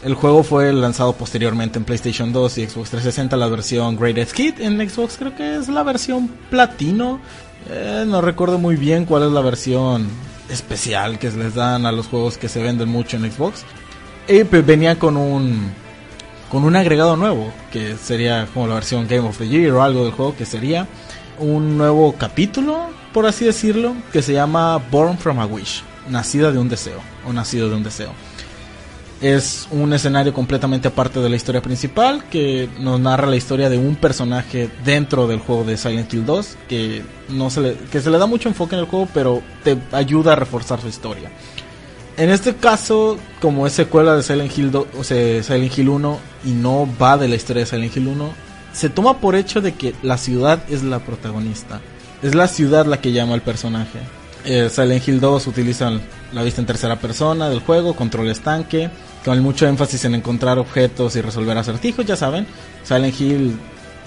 El 0.04 0.14
juego 0.14 0.42
fue 0.42 0.72
lanzado 0.72 1.12
posteriormente 1.12 1.78
en 1.78 1.84
PlayStation 1.84 2.32
2 2.32 2.58
y 2.58 2.66
Xbox 2.66 2.90
360, 2.90 3.36
la 3.36 3.48
versión 3.48 3.96
Greatest 3.96 4.32
Hit. 4.34 4.60
En 4.60 4.78
Xbox 4.88 5.16
creo 5.16 5.34
que 5.34 5.56
es 5.56 5.68
la 5.68 5.82
versión 5.82 6.28
platino. 6.50 7.20
Eh, 7.68 8.04
no 8.06 8.20
recuerdo 8.20 8.58
muy 8.58 8.76
bien 8.76 9.04
cuál 9.04 9.24
es 9.24 9.32
la 9.32 9.40
versión 9.40 10.08
especial 10.50 11.18
que 11.18 11.30
les 11.30 11.54
dan 11.54 11.84
a 11.84 11.92
los 11.92 12.06
juegos 12.06 12.38
que 12.38 12.48
se 12.48 12.62
venden 12.62 12.88
mucho 12.88 13.16
en 13.16 13.30
Xbox. 13.30 13.64
Y 14.28 14.44
pues, 14.44 14.64
venía 14.64 14.98
con 14.98 15.16
un 15.16 15.72
con 16.50 16.64
un 16.64 16.76
agregado 16.76 17.16
nuevo, 17.16 17.52
que 17.70 17.96
sería 17.96 18.46
como 18.52 18.66
la 18.66 18.74
versión 18.74 19.06
Game 19.06 19.28
of 19.28 19.38
the 19.38 19.48
Year 19.48 19.72
o 19.72 19.82
algo 19.82 20.04
del 20.04 20.12
juego, 20.12 20.36
que 20.36 20.46
sería 20.46 20.86
un 21.38 21.76
nuevo 21.76 22.14
capítulo, 22.16 22.86
por 23.12 23.26
así 23.26 23.44
decirlo, 23.44 23.94
que 24.12 24.22
se 24.22 24.32
llama 24.32 24.78
Born 24.90 25.18
from 25.18 25.38
a 25.38 25.46
Wish, 25.46 25.82
nacida 26.08 26.50
de 26.50 26.58
un 26.58 26.68
deseo, 26.68 27.00
o 27.26 27.32
nacido 27.32 27.68
de 27.68 27.76
un 27.76 27.82
deseo. 27.82 28.12
Es 29.20 29.66
un 29.72 29.92
escenario 29.92 30.32
completamente 30.32 30.88
aparte 30.88 31.18
de 31.18 31.28
la 31.28 31.34
historia 31.34 31.60
principal, 31.60 32.24
que 32.30 32.68
nos 32.78 33.00
narra 33.00 33.26
la 33.26 33.34
historia 33.34 33.68
de 33.68 33.76
un 33.76 33.96
personaje 33.96 34.70
dentro 34.84 35.26
del 35.26 35.40
juego 35.40 35.64
de 35.64 35.76
Silent 35.76 36.12
Hill 36.14 36.24
2, 36.24 36.56
que, 36.68 37.02
no 37.28 37.50
se 37.50 37.60
le, 37.60 37.74
que 37.90 38.00
se 38.00 38.10
le 38.10 38.18
da 38.18 38.26
mucho 38.26 38.48
enfoque 38.48 38.76
en 38.76 38.82
el 38.82 38.86
juego, 38.86 39.08
pero 39.12 39.42
te 39.64 39.76
ayuda 39.92 40.32
a 40.32 40.36
reforzar 40.36 40.80
su 40.80 40.86
historia. 40.86 41.30
En 42.18 42.30
este 42.30 42.56
caso, 42.56 43.16
como 43.40 43.64
es 43.68 43.74
secuela 43.74 44.16
de 44.16 44.24
Silent 44.24 44.58
Hill, 44.58 44.72
2, 44.72 44.86
o 44.98 45.04
sea, 45.04 45.40
Silent 45.40 45.78
Hill 45.78 45.88
1 45.88 46.18
y 46.46 46.50
no 46.50 46.88
va 47.00 47.16
de 47.16 47.28
la 47.28 47.36
historia 47.36 47.60
de 47.60 47.66
Silent 47.66 47.96
Hill 47.96 48.08
1, 48.08 48.30
se 48.72 48.90
toma 48.90 49.18
por 49.18 49.36
hecho 49.36 49.60
de 49.60 49.74
que 49.74 49.94
la 50.02 50.18
ciudad 50.18 50.60
es 50.68 50.82
la 50.82 50.98
protagonista. 50.98 51.80
Es 52.20 52.34
la 52.34 52.48
ciudad 52.48 52.86
la 52.86 53.00
que 53.00 53.12
llama 53.12 53.34
al 53.34 53.42
personaje. 53.42 54.00
Eh, 54.44 54.68
Silent 54.68 55.06
Hill 55.06 55.20
2 55.20 55.46
utiliza 55.46 55.92
la 56.32 56.42
vista 56.42 56.60
en 56.60 56.66
tercera 56.66 56.96
persona 56.96 57.48
del 57.48 57.60
juego, 57.60 57.94
control 57.94 58.28
estanque, 58.30 58.90
con 59.24 59.40
mucho 59.40 59.68
énfasis 59.68 60.04
en 60.04 60.16
encontrar 60.16 60.58
objetos 60.58 61.14
y 61.14 61.20
resolver 61.20 61.56
acertijos, 61.56 62.04
ya 62.04 62.16
saben. 62.16 62.48
Silent 62.82 63.20
Hill 63.20 63.56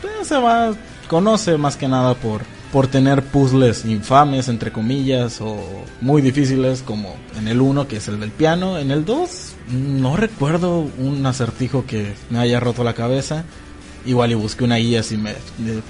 pues, 0.02 0.28
se 0.28 0.38
va, 0.38 0.74
conoce 1.08 1.58
más 1.58 1.78
que 1.78 1.88
nada 1.88 2.14
por 2.16 2.42
por 2.72 2.88
tener 2.88 3.24
puzzles 3.24 3.86
infames, 3.86 4.48
entre 4.48 4.72
comillas, 4.72 5.42
o 5.42 5.58
muy 6.00 6.22
difíciles, 6.22 6.82
como 6.82 7.16
en 7.38 7.48
el 7.48 7.60
1, 7.62 7.88
que 7.88 7.98
es 7.98 8.08
el 8.08 8.20
del 8.20 8.32
piano. 8.32 8.78
En 8.78 8.92
el 8.92 9.04
2, 9.04 9.54
no 9.72 10.16
recuerdo 10.16 10.88
un 10.98 11.26
acertijo 11.26 11.86
que 11.86 12.14
me 12.30 12.40
haya 12.40 12.60
roto 12.60 12.84
la 12.84 12.94
cabeza. 12.94 13.44
Igual 14.06 14.32
y 14.32 14.36
busqué 14.36 14.64
una 14.64 14.78
guía 14.78 15.04
si 15.04 15.18
me, 15.18 15.36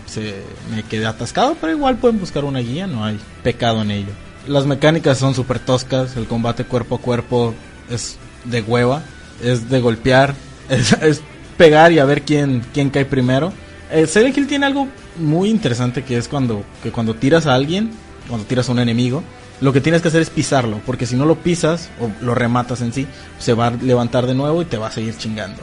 se, 0.07 0.35
me 0.73 0.83
quedé 0.83 1.05
atascado, 1.05 1.55
pero 1.61 1.73
igual 1.73 1.97
pueden 1.97 2.19
buscar 2.19 2.43
una 2.43 2.59
guía, 2.59 2.87
no 2.87 3.05
hay 3.05 3.17
pecado 3.43 3.81
en 3.81 3.91
ello. 3.91 4.11
Las 4.47 4.65
mecánicas 4.65 5.17
son 5.17 5.33
súper 5.33 5.59
toscas, 5.59 6.17
el 6.17 6.25
combate 6.25 6.65
cuerpo 6.65 6.95
a 6.95 6.99
cuerpo 6.99 7.53
es 7.89 8.17
de 8.43 8.61
hueva, 8.61 9.03
es 9.41 9.69
de 9.69 9.79
golpear, 9.79 10.33
es, 10.69 10.91
es 10.93 11.21
pegar 11.57 11.91
y 11.91 11.99
a 11.99 12.05
ver 12.05 12.23
quién, 12.23 12.63
quién 12.73 12.89
cae 12.89 13.05
primero. 13.05 13.53
Eh, 13.91 14.07
Silent 14.07 14.37
Hill 14.37 14.47
tiene 14.47 14.65
algo 14.65 14.87
muy 15.17 15.49
interesante 15.49 16.03
que 16.03 16.17
es 16.17 16.27
cuando, 16.27 16.63
que 16.83 16.91
cuando 16.91 17.15
tiras 17.15 17.47
a 17.47 17.53
alguien, 17.53 17.91
cuando 18.27 18.45
tiras 18.45 18.69
a 18.69 18.71
un 18.71 18.79
enemigo, 18.79 19.23
lo 19.61 19.71
que 19.73 19.81
tienes 19.81 20.01
que 20.01 20.07
hacer 20.07 20.21
es 20.21 20.29
pisarlo, 20.29 20.81
porque 20.85 21.05
si 21.05 21.15
no 21.15 21.25
lo 21.25 21.35
pisas 21.35 21.89
o 21.99 22.09
lo 22.23 22.33
rematas 22.33 22.81
en 22.81 22.93
sí, 22.93 23.07
se 23.37 23.53
va 23.53 23.67
a 23.67 23.71
levantar 23.71 24.25
de 24.25 24.33
nuevo 24.33 24.61
y 24.61 24.65
te 24.65 24.77
va 24.77 24.87
a 24.87 24.91
seguir 24.91 25.15
chingando. 25.17 25.61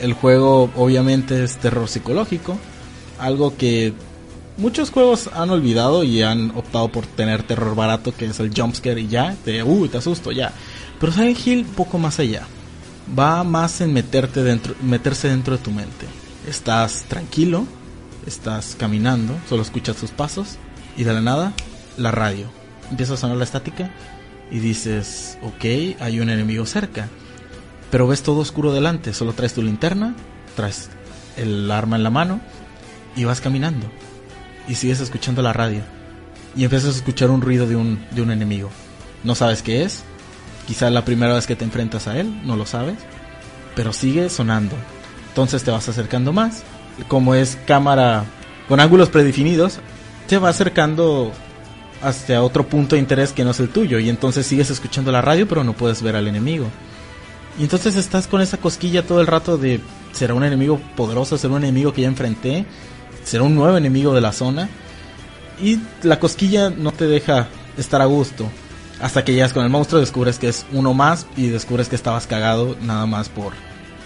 El 0.00 0.12
juego 0.12 0.70
obviamente 0.76 1.42
es 1.42 1.56
terror 1.56 1.88
psicológico, 1.88 2.56
algo 3.18 3.56
que 3.56 3.92
muchos 4.56 4.90
juegos 4.90 5.28
han 5.34 5.50
olvidado 5.50 6.04
y 6.04 6.22
han 6.22 6.52
optado 6.52 6.88
por 6.88 7.06
tener 7.06 7.42
terror 7.42 7.74
barato, 7.74 8.14
que 8.14 8.26
es 8.26 8.38
el 8.38 8.52
jumpscare 8.54 9.00
y 9.00 9.08
ya, 9.08 9.36
de 9.44 9.62
uy, 9.62 9.88
te 9.88 9.98
asusto, 9.98 10.30
ya. 10.30 10.52
Pero 11.00 11.12
Silent 11.12 11.46
Hill 11.46 11.64
poco 11.64 11.98
más 11.98 12.18
allá. 12.20 12.42
Va 13.18 13.44
más 13.44 13.80
en 13.80 13.92
meterte 13.92 14.42
dentro, 14.42 14.74
meterse 14.82 15.28
dentro 15.28 15.56
de 15.56 15.62
tu 15.62 15.70
mente. 15.70 16.06
Estás 16.48 17.04
tranquilo, 17.08 17.66
estás 18.26 18.76
caminando, 18.78 19.36
solo 19.48 19.62
escuchas 19.62 19.96
tus 19.96 20.10
pasos 20.10 20.56
y 20.96 21.04
de 21.04 21.12
la 21.12 21.20
nada 21.20 21.52
la 21.96 22.10
radio. 22.10 22.46
Empieza 22.90 23.14
a 23.14 23.16
sonar 23.16 23.36
la 23.36 23.44
estática 23.44 23.90
y 24.50 24.58
dices, 24.58 25.38
ok, 25.42 26.00
hay 26.00 26.20
un 26.20 26.30
enemigo 26.30 26.66
cerca. 26.66 27.08
Pero 27.90 28.08
ves 28.08 28.22
todo 28.22 28.40
oscuro 28.40 28.72
delante, 28.72 29.14
solo 29.14 29.32
traes 29.32 29.54
tu 29.54 29.62
linterna, 29.62 30.14
traes 30.56 30.90
el 31.36 31.70
arma 31.70 31.96
en 31.96 32.02
la 32.02 32.10
mano 32.10 32.40
y 33.16 33.24
vas 33.24 33.40
caminando. 33.40 33.86
Y 34.68 34.74
sigues 34.74 35.00
escuchando 35.00 35.42
la 35.42 35.52
radio. 35.52 35.82
Y 36.56 36.64
empiezas 36.64 36.94
a 36.94 36.98
escuchar 36.98 37.30
un 37.30 37.40
ruido 37.40 37.66
de 37.66 37.76
un, 37.76 38.04
de 38.12 38.22
un 38.22 38.30
enemigo. 38.30 38.70
No 39.22 39.34
sabes 39.34 39.62
qué 39.62 39.82
es. 39.82 40.02
Quizá 40.66 40.88
la 40.90 41.04
primera 41.04 41.34
vez 41.34 41.46
que 41.46 41.56
te 41.56 41.64
enfrentas 41.64 42.08
a 42.08 42.18
él, 42.18 42.46
no 42.46 42.56
lo 42.56 42.66
sabes. 42.66 42.96
Pero 43.76 43.92
sigue 43.92 44.28
sonando. 44.30 44.76
Entonces 45.28 45.64
te 45.64 45.70
vas 45.70 45.88
acercando 45.88 46.32
más. 46.32 46.62
Como 47.08 47.34
es 47.34 47.58
cámara 47.66 48.24
con 48.68 48.80
ángulos 48.80 49.10
predefinidos, 49.10 49.80
te 50.26 50.38
va 50.38 50.48
acercando 50.48 51.32
hacia 52.02 52.42
otro 52.42 52.66
punto 52.66 52.96
de 52.96 53.00
interés 53.00 53.32
que 53.32 53.44
no 53.44 53.50
es 53.50 53.60
el 53.60 53.68
tuyo. 53.68 53.98
Y 53.98 54.08
entonces 54.08 54.46
sigues 54.46 54.70
escuchando 54.70 55.10
la 55.10 55.22
radio, 55.22 55.48
pero 55.48 55.64
no 55.64 55.72
puedes 55.72 56.02
ver 56.02 56.16
al 56.16 56.28
enemigo. 56.28 56.66
Y 57.58 57.62
entonces 57.62 57.96
estás 57.96 58.26
con 58.26 58.40
esa 58.40 58.56
cosquilla 58.58 59.06
todo 59.06 59.20
el 59.20 59.26
rato 59.26 59.56
de 59.56 59.80
será 60.12 60.34
un 60.34 60.44
enemigo 60.44 60.80
poderoso, 60.96 61.38
será 61.38 61.54
un 61.54 61.62
enemigo 61.64 61.92
que 61.92 62.02
ya 62.02 62.08
enfrenté, 62.08 62.66
será 63.24 63.44
un 63.44 63.54
nuevo 63.54 63.76
enemigo 63.76 64.14
de 64.14 64.20
la 64.20 64.32
zona. 64.32 64.68
Y 65.62 65.78
la 66.02 66.18
cosquilla 66.18 66.70
no 66.70 66.92
te 66.92 67.06
deja 67.06 67.48
estar 67.76 68.02
a 68.02 68.06
gusto. 68.06 68.48
Hasta 69.00 69.24
que 69.24 69.32
llegas 69.32 69.52
con 69.52 69.64
el 69.64 69.70
monstruo, 69.70 70.00
descubres 70.00 70.38
que 70.38 70.48
es 70.48 70.66
uno 70.72 70.94
más 70.94 71.26
y 71.36 71.48
descubres 71.48 71.88
que 71.88 71.96
estabas 71.96 72.26
cagado 72.26 72.76
nada 72.80 73.06
más 73.06 73.28
por, 73.28 73.52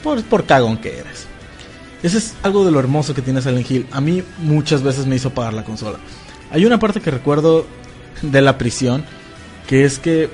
por, 0.02 0.22
por 0.24 0.44
cagón 0.44 0.78
que 0.78 0.98
eres. 0.98 1.26
Ese 2.02 2.18
es 2.18 2.34
algo 2.42 2.64
de 2.64 2.70
lo 2.70 2.78
hermoso 2.78 3.14
que 3.14 3.22
tiene 3.22 3.42
Silent 3.42 3.70
Hill. 3.70 3.86
A 3.90 4.00
mí 4.00 4.22
muchas 4.38 4.82
veces 4.82 5.06
me 5.06 5.16
hizo 5.16 5.30
pagar 5.30 5.54
la 5.54 5.64
consola. 5.64 5.98
Hay 6.50 6.64
una 6.64 6.78
parte 6.78 7.00
que 7.00 7.10
recuerdo 7.10 7.66
de 8.22 8.40
la 8.40 8.56
prisión, 8.56 9.04
que 9.66 9.84
es 9.84 9.98
que 9.98 10.30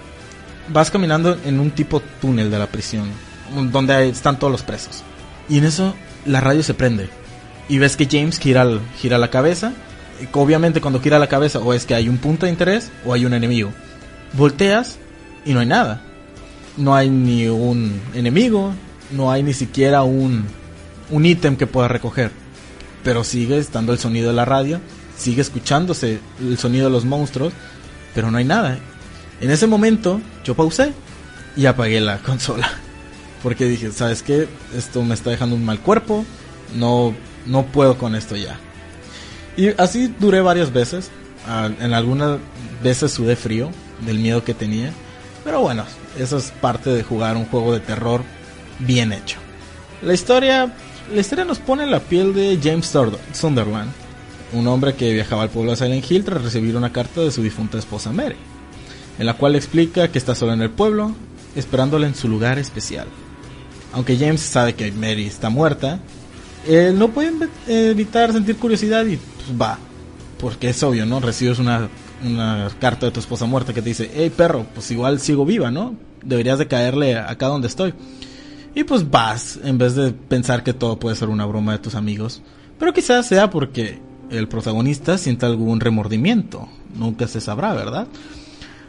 vas 0.73 0.91
caminando 0.91 1.39
en 1.45 1.61
un 1.61 1.71
tipo 1.71 2.01
túnel 2.21 2.51
de 2.51 2.59
la 2.59 2.67
prisión, 2.67 3.09
donde 3.73 4.09
están 4.09 4.39
todos 4.39 4.51
los 4.51 4.63
presos. 4.63 5.03
Y 5.49 5.59
en 5.59 5.65
eso 5.65 5.95
la 6.27 6.41
radio 6.41 6.63
se 6.63 6.75
prende. 6.75 7.09
Y 7.69 7.79
ves 7.79 7.97
que 7.97 8.09
James 8.11 8.39
gira, 8.39 8.67
gira 8.99 9.19
la 9.19 9.31
cabeza. 9.31 9.73
Obviamente 10.33 10.81
cuando 10.81 11.01
gira 11.01 11.19
la 11.19 11.29
cabeza 11.29 11.59
o 11.59 11.75
es 11.75 11.87
que 11.87 11.95
hay 11.95 12.09
un 12.09 12.19
punto 12.19 12.47
de 12.47 12.53
interés 12.53 12.91
o 13.07 13.15
hay 13.15 13.25
un 13.25 13.33
enemigo. 13.33 13.73
Volteas 14.35 14.99
y 15.45 15.55
no 15.55 15.61
hay 15.61 15.67
nada. 15.67 16.03
No 16.77 16.95
hay 16.95 17.09
ni 17.09 17.47
un 17.49 18.01
enemigo, 18.15 18.73
no 19.11 19.31
hay 19.31 19.43
ni 19.43 19.53
siquiera 19.55 20.03
un, 20.03 20.45
un 21.15 21.25
ítem 21.25 21.57
que 21.57 21.69
pueda 21.69 21.87
recoger. 21.87 22.33
Pero 23.05 23.23
sigue 23.23 23.59
estando 23.59 23.93
el 23.93 23.99
sonido 24.01 24.29
de 24.29 24.35
la 24.35 24.45
radio, 24.45 24.81
sigue 25.17 25.43
escuchándose 25.43 26.19
el 26.41 26.59
sonido 26.59 26.87
de 26.87 26.91
los 26.91 27.05
monstruos, 27.05 27.53
pero 28.15 28.31
no 28.31 28.39
hay 28.39 28.45
nada. 28.45 28.79
En 29.41 29.51
ese 29.51 29.69
momento 29.69 30.21
yo 30.45 30.57
pausé 30.57 30.93
y 31.57 31.67
apagué 31.67 32.01
la 32.01 32.19
consola. 32.27 32.69
Porque 33.43 33.67
dije, 33.67 33.93
¿sabes 33.93 34.23
qué? 34.23 34.49
Esto 34.77 35.03
me 35.03 35.15
está 35.15 35.31
dejando 35.31 35.55
un 35.55 35.65
mal 35.65 35.79
cuerpo. 35.79 36.25
No, 36.75 37.15
no 37.47 37.67
puedo 37.67 37.97
con 37.97 38.17
esto 38.17 38.35
ya. 38.37 38.59
Y 39.57 39.69
así 39.81 40.13
duré 40.19 40.41
varias 40.41 40.73
veces. 40.73 41.11
En 41.81 41.93
algunas 41.93 42.39
veces 42.83 43.13
sudé 43.13 43.37
frío 43.37 43.71
del 44.05 44.19
miedo 44.19 44.43
que 44.43 44.55
tenía. 44.55 44.93
Pero 45.45 45.61
bueno, 45.61 45.85
eso 46.19 46.39
es 46.39 46.51
parte 46.63 46.89
de 46.89 47.03
jugar 47.03 47.37
un 47.37 47.45
juego 47.45 47.75
de 47.75 47.81
terror 47.81 48.23
bien 48.79 49.13
hecho. 49.13 49.37
La 50.01 50.15
historia, 50.15 50.73
la 51.13 51.21
historia 51.21 51.45
nos 51.45 51.59
pone 51.59 51.85
en 51.85 51.91
la 51.91 52.01
piel 52.01 52.35
de 52.35 52.59
James 52.63 52.93
Sund- 52.95 53.19
Sunderland, 53.33 53.91
un 54.53 54.67
hombre 54.67 54.95
que 54.95 55.13
viajaba 55.13 55.43
al 55.43 55.51
pueblo 55.51 55.73
de 55.73 55.77
Silent 55.77 56.11
Hill 56.11 56.25
tras 56.25 56.43
recibir 56.43 56.77
una 56.77 56.93
carta 56.93 57.21
de 57.21 57.31
su 57.31 57.43
difunta 57.43 57.79
esposa 57.79 58.13
Mary, 58.13 58.37
en 59.19 59.27
la 59.27 59.35
cual 59.35 59.57
explica 59.57 60.09
que 60.09 60.19
está 60.19 60.35
solo 60.35 60.53
en 60.53 60.63
el 60.63 60.71
pueblo, 60.71 61.13
esperándola 61.57 62.07
en 62.07 62.15
su 62.15 62.29
lugar 62.29 62.59
especial. 62.59 63.07
Aunque 63.93 64.17
James 64.17 64.41
sabe 64.41 64.75
que 64.75 64.91
Mary 64.93 65.27
está 65.27 65.51
muerta, 65.51 66.01
él 66.67 66.99
no 66.99 67.09
puede 67.11 67.31
eh, 67.69 67.91
evitar 67.91 68.33
sentir 68.33 68.57
curiosidad 68.57 69.05
y 69.07 69.17
pues, 69.17 69.61
va. 69.61 69.79
Porque 70.41 70.71
es 70.71 70.83
obvio, 70.83 71.07
¿no? 71.07 71.21
Recibes 71.21 71.59
una, 71.59 71.89
una 72.25 72.69
carta 72.81 73.07
de 73.07 73.13
tu 73.13 73.21
esposa 73.21 73.47
muerta 73.47 73.73
que 73.73 73.83
te 73.83 73.91
dice, 73.91 74.11
hey 74.15 74.33
perro, 74.37 74.67
pues 74.75 74.91
igual 74.91 75.21
sigo 75.21 75.45
viva, 75.45 75.71
¿no? 75.71 75.95
Deberías 76.25 76.59
de 76.59 76.67
caerle 76.67 77.17
acá 77.17 77.47
donde 77.47 77.69
estoy. 77.69 77.95
Y 78.75 78.85
pues 78.85 79.09
vas, 79.11 79.59
en 79.63 79.79
vez 79.79 79.95
de 79.95 80.13
pensar 80.13 80.65
que 80.65 80.73
todo 80.73 80.99
puede 80.99 81.17
ser 81.17 81.29
una 81.29 81.47
broma 81.47 81.73
de 81.73 81.79
tus 81.79 81.95
amigos. 81.95 82.43
Pero 82.79 82.93
quizás 82.93 83.27
sea 83.27 83.51
porque 83.51 84.01
el 84.31 84.49
protagonista 84.49 85.17
siente 85.17 85.47
algún 85.47 85.81
remordimiento. 85.81 86.69
Nunca 86.97 87.29
se 87.29 87.41
sabrá, 87.41 87.73
¿verdad? 87.75 88.09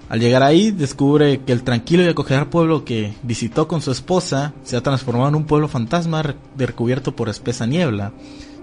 Al 0.09 0.19
llegar 0.19 0.43
ahí, 0.43 0.71
descubre 0.71 1.41
que 1.41 1.51
el 1.51 1.63
tranquilo 1.63 2.03
y 2.03 2.07
acogedor 2.07 2.49
pueblo 2.49 2.85
que 2.85 3.13
visitó 3.23 3.67
con 3.67 3.81
su 3.81 3.91
esposa 3.91 4.53
se 4.63 4.77
ha 4.77 4.81
transformado 4.81 5.29
en 5.29 5.35
un 5.35 5.45
pueblo 5.45 5.67
fantasma 5.67 6.35
recubierto 6.57 7.15
por 7.15 7.29
espesa 7.29 7.65
niebla 7.65 8.11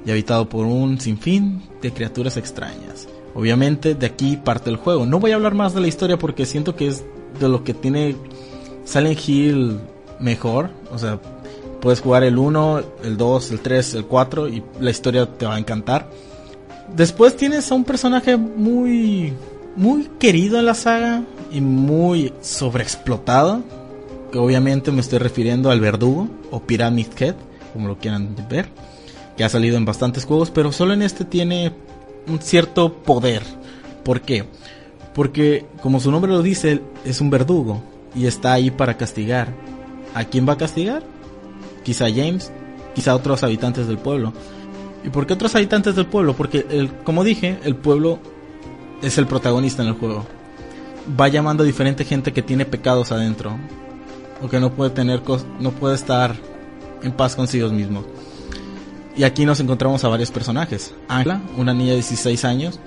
y 0.07 0.11
habitado 0.11 0.49
por 0.49 0.67
un 0.67 1.01
sinfín 1.01 1.63
de 1.81 1.93
criaturas 1.93 2.37
extrañas. 2.37 3.09
Obviamente, 3.35 3.95
de 3.95 4.07
aquí 4.07 4.37
parte 4.37 4.71
el 4.71 4.77
juego. 4.77 5.07
No 5.07 5.19
voy 5.19 5.33
a 5.33 5.37
hablar 5.37 5.55
más 5.55 5.75
de 5.75 5.81
la 5.81 5.89
historia 5.89 6.19
porque 6.19 6.47
siento 6.47 6.77
que 6.77 6.89
es 6.89 7.05
de 7.41 7.49
lo 7.49 7.65
que 7.65 7.75
tiene 7.75 8.17
Silent 8.85 9.29
Hill 9.29 9.81
mejor. 10.23 10.71
O 10.91 10.99
sea, 10.99 11.21
puedes 11.81 12.01
jugar 12.01 12.25
el 12.25 12.39
1, 12.39 12.83
el 13.05 13.17
2, 13.17 13.51
el 13.51 13.61
3, 13.61 13.95
el 13.95 14.07
4 14.07 14.49
y 14.49 14.63
la 14.81 14.91
historia 14.91 15.27
te 15.27 15.45
va 15.45 15.57
a 15.57 15.59
encantar. 15.59 16.09
Después 16.97 17.37
tienes 17.37 17.71
a 17.71 17.75
un 17.75 17.85
personaje 17.85 18.37
muy 18.37 19.33
muy 19.77 20.05
querido 20.19 20.59
en 20.59 20.67
la 20.67 20.75
saga 20.75 21.25
y 21.51 21.61
muy 21.61 22.33
sobreexplotado, 22.41 23.63
que 24.31 24.39
obviamente 24.39 24.93
me 24.93 25.01
estoy 25.01 25.19
refiriendo 25.19 25.71
al 25.71 25.81
verdugo 25.81 26.29
o 26.51 26.61
Pyramid 26.61 27.07
Head, 27.19 27.35
como 27.73 27.89
lo 27.89 27.99
quieran 27.99 28.35
ver, 28.49 28.69
que 29.37 29.45
ha 29.45 29.49
salido 29.49 29.77
en 29.77 29.85
bastantes 29.85 30.25
juegos, 30.25 30.51
pero 30.51 30.73
solo 30.73 30.93
en 30.93 31.03
este 31.03 31.25
tiene 31.25 31.73
un 32.29 32.41
cierto 32.41 32.93
poder. 32.93 33.43
¿Por 34.05 34.21
qué? 34.21 34.45
Porque 35.15 35.67
como 35.83 36.01
su 36.01 36.11
nombre 36.11 36.31
lo 36.31 36.43
dice, 36.43 36.81
es 37.05 37.21
un 37.21 37.31
verdugo 37.31 37.83
y 38.15 38.27
está 38.27 38.53
ahí 38.53 38.71
para 38.71 38.97
castigar. 38.97 39.49
¿A 40.15 40.25
quién 40.25 40.49
va 40.49 40.55
a 40.55 40.59
castigar? 40.59 41.03
Quizá 41.85 42.07
James, 42.11 42.53
quizá 42.95 43.15
otros 43.15 43.43
habitantes 43.43 43.87
del 43.87 43.99
pueblo. 43.99 44.33
¿Y 45.05 45.11
por 45.11 45.27
qué 45.27 45.35
otros 45.35 45.55
habitantes 45.55 45.97
del 45.97 46.07
pueblo? 46.07 46.35
Porque, 46.35 46.67
el, 46.71 46.93
como 47.05 47.25
dije, 47.25 47.59
el 47.65 47.77
pueblo 47.77 48.19
es 49.03 49.19
el 49.19 49.27
protagonista 49.27 49.83
en 49.83 49.89
el 49.89 49.95
juego. 49.95 50.27
Va 51.19 51.29
llamando 51.29 51.65
a 51.65 51.67
diferente 51.67 52.05
gente 52.05 52.33
que 52.33 52.43
tiene 52.43 52.65
pecados 52.65 53.11
adentro. 53.11 53.57
O 54.41 54.49
que 54.49 54.61
no 54.61 54.73
puede 54.73 54.91
tener 54.91 55.23
no 55.61 55.71
puede 55.73 55.95
estar 55.95 56.37
en 57.03 57.13
paz 57.13 57.35
consigo 57.35 57.69
mismos. 57.71 58.05
Y 59.17 59.25
aquí 59.25 59.45
nos 59.45 59.61
encontramos 59.61 60.05
a 60.05 60.09
varios 60.09 60.31
personajes. 60.31 60.95
Angela, 61.09 61.43
una 61.57 61.75
niña 61.75 61.91
de 61.91 61.97
16 61.97 62.45
años. 62.45 62.81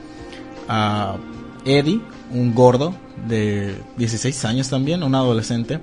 A 0.68 1.18
Eddie, 1.66 2.02
un 2.32 2.56
gordo 2.56 2.96
de 3.28 3.82
16 3.98 4.46
años 4.46 4.70
también, 4.70 5.04
un 5.04 5.16
adolescente. 5.16 5.80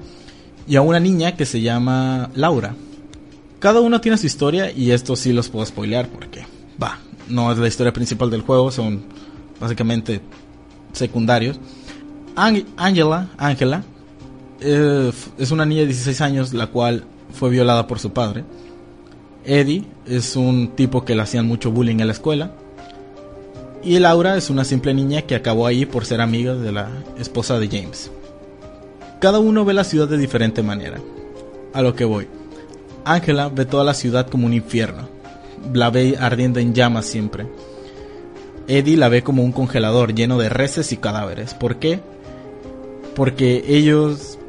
Y 0.67 0.77
a 0.77 0.83
una 0.83 1.01
niña 1.01 1.37
que 1.37 1.47
se 1.47 1.61
llama 1.61 2.31
Laura. 2.35 2.75
Cada 3.59 3.81
uno 3.81 4.01
tiene 4.01 4.19
su 4.19 4.27
historia 4.27 4.73
y 4.73 4.91
esto 4.91 5.17
sí 5.17 5.33
los 5.33 5.49
puedo 5.49 5.65
spoilear 5.65 6.09
porque, 6.09 6.45
va, 6.83 6.99
no 7.29 7.53
es 7.53 7.59
la 7.59 7.69
historia 7.69 7.93
principal 7.93 8.31
del 8.31 8.43
juego, 8.43 8.71
son 8.71 9.03
básicamente 9.61 10.21
secundarios. 10.93 11.59
Angela, 12.35 13.29
Angela, 13.37 13.85
eh, 14.61 15.13
es 15.39 15.51
una 15.51 15.65
niña 15.65 15.83
de 15.83 15.89
16 15.89 16.21
años 16.21 16.53
la 16.53 16.69
cual 16.69 17.05
fue 17.33 17.51
violada 17.51 17.87
por 17.87 17.99
su 17.99 18.13
padre. 18.13 18.45
Eddie 19.45 19.85
es 20.07 20.37
un 20.37 20.69
tipo 20.69 21.05
que 21.05 21.15
le 21.15 21.23
hacían 21.23 21.47
mucho 21.47 21.71
bullying 21.71 22.01
en 22.01 22.07
la 22.07 22.13
escuela. 22.13 22.53
Y 23.83 23.99
Laura 23.99 24.37
es 24.37 24.51
una 24.51 24.65
simple 24.65 24.95
niña 24.95 25.23
que 25.23 25.35
acabó 25.35 25.67
ahí 25.67 25.87
por 25.87 26.05
ser 26.05 26.21
amiga 26.21 26.55
de 26.55 26.71
la 26.71 26.89
esposa 27.19 27.59
de 27.59 27.67
James. 27.67 28.11
Cada 29.23 29.39
uno 29.39 29.65
ve 29.65 29.73
la 29.73 29.85
ciudad 29.85 30.09
de 30.09 30.19
diferente 30.19 30.65
manera. 30.65 30.99
A 31.73 31.81
lo 31.81 31.95
que 31.95 32.05
voy. 32.05 32.27
Angela 33.05 33.49
ve 33.49 33.65
toda 33.67 33.85
la 33.85 33.95
ciudad 33.95 34.27
como 34.27 34.47
un 34.47 34.53
infierno. 34.53 35.09
La 35.73 35.91
ve 35.91 36.17
ardiendo 36.19 36.59
en 36.59 36.75
llamas 36.75 37.07
siempre. 37.07 37.47
Eddie 38.67 38.97
la 38.97 39.09
ve 39.09 39.23
como 39.23 39.45
un 39.45 39.53
congelador 39.53 40.13
lleno 40.13 40.39
de 40.39 40.49
reses 40.49 40.91
y 40.91 40.97
cadáveres. 40.97 41.55
¿Por 41.55 41.77
qué? 41.77 42.01
Porque 43.15 43.63
ellos, 43.69 44.41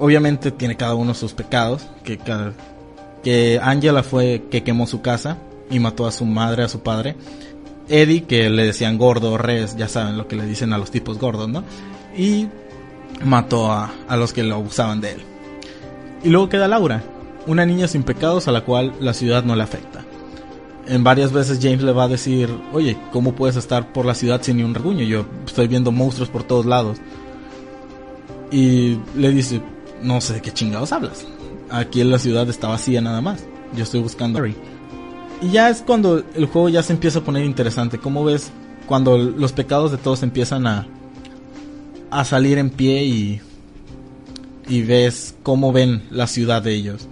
obviamente, 0.00 0.50
tiene 0.50 0.76
cada 0.76 0.96
uno 0.96 1.14
sus 1.14 1.32
pecados. 1.32 1.86
Que, 2.02 2.18
que 3.22 3.60
Angela 3.62 4.02
fue 4.02 4.42
que 4.50 4.64
quemó 4.64 4.88
su 4.88 5.02
casa 5.02 5.38
y 5.70 5.78
mató 5.78 6.08
a 6.08 6.10
su 6.10 6.24
madre, 6.24 6.64
a 6.64 6.68
su 6.68 6.80
padre. 6.80 7.14
Eddie, 7.88 8.24
que 8.24 8.50
le 8.50 8.66
decían 8.66 8.98
gordo, 8.98 9.38
res, 9.38 9.76
ya 9.76 9.86
saben 9.86 10.18
lo 10.18 10.26
que 10.26 10.34
le 10.34 10.46
dicen 10.46 10.72
a 10.72 10.78
los 10.78 10.90
tipos 10.90 11.16
gordos, 11.16 11.48
¿no? 11.48 11.62
Y 12.16 12.48
mató 13.24 13.70
a, 13.70 13.92
a 14.08 14.16
los 14.16 14.32
que 14.32 14.42
lo 14.42 14.56
abusaban 14.56 15.00
de 15.00 15.12
él. 15.12 15.20
Y 16.22 16.28
luego 16.28 16.48
queda 16.48 16.68
Laura, 16.68 17.02
una 17.46 17.66
niña 17.66 17.88
sin 17.88 18.02
pecados 18.02 18.48
a 18.48 18.52
la 18.52 18.62
cual 18.62 18.92
la 19.00 19.14
ciudad 19.14 19.44
no 19.44 19.56
le 19.56 19.62
afecta. 19.62 20.04
En 20.86 21.04
varias 21.04 21.32
veces 21.32 21.58
James 21.62 21.82
le 21.82 21.92
va 21.92 22.04
a 22.04 22.08
decir, 22.08 22.50
oye, 22.72 22.96
¿cómo 23.12 23.34
puedes 23.34 23.56
estar 23.56 23.92
por 23.92 24.06
la 24.06 24.14
ciudad 24.14 24.42
sin 24.42 24.56
ni 24.56 24.62
un 24.62 24.74
rasguño? 24.74 25.04
Yo 25.04 25.24
estoy 25.46 25.68
viendo 25.68 25.92
monstruos 25.92 26.28
por 26.28 26.42
todos 26.42 26.66
lados. 26.66 26.98
Y 28.50 28.98
le 29.14 29.30
dice, 29.30 29.62
no 30.02 30.20
sé 30.20 30.34
de 30.34 30.42
qué 30.42 30.50
chingados 30.50 30.92
hablas. 30.92 31.26
Aquí 31.70 32.00
en 32.00 32.10
la 32.10 32.18
ciudad 32.18 32.48
está 32.48 32.68
vacía 32.68 33.00
nada 33.00 33.20
más. 33.20 33.44
Yo 33.76 33.84
estoy 33.84 34.00
buscando 34.00 34.38
a 34.38 34.42
Harry. 34.42 34.56
Y 35.40 35.50
ya 35.50 35.70
es 35.70 35.82
cuando 35.82 36.24
el 36.34 36.46
juego 36.46 36.68
ya 36.68 36.82
se 36.82 36.92
empieza 36.92 37.20
a 37.20 37.24
poner 37.24 37.44
interesante. 37.44 37.98
¿Cómo 37.98 38.24
ves 38.24 38.50
cuando 38.86 39.16
los 39.16 39.52
pecados 39.52 39.92
de 39.92 39.98
todos 39.98 40.24
empiezan 40.24 40.66
a, 40.66 40.86
a 42.10 42.24
salir 42.24 42.58
en 42.58 42.70
pie 42.70 43.04
y, 43.04 43.40
y 44.68 44.82
ves 44.82 45.34
cómo 45.42 45.72
ven 45.72 46.02
la 46.10 46.26
ciudad 46.26 46.62
de 46.62 46.74
ellos? 46.74 47.08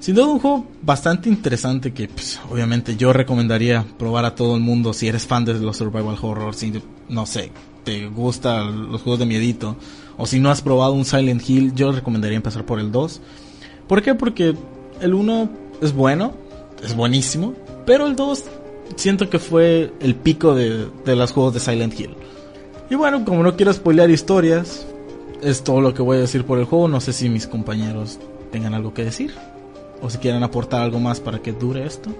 Sin 0.00 0.14
duda 0.14 0.26
un 0.26 0.38
juego 0.38 0.66
bastante 0.82 1.28
interesante 1.28 1.92
que 1.92 2.08
pues, 2.08 2.40
obviamente 2.50 2.96
yo 2.96 3.12
recomendaría 3.12 3.84
probar 3.98 4.24
a 4.24 4.34
todo 4.34 4.54
el 4.54 4.62
mundo 4.62 4.92
si 4.92 5.08
eres 5.08 5.26
fan 5.26 5.44
de 5.44 5.54
los 5.54 5.76
survival 5.76 6.16
horror, 6.20 6.54
si 6.54 6.72
no 7.08 7.26
sé, 7.26 7.50
te 7.84 8.06
gustan 8.06 8.92
los 8.92 9.02
juegos 9.02 9.18
de 9.18 9.26
miedito 9.26 9.76
o 10.16 10.26
si 10.26 10.40
no 10.40 10.50
has 10.50 10.62
probado 10.62 10.92
un 10.92 11.04
Silent 11.04 11.48
Hill, 11.48 11.74
yo 11.74 11.92
recomendaría 11.92 12.36
empezar 12.36 12.64
por 12.64 12.80
el 12.80 12.92
2. 12.92 13.20
¿Por 13.86 14.02
qué? 14.02 14.14
Porque 14.14 14.54
el 15.00 15.14
1 15.14 15.50
es 15.80 15.92
bueno, 15.92 16.32
es 16.82 16.94
buenísimo, 16.94 17.54
pero 17.86 18.06
el 18.06 18.16
2 18.16 18.44
siento 18.96 19.30
que 19.30 19.38
fue 19.38 19.92
el 20.00 20.14
pico 20.14 20.54
de, 20.54 20.88
de 21.04 21.16
los 21.16 21.32
juegos 21.32 21.54
de 21.54 21.60
Silent 21.60 21.98
Hill. 21.98 22.14
Y 22.90 22.94
bueno, 22.94 23.24
como 23.24 23.42
no 23.42 23.56
quiero 23.56 23.72
spoilear 23.72 24.10
historias, 24.10 24.86
es 25.42 25.62
todo 25.62 25.80
lo 25.80 25.94
que 25.94 26.02
voy 26.02 26.16
a 26.16 26.20
decir 26.20 26.44
por 26.44 26.58
el 26.58 26.64
juego. 26.64 26.88
No 26.88 27.00
sé 27.00 27.12
si 27.12 27.28
mis 27.28 27.46
compañeros 27.46 28.18
tengan 28.50 28.74
algo 28.74 28.94
que 28.94 29.04
decir. 29.04 29.34
O 30.00 30.10
si 30.10 30.18
quieren 30.18 30.42
aportar 30.42 30.82
algo 30.82 31.00
más 31.00 31.20
para 31.20 31.40
que 31.40 31.52
dure 31.52 31.84
esto. 31.84 32.10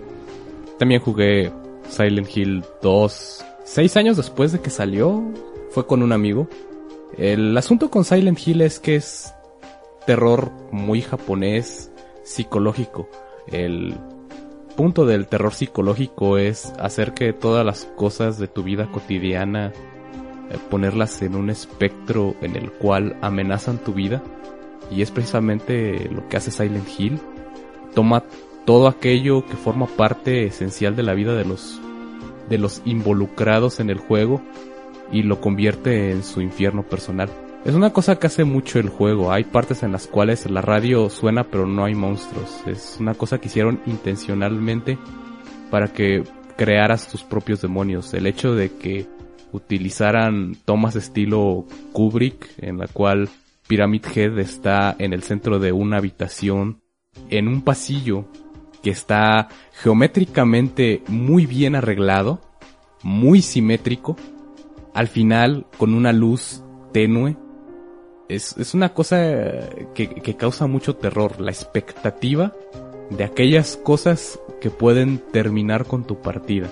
También 0.79 1.01
jugué 1.01 1.53
Silent 1.89 2.37
Hill 2.37 2.65
2 2.83 3.45
seis 3.69 3.99
años 3.99 4.17
después 4.17 4.53
de 4.53 4.61
que 4.61 4.71
salió. 4.71 5.23
Fue 5.71 5.87
con 5.87 6.03
un 6.03 6.13
amigo. 6.13 6.49
El 7.17 7.57
asunto 7.57 7.91
con 7.91 8.05
Silent 8.05 8.39
Hill 8.45 8.63
es 8.63 8.81
que 8.81 8.97
es 8.97 9.35
terror 10.07 10.51
muy 10.73 11.03
japonés, 11.03 11.93
psicológico. 12.25 13.09
El 13.47 13.95
punto 14.77 15.05
del 15.05 15.27
terror 15.27 15.53
psicológico 15.53 16.39
es 16.39 16.73
hacer 16.79 17.13
que 17.13 17.33
todas 17.33 17.65
las 17.65 17.85
cosas 17.97 18.39
de 18.39 18.49
tu 18.49 18.63
vida 18.63 18.91
cotidiana, 18.91 19.73
ponerlas 20.71 21.21
en 21.23 21.35
un 21.35 21.51
espectro 21.51 22.35
en 22.41 22.57
el 22.57 22.71
cual 22.71 23.17
amenazan 23.21 23.79
tu 23.79 23.93
vida. 23.93 24.23
Y 24.91 25.03
es 25.03 25.11
precisamente 25.11 26.09
lo 26.11 26.29
que 26.29 26.37
hace 26.37 26.51
Silent 26.51 26.89
Hill 26.99 27.19
toma 27.95 28.25
todo 28.65 28.89
aquello 28.89 29.45
que 29.47 29.57
forma 29.57 29.87
parte 29.87 30.47
esencial 30.47 30.97
de 30.97 31.03
la 31.03 31.15
vida 31.15 31.35
de 31.35 31.45
los 31.45 31.81
de 32.49 32.59
los 32.59 32.81
involucrados 32.85 33.81
en 33.81 33.91
el 33.91 33.99
juego 33.99 34.41
y 35.13 35.23
lo 35.23 35.41
convierte 35.41 36.13
en 36.13 36.23
su 36.23 36.41
infierno 36.41 36.83
personal. 36.83 37.29
Es 37.65 37.75
una 37.75 37.93
cosa 37.93 38.19
que 38.19 38.27
hace 38.27 38.45
mucho 38.45 38.79
el 38.79 38.89
juego. 38.89 39.33
Hay 39.33 39.45
partes 39.45 39.83
en 39.83 39.93
las 39.93 40.07
cuales 40.07 40.49
la 40.51 40.63
radio 40.63 41.11
suena 41.11 41.45
pero 41.45 41.67
no 41.67 41.85
hay 41.85 41.95
monstruos. 41.95 42.63
Es 42.67 42.97
una 43.01 43.15
cosa 43.15 43.39
que 43.39 43.49
hicieron 43.49 43.81
intencionalmente 43.87 44.99
para 45.71 45.89
que 45.89 46.25
crearas 46.57 47.09
tus 47.09 47.23
propios 47.25 47.61
demonios. 47.61 48.15
El 48.15 48.27
hecho 48.27 48.55
de 48.55 48.71
que 48.73 49.07
utilizaran 49.53 50.57
tomas 50.65 50.97
estilo 50.97 51.67
Kubrick 51.93 52.49
en 52.59 52.79
la 52.79 52.89
cual 52.89 53.29
Pyramid 53.67 54.05
Head 54.15 54.39
está 54.39 54.97
en 54.99 55.13
el 55.13 55.23
centro 55.23 55.59
de 55.59 55.73
una 55.73 55.99
habitación 55.99 56.81
en 57.31 57.49
un 57.49 57.63
pasillo 57.63 58.25
que 58.83 58.91
está 58.91 59.49
geométricamente 59.73 61.03
muy 61.09 61.47
bien 61.47 61.75
arreglado, 61.75 62.41
muy 63.03 63.43
simétrico, 63.43 64.17
al 64.95 65.09
final 65.09 65.67
con 65.77 65.95
una 65.95 66.13
luz 66.13 66.63
tenue. 66.93 67.37
Es, 68.29 68.57
es 68.59 68.75
una 68.75 68.93
cosa 68.93 69.17
que, 69.95 70.09
que 70.09 70.37
causa 70.37 70.67
mucho 70.67 70.97
terror, 70.97 71.41
la 71.41 71.51
expectativa 71.51 72.55
de 73.11 73.25
aquellas 73.25 73.77
cosas 73.77 74.39
que 74.61 74.71
pueden 74.71 75.19
terminar 75.33 75.87
con 75.87 76.05
tu 76.05 76.21
partida. 76.21 76.69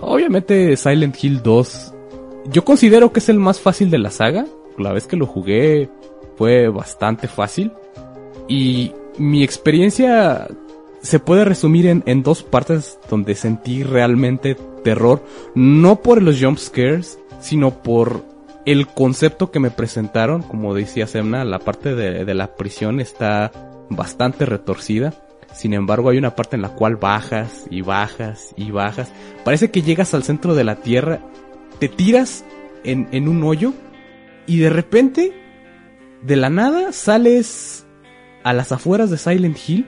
Obviamente 0.00 0.76
Silent 0.76 1.22
Hill 1.22 1.42
2 1.42 1.93
yo 2.50 2.64
considero 2.64 3.12
que 3.12 3.20
es 3.20 3.28
el 3.28 3.38
más 3.38 3.60
fácil 3.60 3.90
de 3.90 3.98
la 3.98 4.10
saga. 4.10 4.46
La 4.78 4.92
vez 4.92 5.06
que 5.06 5.16
lo 5.16 5.26
jugué 5.26 5.88
fue 6.36 6.68
bastante 6.68 7.28
fácil. 7.28 7.72
Y 8.48 8.92
mi 9.18 9.42
experiencia 9.42 10.48
se 11.00 11.18
puede 11.18 11.44
resumir 11.44 11.86
en, 11.86 12.02
en, 12.06 12.22
dos 12.22 12.42
partes 12.42 12.98
donde 13.10 13.34
sentí 13.34 13.82
realmente 13.82 14.56
terror, 14.82 15.22
no 15.54 16.00
por 16.00 16.22
los 16.22 16.40
jump 16.40 16.58
scares, 16.58 17.18
sino 17.40 17.82
por 17.82 18.24
el 18.64 18.86
concepto 18.86 19.50
que 19.50 19.60
me 19.60 19.70
presentaron, 19.70 20.42
como 20.42 20.74
decía 20.74 21.06
Semna, 21.06 21.44
la 21.44 21.58
parte 21.58 21.94
de, 21.94 22.24
de 22.24 22.34
la 22.34 22.56
prisión 22.56 23.00
está 23.00 23.52
bastante 23.90 24.46
retorcida. 24.46 25.12
Sin 25.54 25.74
embargo, 25.74 26.10
hay 26.10 26.18
una 26.18 26.34
parte 26.34 26.56
en 26.56 26.62
la 26.62 26.70
cual 26.70 26.96
bajas 26.96 27.66
y 27.70 27.82
bajas 27.82 28.54
y 28.56 28.70
bajas. 28.70 29.12
Parece 29.44 29.70
que 29.70 29.82
llegas 29.82 30.14
al 30.14 30.24
centro 30.24 30.54
de 30.54 30.64
la 30.64 30.76
tierra, 30.76 31.20
te 31.78 31.88
tiras 31.88 32.44
en, 32.84 33.28
un 33.28 33.42
hoyo 33.44 33.72
y 34.46 34.58
de 34.58 34.70
repente, 34.70 35.32
de 36.22 36.36
la 36.36 36.50
nada, 36.50 36.92
sales 36.92 37.86
a 38.42 38.52
las 38.52 38.72
afueras 38.72 39.10
de 39.10 39.18
Silent 39.18 39.58
Hill 39.66 39.86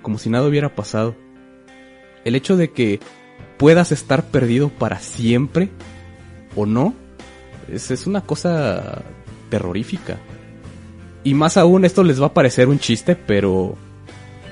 como 0.00 0.18
si 0.18 0.30
nada 0.30 0.46
hubiera 0.46 0.74
pasado. 0.74 1.14
El 2.24 2.34
hecho 2.34 2.56
de 2.56 2.70
que 2.70 3.00
puedas 3.58 3.92
estar 3.92 4.24
perdido 4.24 4.68
para 4.70 4.98
siempre 4.98 5.70
o 6.56 6.66
no 6.66 6.94
es, 7.70 7.90
es 7.90 8.06
una 8.06 8.22
cosa 8.22 9.02
terrorífica. 9.50 10.18
Y 11.24 11.34
más 11.34 11.56
aún 11.56 11.84
esto 11.84 12.02
les 12.02 12.20
va 12.20 12.26
a 12.26 12.34
parecer 12.34 12.68
un 12.68 12.78
chiste, 12.78 13.14
pero 13.14 13.76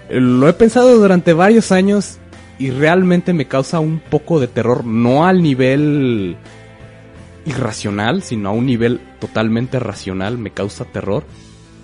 lo 0.09 0.49
he 0.49 0.53
pensado 0.53 0.97
durante 0.99 1.33
varios 1.33 1.73
años 1.73 2.19
y 2.59 2.71
realmente 2.71 3.33
me 3.33 3.49
causa 3.49 3.81
un 3.81 4.01
poco 4.01 4.39
de 4.39 4.47
terror, 4.47 4.85
no 4.85 5.27
al 5.27 5.43
nivel 5.43 6.37
irracional, 7.47 8.23
sino 8.23 8.51
a 8.51 8.53
un 8.53 8.67
nivel 8.67 9.01
totalmente 9.19 9.79
racional, 9.79 10.39
me 10.39 10.51
causa 10.51 10.85
terror 10.85 11.25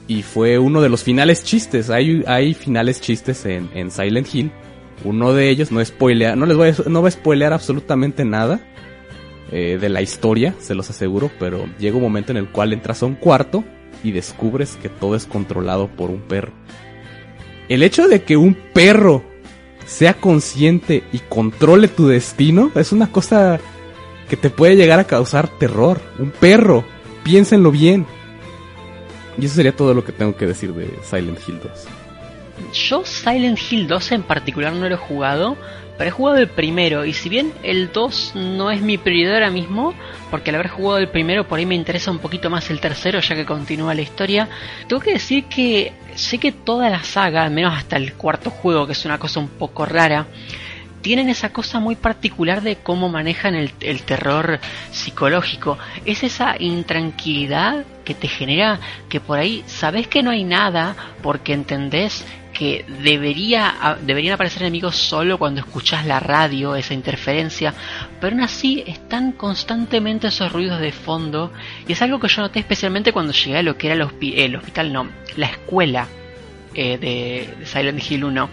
y 0.08 0.22
fue 0.22 0.58
uno 0.58 0.80
de 0.80 0.88
los 0.88 1.02
finales 1.02 1.44
chistes. 1.44 1.90
Hay, 1.90 2.22
hay 2.26 2.54
finales 2.54 3.00
chistes 3.00 3.44
en, 3.46 3.70
en 3.74 3.90
Silent 3.90 4.32
Hill. 4.32 4.52
Uno 5.04 5.32
de 5.32 5.50
ellos, 5.50 5.72
no 5.72 5.84
spoilea, 5.84 6.36
no 6.36 6.46
les 6.46 6.56
voy 6.56 6.68
a, 6.70 6.74
no 6.88 7.00
voy 7.00 7.08
a 7.08 7.12
spoilear 7.12 7.52
absolutamente 7.52 8.24
nada 8.24 8.60
eh, 9.52 9.78
de 9.80 9.88
la 9.88 10.02
historia, 10.02 10.54
se 10.58 10.74
los 10.74 10.90
aseguro, 10.90 11.30
pero 11.38 11.66
llega 11.78 11.96
un 11.96 12.02
momento 12.02 12.32
en 12.32 12.38
el 12.38 12.48
cual 12.48 12.72
entras 12.72 13.02
a 13.02 13.06
un 13.06 13.14
cuarto 13.14 13.62
y 14.02 14.12
descubres 14.12 14.78
que 14.80 14.88
todo 14.88 15.14
es 15.14 15.26
controlado 15.26 15.88
por 15.88 16.10
un 16.10 16.22
perro. 16.22 16.52
El 17.68 17.82
hecho 17.82 18.08
de 18.08 18.22
que 18.22 18.36
un 18.36 18.54
perro 18.54 19.22
sea 19.86 20.14
consciente 20.14 21.04
y 21.12 21.18
controle 21.18 21.88
tu 21.88 22.08
destino 22.08 22.72
es 22.74 22.92
una 22.92 23.12
cosa 23.12 23.60
que 24.28 24.36
te 24.36 24.50
puede 24.50 24.76
llegar 24.76 24.98
a 24.98 25.04
causar 25.04 25.48
terror. 25.48 26.00
Un 26.18 26.30
perro, 26.30 26.84
piénsenlo 27.22 27.70
bien. 27.70 28.06
Y 29.38 29.46
eso 29.46 29.56
sería 29.56 29.74
todo 29.74 29.94
lo 29.94 30.04
que 30.04 30.12
tengo 30.12 30.36
que 30.36 30.46
decir 30.46 30.72
de 30.72 30.88
Silent 31.02 31.38
Hill 31.46 31.60
2. 31.62 31.72
Yo 32.72 33.04
Silent 33.04 33.58
Hill 33.70 33.86
2 33.86 34.12
en 34.12 34.22
particular 34.22 34.72
no 34.72 34.88
lo 34.88 34.94
he 34.94 34.98
jugado, 34.98 35.56
pero 35.98 36.08
he 36.08 36.10
jugado 36.10 36.38
el 36.38 36.48
primero 36.48 37.04
y 37.04 37.12
si 37.12 37.28
bien 37.28 37.52
el 37.62 37.92
2 37.92 38.32
no 38.34 38.70
es 38.70 38.80
mi 38.80 38.98
prioridad 38.98 39.34
ahora 39.34 39.50
mismo, 39.50 39.94
porque 40.30 40.50
al 40.50 40.56
haber 40.56 40.68
jugado 40.68 40.98
el 40.98 41.08
primero 41.08 41.46
por 41.46 41.58
ahí 41.58 41.66
me 41.66 41.74
interesa 41.74 42.10
un 42.10 42.18
poquito 42.18 42.48
más 42.50 42.70
el 42.70 42.80
tercero 42.80 43.20
ya 43.20 43.34
que 43.34 43.44
continúa 43.44 43.94
la 43.94 44.02
historia, 44.02 44.48
tengo 44.88 45.00
que 45.00 45.12
decir 45.12 45.44
que 45.44 45.92
sé 46.14 46.38
que 46.38 46.52
toda 46.52 46.88
la 46.88 47.02
saga, 47.02 47.44
al 47.44 47.50
menos 47.50 47.74
hasta 47.74 47.96
el 47.96 48.14
cuarto 48.14 48.50
juego, 48.50 48.86
que 48.86 48.92
es 48.92 49.04
una 49.04 49.18
cosa 49.18 49.40
un 49.40 49.48
poco 49.48 49.84
rara, 49.84 50.26
tienen 51.02 51.28
esa 51.28 51.52
cosa 51.52 51.78
muy 51.78 51.96
particular 51.96 52.62
de 52.62 52.76
cómo 52.76 53.08
manejan 53.08 53.54
el, 53.54 53.72
el, 53.80 54.02
terror 54.02 54.58
psicológico. 54.90 55.78
Es 56.04 56.22
esa 56.22 56.56
intranquilidad 56.58 57.84
que 58.04 58.14
te 58.14 58.28
genera 58.28 58.80
que 59.08 59.20
por 59.20 59.38
ahí 59.38 59.62
sabes 59.66 60.08
que 60.08 60.22
no 60.22 60.30
hay 60.30 60.44
nada 60.44 60.96
porque 61.22 61.52
entendés 61.52 62.24
que 62.56 62.86
debería, 63.02 63.98
deberían 64.00 64.34
aparecer 64.34 64.62
enemigos 64.62 64.96
solo 64.96 65.36
cuando 65.36 65.60
escuchas 65.60 66.06
la 66.06 66.20
radio, 66.20 66.74
esa 66.74 66.94
interferencia, 66.94 67.74
pero 68.18 68.34
aún 68.34 68.42
así 68.42 68.82
están 68.86 69.32
constantemente 69.32 70.28
esos 70.28 70.50
ruidos 70.52 70.80
de 70.80 70.92
fondo 70.92 71.52
y 71.86 71.92
es 71.92 72.00
algo 72.00 72.18
que 72.18 72.28
yo 72.28 72.40
noté 72.40 72.60
especialmente 72.60 73.12
cuando 73.12 73.34
llegué 73.34 73.58
a 73.58 73.62
lo 73.62 73.76
que 73.76 73.88
era 73.88 73.94
el, 73.94 74.02
hospi 74.02 74.40
el 74.40 74.56
hospital, 74.56 74.90
no, 74.90 75.06
la 75.36 75.46
escuela 75.46 76.08
eh, 76.74 76.96
de, 76.96 77.54
de 77.58 77.66
Silent 77.66 78.10
Hill 78.10 78.24
1 78.24 78.48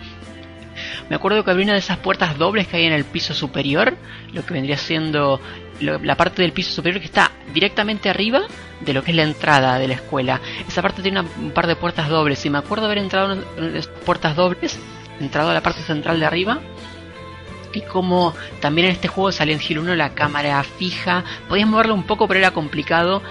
me 1.10 1.16
acuerdo 1.16 1.44
que 1.44 1.52
abrí 1.52 1.64
una 1.64 1.74
de 1.74 1.80
esas 1.80 1.98
puertas 1.98 2.38
dobles 2.38 2.68
que 2.68 2.78
hay 2.78 2.86
en 2.86 2.94
el 2.94 3.06
piso 3.06 3.34
superior, 3.34 3.96
lo 4.32 4.46
que 4.46 4.54
vendría 4.54 4.78
siendo 4.78 5.40
la 5.80 6.16
parte 6.16 6.42
del 6.42 6.54
piso 6.54 6.72
superior 6.72 7.02
que 7.02 7.08
está 7.08 7.32
directamente 7.54 8.10
arriba 8.10 8.44
de 8.80 8.94
lo 8.94 9.04
que 9.04 9.12
es 9.12 9.18
la 9.18 9.24
entrada 9.24 9.80
de 9.80 9.88
la 9.88 9.96
escuela. 9.96 10.40
Esa 10.68 10.82
parte 10.82 11.02
tiene 11.02 11.22
un 11.22 11.52
par 11.52 11.68
de 11.68 11.76
puertas 11.76 12.10
dobles 12.10 12.46
y 12.46 12.50
me 12.50 12.58
acuerdo 12.58 12.86
haber 12.86 13.00
entrado 13.00 13.34
en 13.34 13.82
puertas 14.06 14.36
dobles, 14.36 14.80
entrado 15.20 15.50
a 15.50 15.54
la 15.54 15.62
parte 15.62 15.82
central 15.82 16.20
de 16.20 16.26
arriba. 16.26 16.60
Y 17.74 17.82
como 17.82 18.36
también 18.60 18.88
en 18.88 18.94
este 18.94 19.08
juego 19.08 19.30
de 19.30 19.34
Silent 19.34 19.62
Hill 19.68 19.80
1 19.80 19.96
la 19.96 20.14
cámara 20.14 20.64
fija, 20.64 21.24
podías 21.50 21.68
moverla 21.68 21.94
un 21.94 22.04
poco 22.04 22.28
pero 22.28 22.40
era 22.40 22.52
complicado. 22.52 23.22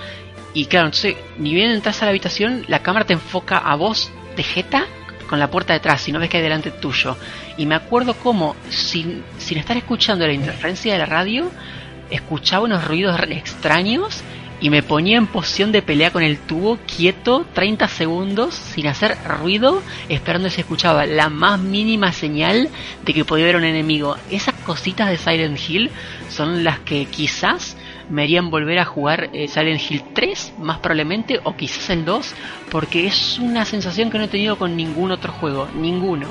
Y 0.54 0.66
claro, 0.66 0.86
entonces 0.86 1.16
ni 1.38 1.54
bien 1.54 1.70
entras 1.70 2.02
a 2.02 2.06
la 2.06 2.10
habitación, 2.10 2.64
la 2.68 2.82
cámara 2.82 3.06
te 3.06 3.14
enfoca 3.14 3.58
a 3.58 3.74
vos 3.76 4.10
de 4.36 4.42
jeta 4.42 4.86
con 5.28 5.38
la 5.38 5.50
puerta 5.50 5.72
detrás, 5.72 6.02
si 6.02 6.12
no 6.12 6.18
ves 6.18 6.28
que 6.28 6.38
hay 6.38 6.42
delante 6.42 6.70
tuyo. 6.70 7.16
Y 7.62 7.66
me 7.66 7.76
acuerdo 7.76 8.14
como, 8.14 8.56
sin, 8.70 9.22
sin 9.38 9.56
estar 9.56 9.76
escuchando 9.76 10.26
la 10.26 10.32
interferencia 10.32 10.94
de 10.94 10.98
la 10.98 11.06
radio, 11.06 11.48
escuchaba 12.10 12.64
unos 12.64 12.84
ruidos 12.88 13.16
extraños 13.30 14.20
y 14.60 14.68
me 14.68 14.82
ponía 14.82 15.16
en 15.16 15.28
posición 15.28 15.70
de 15.70 15.80
pelea 15.80 16.10
con 16.10 16.24
el 16.24 16.38
tubo 16.38 16.76
quieto 16.78 17.46
30 17.52 17.86
segundos 17.86 18.56
sin 18.56 18.88
hacer 18.88 19.16
ruido 19.24 19.80
esperando 20.08 20.50
si 20.50 20.62
escuchaba 20.62 21.06
la 21.06 21.28
más 21.28 21.60
mínima 21.60 22.10
señal 22.10 22.68
de 23.04 23.14
que 23.14 23.24
podía 23.24 23.44
haber 23.44 23.56
un 23.58 23.64
enemigo. 23.64 24.16
Esas 24.28 24.56
cositas 24.56 25.08
de 25.08 25.18
Silent 25.18 25.60
Hill 25.68 25.92
son 26.30 26.64
las 26.64 26.80
que 26.80 27.04
quizás 27.04 27.76
me 28.10 28.24
harían 28.24 28.50
volver 28.50 28.80
a 28.80 28.84
jugar 28.84 29.30
eh, 29.32 29.46
Silent 29.46 29.80
Hill 29.88 30.02
3 30.12 30.54
más 30.58 30.78
probablemente 30.78 31.38
o 31.44 31.54
quizás 31.54 31.90
el 31.90 32.04
2 32.04 32.34
porque 32.72 33.06
es 33.06 33.38
una 33.38 33.64
sensación 33.64 34.10
que 34.10 34.18
no 34.18 34.24
he 34.24 34.28
tenido 34.28 34.58
con 34.58 34.76
ningún 34.76 35.12
otro 35.12 35.32
juego, 35.32 35.68
ninguno 35.76 36.26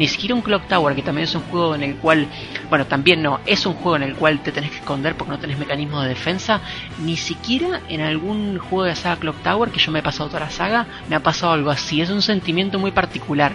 ni 0.00 0.08
siquiera 0.08 0.34
un 0.34 0.40
Clock 0.40 0.66
Tower, 0.66 0.96
que 0.96 1.02
también 1.02 1.28
es 1.28 1.34
un 1.34 1.42
juego 1.42 1.74
en 1.74 1.82
el 1.82 1.96
cual, 1.96 2.26
bueno, 2.70 2.86
también 2.86 3.20
no, 3.20 3.38
es 3.44 3.66
un 3.66 3.74
juego 3.74 3.96
en 3.96 4.02
el 4.02 4.14
cual 4.14 4.42
te 4.42 4.50
tenés 4.50 4.70
que 4.70 4.78
esconder 4.78 5.14
porque 5.14 5.32
no 5.32 5.38
tenés 5.38 5.58
mecanismo 5.58 6.00
de 6.00 6.08
defensa, 6.08 6.62
ni 7.04 7.18
siquiera 7.18 7.82
en 7.86 8.00
algún 8.00 8.58
juego 8.58 8.84
de 8.84 8.90
la 8.90 8.96
saga 8.96 9.16
Clock 9.16 9.42
Tower, 9.42 9.68
que 9.68 9.78
yo 9.78 9.92
me 9.92 9.98
he 9.98 10.02
pasado 10.02 10.30
toda 10.30 10.40
la 10.40 10.50
saga, 10.50 10.86
me 11.10 11.16
ha 11.16 11.22
pasado 11.22 11.52
algo 11.52 11.68
así, 11.68 12.00
es 12.00 12.08
un 12.08 12.22
sentimiento 12.22 12.78
muy 12.78 12.92
particular. 12.92 13.54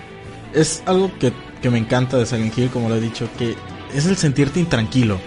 Es 0.54 0.84
algo 0.86 1.12
que, 1.18 1.34
que 1.64 1.72
me 1.72 1.80
encanta 1.80 2.16
de 2.16 2.28
Silent 2.28 2.56
Hill, 2.56 2.70
como 2.70 2.90
lo 2.90 2.96
he 2.98 3.02
dicho, 3.02 3.28
que 3.40 3.56
es 3.92 4.06
el 4.06 4.16
sentirte 4.16 4.60
intranquilo, 4.60 5.20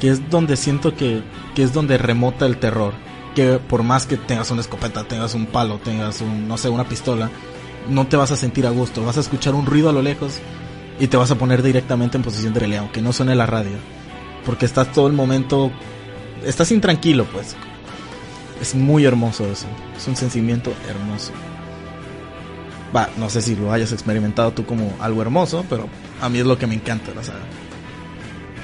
que 0.00 0.08
es 0.08 0.30
donde 0.30 0.56
siento 0.56 0.96
que, 0.96 1.22
que 1.54 1.62
es 1.62 1.74
donde 1.74 1.98
remota 1.98 2.46
el 2.46 2.56
terror, 2.56 2.94
que 3.34 3.58
por 3.58 3.82
más 3.82 4.06
que 4.06 4.16
tengas 4.16 4.50
una 4.50 4.62
escopeta, 4.62 5.04
tengas 5.04 5.34
un 5.34 5.44
palo, 5.44 5.76
tengas 5.76 6.22
un, 6.22 6.48
no 6.48 6.56
sé, 6.56 6.70
una 6.70 6.88
pistola, 6.88 7.28
no 7.88 8.06
te 8.06 8.16
vas 8.16 8.30
a 8.30 8.36
sentir 8.36 8.66
a 8.66 8.70
gusto, 8.70 9.04
vas 9.04 9.16
a 9.16 9.20
escuchar 9.20 9.54
un 9.54 9.66
ruido 9.66 9.88
a 9.88 9.92
lo 9.92 10.02
lejos 10.02 10.40
y 10.98 11.08
te 11.08 11.16
vas 11.16 11.30
a 11.30 11.36
poner 11.36 11.62
directamente 11.62 12.16
en 12.16 12.22
posición 12.22 12.54
de 12.54 12.60
pelea, 12.60 12.80
aunque 12.80 13.02
no 13.02 13.12
suene 13.12 13.34
la 13.34 13.46
radio, 13.46 13.76
porque 14.44 14.66
estás 14.66 14.92
todo 14.92 15.06
el 15.06 15.12
momento, 15.12 15.70
estás 16.44 16.70
intranquilo 16.72 17.24
pues. 17.26 17.56
Es 18.60 18.74
muy 18.74 19.04
hermoso 19.04 19.50
eso, 19.50 19.66
es 19.96 20.06
un 20.06 20.16
sentimiento 20.16 20.72
hermoso. 20.88 21.32
Va, 22.94 23.10
no 23.16 23.28
sé 23.28 23.42
si 23.42 23.56
lo 23.56 23.72
hayas 23.72 23.92
experimentado 23.92 24.52
tú 24.52 24.64
como 24.64 24.94
algo 25.00 25.20
hermoso, 25.20 25.64
pero 25.68 25.88
a 26.20 26.28
mí 26.28 26.38
es 26.38 26.46
lo 26.46 26.56
que 26.56 26.68
me 26.68 26.74
encanta 26.74 27.12
la 27.12 27.24
saga. 27.24 27.40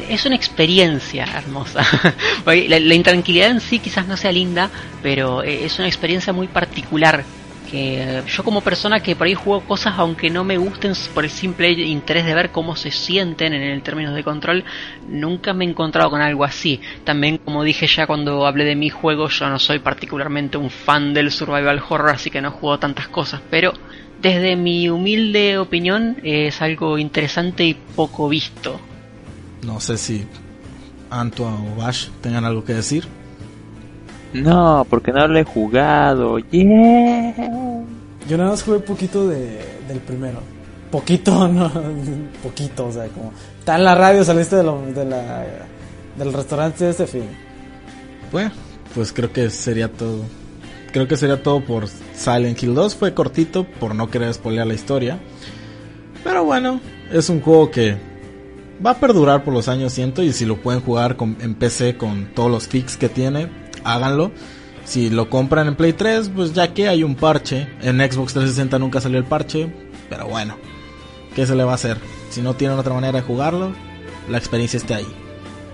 Es 0.08 0.24
una 0.24 0.36
experiencia 0.36 1.24
hermosa. 1.24 1.84
la, 2.46 2.80
la 2.80 2.94
intranquilidad 2.94 3.50
en 3.50 3.60
sí 3.60 3.80
quizás 3.80 4.06
no 4.06 4.16
sea 4.16 4.30
linda, 4.30 4.70
pero 5.02 5.42
es 5.42 5.78
una 5.78 5.88
experiencia 5.88 6.32
muy 6.32 6.46
particular 6.46 7.24
que 7.70 8.22
yo 8.26 8.42
como 8.42 8.62
persona 8.62 9.00
que 9.00 9.14
por 9.14 9.26
ahí 9.26 9.34
juego 9.34 9.60
cosas 9.60 9.94
aunque 9.96 10.28
no 10.28 10.42
me 10.42 10.58
gusten 10.58 10.92
por 11.14 11.24
el 11.24 11.30
simple 11.30 11.70
interés 11.70 12.24
de 12.24 12.34
ver 12.34 12.50
cómo 12.50 12.74
se 12.74 12.90
sienten 12.90 13.52
en 13.52 13.62
el 13.62 13.82
términos 13.82 14.14
de 14.14 14.24
control, 14.24 14.64
nunca 15.08 15.52
me 15.54 15.64
he 15.64 15.68
encontrado 15.68 16.10
con 16.10 16.20
algo 16.20 16.44
así. 16.44 16.80
También 17.04 17.38
como 17.38 17.62
dije 17.62 17.86
ya 17.86 18.06
cuando 18.06 18.46
hablé 18.46 18.64
de 18.64 18.74
mi 18.74 18.90
juego, 18.90 19.28
yo 19.28 19.48
no 19.48 19.58
soy 19.58 19.78
particularmente 19.78 20.56
un 20.56 20.70
fan 20.70 21.14
del 21.14 21.30
survival 21.30 21.82
horror, 21.88 22.10
así 22.10 22.30
que 22.30 22.40
no 22.40 22.50
juego 22.50 22.78
tantas 22.78 23.08
cosas, 23.08 23.40
pero 23.50 23.72
desde 24.20 24.56
mi 24.56 24.88
humilde 24.88 25.58
opinión 25.58 26.16
es 26.22 26.60
algo 26.60 26.98
interesante 26.98 27.64
y 27.64 27.74
poco 27.74 28.28
visto. 28.28 28.80
No 29.64 29.78
sé 29.80 29.96
si 29.96 30.26
Antoine 31.10 31.72
o 31.72 31.76
Bash 31.76 32.08
tengan 32.20 32.44
algo 32.44 32.64
que 32.64 32.74
decir. 32.74 33.19
No, 34.32 34.86
porque 34.88 35.12
no 35.12 35.26
lo 35.26 35.38
he 35.38 35.44
jugado. 35.44 36.38
Yeah. 36.38 37.34
Yo 38.28 38.36
nada 38.36 38.50
más 38.50 38.62
jugué 38.62 38.78
poquito 38.80 39.28
de, 39.28 39.60
del 39.88 39.98
primero. 39.98 40.40
Poquito, 40.90 41.48
no, 41.52 41.70
poquito, 42.42 42.86
o 42.86 42.92
sea, 42.92 43.06
como 43.08 43.32
está 43.58 43.76
en 43.76 43.84
la 43.84 43.94
radio, 43.94 44.24
saliste 44.24 44.56
de, 44.56 44.62
lo, 44.62 44.82
de 44.82 45.04
la, 45.04 45.44
del 46.16 46.32
restaurante 46.32 46.84
de 46.84 46.90
este 46.90 47.06
fin. 47.06 47.24
Bueno, 48.30 48.50
pues 48.94 49.12
creo 49.12 49.32
que 49.32 49.50
sería 49.50 49.88
todo. 49.88 50.24
Creo 50.92 51.06
que 51.06 51.16
sería 51.16 51.42
todo 51.42 51.60
por 51.64 51.86
Silent 51.88 52.60
Hill 52.60 52.74
2. 52.74 52.96
Fue 52.96 53.14
cortito 53.14 53.64
por 53.64 53.94
no 53.94 54.10
querer 54.10 54.34
spoilear 54.34 54.66
la 54.66 54.74
historia. 54.74 55.18
Pero 56.24 56.44
bueno, 56.44 56.80
es 57.12 57.28
un 57.28 57.40
juego 57.40 57.70
que 57.70 57.96
va 58.84 58.92
a 58.92 59.00
perdurar 59.00 59.44
por 59.44 59.54
los 59.54 59.68
años, 59.68 59.92
siento. 59.92 60.22
Y 60.22 60.32
si 60.32 60.44
lo 60.44 60.60
pueden 60.60 60.80
jugar 60.80 61.16
con, 61.16 61.36
en 61.40 61.54
PC 61.54 61.96
con 61.96 62.32
todos 62.34 62.50
los 62.50 62.66
fix 62.66 62.96
que 62.96 63.08
tiene, 63.08 63.48
háganlo. 63.84 64.32
Si 64.84 65.10
lo 65.10 65.28
compran 65.30 65.68
en 65.68 65.76
Play 65.76 65.92
3, 65.92 66.32
pues 66.34 66.52
ya 66.52 66.72
que 66.74 66.88
hay 66.88 67.04
un 67.04 67.14
parche. 67.14 67.68
En 67.82 67.98
Xbox 67.98 68.32
360 68.32 68.78
nunca 68.78 69.00
salió 69.00 69.18
el 69.18 69.24
parche. 69.24 69.72
Pero 70.08 70.26
bueno, 70.26 70.56
¿qué 71.34 71.46
se 71.46 71.54
le 71.54 71.64
va 71.64 71.72
a 71.72 71.76
hacer? 71.76 71.98
Si 72.30 72.42
no 72.42 72.54
tienen 72.54 72.78
otra 72.78 72.94
manera 72.94 73.20
de 73.20 73.24
jugarlo, 73.24 73.72
la 74.28 74.38
experiencia 74.38 74.78
está 74.78 74.96
ahí. 74.96 75.06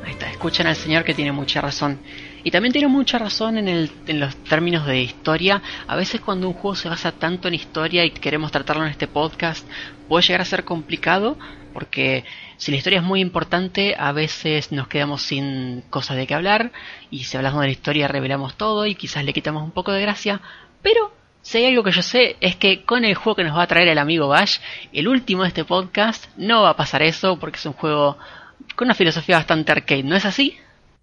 Ahí 0.04 0.12
está, 0.12 0.30
escuchan 0.30 0.66
al 0.66 0.76
señor 0.76 1.04
que 1.04 1.14
tiene 1.14 1.32
mucha 1.32 1.60
razón. 1.60 1.98
Y 2.44 2.50
también 2.50 2.72
tiene 2.72 2.88
mucha 2.88 3.18
razón 3.18 3.58
en, 3.58 3.66
el, 3.66 3.90
en 4.06 4.20
los 4.20 4.36
términos 4.36 4.86
de 4.86 5.00
historia. 5.00 5.62
A 5.88 5.96
veces 5.96 6.20
cuando 6.20 6.46
un 6.46 6.54
juego 6.54 6.76
se 6.76 6.88
basa 6.88 7.10
tanto 7.10 7.48
en 7.48 7.54
historia 7.54 8.04
y 8.04 8.10
queremos 8.10 8.52
tratarlo 8.52 8.84
en 8.84 8.90
este 8.90 9.08
podcast, 9.08 9.66
puede 10.08 10.26
llegar 10.26 10.40
a 10.40 10.44
ser 10.44 10.64
complicado 10.64 11.38
porque 11.72 12.24
si 12.56 12.70
la 12.70 12.78
historia 12.78 13.00
es 13.00 13.04
muy 13.04 13.20
importante, 13.20 13.94
a 13.98 14.12
veces 14.12 14.72
nos 14.72 14.88
quedamos 14.88 15.22
sin 15.22 15.82
cosas 15.90 16.16
de 16.16 16.26
qué 16.26 16.34
hablar 16.34 16.72
y 17.10 17.24
si 17.24 17.36
hablamos 17.36 17.60
de 17.60 17.66
la 17.66 17.72
historia 17.72 18.08
revelamos 18.08 18.56
todo 18.56 18.86
y 18.86 18.94
quizás 18.94 19.24
le 19.24 19.34
quitamos 19.34 19.62
un 19.62 19.72
poco 19.72 19.92
de 19.92 20.00
gracia, 20.00 20.40
pero 20.80 21.12
si 21.42 21.58
hay 21.58 21.66
algo 21.66 21.84
que 21.84 21.92
yo 21.92 22.02
sé 22.02 22.36
es 22.40 22.56
que 22.56 22.84
con 22.84 23.04
el 23.04 23.14
juego 23.14 23.36
que 23.36 23.44
nos 23.44 23.56
va 23.56 23.64
a 23.64 23.66
traer 23.66 23.88
el 23.88 23.98
amigo 23.98 24.28
Bash, 24.28 24.58
el 24.92 25.06
último 25.06 25.42
de 25.42 25.48
este 25.48 25.64
podcast, 25.64 26.26
no 26.36 26.62
va 26.62 26.70
a 26.70 26.76
pasar 26.76 27.02
eso 27.02 27.38
porque 27.38 27.58
es 27.58 27.66
un 27.66 27.74
juego 27.74 28.16
con 28.74 28.86
una 28.86 28.94
filosofía 28.94 29.36
bastante 29.36 29.70
arcade, 29.72 30.02
¿no 30.02 30.16
es 30.16 30.24
así? 30.24 30.56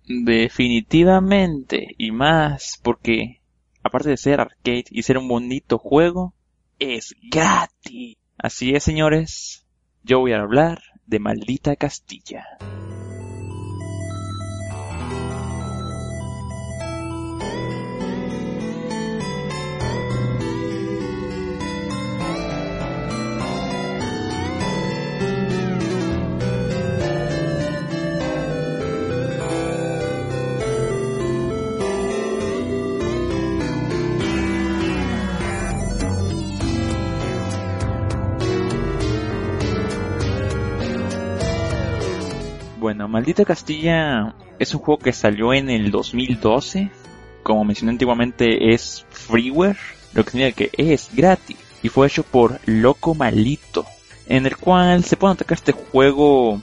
Definitivamente, 0.08 1.96
y 1.98 2.12
más 2.12 2.80
porque 2.82 3.42
aparte 3.84 4.10
de 4.10 4.18
ser 4.18 4.40
arcade 4.42 4.86
y 4.90 5.04
ser 5.04 5.18
un 5.18 5.28
bonito 5.28 5.78
juego, 5.78 6.34
es 6.80 7.16
gratis. 7.22 8.18
Así 8.44 8.76
es, 8.76 8.84
señores, 8.84 9.66
yo 10.04 10.20
voy 10.20 10.34
a 10.34 10.42
hablar 10.42 10.82
de 11.06 11.20
Maldita 11.20 11.78
Castilla. 11.78 12.46
Maldita 42.94 43.46
Castilla 43.46 44.36
es 44.60 44.74
un 44.74 44.82
juego 44.82 45.00
que 45.00 45.14
salió 45.14 45.54
en 45.54 45.70
el 45.70 45.92
2012. 45.92 46.92
Como 47.42 47.66
mencioné 47.66 47.92
antiguamente, 47.92 48.74
es 48.74 49.06
freeware, 49.10 49.78
lo 50.14 50.24
que 50.24 50.32
significa 50.32 50.58
que 50.58 50.92
es 50.92 51.10
gratis. 51.14 51.58
Y 51.82 51.90
fue 51.90 52.08
hecho 52.08 52.24
por 52.24 52.60
Loco 52.66 53.16
Malito, 53.16 53.86
en 54.28 54.46
el 54.46 54.56
cual 54.58 55.04
se 55.04 55.18
puede 55.18 55.34
atacar 55.34 55.58
este 55.58 55.74
juego. 55.74 56.62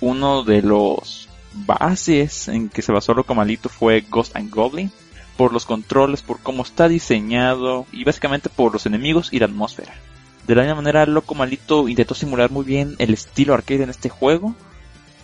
Uno 0.00 0.44
de 0.44 0.62
los 0.62 1.28
bases 1.54 2.48
en 2.48 2.68
que 2.68 2.82
se 2.82 2.92
basó 2.92 3.14
Loco 3.14 3.34
Malito 3.34 3.68
fue 3.68 4.04
Ghost 4.08 4.36
and 4.36 4.50
Goblin. 4.50 4.90
Por 5.36 5.52
los 5.52 5.66
controles, 5.66 6.22
por 6.22 6.40
cómo 6.40 6.62
está 6.62 6.88
diseñado 6.88 7.86
y 7.92 8.04
básicamente 8.04 8.48
por 8.48 8.72
los 8.72 8.86
enemigos 8.86 9.32
y 9.32 9.38
la 9.38 9.46
atmósfera. 9.46 9.94
De 10.46 10.54
la 10.54 10.62
misma 10.62 10.76
manera, 10.76 11.06
Loco 11.06 11.34
Malito 11.34 11.88
intentó 11.88 12.14
simular 12.14 12.50
muy 12.50 12.64
bien 12.64 12.96
el 12.98 13.14
estilo 13.14 13.54
arcade 13.54 13.84
en 13.84 13.90
este 13.90 14.08
juego 14.08 14.54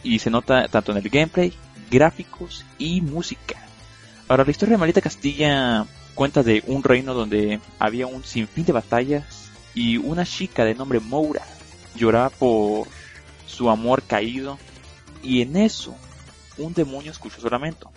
y 0.05 0.21
se 0.21 0.31
nota 0.31 0.69
tanto 0.69 0.93
en 0.93 0.99
el 0.99 1.09
gameplay, 1.09 1.53
gráficos 1.91 2.65
y 2.79 3.01
música. 3.01 3.57
Ahora, 4.29 4.45
la 4.45 4.51
historia 4.53 4.75
de 4.75 4.79
Malita 4.79 5.01
Castilla 5.01 5.87
cuenta 6.15 6.45
de 6.45 6.63
un 6.67 6.85
reino 6.85 7.15
donde 7.15 7.59
había 7.79 8.07
un 8.07 8.23
sinfín 8.23 8.65
de 8.65 8.73
batallas 8.73 9.51
y 9.75 9.97
una 9.97 10.25
chica 10.25 10.65
de 10.65 10.75
nombre 10.75 11.01
Moura 11.01 11.43
lloraba 11.97 12.31
por 12.31 12.87
su 13.47 13.69
amor 13.69 14.03
caído 14.03 14.59
y 15.23 15.43
en 15.43 15.57
eso 15.57 15.97
un 16.59 16.73
demonio 16.73 17.11
escuchó 17.11 17.41
su 17.41 17.49
lamento. 17.49 17.91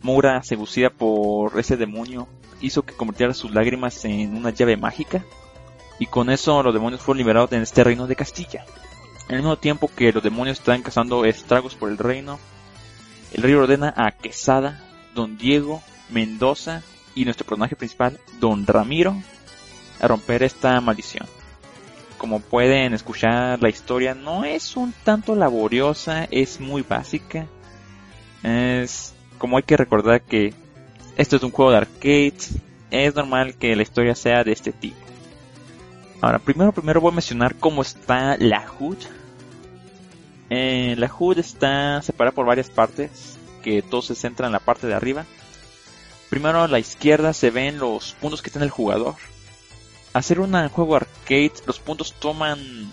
Moura, 0.00 0.42
seducida 0.44 0.90
por 0.90 1.58
ese 1.58 1.76
demonio, 1.76 2.28
hizo 2.60 2.82
que 2.82 2.94
convirtiera 2.94 3.34
sus 3.34 3.52
lágrimas 3.52 4.04
en 4.04 4.36
una 4.36 4.50
llave 4.50 4.76
mágica 4.76 5.24
y 5.98 6.06
con 6.06 6.30
eso 6.30 6.62
los 6.62 6.72
demonios 6.72 7.02
fueron 7.02 7.18
liberados 7.18 7.52
en 7.52 7.62
este 7.62 7.82
reino 7.82 8.06
de 8.06 8.14
Castilla. 8.14 8.64
Al 9.28 9.36
mismo 9.36 9.58
tiempo 9.58 9.90
que 9.94 10.10
los 10.10 10.22
demonios 10.22 10.58
están 10.58 10.82
causando 10.82 11.26
estragos 11.26 11.74
por 11.74 11.90
el 11.90 11.98
reino, 11.98 12.38
el 13.32 13.42
rey 13.42 13.52
ordena 13.52 13.92
a 13.94 14.10
Quesada, 14.10 14.82
Don 15.14 15.36
Diego, 15.36 15.82
Mendoza 16.08 16.82
y 17.14 17.24
nuestro 17.26 17.46
personaje 17.46 17.76
principal, 17.76 18.18
Don 18.40 18.66
Ramiro, 18.66 19.14
a 20.00 20.08
romper 20.08 20.42
esta 20.42 20.80
maldición. 20.80 21.26
Como 22.16 22.40
pueden 22.40 22.94
escuchar, 22.94 23.62
la 23.62 23.68
historia 23.68 24.14
no 24.14 24.44
es 24.44 24.76
un 24.76 24.94
tanto 25.04 25.36
laboriosa, 25.36 26.26
es 26.30 26.58
muy 26.58 26.80
básica. 26.80 27.46
Es 28.42 29.14
como 29.36 29.58
hay 29.58 29.62
que 29.62 29.76
recordar 29.76 30.22
que 30.22 30.54
esto 31.18 31.36
es 31.36 31.42
un 31.42 31.50
juego 31.50 31.70
de 31.72 31.76
arcade, 31.76 32.34
es 32.90 33.14
normal 33.14 33.56
que 33.56 33.76
la 33.76 33.82
historia 33.82 34.14
sea 34.14 34.42
de 34.42 34.52
este 34.52 34.72
tipo. 34.72 34.96
Ahora, 36.22 36.38
primero, 36.38 36.72
primero 36.72 37.00
voy 37.00 37.12
a 37.12 37.16
mencionar 37.16 37.56
cómo 37.56 37.82
está 37.82 38.36
la 38.38 38.64
HUD 38.80 38.96
eh, 40.50 40.94
la 40.96 41.12
HUD 41.12 41.38
está 41.38 42.00
separada 42.02 42.34
por 42.34 42.46
varias 42.46 42.70
partes, 42.70 43.38
que 43.62 43.82
todo 43.82 44.02
se 44.02 44.14
centra 44.14 44.46
en 44.46 44.52
la 44.52 44.60
parte 44.60 44.86
de 44.86 44.94
arriba. 44.94 45.26
Primero 46.30 46.62
a 46.62 46.68
la 46.68 46.78
izquierda 46.78 47.32
se 47.32 47.50
ven 47.50 47.78
los 47.78 48.14
puntos 48.14 48.42
que 48.42 48.50
tiene 48.50 48.64
el 48.64 48.70
jugador. 48.70 49.14
Hacer 50.12 50.40
un 50.40 50.68
juego 50.68 50.96
arcade, 50.96 51.52
los 51.66 51.78
puntos 51.78 52.14
toman 52.14 52.90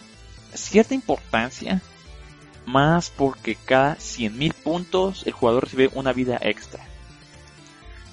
cierta 0.53 0.93
importancia, 0.93 1.81
más 2.65 3.09
porque 3.09 3.55
cada 3.55 3.95
100.000 3.97 4.53
puntos 4.53 5.23
el 5.25 5.33
jugador 5.33 5.63
recibe 5.63 5.89
una 5.93 6.13
vida 6.13 6.37
extra. 6.41 6.83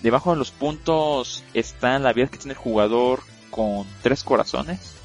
Debajo 0.03 0.33
de 0.33 0.37
los 0.37 0.51
puntos 0.51 1.45
está 1.55 1.99
la 1.99 2.13
vida 2.13 2.27
que 2.27 2.39
tiene 2.39 2.53
el 2.53 2.59
jugador 2.59 3.23
con 3.51 3.87
tres 4.03 4.25
corazones 4.25 5.02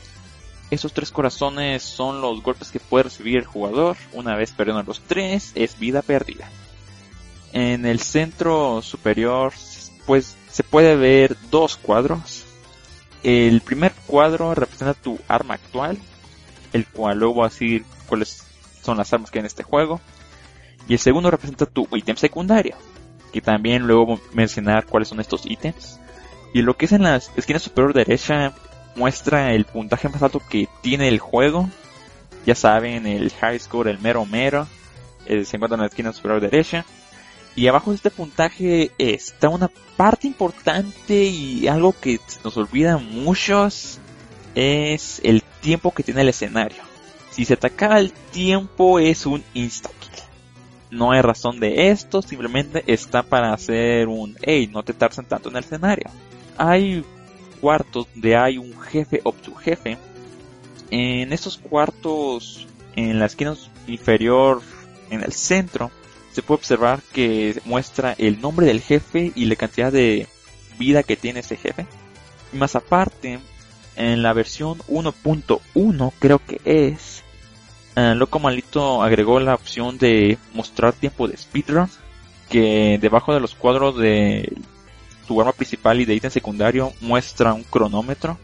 esos 0.70 0.92
tres 0.94 1.12
corazones 1.12 1.84
son 1.84 2.22
los 2.22 2.44
golpes 2.44 2.72
que 2.72 2.80
puede 2.80 3.04
recibir 3.04 3.38
el 3.38 3.46
jugador. 3.46 3.96
Una 4.14 4.36
vez 4.36 4.52
perdiendo 4.52 4.84
los 4.84 5.02
tres, 5.02 5.52
es 5.56 5.80
vida 5.80 6.02
perdida. 6.02 6.50
En 7.54 7.86
el 7.86 8.00
centro 8.00 8.82
superior, 8.82 9.54
pues 10.06 10.36
se 10.50 10.64
puede 10.64 10.96
ver 10.96 11.38
dos 11.50 11.78
cuadros. 11.78 12.44
El 13.24 13.62
primer 13.62 13.94
cuadro 14.06 14.54
representa 14.56 14.94
tu 14.94 15.20
arma 15.28 15.56
actual, 15.56 15.98
el 16.74 16.86
cual 16.86 17.20
luego 17.20 17.36
va 17.38 17.46
a 17.46 17.50
decir 17.50 17.86
cuáles 18.08 18.44
son 18.82 18.98
las 18.98 19.12
armas 19.14 19.32
que 19.32 19.40
hay 19.40 19.42
en 19.42 19.48
este 19.48 19.64
juego. 19.64 20.02
Y 20.88 20.94
el 20.94 21.00
segundo 21.00 21.32
representa 21.32 21.66
tu 21.66 21.88
ítem 21.94 22.18
secundario, 22.18 22.76
que 23.32 23.42
también 23.42 23.88
luego 23.88 24.20
mencionar 24.34 24.86
cuáles 24.86 25.08
son 25.08 25.20
estos 25.20 25.46
ítems. 25.46 26.00
Y 26.54 26.62
lo 26.62 26.76
que 26.76 26.86
es 26.86 26.92
en 26.92 27.04
la 27.04 27.16
esquina 27.16 27.60
superior 27.60 27.94
derecha 27.94 28.54
muestra 28.98 29.54
el 29.54 29.66
puntaje 29.66 30.10
más 30.10 30.22
alto 30.22 30.42
que 30.50 30.68
tiene 30.82 31.08
el 31.08 31.20
juego. 31.20 31.70
Ya 32.46 32.56
saben, 32.56 33.06
el 33.06 33.32
high 33.32 33.60
score, 33.60 33.90
el 33.90 34.00
mero 34.00 34.26
mero, 34.26 34.68
eh, 35.26 35.46
se 35.46 35.58
encuentra 35.58 35.76
en 35.76 35.82
la 35.82 35.88
esquina 35.88 36.12
superior 36.12 36.42
derecha. 36.42 36.86
Y 37.56 37.68
abajo 37.68 37.92
de 37.92 37.96
este 37.96 38.12
puntaje 38.12 38.92
está 38.98 39.50
una 39.50 39.70
parte 39.96 40.28
importante 40.28 41.24
y 41.24 41.68
algo 41.68 41.94
que 42.00 42.20
nos 42.44 42.56
olvida 42.56 42.98
muchos 42.98 44.00
es 44.54 45.20
el 45.24 45.42
tiempo 45.62 45.92
que 45.92 46.04
tiene 46.04 46.22
el 46.22 46.30
escenario. 46.30 46.84
Si 47.32 47.46
se 47.46 47.56
ataca 47.56 47.98
el 48.00 48.12
tiempo 48.12 49.00
es 49.00 49.26
un 49.26 49.44
insta 49.54 49.90
kill. 50.00 50.24
No 50.90 51.12
hay 51.12 51.22
razón 51.22 51.60
de 51.60 51.90
esto, 51.90 52.22
simplemente 52.22 52.84
está 52.88 53.24
para 53.24 53.54
hacer 53.54 54.08
un 54.08 54.38
hey, 54.42 54.70
no 54.72 54.84
te 54.84 54.94
tarden 54.94 55.26
tanto 55.26 55.50
en 55.50 55.58
el 55.58 55.64
escenario. 55.64 56.10
Hay 56.58 57.04
cuartos 57.62 58.08
donde 58.14 58.36
hay 58.36 58.58
un 58.58 58.80
jefe 58.80 59.22
o 59.24 59.34
jefe 59.60 59.98
En 60.90 61.34
estos 61.34 61.58
cuartos, 61.58 62.68
en 62.96 63.20
la 63.20 63.26
esquina 63.26 63.56
inferior, 63.88 64.62
en 65.10 65.22
el 65.22 65.34
centro, 65.34 65.92
se 66.32 66.42
puede 66.42 66.60
observar 66.60 67.02
que 67.14 67.60
muestra 67.66 68.14
el 68.18 68.40
nombre 68.42 68.68
del 68.68 68.82
jefe 68.82 69.32
y 69.36 69.46
la 69.46 69.56
cantidad 69.56 69.92
de 69.92 70.28
vida 70.78 71.04
que 71.04 71.16
tiene 71.16 71.40
ese 71.40 71.58
jefe. 71.58 71.88
Más 72.54 72.76
aparte, 72.76 73.40
en 73.96 74.22
la 74.22 74.34
versión 74.34 74.78
1.1 74.88 76.14
creo 76.20 76.40
que 76.40 76.62
es, 76.64 77.24
eh, 77.96 78.14
Loco 78.16 78.40
Malito 78.40 79.02
agregó 79.02 79.40
la 79.40 79.56
opción 79.56 79.98
de 79.98 80.38
mostrar 80.54 80.94
tiempo 80.94 81.28
de 81.28 81.36
speedrun, 81.36 81.90
que 82.50 83.00
debajo 83.02 83.34
de 83.34 83.40
los 83.40 83.56
cuadros 83.56 83.98
de 83.98 84.54
tu 85.28 85.40
arma 85.40 85.52
principal 85.52 86.00
y 86.00 86.06
de 86.06 86.16
ítem 86.16 86.32
secundario 86.32 86.94
muestra 87.02 87.54
un 87.54 87.64
cronómetro. 87.64 88.38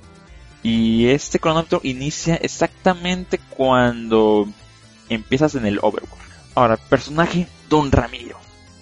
Y 0.61 1.07
este 1.07 1.39
cronómetro 1.39 1.81
inicia 1.84 2.35
exactamente 2.35 3.39
cuando 3.49 4.47
empiezas 5.10 5.55
en 5.55 5.65
el 5.65 5.80
Overworld. 5.80 6.23
Ahora, 6.55 6.77
personaje 6.77 7.47
Don 7.69 7.91
Ramiro. 7.91 8.38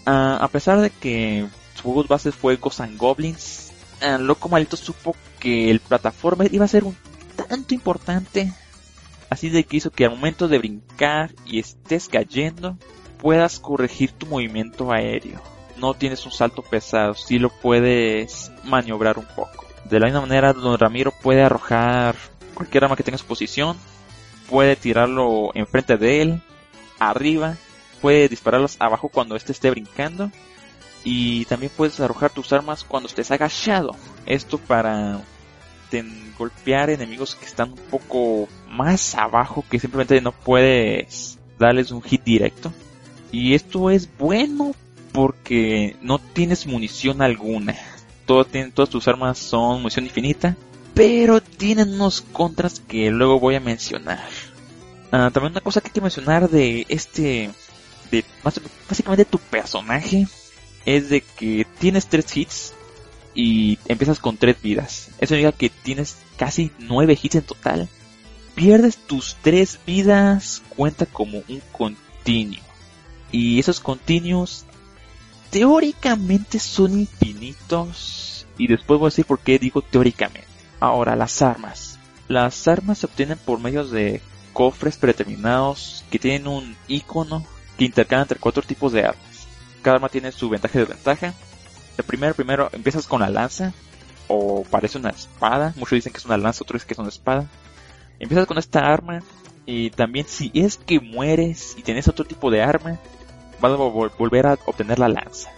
Ah, 0.06 0.38
a 0.42 0.48
pesar 0.48 0.82
de 0.82 0.90
que 0.90 1.48
su 1.76 1.84
juego 1.84 2.04
base 2.04 2.32
fue 2.32 2.58
Ghosts 2.58 2.82
and 2.82 2.98
Goblins, 2.98 3.72
uh, 4.02 4.22
Loco 4.22 4.50
Malito 4.50 4.76
supo 4.76 5.16
que 5.40 5.72
el 5.72 5.80
plataforma 5.80 6.46
iba 6.52 6.66
a 6.66 6.68
ser 6.68 6.84
un 6.84 6.96
tanto 7.36 7.74
importante. 7.74 8.52
Así 9.30 9.50
de 9.50 9.64
que 9.64 9.78
hizo 9.78 9.92
que 9.92 10.06
al 10.06 10.12
momento 10.12 10.48
de 10.48 10.58
brincar 10.58 11.32
y 11.46 11.60
estés 11.60 12.10
cayendo, 12.10 12.78
puedas 13.18 13.60
corregir 13.60 14.12
tu 14.12 14.26
movimiento 14.26 14.92
aéreo 14.92 15.42
no 15.82 15.96
tienes 15.96 16.26
un 16.26 16.32
salto 16.32 16.62
pesado, 16.62 17.16
si 17.16 17.40
lo 17.40 17.50
puedes 17.50 18.52
maniobrar 18.64 19.18
un 19.18 19.26
poco. 19.26 19.66
De 19.86 20.00
la 20.00 20.06
misma 20.06 20.22
manera, 20.22 20.54
Don 20.54 20.78
Ramiro 20.78 21.12
puede 21.12 21.44
arrojar 21.44 22.16
cualquier 22.54 22.84
arma 22.84 22.96
que 22.96 23.04
tenga 23.04 23.16
en 23.16 23.20
su 23.20 23.26
posición, 23.26 23.76
puede 24.48 24.76
tirarlo 24.76 25.50
enfrente 25.56 25.98
de 25.98 26.22
él, 26.22 26.42
arriba, 27.00 27.58
puede 28.00 28.30
dispararlos 28.30 28.78
abajo 28.80 29.10
cuando 29.10 29.36
éste 29.36 29.52
esté 29.52 29.72
brincando 29.72 30.32
y 31.04 31.46
también 31.46 31.72
puedes 31.76 32.00
arrojar 32.00 32.30
tus 32.30 32.54
armas 32.54 32.84
cuando 32.84 33.10
estés 33.10 33.32
agachado. 33.32 33.96
Esto 34.28 34.60
para 34.60 35.22
golpear 36.38 36.90
enemigos 36.90 37.36
que 37.36 37.46
están 37.46 37.72
un 37.72 37.80
poco 37.90 38.48
más 38.70 39.16
abajo 39.16 39.66
que 39.70 39.80
simplemente 39.80 40.22
no 40.22 40.32
puedes 40.32 41.38
darles 41.60 41.92
un 41.92 42.02
hit 42.02 42.24
directo. 42.24 42.72
Y 43.32 43.56
esto 43.56 43.90
es 43.90 44.10
bueno 44.18 44.74
porque 45.12 45.96
no 46.02 46.20
tienes 46.20 46.68
munición 46.68 47.22
alguna. 47.22 47.76
Todas 48.26 48.90
tus 48.90 49.08
armas 49.08 49.38
son 49.38 49.82
munición 49.82 50.06
infinita, 50.06 50.56
pero 50.94 51.42
tienen 51.42 51.94
unos 51.94 52.22
contras 52.22 52.80
que 52.80 53.12
luego 53.12 53.40
voy 53.40 53.56
a 53.56 53.60
mencionar. 53.60 54.24
Ah, 55.12 55.30
también 55.34 55.52
una 55.52 55.62
cosa 55.62 55.82
que 55.82 55.88
hay 55.88 55.94
que 55.94 56.02
mencionar 56.02 56.50
de 56.50 56.86
este, 56.88 57.50
de 58.12 58.24
básicamente 58.88 59.26
tu 59.26 59.38
personaje, 59.38 60.28
es 60.86 61.10
de 61.10 61.22
que 61.22 61.66
tienes 61.80 62.08
tres 62.08 62.38
hits 62.38 62.74
y 63.36 63.78
empiezas 63.88 64.20
con 64.20 64.38
tres 64.38 64.62
vidas. 64.62 65.10
Eso 65.20 65.36
significa 65.36 65.58
que 65.58 65.70
tienes 65.70 66.18
casi 66.38 66.72
nueve 66.80 67.18
hits 67.22 67.36
en 67.36 67.44
total. 67.44 67.90
Pierdes 68.56 68.98
tus 68.98 69.36
tres 69.42 69.80
vidas, 69.86 70.62
cuenta 70.70 71.06
como 71.06 71.40
un 71.48 71.62
continuo. 71.72 72.62
Y 73.32 73.60
esos 73.60 73.80
continuos 73.80 74.66
teóricamente 75.52 76.58
son 76.58 77.00
infinitos. 77.00 78.48
Y 78.58 78.68
después 78.68 79.00
voy 79.00 79.08
a 79.08 79.12
decir 79.12 79.26
por 79.26 79.40
qué 79.40 79.60
digo 79.60 79.82
teóricamente. 79.82 80.48
Ahora, 80.80 81.16
las 81.16 81.42
armas. 81.42 82.00
Las 82.28 82.68
armas 82.68 83.00
se 83.00 83.06
obtienen 83.06 83.38
por 83.38 83.60
medio 83.60 83.86
de 83.86 84.22
cofres 84.54 84.98
predeterminados 84.98 86.04
que 86.10 86.20
tienen 86.20 86.48
un 86.48 86.76
icono 86.88 87.46
que 87.78 87.86
intercala 87.86 88.24
entre 88.24 88.40
cuatro 88.40 88.64
tipos 88.64 88.92
de 88.92 89.04
armas. 89.06 89.48
Cada 89.82 89.98
arma 89.98 90.10
tiene 90.10 90.32
su 90.32 90.50
ventaja 90.50 90.78
y 90.78 90.82
desventaja. 90.82 91.34
El 91.98 92.04
primero, 92.06 92.34
primero 92.34 92.70
empiezas 92.72 93.06
con 93.06 93.22
la 93.22 93.30
lanza, 93.30 93.74
o 94.28 94.64
parece 94.64 94.98
una 94.98 95.10
espada. 95.10 95.74
Muchos 95.76 95.98
dicen 95.98 96.14
que 96.14 96.20
es 96.20 96.26
una 96.26 96.38
lanza, 96.38 96.64
otros 96.64 96.82
dicen 96.82 96.88
que 96.88 96.94
es 96.94 97.00
una 97.00 97.10
espada. 97.10 97.48
Empiezas 98.20 98.48
con 98.48 98.58
esta 98.58 98.80
arma, 98.80 99.20
y 99.66 99.90
también 99.90 100.26
si 100.28 100.52
es 100.54 100.78
que 100.78 101.00
mueres 101.00 101.76
y 101.78 101.82
tienes 101.82 102.08
otro 102.08 102.26
tipo 102.26 102.50
de 102.50 102.62
arma, 102.62 103.00
vas 103.62 103.72
a 103.72 103.76
volver 103.76 104.48
a 104.48 104.58
obtener 104.66 105.00
la 105.00 105.08
lanza. 105.08 105.52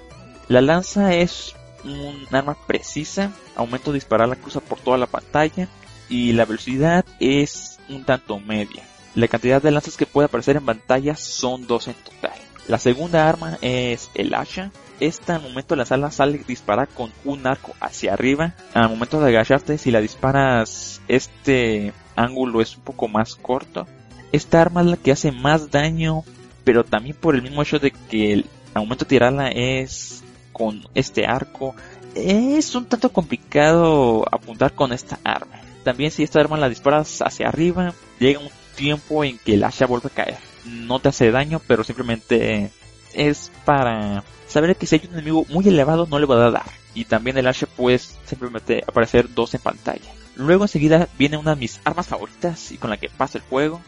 La 0.47 0.61
lanza 0.61 1.15
es 1.15 1.55
un 1.84 2.27
arma 2.31 2.55
precisa, 2.67 3.31
aumento 3.55 3.91
de 3.91 3.97
disparar 3.97 4.27
la 4.27 4.35
cruza 4.35 4.59
por 4.59 4.80
toda 4.80 4.97
la 4.97 5.07
pantalla 5.07 5.67
y 6.09 6.34
la 6.34 6.45
velocidad 6.45 7.05
es 7.19 7.80
un 7.89 8.03
tanto 8.03 8.39
media. 8.39 8.84
La 9.15 9.27
cantidad 9.27 9.61
de 9.61 9.71
lanzas 9.71 9.97
que 9.97 10.05
puede 10.05 10.25
aparecer 10.25 10.57
en 10.57 10.65
pantalla 10.65 11.15
son 11.15 11.67
dos 11.67 11.88
en 11.88 11.93
total. 11.95 12.34
La 12.67 12.80
segunda 12.80 13.27
arma 13.27 13.57
es 13.61 14.09
el 14.15 14.34
hacha. 14.34 14.71
Esta 14.99 15.35
al 15.35 15.41
momento 15.41 15.75
de 15.75 15.77
lanzarla 15.77 16.11
sale 16.11 16.43
disparar 16.47 16.88
con 16.88 17.11
un 17.25 17.45
arco 17.45 17.73
hacia 17.80 18.13
arriba. 18.13 18.55
Al 18.73 18.89
momento 18.89 19.19
de 19.19 19.30
agacharte, 19.30 19.77
si 19.77 19.91
la 19.91 20.01
disparas, 20.01 21.01
este 21.07 21.93
ángulo 22.15 22.61
es 22.61 22.77
un 22.77 22.84
poco 22.84 23.07
más 23.07 23.35
corto. 23.35 23.85
Esta 24.31 24.61
arma 24.61 24.81
es 24.81 24.88
la 24.88 24.97
que 24.97 25.11
hace 25.11 25.31
más 25.31 25.69
daño, 25.71 26.23
pero 26.64 26.84
también 26.84 27.15
por 27.15 27.35
el 27.35 27.41
mismo 27.41 27.61
hecho 27.61 27.80
de 27.80 27.91
que 27.91 28.34
el 28.34 28.45
momento 28.76 29.06
de 29.06 29.10
tirarla 29.10 29.49
es 29.49 30.23
con 30.52 30.84
este 30.94 31.26
arco, 31.26 31.76
es 32.15 32.76
un 32.76 32.85
tanto 32.85 33.11
complicado 33.11 34.26
apuntar 34.31 34.73
con 34.73 34.94
esta 34.94 35.19
arma. 35.23 35.61
También 35.84 36.11
si 36.11 36.23
esta 36.23 36.40
arma 36.40 36.57
la 36.57 36.69
disparas 36.69 37.22
hacia 37.22 37.48
arriba, 37.48 37.94
llega 38.19 38.40
un 38.40 38.49
tiempo 38.76 39.23
en 39.23 39.38
que 39.38 39.56
el 39.56 39.64
hacha 39.64 39.85
vuelve 39.85 40.07
a 40.07 40.15
caer. 40.15 40.38
No 40.65 40.99
te 40.99 41.10
hace 41.10 41.31
daño, 41.31 41.61
pero 41.68 41.84
simplemente 41.84 42.72
es 43.14 43.52
para 43.65 44.23
saber 44.48 44.76
que 44.76 44.85
si 44.85 44.95
hay 44.95 45.07
un 45.07 45.14
enemigo 45.14 45.45
muy 45.49 45.68
elevado 45.68 46.07
no 46.10 46.19
le 46.19 46.26
va 46.26 46.45
a 46.45 46.52
dar. 46.52 46.64
Y 46.95 47.06
también 47.06 47.38
el 47.38 47.48
hacha 47.48 47.65
puede 47.65 47.98
simplemente 47.98 48.84
aparecer 48.88 49.34
dos 49.34 49.53
en 49.53 49.61
pantalla. 49.61 50.11
Luego 50.35 50.64
enseguida 50.64 51.07
viene 51.18 51.38
una 51.38 51.56
de 51.56 51.61
mis 51.61 51.80
armas 51.84 52.07
favoritas 52.07 52.72
y 52.72 52.77
con 52.77 52.90
la 52.90 52.98
que 52.98 53.10
pasa 53.10 53.40
el 53.40 53.44
juego, 53.44 53.81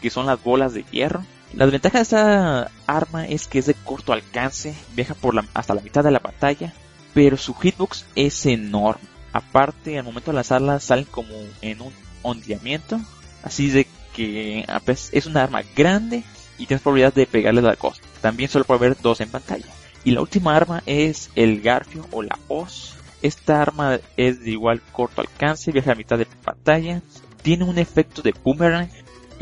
que 0.00 0.10
son 0.10 0.26
las 0.26 0.42
bolas 0.42 0.72
de 0.74 0.84
hierro. 0.90 1.24
La 1.54 1.66
desventaja 1.66 1.98
de 1.98 2.02
esta 2.02 2.70
arma 2.86 3.26
es 3.26 3.46
que 3.46 3.58
es 3.58 3.66
de 3.66 3.74
corto 3.74 4.12
alcance, 4.12 4.74
viaja 4.94 5.14
hasta 5.52 5.74
la 5.74 5.82
mitad 5.82 6.02
de 6.02 6.10
la 6.10 6.20
pantalla, 6.20 6.72
pero 7.12 7.36
su 7.36 7.54
hitbox 7.54 8.06
es 8.14 8.46
enorme. 8.46 9.06
Aparte, 9.32 9.98
al 9.98 10.04
momento 10.04 10.30
de 10.30 10.36
lanzarla 10.36 10.80
salen 10.80 11.04
como 11.04 11.28
en 11.60 11.82
un 11.82 11.92
ondeamiento, 12.22 13.00
así 13.42 13.70
de 13.70 13.86
que 14.14 14.64
es 14.88 15.26
una 15.26 15.42
arma 15.42 15.62
grande 15.76 16.22
y 16.58 16.66
tienes 16.66 16.82
probabilidad 16.82 17.14
de 17.14 17.26
pegarle 17.26 17.60
la 17.60 17.76
costa. 17.76 18.06
También 18.20 18.48
solo 18.48 18.64
puede 18.64 18.78
haber 18.78 19.00
dos 19.00 19.20
en 19.20 19.30
pantalla. 19.30 19.66
Y 20.04 20.12
la 20.12 20.20
última 20.20 20.56
arma 20.56 20.82
es 20.86 21.30
el 21.34 21.60
Garfio 21.60 22.06
o 22.12 22.22
la 22.22 22.38
Hoz. 22.48 22.94
Esta 23.20 23.62
arma 23.62 24.00
es 24.16 24.40
de 24.40 24.50
igual 24.50 24.80
corto 24.90 25.20
alcance, 25.20 25.70
viaja 25.70 25.92
a 25.92 25.96
mitad 25.96 26.18
de 26.18 26.26
pantalla, 26.26 27.02
tiene 27.42 27.64
un 27.64 27.78
efecto 27.78 28.22
de 28.22 28.34
boomerang, 28.42 28.90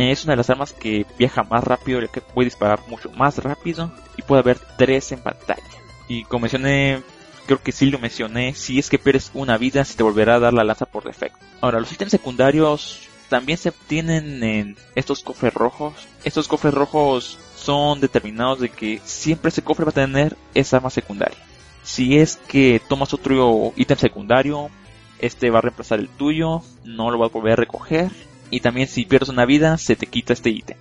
es 0.01 0.25
una 0.25 0.33
de 0.33 0.39
las 0.39 0.51
armas 0.51 0.73
que 0.73 1.07
viaja 1.19 1.43
más 1.43 1.65
rápido, 1.65 2.01
que 2.11 2.21
puede 2.21 2.47
disparar 2.47 2.81
mucho 2.89 3.11
más 3.11 3.39
rápido 3.39 3.93
y 4.17 4.23
puede 4.23 4.41
haber 4.41 4.59
tres 4.79 5.13
en 5.13 5.21
pantalla. 5.21 5.63
Y 6.09 6.25
como 6.25 6.43
mencioné, 6.43 7.03
creo 7.47 7.63
que 7.63 7.73
sí 7.73 7.87
lo 7.87 7.99
mencioné, 7.99 8.55
si 8.55 8.79
es 8.79 8.89
que 8.89 8.99
pierdes 8.99 9.31
una 9.35 9.59
vida 9.59 9.85
se 9.85 9.97
te 9.97 10.03
volverá 10.03 10.37
a 10.37 10.41
dar 10.41 10.53
la 10.53 10.65
lanza 10.65 10.87
por 10.87 11.05
defecto. 11.05 11.39
Ahora, 11.61 11.81
los 11.81 11.93
ítems 11.93 12.13
secundarios 12.13 13.09
también 13.29 13.59
se 13.59 13.71
obtienen 13.71 14.43
en 14.43 14.77
estos 14.95 15.23
cofres 15.23 15.55
rojos. 15.55 15.95
Estos 16.25 16.49
cofres 16.49 16.75
rojos 16.75 17.39
son 17.57 18.01
determinados 18.01 18.61
de 18.61 18.69
que 18.69 19.01
siempre 19.05 19.51
ese 19.51 19.63
cofre 19.63 19.85
va 19.85 19.91
a 19.91 19.95
tener 19.95 20.37
esa 20.55 20.79
arma 20.79 20.91
secundaria. 20.91 21.39
Si 21.83 22.19
es 22.19 22.37
que 22.37 22.81
tomas 22.89 23.15
otro 23.15 23.73
ítem 23.77 23.97
secundario, 23.97 24.71
este 25.19 25.51
va 25.51 25.59
a 25.59 25.63
reemplazar 25.63 25.99
el 25.99 26.09
tuyo, 26.09 26.63
no 26.85 27.11
lo 27.11 27.19
vas 27.19 27.31
a 27.31 27.35
volver 27.35 27.53
a 27.53 27.57
recoger. 27.57 28.11
Y 28.51 28.61
también 28.61 28.89
si 28.89 29.05
pierdes 29.05 29.29
una 29.29 29.47
vida, 29.47 29.79
se 29.79 29.97
te 29.97 30.07
quita 30.07 30.33
este 30.33 30.51
ítem. 30.51 30.77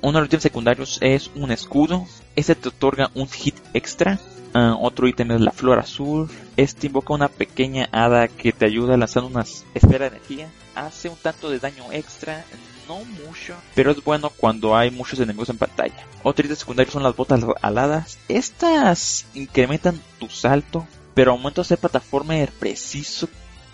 Uno 0.00 0.14
de 0.14 0.20
los 0.20 0.26
ítems 0.26 0.42
secundarios 0.42 0.98
es 1.00 1.30
un 1.36 1.52
escudo. 1.52 2.06
Este 2.34 2.56
te 2.56 2.68
otorga 2.68 3.10
un 3.14 3.28
hit 3.28 3.54
extra. 3.72 4.18
Ah, 4.52 4.76
otro 4.78 5.06
ítem 5.06 5.30
es 5.30 5.40
la 5.40 5.52
flor 5.52 5.78
azul. 5.78 6.28
Este 6.56 6.88
invoca 6.88 7.14
una 7.14 7.28
pequeña 7.28 7.88
hada 7.92 8.28
que 8.28 8.52
te 8.52 8.66
ayuda 8.66 8.94
a 8.94 8.96
lanzar 8.96 9.22
una 9.22 9.42
esfera 9.74 10.10
de 10.10 10.16
energía. 10.16 10.50
Hace 10.74 11.08
un 11.08 11.16
tanto 11.16 11.48
de 11.48 11.60
daño 11.60 11.84
extra, 11.92 12.44
no 12.88 13.04
mucho, 13.04 13.54
pero 13.74 13.92
es 13.92 14.02
bueno 14.02 14.30
cuando 14.30 14.76
hay 14.76 14.90
muchos 14.90 15.20
enemigos 15.20 15.48
en 15.50 15.58
pantalla. 15.58 16.06
Otro 16.22 16.44
ítem 16.44 16.56
secundario 16.56 16.92
son 16.92 17.02
las 17.02 17.14
botas 17.14 17.44
aladas. 17.62 18.18
Estas 18.28 19.26
incrementan 19.34 20.00
tu 20.18 20.28
salto, 20.28 20.86
pero 21.14 21.30
aumentos 21.30 21.68
de 21.68 21.76
plataforma 21.76 22.34
preciso 22.58 23.28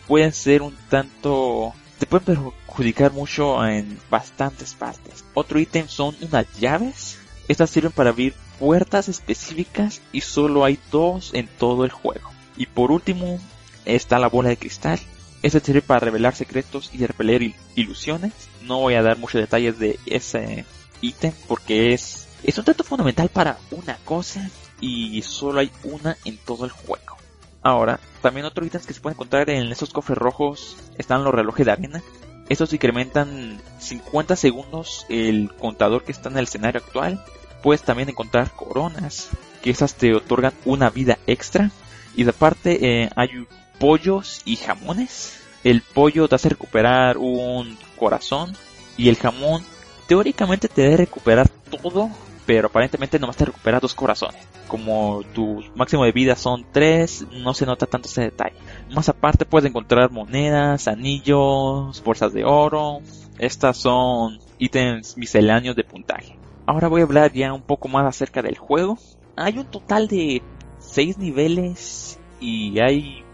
pueden 0.07 0.33
ser 0.33 0.63
un 0.63 0.77
tanto 0.89 1.73
te 1.99 2.07
pueden 2.07 2.25
perjudicar 2.25 3.13
mucho 3.13 3.65
en 3.67 3.99
bastantes 4.11 4.75
partes. 4.75 5.25
Otro 5.35 5.59
ítem 5.59 5.89
son 5.89 6.17
unas 6.21 6.47
llaves. 6.59 7.19
Estas 7.49 7.71
sirven 7.71 7.93
para 7.93 8.11
abrir 8.11 8.35
puertas 8.59 9.09
específicas 9.09 10.01
y 10.13 10.21
solo 10.21 10.65
hay 10.65 10.79
dos 10.91 11.31
en 11.35 11.49
todo 11.49 11.85
el 11.85 11.91
juego. 11.91 12.31
Y 12.57 12.67
por 12.67 12.93
último 12.93 13.41
está 13.85 14.19
la 14.19 14.29
bola 14.29 14.51
de 14.51 14.57
cristal. 14.57 15.01
Esta 15.43 15.61
sirve 15.61 15.83
para 15.83 16.01
revelar 16.01 16.35
secretos 16.35 16.91
y 16.93 17.05
repeler 17.05 17.53
ilusiones. 17.75 18.33
No 18.63 18.81
voy 18.81 18.95
a 18.95 19.03
dar 19.03 19.19
muchos 19.19 19.41
detalles 19.41 19.79
de 19.79 19.99
ese 20.07 20.65
ítem 21.01 21.33
porque 21.47 21.95
es, 21.95 22.29
es 22.43 22.59
un 22.59 22.65
tanto 22.65 22.85
fundamental 22.85 23.29
para 23.29 23.59
una 23.71 23.97
cosa 24.05 24.51
y 24.81 25.21
solo 25.23 25.61
hay 25.61 25.71
una 25.85 26.17
en 26.25 26.37
todo 26.39 26.65
el 26.65 26.71
juego. 26.71 27.18
Ahora, 27.63 27.99
también 28.23 28.47
otros 28.47 28.67
ítems 28.67 28.87
que 28.87 28.95
se 28.95 29.01
pueden 29.01 29.17
encontrar 29.17 29.51
en 29.51 29.71
estos 29.73 29.91
cofres 29.91 30.19
rojos 30.19 30.77
están 30.97 31.25
los 31.25 31.35
relojes 31.35 31.67
de 31.67 31.73
arena. 31.73 32.03
Estos 32.49 32.73
incrementan 32.73 33.61
50 33.79 34.37
segundos 34.37 35.05
el 35.09 35.53
contador 35.59 36.05
que 36.05 36.13
está 36.13 36.29
en 36.29 36.39
el 36.39 36.45
escenario 36.45 36.81
actual. 36.81 37.23
Puedes 37.63 37.83
también 37.83 38.09
encontrar 38.09 38.53
coronas, 38.53 39.29
que 39.63 39.71
esas 39.71 39.95
te 39.95 40.15
otorgan 40.15 40.53
una 40.65 40.89
vida 40.89 41.19
extra. 41.27 41.71
Y 42.15 42.25
de 42.25 42.31
aparte 42.31 43.03
eh, 43.03 43.11
hay 43.17 43.47
pollos 43.79 44.43
y 44.45 44.57
jamones. 44.57 45.43
El 45.65 45.83
pollo 45.83 46.29
te 46.29 46.37
hace 46.37 46.49
recuperar 46.49 47.19
un 47.19 47.77
corazón 47.99 48.57
y 48.97 49.09
el 49.09 49.17
jamón 49.17 49.63
teóricamente 50.07 50.69
te 50.69 50.83
debe 50.83 50.99
recuperar 50.99 51.49
todo 51.49 52.11
pero 52.49 52.69
aparentemente 52.69 53.19
nomás 53.19 53.37
te 53.37 53.45
recuperas 53.45 53.83
dos 53.83 53.95
corazones. 53.95 54.41
Como 54.69 55.23
tu 55.35 55.63
máximo 55.75 56.07
de 56.07 56.13
vida 56.13 56.35
son 56.35 56.65
tres, 56.73 57.27
no 57.31 57.53
se 57.53 57.67
nota 57.67 57.85
tanto 57.85 58.09
ese 58.09 58.23
detalle. 58.23 58.57
Más 58.91 59.11
aparte 59.11 59.45
puedes 59.45 59.69
encontrar 59.69 60.11
monedas, 60.11 60.89
anillos, 60.89 62.03
bolsas 62.03 62.33
de 62.33 62.47
oro. 62.47 63.01
Estas 63.39 63.77
son 63.77 64.39
ítems 64.59 65.19
misceláneos 65.19 65.77
de 65.77 65.85
puntaje. 65.85 66.39
Ahora 66.65 66.89
voy 66.89 67.03
a 67.03 67.05
hablar 67.05 67.35
ya 67.35 67.53
un 67.53 67.61
poco 67.61 67.87
más 67.87 68.07
acerca 68.07 68.41
del 68.41 68.57
juego. 68.57 68.97
Hay 69.37 69.59
un 69.59 69.67
total 69.67 70.09
de 70.09 70.41
seis 70.79 71.19
niveles 71.19 72.19
y 72.41 72.81
hay 72.81 73.25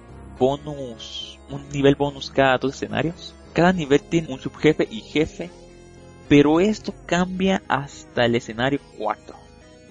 bonus, 0.40 1.38
un 1.50 1.68
nivel 1.68 1.94
bonus 1.94 2.32
cada 2.32 2.58
dos 2.58 2.74
escenarios. 2.74 3.32
Cada 3.52 3.72
nivel 3.72 4.02
tiene 4.02 4.32
un 4.32 4.40
subjefe 4.40 4.88
y 4.90 5.02
jefe 5.02 5.50
pero 6.28 6.60
esto 6.60 6.94
cambia 7.06 7.62
hasta 7.68 8.24
el 8.24 8.34
escenario 8.34 8.80
4. 8.98 9.36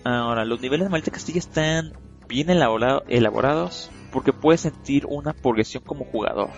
Ahora, 0.03 0.45
los 0.45 0.61
niveles 0.61 0.85
de 0.85 0.89
Maldita 0.89 1.11
Castilla 1.11 1.39
están 1.39 1.93
bien 2.27 2.49
elaborados 2.49 3.89
porque 4.11 4.33
puedes 4.33 4.61
sentir 4.61 5.05
una 5.07 5.33
progresión 5.33 5.83
como 5.83 6.05
jugador. 6.05 6.49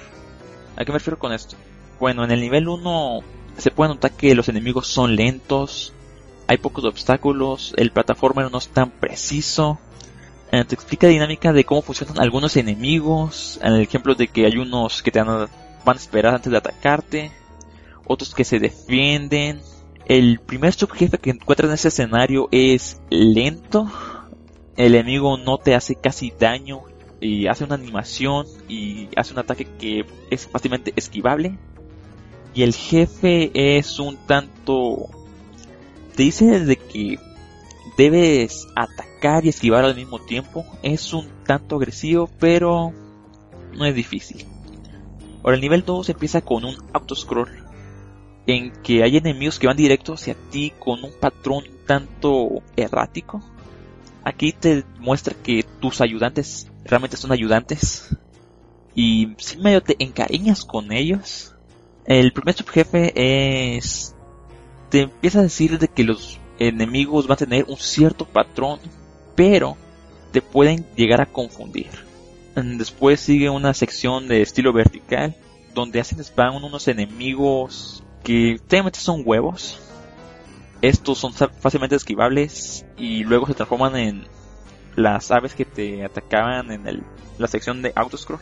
¿A 0.75 0.83
qué 0.83 0.91
me 0.91 0.97
refiero 0.97 1.19
con 1.19 1.33
esto? 1.33 1.55
Bueno, 1.99 2.23
en 2.23 2.31
el 2.31 2.41
nivel 2.41 2.67
1 2.67 3.19
se 3.57 3.71
puede 3.71 3.89
notar 3.89 4.11
que 4.11 4.35
los 4.35 4.49
enemigos 4.49 4.87
son 4.87 5.15
lentos, 5.15 5.93
hay 6.47 6.57
pocos 6.57 6.83
obstáculos, 6.85 7.73
el 7.77 7.91
plataforma 7.91 8.47
no 8.49 8.57
es 8.57 8.67
tan 8.67 8.91
preciso. 8.91 9.79
Eh, 10.51 10.63
te 10.65 10.75
explica 10.75 11.07
la 11.07 11.13
dinámica 11.13 11.53
de 11.53 11.63
cómo 11.63 11.81
funcionan 11.81 12.19
algunos 12.19 12.55
enemigos, 12.57 13.59
el 13.63 13.81
ejemplo 13.81 14.15
de 14.15 14.27
que 14.27 14.45
hay 14.45 14.57
unos 14.57 15.01
que 15.01 15.11
te 15.11 15.21
van 15.21 15.49
a 15.85 15.91
esperar 15.93 16.35
antes 16.35 16.51
de 16.51 16.57
atacarte, 16.57 17.31
otros 18.05 18.33
que 18.33 18.43
se 18.43 18.59
defienden. 18.59 19.61
El 20.05 20.39
primer 20.39 20.73
subjefe 20.73 21.17
que 21.17 21.31
encuentras 21.31 21.69
en 21.69 21.73
ese 21.73 21.87
escenario 21.87 22.47
es 22.51 23.01
lento. 23.09 23.91
El 24.77 24.95
enemigo 24.95 25.37
no 25.37 25.57
te 25.57 25.73
hace 25.73 25.95
casi 25.95 26.31
daño 26.37 26.81
y 27.19 27.47
hace 27.47 27.63
una 27.63 27.75
animación 27.75 28.45
y 28.67 29.09
hace 29.15 29.33
un 29.33 29.39
ataque 29.39 29.65
que 29.79 30.05
es 30.29 30.47
fácilmente 30.47 30.93
esquivable. 30.95 31.57
Y 32.53 32.63
el 32.63 32.73
jefe 32.73 33.51
es 33.53 33.99
un 33.99 34.17
tanto... 34.27 35.09
Te 36.15 36.23
dice 36.23 36.45
desde 36.45 36.77
que 36.77 37.19
debes 37.97 38.67
atacar 38.75 39.45
y 39.45 39.49
esquivar 39.49 39.83
al 39.83 39.95
mismo 39.95 40.19
tiempo. 40.19 40.65
Es 40.81 41.13
un 41.13 41.27
tanto 41.45 41.75
agresivo, 41.75 42.29
pero 42.39 42.93
no 43.73 43.85
es 43.85 43.95
difícil. 43.95 44.45
Ahora 45.43 45.55
el 45.55 45.61
nivel 45.61 45.83
2 45.83 46.09
empieza 46.09 46.41
con 46.41 46.63
un 46.63 46.75
autoscroll 46.93 47.64
en 48.47 48.71
que 48.83 49.03
hay 49.03 49.17
enemigos 49.17 49.59
que 49.59 49.67
van 49.67 49.77
directo 49.77 50.13
hacia 50.13 50.35
ti 50.51 50.73
con 50.77 51.03
un 51.03 51.11
patrón 51.19 51.63
tanto 51.85 52.61
errático. 52.75 53.41
Aquí 54.23 54.51
te 54.51 54.83
muestra 54.99 55.35
que 55.35 55.63
tus 55.79 56.01
ayudantes 56.01 56.71
realmente 56.83 57.17
son 57.17 57.31
ayudantes 57.31 58.15
y 58.95 59.33
si 59.37 59.57
medio 59.57 59.81
te 59.81 59.95
encariñas 59.99 60.63
con 60.63 60.91
ellos. 60.91 61.53
El 62.05 62.31
primer 62.33 62.55
subjefe 62.55 63.13
es 63.75 64.15
te 64.89 65.01
empieza 65.01 65.39
a 65.39 65.43
decir 65.43 65.79
de 65.79 65.87
que 65.87 66.03
los 66.03 66.39
enemigos 66.59 67.27
van 67.27 67.35
a 67.35 67.37
tener 67.37 67.65
un 67.67 67.77
cierto 67.77 68.25
patrón, 68.25 68.79
pero 69.35 69.75
te 70.31 70.41
pueden 70.41 70.85
llegar 70.95 71.21
a 71.21 71.25
confundir. 71.25 71.89
Después 72.55 73.19
sigue 73.19 73.49
una 73.49 73.73
sección 73.73 74.27
de 74.27 74.41
estilo 74.41 74.71
vertical 74.71 75.35
donde 75.73 75.99
hacen 75.99 76.23
spawn 76.23 76.63
unos 76.63 76.87
enemigos 76.87 78.04
que 78.25 78.59
técnicamente 78.67 78.99
son 78.99 79.21
huevos. 79.23 79.79
Estos 80.81 81.17
son 81.19 81.31
fácilmente 81.31 81.95
esquivables 81.95 82.85
y 82.97 83.23
luego 83.23 83.47
se 83.47 83.53
transforman 83.53 83.95
en 83.95 84.27
las 84.95 85.31
aves 85.31 85.53
que 85.53 85.63
te 85.63 86.03
atacaban 86.03 86.71
en 86.71 87.03
la 87.37 87.47
sección 87.47 87.81
de 87.81 87.93
autoscroll. 87.95 88.41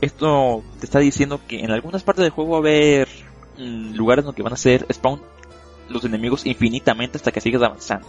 Esto 0.00 0.62
te 0.80 0.86
está 0.86 1.00
diciendo 1.00 1.40
que 1.46 1.60
en 1.60 1.70
algunas 1.70 2.02
partes 2.02 2.22
del 2.22 2.30
juego 2.30 2.52
va 2.52 2.56
a 2.56 2.60
haber 2.60 3.08
mm, 3.58 3.94
lugares 3.94 4.24
donde 4.24 4.42
van 4.42 4.52
a 4.52 4.56
ser 4.56 4.86
spawn 4.92 5.20
los 5.88 6.04
enemigos 6.04 6.46
infinitamente 6.46 7.18
hasta 7.18 7.32
que 7.32 7.40
sigas 7.40 7.62
avanzando. 7.62 8.08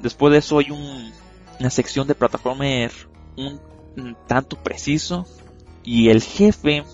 Después 0.00 0.32
de 0.32 0.38
eso 0.38 0.58
hay 0.58 0.70
una 0.70 1.70
sección 1.70 2.06
de 2.06 2.14
plataformer 2.14 2.92
un, 3.36 3.60
un 3.96 4.16
tanto 4.26 4.56
preciso 4.56 5.26
y 5.84 6.08
el 6.08 6.22
jefe 6.22 6.84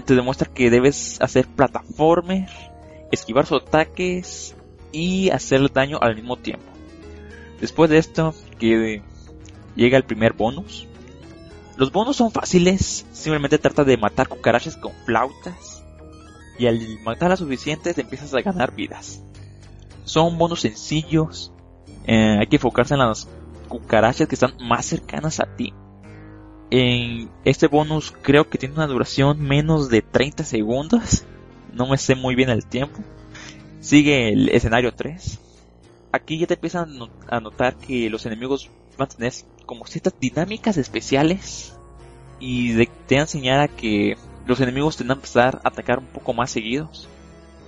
te 0.00 0.14
demuestra 0.14 0.52
que 0.52 0.70
debes 0.70 1.20
hacer 1.20 1.46
plataformer, 1.46 2.48
esquivar 3.10 3.46
sus 3.46 3.62
ataques 3.62 4.56
y 4.90 5.30
hacerle 5.30 5.68
daño 5.72 5.98
al 6.00 6.14
mismo 6.14 6.36
tiempo. 6.36 6.66
Después 7.60 7.90
de 7.90 7.98
esto, 7.98 8.34
que 8.58 9.02
llega 9.76 9.96
el 9.96 10.04
primer 10.04 10.32
bonus. 10.32 10.88
Los 11.76 11.92
bonus 11.92 12.16
son 12.16 12.30
fáciles, 12.30 13.06
simplemente 13.12 13.58
trata 13.58 13.84
de 13.84 13.96
matar 13.96 14.28
cucarachas 14.28 14.76
con 14.76 14.92
flautas. 15.04 15.84
Y 16.58 16.66
al 16.66 16.80
matar 17.02 17.30
las 17.30 17.38
suficientes 17.38 17.98
empiezas 17.98 18.34
a 18.34 18.42
ganar 18.42 18.74
vidas. 18.74 19.22
Son 20.04 20.36
bonus 20.38 20.60
sencillos, 20.60 21.52
eh, 22.04 22.36
hay 22.40 22.46
que 22.46 22.56
enfocarse 22.56 22.94
en 22.94 23.00
las 23.00 23.28
cucarachas 23.68 24.28
que 24.28 24.34
están 24.34 24.54
más 24.60 24.86
cercanas 24.86 25.40
a 25.40 25.46
ti 25.56 25.72
en 26.74 27.28
este 27.44 27.66
bonus 27.66 28.14
creo 28.22 28.48
que 28.48 28.56
tiene 28.56 28.74
una 28.74 28.86
duración 28.86 29.42
menos 29.42 29.90
de 29.90 30.00
30 30.00 30.42
segundos. 30.42 31.24
No 31.74 31.86
me 31.86 31.98
sé 31.98 32.14
muy 32.14 32.34
bien 32.34 32.48
el 32.48 32.64
tiempo. 32.64 33.00
Sigue 33.80 34.30
el 34.30 34.48
escenario 34.48 34.94
3. 34.94 35.38
Aquí 36.12 36.38
ya 36.38 36.46
te 36.46 36.54
empiezan 36.54 36.98
a 37.28 37.40
notar 37.40 37.76
que 37.76 38.08
los 38.08 38.24
enemigos 38.24 38.70
van 38.96 39.06
a 39.06 39.14
tener 39.14 39.34
como 39.66 39.86
ciertas 39.86 40.14
dinámicas 40.18 40.78
especiales. 40.78 41.76
Y 42.40 42.86
te 42.86 43.16
enseñar 43.16 43.60
a 43.60 43.68
que 43.68 44.16
los 44.46 44.58
enemigos 44.60 44.96
tendrán 44.96 45.18
que 45.18 45.26
empezar 45.26 45.60
a 45.64 45.68
atacar 45.68 45.98
un 45.98 46.06
poco 46.06 46.32
más 46.32 46.50
seguidos. 46.50 47.06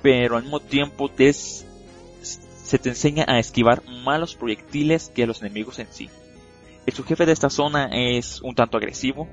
Pero 0.03 0.39
al 0.39 0.45
mismo 0.45 0.61
tiempo 0.61 1.11
se 1.11 2.79
te 2.79 2.89
enseña 2.89 3.27
a 3.29 3.39
esquivar 3.39 3.83
malos 3.87 4.35
proyectiles 4.35 5.13
que 5.15 5.25
a 5.25 5.27
los 5.27 5.43
enemigos 5.43 5.79
en 5.79 5.89
sí. 5.91 6.09
El 6.87 6.93
subjefe 6.93 7.27
de 7.27 7.33
esta 7.33 7.51
zona 7.51 7.89
es 7.93 8.41
un 8.43 8.55
tanto 8.55 8.77
agresivo 8.77 9.29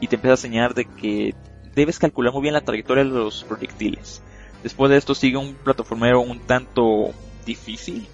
y 0.00 0.08
te 0.08 0.16
empieza 0.16 0.32
a 0.32 0.38
enseñar 0.38 0.74
de 0.74 0.86
que 0.86 1.34
debes 1.74 1.98
calcular 1.98 2.32
muy 2.32 2.42
bien 2.42 2.54
la 2.54 2.62
trayectoria 2.62 3.04
de 3.04 3.10
los 3.10 3.44
proyectiles. 3.44 4.22
Después 4.62 4.90
de 4.90 4.96
esto 4.96 5.14
sigue 5.14 5.36
un 5.36 5.54
plataformero 5.54 6.20
un 6.20 6.40
tanto 6.40 7.12
difícil 7.46 8.06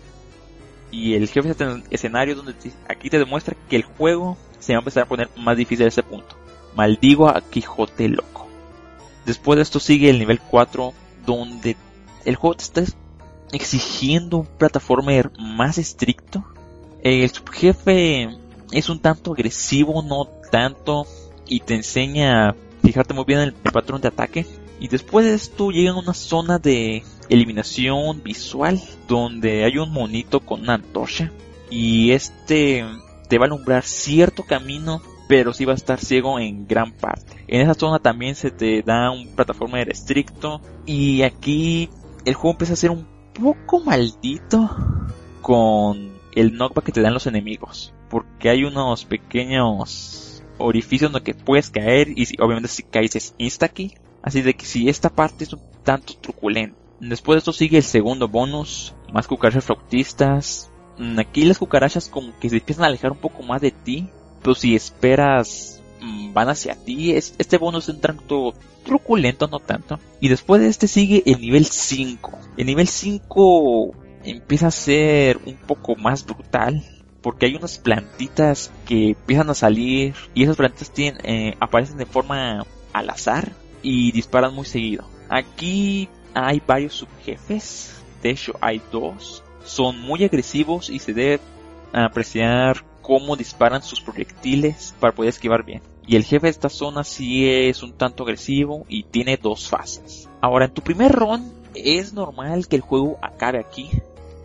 y 0.91 1.15
el 1.15 1.29
jefe 1.29 1.55
de 1.55 1.83
escenario 1.91 2.37
donde 2.37 2.55
aquí 2.89 3.11
te 3.11 3.19
demuestra 3.19 3.57
que 3.69 3.77
el 3.77 3.83
juego 3.83 4.37
se 4.59 4.73
va 4.73 4.79
a 4.79 4.81
empezar 4.81 5.05
a 5.05 5.09
poner 5.09 5.29
más 5.37 5.57
difícil 5.57 5.87
a 5.87 5.89
ese 5.89 6.03
punto. 6.03 6.37
Maldigo 6.75 7.29
a 7.29 7.41
Quijote 7.41 8.09
loco. 8.09 8.47
Después 9.25 9.57
de 9.57 9.63
esto 9.63 9.81
sigue 9.81 10.11
el 10.11 10.19
nivel 10.19 10.41
4 10.41 10.93
donde 11.25 11.77
el 12.25 12.37
juego 12.37 12.57
te 12.57 12.65
está 12.65 12.85
exigiendo 13.53 14.39
un 14.39 14.47
plataformer 14.47 15.33
más 15.39 15.79
estricto. 15.79 16.45
El 17.03 17.29
subjefe 17.31 18.29
es 18.73 18.89
un 18.89 18.99
tanto 18.99 19.33
agresivo, 19.33 20.03
no 20.03 20.27
tanto, 20.51 21.07
y 21.47 21.61
te 21.61 21.75
enseña 21.75 22.49
a 22.49 22.57
fijarte 22.83 23.15
muy 23.15 23.25
bien 23.25 23.41
en 23.41 23.49
el, 23.49 23.73
patrón 23.73 24.01
de 24.01 24.09
ataque. 24.09 24.47
Y 24.79 24.89
después 24.89 25.25
de 25.25 25.35
esto 25.35 25.71
llega 25.71 25.93
a 25.93 25.99
una 25.99 26.15
zona 26.15 26.59
de 26.59 27.03
eliminación 27.29 28.23
visual 28.23 28.81
donde 29.09 29.65
hay 29.65 29.79
un 29.79 29.91
monito 29.91 30.41
con 30.41 30.61
una 30.61 30.75
antorcha 30.75 31.33
y 31.71 32.13
este 32.13 32.85
te 33.29 33.39
va 33.39 33.47
a 33.47 33.49
alumbrar 33.49 33.83
cierto 33.83 34.45
camino 34.45 35.03
pero 35.27 35.53
sí 35.53 35.65
va 35.65 35.73
a 35.73 35.77
estar 35.77 35.99
ciego 35.99 36.39
en 36.39 36.69
gran 36.69 36.93
parte. 36.93 37.45
En 37.49 37.63
esa 37.63 37.75
zona 37.75 37.99
también 37.99 38.37
se 38.37 38.53
te 38.53 38.83
da 38.83 39.11
un 39.11 39.35
plataforma 39.35 39.81
estricto 39.81 40.61
y 40.85 41.23
aquí 41.23 41.89
el 42.25 42.35
juego 42.35 42.53
empieza 42.53 42.75
a 42.75 42.77
ser 42.77 42.91
un 42.91 43.09
poco 43.33 43.81
maldito 43.81 44.71
con 45.43 46.13
el 46.33 46.53
knockback 46.53 46.85
que 46.85 46.93
te 46.93 47.01
dan 47.01 47.15
los 47.15 47.27
enemigos 47.27 47.93
porque 48.09 48.51
hay 48.51 48.65
unos 48.65 49.05
pequeños 49.05 50.43
orificios 50.59 51.13
donde 51.13 51.35
puedes 51.35 51.71
caer 51.71 52.09
y 52.09 52.27
obviamente 52.41 52.69
si 52.69 52.83
caes 52.83 53.17
es 53.17 53.35
insta 53.39 53.73
-key. 53.73 53.95
Así 54.23 54.43
de 54.43 54.55
que 54.55 54.67
si 54.67 54.89
esta 54.89 55.11
parte 55.11 55.45
es 55.45 55.53
un 55.53 55.61
tanto 55.85 56.15
truculenta. 56.15 56.77
Después 57.01 57.37
de 57.37 57.39
esto 57.39 57.53
sigue 57.53 57.77
el 57.77 57.85
segundo 57.85 58.27
bonus, 58.27 58.95
más 59.13 59.27
cucarachas 59.27 59.65
flautistas. 59.65 60.71
Mm, 60.99 61.19
aquí 61.19 61.45
las 61.45 61.59
cucarachas 61.59 62.09
como 62.09 62.37
que 62.39 62.49
se 62.49 62.57
empiezan 62.57 62.85
a 62.85 62.89
alejar 62.89 63.13
un 63.13 63.19
poco 63.19 63.43
más 63.43 63.61
de 63.61 63.71
ti, 63.71 64.09
pero 64.43 64.55
si 64.55 64.75
esperas 64.75 65.83
mm, 66.01 66.33
van 66.33 66.49
hacia 66.49 66.75
ti, 66.75 67.13
este 67.13 67.59
bonus 67.59 67.89
es 67.89 67.95
un 67.95 68.01
tanto 68.01 68.55
truculento, 68.85 69.47
no 69.47 69.61
tanto. 69.61 69.99
Y 70.21 70.29
después 70.29 70.61
de 70.63 70.69
este 70.69 70.89
sigue 70.89 71.23
el 71.27 71.41
nivel 71.41 71.67
5. 71.67 72.39
El 72.57 72.67
nivel 72.67 72.89
5 72.89 73.95
empieza 74.25 74.69
a 74.69 74.71
ser 74.73 75.39
un 75.45 75.55
poco 75.55 75.97
más 75.97 76.25
brutal 76.25 76.83
porque 77.27 77.47
hay 77.47 77.57
unas 77.57 77.79
plantitas 77.79 78.71
que 78.87 79.09
empiezan 79.09 79.51
a 79.51 79.55
salir 79.55 80.15
y 80.33 80.45
esas 80.45 80.57
plantitas 80.57 80.93
tienen, 80.93 81.21
eh, 81.25 81.57
aparecen 81.59 81.97
de 81.97 82.07
forma 82.07 82.65
al 82.93 83.11
azar 83.11 83.51
y 83.83 84.13
disparan 84.13 84.55
muy 84.55 84.65
seguido. 84.65 85.09
Aquí 85.29 86.09
hay 86.35 86.63
varios 86.65 86.95
subjefes, 86.95 88.01
de 88.23 88.31
hecho 88.31 88.53
hay 88.61 88.81
dos, 88.93 89.43
son 89.65 90.01
muy 90.03 90.23
agresivos 90.23 90.89
y 90.89 91.01
se 91.01 91.15
debe 91.15 91.41
apreciar 91.93 92.85
cómo 93.03 93.35
disparan 93.35 93.83
sus 93.83 94.01
proyectiles 94.01 94.95
para 95.01 95.13
poder 95.13 95.31
esquivar 95.31 95.65
bien. 95.65 95.83
Y 96.07 96.15
el 96.15 96.23
jefe 96.23 96.47
de 96.47 96.51
esta 96.51 96.69
zona 96.69 97.03
sí 97.03 97.51
es 97.51 97.83
un 97.83 97.95
tanto 97.95 98.23
agresivo 98.23 98.87
y 98.89 99.03
tiene 99.03 99.37
dos 99.37 99.69
fases. 99.69 100.29
Ahora, 100.41 100.67
en 100.67 100.75
tu 100.75 100.81
primer 100.81 101.11
run 101.11 101.53
es 101.75 102.13
normal 102.13 102.69
que 102.69 102.77
el 102.77 102.83
juego 102.83 103.19
acabe 103.21 103.59
aquí, 103.59 103.91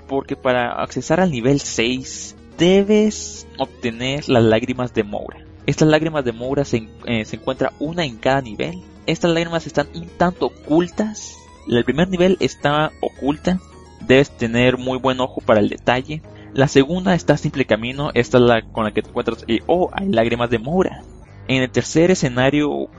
porque 0.07 0.35
para 0.35 0.81
accesar 0.81 1.19
al 1.19 1.29
nivel 1.29 1.59
6 1.59 2.37
debes 2.61 3.47
obtener 3.57 4.29
las 4.29 4.43
lágrimas 4.43 4.93
de 4.93 5.03
Moura. 5.03 5.43
Estas 5.65 5.87
lágrimas 5.87 6.23
de 6.23 6.31
Moura 6.31 6.63
se, 6.63 6.87
eh, 7.07 7.25
se 7.25 7.39
una 7.79 8.05
en 8.05 8.17
cada 8.17 8.41
nivel. 8.41 8.83
Estas 9.07 9.31
lágrimas 9.31 9.65
están 9.65 9.87
un 9.95 10.05
tanto 10.05 10.45
ocultas. 10.45 11.37
El 11.67 11.83
primer 11.83 12.07
nivel 12.09 12.37
está 12.39 12.91
oculta. 13.01 13.59
Debes 14.01 14.29
tener 14.37 14.77
muy 14.77 14.99
buen 14.99 15.19
ojo 15.21 15.41
para 15.41 15.59
el 15.59 15.69
detalle. 15.69 16.21
La 16.53 16.67
segunda 16.67 17.15
está 17.15 17.35
simple 17.35 17.65
camino. 17.65 18.11
Esta 18.13 18.37
es 18.37 18.43
la 18.43 18.61
con 18.61 18.83
la 18.83 18.91
que 18.91 19.01
te 19.01 19.09
encuentras. 19.09 19.43
Y, 19.47 19.61
oh, 19.65 19.89
hay 19.91 20.09
lágrimas 20.09 20.51
de 20.51 20.59
Moura. 20.59 21.03
En 21.47 21.63
el 21.63 21.71
tercer 21.71 22.11
escenario 22.11 22.89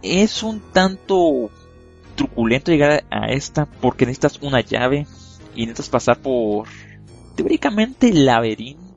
es 0.00 0.42
un 0.42 0.60
tanto 0.72 1.50
truculento 2.14 2.72
llegar 2.72 3.04
a 3.10 3.26
esta 3.26 3.66
porque 3.66 4.06
necesitas 4.06 4.40
una 4.40 4.62
llave 4.62 5.06
y 5.54 5.66
necesitas 5.66 5.90
pasar 5.90 6.18
por 6.20 6.68
teóricamente 7.36 8.14
laberinto 8.14 8.89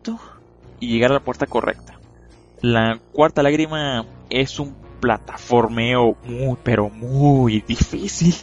y 0.79 0.87
llegar 0.87 1.11
a 1.11 1.15
la 1.15 1.23
puerta 1.23 1.45
correcta. 1.45 1.99
La 2.61 2.99
cuarta 3.11 3.43
lágrima 3.43 4.05
es 4.29 4.59
un 4.59 4.75
plataformeo 4.99 6.15
muy 6.23 6.57
pero 6.63 6.89
muy 6.89 7.61
difícil. 7.61 8.35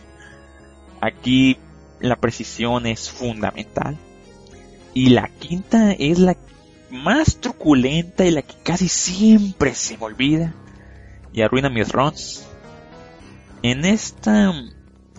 Aquí 1.01 1.57
la 2.01 2.17
precisión 2.17 2.87
es 2.87 3.11
fundamental. 3.11 3.97
Y 4.93 5.11
la 5.11 5.29
quinta 5.29 5.93
es 5.93 6.19
la 6.19 6.37
más 6.91 7.37
truculenta 7.37 8.25
y 8.25 8.31
la 8.33 8.43
que 8.43 8.55
casi 8.63 8.89
siempre 8.89 9.75
se 9.75 9.97
me 9.97 10.05
olvida 10.05 10.53
y 11.33 11.43
arruina 11.43 11.71
mis 11.71 11.91
runs. 11.91 12.47
En 13.63 13.85
esta 13.85 14.53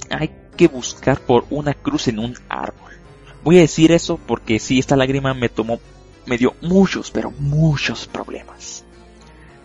hay 0.09 0.31
que 0.57 0.67
buscar 0.67 1.21
por 1.21 1.45
una 1.49 1.73
cruz 1.73 2.07
en 2.07 2.19
un 2.19 2.35
árbol. 2.49 2.91
Voy 3.43 3.57
a 3.57 3.61
decir 3.61 3.91
eso 3.91 4.19
porque 4.27 4.59
si 4.59 4.77
esta 4.77 4.95
lágrima 4.95 5.33
me 5.33 5.49
tomó 5.49 5.79
me 6.25 6.37
dio 6.37 6.55
muchos, 6.61 7.11
pero 7.11 7.31
muchos 7.31 8.07
problemas. 8.07 8.83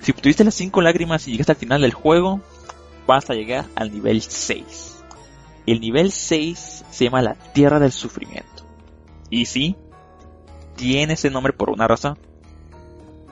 Si 0.00 0.12
obtuviste 0.12 0.44
las 0.44 0.54
5 0.54 0.80
lágrimas 0.82 1.26
y 1.26 1.32
llegaste 1.32 1.52
al 1.52 1.58
final 1.58 1.82
del 1.82 1.92
juego, 1.92 2.40
vas 3.06 3.28
a 3.30 3.34
llegar 3.34 3.66
al 3.74 3.92
nivel 3.92 4.22
6. 4.22 5.04
El 5.66 5.80
nivel 5.80 6.12
6 6.12 6.84
se 6.90 7.04
llama 7.04 7.22
la 7.22 7.34
Tierra 7.34 7.80
del 7.80 7.92
Sufrimiento. 7.92 8.64
Y 9.30 9.46
sí, 9.46 9.76
tiene 10.76 11.14
ese 11.14 11.30
nombre 11.30 11.52
por 11.52 11.70
una 11.70 11.88
razón. 11.88 12.18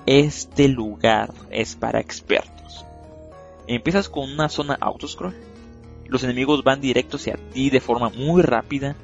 este 0.07 0.69
lugar 0.69 1.33
es 1.51 1.77
para 1.77 2.01
expertos. 2.01 2.85
Empiezas 3.67 4.09
con 4.09 4.31
una 4.31 4.49
zona 4.49 4.77
autoscroll. 4.81 5.35
Los 6.07 6.25
enemigos 6.25 6.63
van 6.63 6.81
directos 6.81 7.23
hacia 7.23 7.39
ti 7.53 7.71
de 7.71 7.81
forma 7.81 8.11
muy 8.11 8.43
rápida. 8.43 8.97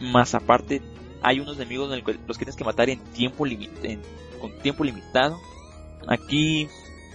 Más 0.00 0.34
aparte, 0.34 0.80
hay 1.24 1.40
unos 1.40 1.56
enemigos 1.56 1.92
en 1.92 2.04
los 2.04 2.38
que 2.38 2.44
tienes 2.44 2.56
que 2.56 2.64
matar 2.64 2.90
en 2.90 3.00
tiempo 3.00 3.44
con 4.40 4.58
tiempo 4.60 4.84
limitado. 4.84 5.40
Aquí 6.06 6.68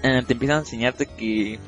eh, 0.03 0.23
te 0.25 0.33
empiezan 0.33 0.57
a 0.57 0.59
enseñarte 0.59 1.05
que 1.05 1.59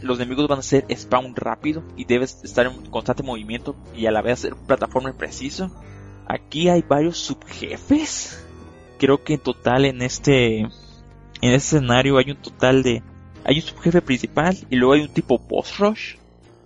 los 0.00 0.18
enemigos 0.18 0.48
van 0.48 0.60
a 0.60 0.62
ser 0.62 0.86
spawn 0.94 1.34
rápido 1.34 1.82
y 1.96 2.04
debes 2.04 2.42
estar 2.44 2.66
en 2.66 2.86
constante 2.86 3.24
movimiento 3.24 3.76
y 3.96 4.06
a 4.06 4.12
la 4.12 4.22
vez 4.22 4.34
hacer 4.34 4.54
plataforma 4.54 5.12
preciso. 5.12 5.70
Aquí 6.26 6.68
hay 6.68 6.82
varios 6.82 7.18
subjefes. 7.18 8.46
Creo 8.98 9.24
que 9.24 9.34
en 9.34 9.40
total 9.40 9.84
en 9.84 10.02
este 10.02 10.60
en 10.60 10.70
este 11.40 11.76
escenario 11.76 12.18
hay 12.18 12.30
un 12.30 12.36
total 12.36 12.84
de 12.84 13.02
hay 13.44 13.56
un 13.56 13.62
subjefe 13.62 14.00
principal 14.02 14.56
y 14.70 14.76
luego 14.76 14.94
hay 14.94 15.00
un 15.00 15.12
tipo 15.12 15.36
boss 15.36 15.78
rush 15.78 16.14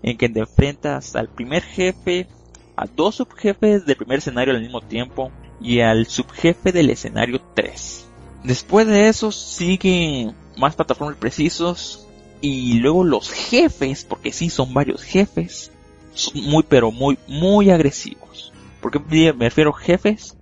en 0.02 0.18
que 0.18 0.28
te 0.28 0.40
enfrentas 0.40 1.16
al 1.16 1.28
primer 1.28 1.62
jefe, 1.62 2.28
a 2.76 2.86
dos 2.86 3.16
subjefes 3.16 3.86
del 3.86 3.96
primer 3.96 4.18
escenario 4.18 4.54
al 4.54 4.60
mismo 4.60 4.80
tiempo 4.80 5.32
y 5.60 5.80
al 5.80 6.06
subjefe 6.06 6.72
del 6.72 6.90
escenario 6.90 7.40
3. 7.54 8.06
Después 8.44 8.86
de 8.86 9.08
eso 9.08 9.32
sigue 9.32 10.32
más 10.56 10.76
plataformas 10.76 11.16
precisos 11.16 12.06
y 12.40 12.78
luego 12.78 13.02
los 13.02 13.30
jefes, 13.30 14.04
porque 14.04 14.32
sí 14.32 14.50
son 14.50 14.74
varios 14.74 15.02
jefes, 15.02 15.72
son 16.14 16.44
muy 16.44 16.62
pero 16.62 16.90
muy 16.90 17.18
muy 17.26 17.70
agresivos. 17.70 18.52
¿Por 18.80 18.92
qué 18.92 19.32
me 19.32 19.46
refiero 19.46 19.70
a 19.74 19.78
jefes? 19.78 20.36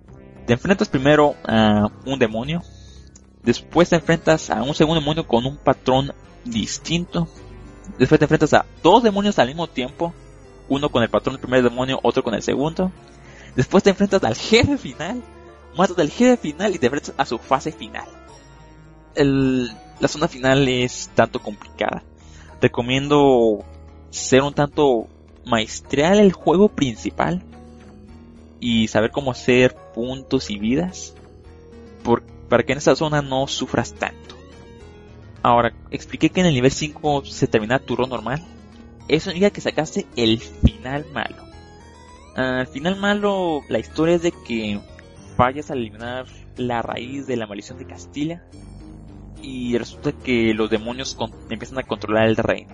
Te 0.45 0.53
enfrentas 0.53 0.89
primero 0.89 1.35
a 1.45 1.89
un 2.05 2.19
demonio, 2.19 2.61
después 3.43 3.89
te 3.89 3.95
enfrentas 3.95 4.49
a 4.49 4.61
un 4.61 4.75
segundo 4.75 4.99
demonio 4.99 5.27
con 5.27 5.45
un 5.45 5.57
patrón 5.57 6.13
distinto, 6.43 7.27
después 7.97 8.19
te 8.19 8.25
enfrentas 8.25 8.53
a 8.53 8.65
dos 8.83 9.01
demonios 9.01 9.39
al 9.39 9.47
mismo 9.47 9.65
tiempo, 9.67 10.13
uno 10.69 10.89
con 10.89 11.03
el 11.03 11.09
patrón 11.09 11.35
del 11.35 11.41
primer 11.41 11.63
demonio, 11.63 11.99
otro 12.03 12.23
con 12.23 12.33
el 12.33 12.41
segundo, 12.41 12.91
después 13.55 13.83
te 13.83 13.91
enfrentas 13.91 14.23
al 14.23 14.35
jefe 14.35 14.77
final, 14.77 15.23
matas 15.77 15.97
al 15.99 16.09
jefe 16.09 16.37
final 16.37 16.75
y 16.75 16.79
te 16.79 16.87
enfrentas 16.87 17.13
a 17.17 17.25
su 17.25 17.37
fase 17.37 17.71
final. 17.71 18.07
la 19.15 20.07
zona 20.07 20.27
final 20.27 20.67
es 20.67 21.09
tanto 21.15 21.41
complicada. 21.41 22.03
Recomiendo 22.61 23.63
ser 24.09 24.41
un 24.41 24.53
tanto 24.53 25.07
maestrear 25.45 26.15
el 26.17 26.33
juego 26.33 26.69
principal 26.69 27.43
y 28.59 28.87
saber 28.87 29.11
cómo 29.11 29.31
hacer 29.31 29.75
puntos 29.93 30.49
y 30.49 30.57
vidas 30.57 31.13
para 32.49 32.63
que 32.63 32.73
en 32.73 32.77
esta 32.77 32.95
zona 32.95 33.21
no 33.21 33.47
sufras 33.47 33.93
tanto. 33.93 34.35
Ahora, 35.41 35.73
expliqué 35.91 36.29
que 36.29 36.41
en 36.41 36.47
el 36.47 36.53
nivel 36.53 36.71
5 36.71 37.25
se 37.25 37.47
termina 37.47 37.79
tu 37.79 37.95
turno 37.95 38.07
normal. 38.07 38.43
Eso 39.07 39.25
significa 39.29 39.51
que 39.51 39.61
sacaste 39.61 40.05
el 40.15 40.39
final 40.39 41.05
malo. 41.13 41.43
Al 42.35 42.67
final 42.67 42.97
malo, 42.97 43.61
la 43.69 43.79
historia 43.79 44.15
es 44.15 44.21
de 44.21 44.31
que 44.31 44.79
fallas 45.37 45.71
al 45.71 45.79
eliminar 45.79 46.25
la 46.57 46.81
raíz 46.81 47.27
de 47.27 47.37
la 47.37 47.47
maldición 47.47 47.77
de 47.77 47.85
Castilla 47.85 48.43
y 49.41 49.77
resulta 49.77 50.11
que 50.11 50.53
los 50.53 50.69
demonios 50.69 51.17
empiezan 51.49 51.77
a 51.77 51.83
controlar 51.83 52.27
el 52.27 52.35
reino 52.35 52.73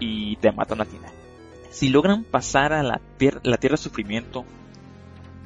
y 0.00 0.36
te 0.36 0.52
matan 0.52 0.80
al 0.80 0.86
final. 0.86 1.12
Si 1.70 1.90
logran 1.90 2.24
pasar 2.24 2.72
a 2.72 2.82
la, 2.82 3.00
la 3.42 3.56
tierra 3.58 3.74
de 3.74 3.82
sufrimiento 3.82 4.44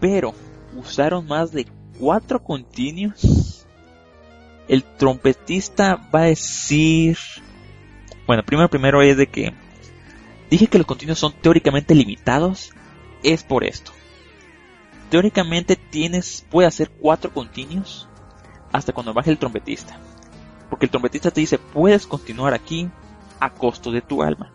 pero 0.00 0.34
usaron 0.74 1.26
más 1.26 1.52
de 1.52 1.66
cuatro 1.98 2.42
continuos. 2.42 3.66
El 4.66 4.82
trompetista 4.82 5.96
va 6.12 6.22
a 6.22 6.26
decir... 6.26 7.18
Bueno, 8.26 8.42
primero 8.44 8.70
primero 8.70 9.02
es 9.02 9.16
de 9.16 9.26
que 9.26 9.52
dije 10.50 10.66
que 10.66 10.78
los 10.78 10.86
continuos 10.86 11.18
son 11.18 11.32
teóricamente 11.32 11.94
limitados. 11.94 12.72
Es 13.22 13.42
por 13.42 13.64
esto. 13.64 13.92
Teóricamente 15.10 15.76
tienes, 15.76 16.46
puede 16.50 16.68
hacer 16.68 16.90
cuatro 16.90 17.32
continuos 17.32 18.08
hasta 18.72 18.92
cuando 18.92 19.14
baje 19.14 19.30
el 19.30 19.38
trompetista. 19.38 19.98
Porque 20.68 20.86
el 20.86 20.90
trompetista 20.90 21.30
te 21.30 21.40
dice, 21.40 21.58
puedes 21.58 22.06
continuar 22.06 22.54
aquí 22.54 22.88
a 23.40 23.50
costo 23.50 23.90
de 23.90 24.02
tu 24.02 24.22
alma. 24.22 24.52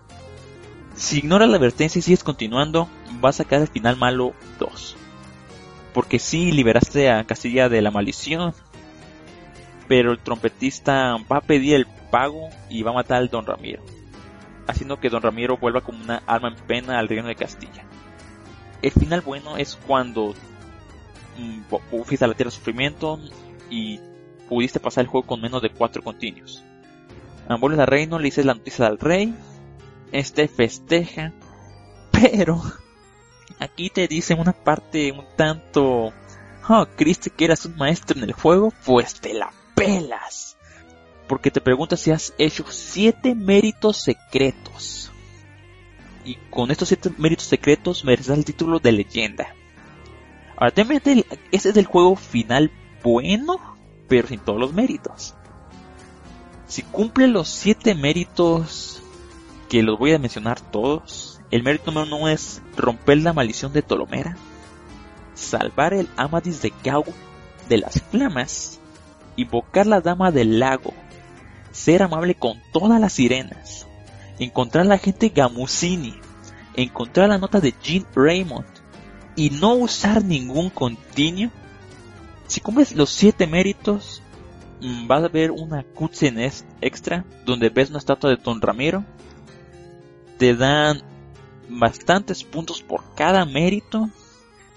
Si 0.95 1.19
ignoras 1.19 1.49
la 1.49 1.57
advertencia 1.57 1.99
y 1.99 2.01
sigues 2.01 2.23
continuando, 2.23 2.87
vas 3.19 3.35
a 3.35 3.43
sacar 3.43 3.61
el 3.61 3.67
final 3.67 3.97
malo 3.97 4.33
2 4.59 4.97
porque 5.95 6.19
sí 6.19 6.51
liberaste 6.51 7.09
a 7.09 7.23
Castilla 7.23 7.69
de 7.69 7.81
la 7.81 7.89
maldición. 7.89 8.53
Pero 9.87 10.11
el 10.11 10.19
trompetista 10.19 11.15
va 11.31 11.37
a 11.37 11.41
pedir 11.41 11.75
el 11.75 11.87
pago 12.11 12.49
y 12.69 12.83
va 12.83 12.91
a 12.91 12.95
matar 12.95 13.19
al 13.19 13.29
Don 13.29 13.45
Ramiro, 13.45 13.81
haciendo 14.67 14.99
que 14.99 15.09
Don 15.09 15.21
Ramiro 15.21 15.57
vuelva 15.57 15.81
como 15.81 16.03
una 16.03 16.21
alma 16.25 16.49
en 16.49 16.55
pena 16.55 16.99
al 16.99 17.07
reino 17.07 17.27
de 17.27 17.35
Castilla. 17.35 17.85
El 18.81 18.91
final 18.91 19.21
bueno 19.21 19.57
es 19.57 19.77
cuando 19.87 20.33
mm, 21.37 22.03
fuiste 22.03 22.25
a 22.25 22.27
la 22.27 22.33
tierra 22.33 22.49
de 22.49 22.55
sufrimiento 22.57 23.19
y 23.69 23.99
pudiste 24.47 24.79
pasar 24.79 25.03
el 25.03 25.07
juego 25.07 25.25
con 25.27 25.41
menos 25.41 25.61
de 25.61 25.69
cuatro 25.69 26.03
continuos. 26.03 26.63
Vuelves 27.59 27.79
al 27.79 27.87
reino, 27.87 28.17
le 28.17 28.25
dices 28.25 28.45
la 28.45 28.55
noticia 28.55 28.87
al 28.87 28.99
rey, 28.99 29.33
este 30.11 30.47
festeja, 30.47 31.31
pero 32.11 32.61
aquí 33.59 33.89
te 33.89 34.07
dicen 34.07 34.39
una 34.39 34.53
parte 34.53 35.11
un 35.11 35.25
tanto... 35.35 36.11
Oh, 36.67 36.87
¿creíste 36.95 37.29
que 37.29 37.45
eras 37.45 37.65
un 37.65 37.75
maestro 37.75 38.17
en 38.17 38.23
el 38.23 38.33
juego? 38.33 38.73
Pues 38.85 39.21
te 39.21 39.35
la 39.35 39.51
pelas. 39.75 40.54
Porque 41.27 41.51
te 41.51 41.61
preguntas 41.61 41.99
si 41.99 42.11
has 42.11 42.33
hecho 42.37 42.65
siete 42.69 43.35
méritos 43.35 43.97
secretos. 43.97 45.11
Y 46.23 46.35
con 46.49 46.71
estos 46.71 46.87
siete 46.87 47.11
méritos 47.17 47.45
secretos 47.45 48.03
mereces 48.03 48.37
el 48.37 48.45
título 48.45 48.79
de 48.79 48.91
leyenda. 48.91 49.55
Ahora, 50.57 50.71
te 50.71 50.85
mete 50.85 51.25
ese 51.51 51.69
es 51.69 51.77
el 51.77 51.85
juego 51.85 52.15
final 52.15 52.71
bueno, 53.03 53.59
pero 54.07 54.27
sin 54.27 54.39
todos 54.39 54.59
los 54.59 54.73
méritos. 54.73 55.35
Si 56.67 56.81
cumple 56.81 57.27
los 57.27 57.47
siete 57.47 57.93
méritos, 57.93 59.03
que 59.69 59.83
los 59.83 59.99
voy 59.99 60.13
a 60.13 60.19
mencionar 60.19 60.59
todos, 60.59 61.39
el 61.51 61.63
mérito 61.63 61.91
número 61.91 62.15
uno 62.15 62.29
es 62.29 62.61
romper 62.75 63.19
la 63.19 63.33
maldición 63.33 63.71
de 63.73 63.83
Tolomera, 63.83 64.35
salvar 65.35 65.93
el 65.93 66.09
Amadis 66.17 66.61
de 66.61 66.73
Gau 66.83 67.05
de 67.69 67.77
las 67.77 68.01
flamas, 68.01 68.79
invocar 69.35 69.85
la 69.85 70.01
dama 70.01 70.31
del 70.31 70.59
lago, 70.59 70.93
ser 71.75 72.01
amable 72.01 72.35
con 72.35 72.61
todas 72.71 72.99
las 73.01 73.13
sirenas, 73.13 73.85
encontrar 74.39 74.85
la 74.85 74.97
gente 74.97 75.29
Gamusini, 75.29 76.15
encontrar 76.75 77.29
la 77.29 77.37
nota 77.37 77.59
de 77.59 77.73
Jean 77.83 78.05
Raymond 78.15 78.65
y 79.35 79.49
no 79.49 79.73
usar 79.73 80.23
ningún 80.23 80.69
continuo. 80.69 81.51
Si 82.47 82.61
cumples 82.61 82.95
los 82.95 83.09
siete 83.09 83.45
méritos, 83.45 84.21
mm, 84.81 85.07
vas 85.07 85.23
a 85.23 85.27
ver 85.27 85.51
una 85.51 85.83
cutscene 85.83 86.49
extra 86.79 87.25
donde 87.45 87.69
ves 87.69 87.89
una 87.89 87.99
estatua 87.99 88.29
de 88.29 88.37
Don 88.37 88.61
Ramiro. 88.61 89.03
Te 90.37 90.55
dan 90.55 91.03
bastantes 91.67 92.43
puntos 92.43 92.81
por 92.81 93.03
cada 93.15 93.43
mérito, 93.45 94.09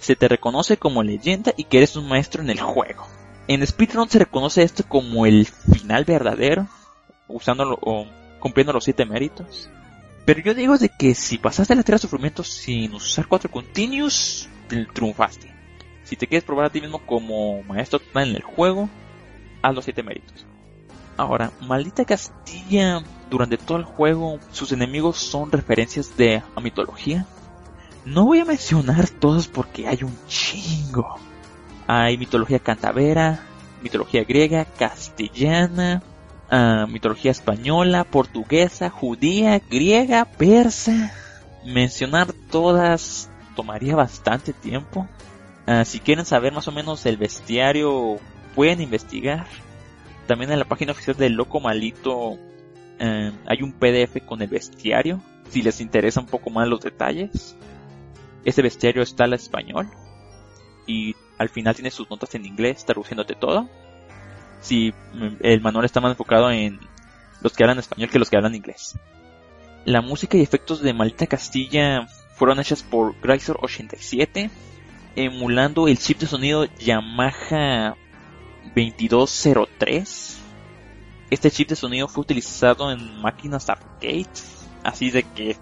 se 0.01 0.17
te 0.17 0.27
reconoce 0.27 0.77
como 0.77 1.03
leyenda 1.03 1.53
y 1.57 1.65
que 1.65 1.79
eres 1.79 1.95
un 1.95 2.09
maestro 2.09 2.43
en 2.43 2.51
el 2.51 2.61
juego. 2.61 3.07
En 3.47 3.65
Speedrun 3.67 4.09
se 4.09 4.19
reconoce 4.19 4.63
esto 4.63 4.83
como 4.87 5.27
el 5.27 5.47
final 5.47 6.05
verdadero, 6.05 6.69
usándolo 7.29 7.79
o 7.81 8.07
cumpliendo 8.41 8.73
los 8.73 8.85
7 8.85 9.05
méritos. 9.05 9.71
Pero 10.25 10.41
yo 10.41 10.55
digo 10.55 10.77
de 10.77 10.91
que 10.91 11.15
si 11.15 11.39
pasaste 11.39 11.75
la 11.75 11.83
tierra 11.83 11.97
de 11.97 12.03
sufrimiento 12.03 12.43
sin 12.45 12.95
usar 12.95 13.27
4 13.27 13.51
continuos, 13.51 14.49
triunfaste. 14.93 15.55
Si 16.05 16.17
te 16.17 16.27
quieres 16.27 16.45
probar 16.45 16.67
a 16.67 16.71
ti 16.71 16.81
mismo 16.81 16.99
como 16.99 17.63
maestro 17.63 18.01
en 18.15 18.37
el 18.37 18.43
juego, 18.43 18.89
haz 19.63 19.75
los 19.75 19.85
7 19.85 20.03
méritos. 20.03 20.47
Ahora, 21.17 21.51
maldita 21.61 22.05
Castilla 22.05 23.03
durante 23.29 23.57
todo 23.57 23.79
el 23.79 23.85
juego 23.85 24.39
sus 24.53 24.73
enemigos 24.73 25.17
son 25.17 25.51
referencias 25.51 26.17
de 26.17 26.43
a 26.55 26.61
mitología. 26.61 27.27
No 28.05 28.25
voy 28.25 28.39
a 28.39 28.45
mencionar 28.45 29.09
todos 29.09 29.49
porque 29.49 29.89
hay 29.89 30.03
un 30.03 30.17
chingo. 30.29 31.17
Hay 31.87 32.17
mitología 32.17 32.59
cantabera, 32.59 33.41
mitología 33.83 34.25
griega, 34.25 34.65
castellana, 34.65 36.03
ah, 36.51 36.87
mitología 36.89 37.31
española, 37.31 38.05
portuguesa, 38.05 38.91
judía, 38.91 39.61
griega, 39.71 40.25
persa. 40.25 41.13
Mencionar 41.65 42.33
todas 42.51 43.31
tomaría 43.57 43.97
bastante 43.97 44.53
tiempo. 44.53 45.09
Ah, 45.67 45.85
si 45.85 46.01
quieren 46.01 46.25
saber 46.25 46.53
más 46.53 46.69
o 46.69 46.73
menos 46.73 47.05
el 47.07 47.17
bestiario, 47.17 48.19
pueden 48.55 48.81
investigar. 48.81 49.47
También 50.27 50.53
en 50.53 50.59
la 50.59 50.65
página 50.65 50.93
oficial 50.93 51.17
del 51.17 51.33
Loco 51.33 51.61
Malito 51.61 52.39
eh, 52.99 53.33
hay 53.47 53.63
un 53.63 53.73
PDF 53.73 54.25
con 54.27 54.43
el 54.43 54.49
bestiario, 54.49 55.21
si 55.49 55.63
les 55.63 55.81
interesa 55.81 56.21
un 56.21 56.27
poco 56.27 56.51
más 56.51 56.69
los 56.69 56.81
detalles. 56.81 57.57
Ese 58.45 58.63
bestiario 58.63 59.03
está 59.03 59.25
al 59.25 59.35
español 59.35 59.89
y 60.87 61.15
al 61.39 61.49
final 61.49 61.75
tiene 61.75 61.91
sus 61.91 62.11
notas 62.11 62.35
en 62.35 62.47
inglés 62.47 62.85
traduciéndote 62.85 63.35
todo. 63.35 63.69
Si 64.61 64.93
el 65.41 65.61
manual 65.61 65.85
está 65.85 66.01
más 66.01 66.13
enfocado 66.13 66.51
en 66.51 66.81
los 67.41 67.53
que 67.53 67.63
hablan 67.65 67.79
español 67.79 68.11
que 68.11 68.19
los 68.19 68.31
que 68.31 68.37
hablan 68.37 68.55
inglés. 68.55 68.99
La 69.85 70.03
música 70.03 70.37
y 70.37 70.43
efectos 70.43 70.83
de 70.83 70.93
Maldita 70.93 71.27
Castilla 71.27 72.07
fueron 72.35 72.61
hechas 72.61 72.83
por 72.83 73.15
Chrysler 73.21 73.57
87, 73.61 74.51
emulando 75.17 75.89
el 75.89 75.99
chip 75.99 76.21
de 76.21 76.27
sonido 76.27 76.65
Yamaha 76.79 77.97
2203. 78.75 80.39
Este 81.31 81.51
chip 81.51 81.69
de 81.69 81.77
sonido 81.77 82.09
fue 82.09 82.23
utilizado 82.23 82.91
en 82.91 83.21
máquinas 83.21 83.69
arcade, 83.69 84.27
así 84.83 85.11
de 85.11 85.23
que 85.23 85.57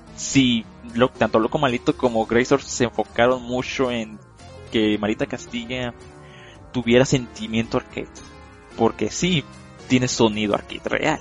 lo, 0.95 1.09
tanto 1.09 1.39
Loco 1.39 1.59
Malito 1.59 1.97
como 1.97 2.27
Chrysler 2.27 2.63
se 2.63 2.85
enfocaron 2.85 3.43
mucho 3.43 3.91
en 3.91 4.19
que 4.71 4.99
Maldita 4.99 5.27
Castilla 5.27 5.95
tuviera 6.73 7.05
sentimiento 7.05 7.79
arcade, 7.79 8.09
porque 8.77 9.11
sí, 9.11 9.45
tiene 9.89 10.09
sonido 10.09 10.55
arcade 10.55 10.89
real. 10.89 11.21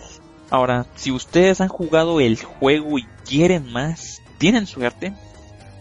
Ahora, 0.49 0.85
si 0.95 1.11
ustedes 1.11 1.61
han 1.61 1.67
jugado 1.67 2.19
el 2.19 2.41
juego 2.43 2.99
y 2.99 3.03
quieren 3.27 3.71
más, 3.71 4.21
tienen 4.37 4.67
suerte, 4.67 5.13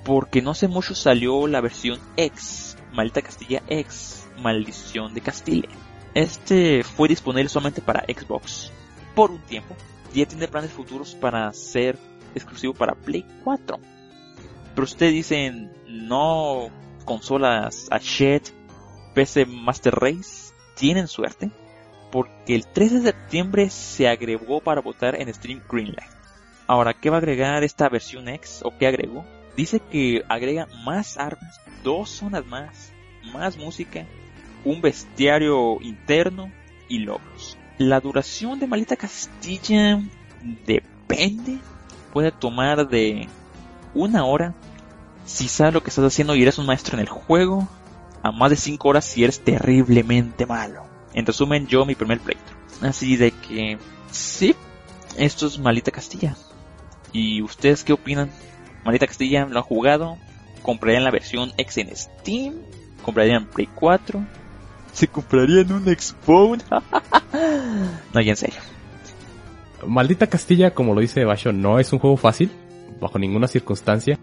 porque 0.05 0.43
no 0.43 0.53
hace 0.53 0.69
mucho 0.69 0.95
salió 0.95 1.47
la 1.47 1.61
versión 1.61 1.99
X, 2.17 2.77
Malta 2.93 3.23
Castilla 3.23 3.63
X, 3.69 4.27
Maldición 4.39 5.15
de 5.15 5.21
Castilla. 5.21 5.69
Este 6.15 6.83
fue 6.83 7.09
disponible 7.09 7.49
solamente 7.49 7.83
para 7.83 8.05
Xbox 8.05 8.71
por 9.15 9.31
un 9.31 9.41
tiempo. 9.41 9.75
Ya 10.15 10.27
tiene 10.27 10.49
planes 10.49 10.71
futuros 10.71 11.15
para 11.15 11.53
ser 11.53 11.99
exclusivo 12.35 12.73
para 12.73 12.95
Play 12.95 13.27
4. 13.43 13.79
Pero 14.75 14.85
ustedes 14.85 15.13
dicen, 15.13 15.73
no 15.89 16.69
consolas 17.05 17.89
Shed, 18.01 18.43
PC 19.15 19.47
Master 19.47 19.95
Race, 19.95 20.53
tienen 20.77 21.09
suerte 21.09 21.51
porque 22.15 22.55
el 22.55 22.65
3 22.65 22.93
de 22.93 23.03
septiembre 23.03 23.70
se 23.70 24.07
agregó 24.07 24.61
para 24.61 24.81
votar 24.81 25.20
en 25.20 25.35
Stream 25.35 25.61
Greenlight. 25.69 26.12
Ahora, 26.69 26.95
¿qué 26.95 27.11
va 27.11 27.16
a 27.16 27.19
agregar 27.19 27.65
esta 27.65 27.89
versión 27.89 28.28
X 28.28 28.61
o 28.62 28.73
qué 28.78 28.86
agregó? 28.86 29.24
Dice 29.57 29.81
que 29.81 30.23
agrega 30.28 30.69
más 30.85 31.19
armas, 31.19 31.61
dos 31.82 32.11
zonas 32.11 32.47
más, 32.47 32.93
más 33.32 33.57
música, 33.57 34.07
un 34.65 34.81
bestiario 34.81 35.81
interno 35.81 36.53
y 36.89 37.01
logros. 37.01 37.59
La 37.78 37.99
duración 37.99 38.61
de 38.61 38.69
Malita 38.69 38.95
Castilla 38.95 40.01
depende, 40.65 41.59
puede 42.12 42.31
tomar 42.31 42.86
de 42.86 43.27
una 43.93 44.24
hora 44.24 44.55
si 45.24 45.49
sabes 45.49 45.74
lo 45.74 45.82
que 45.82 45.89
estás 45.89 46.05
haciendo 46.05 46.36
y 46.36 46.43
eres 46.43 46.59
un 46.59 46.66
maestro 46.66 46.95
en 46.95 47.01
el 47.01 47.09
juego, 47.09 47.66
a 48.23 48.31
más 48.31 48.51
de 48.51 48.57
5 48.57 48.89
horas 48.89 49.05
si 49.05 49.24
eres 49.24 49.41
terriblemente 49.43 50.47
malo. 50.47 50.84
En 51.15 51.27
resumen, 51.27 51.66
yo 51.66 51.85
mi 51.85 51.95
primer 51.95 52.20
playthrough. 52.20 52.82
Así 52.82 53.16
de 53.16 53.31
que, 53.31 53.78
sí, 54.11 54.55
esto 55.16 55.47
es 55.47 55.59
Malita 55.59 55.91
Castilla. 55.91 56.36
¿Y 57.12 57.41
ustedes 57.43 57.85
qué 57.85 57.93
opinan? 57.93 58.31
Malita 58.85 59.07
Castilla, 59.07 59.47
¿lo 59.47 59.59
han 59.59 59.65
jugado? 59.65 60.19
¿Comprarían 60.62 61.05
la 61.05 61.11
versión 61.11 61.53
X 61.57 61.78
en 61.78 61.97
Steam? 61.97 62.55
¿Comprarían 63.03 63.47
Play 63.47 63.69
4? 63.74 64.24
¿Se 64.93 65.09
comprarían 65.09 65.73
un 65.73 65.85
Xbox? 65.85 66.65
no, 68.15 68.20
ya 68.20 68.31
en 68.31 68.36
serio. 68.36 68.61
Maldita 69.86 70.27
Castilla, 70.27 70.73
como 70.73 70.95
lo 70.95 71.01
dice 71.01 71.24
Basho, 71.24 71.53
no 71.53 71.78
es 71.78 71.93
un 71.93 71.99
juego 71.99 72.16
fácil, 72.16 72.51
bajo 73.01 73.19
ninguna 73.19 73.47
circunstancia, 73.47 74.19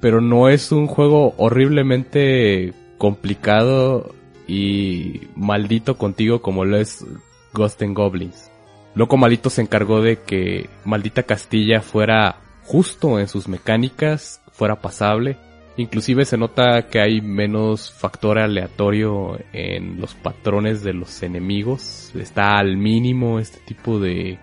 pero 0.00 0.20
no 0.20 0.48
es 0.48 0.72
un 0.72 0.86
juego 0.86 1.34
horriblemente 1.38 2.74
complicado 2.98 4.14
y 4.50 5.28
maldito 5.36 5.96
contigo 5.96 6.42
como 6.42 6.64
lo 6.64 6.76
es 6.76 7.06
Ghost 7.54 7.80
and 7.82 7.96
Goblins. 7.96 8.50
Loco 8.96 9.16
Malito 9.16 9.48
se 9.48 9.62
encargó 9.62 10.02
de 10.02 10.18
que 10.22 10.68
Maldita 10.84 11.22
Castilla 11.22 11.80
fuera 11.80 12.40
justo 12.64 13.20
en 13.20 13.28
sus 13.28 13.46
mecánicas, 13.46 14.42
fuera 14.50 14.80
pasable. 14.80 15.36
Inclusive 15.76 16.24
se 16.24 16.36
nota 16.36 16.88
que 16.88 17.00
hay 17.00 17.20
menos 17.20 17.92
factor 17.92 18.40
aleatorio 18.40 19.38
en 19.52 20.00
los 20.00 20.14
patrones 20.14 20.82
de 20.82 20.94
los 20.94 21.22
enemigos. 21.22 22.10
Está 22.16 22.58
al 22.58 22.76
mínimo 22.76 23.38
este 23.38 23.60
tipo 23.60 24.00
de, 24.00 24.40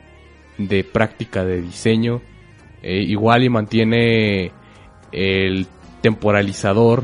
de 0.57 0.85
práctica 0.85 1.43
de 1.43 1.61
diseño. 1.61 2.21
Eh, 2.81 3.01
igual 3.01 3.43
y 3.43 3.49
mantiene 3.49 4.53
el 5.11 5.67
temporalizador 6.01 7.03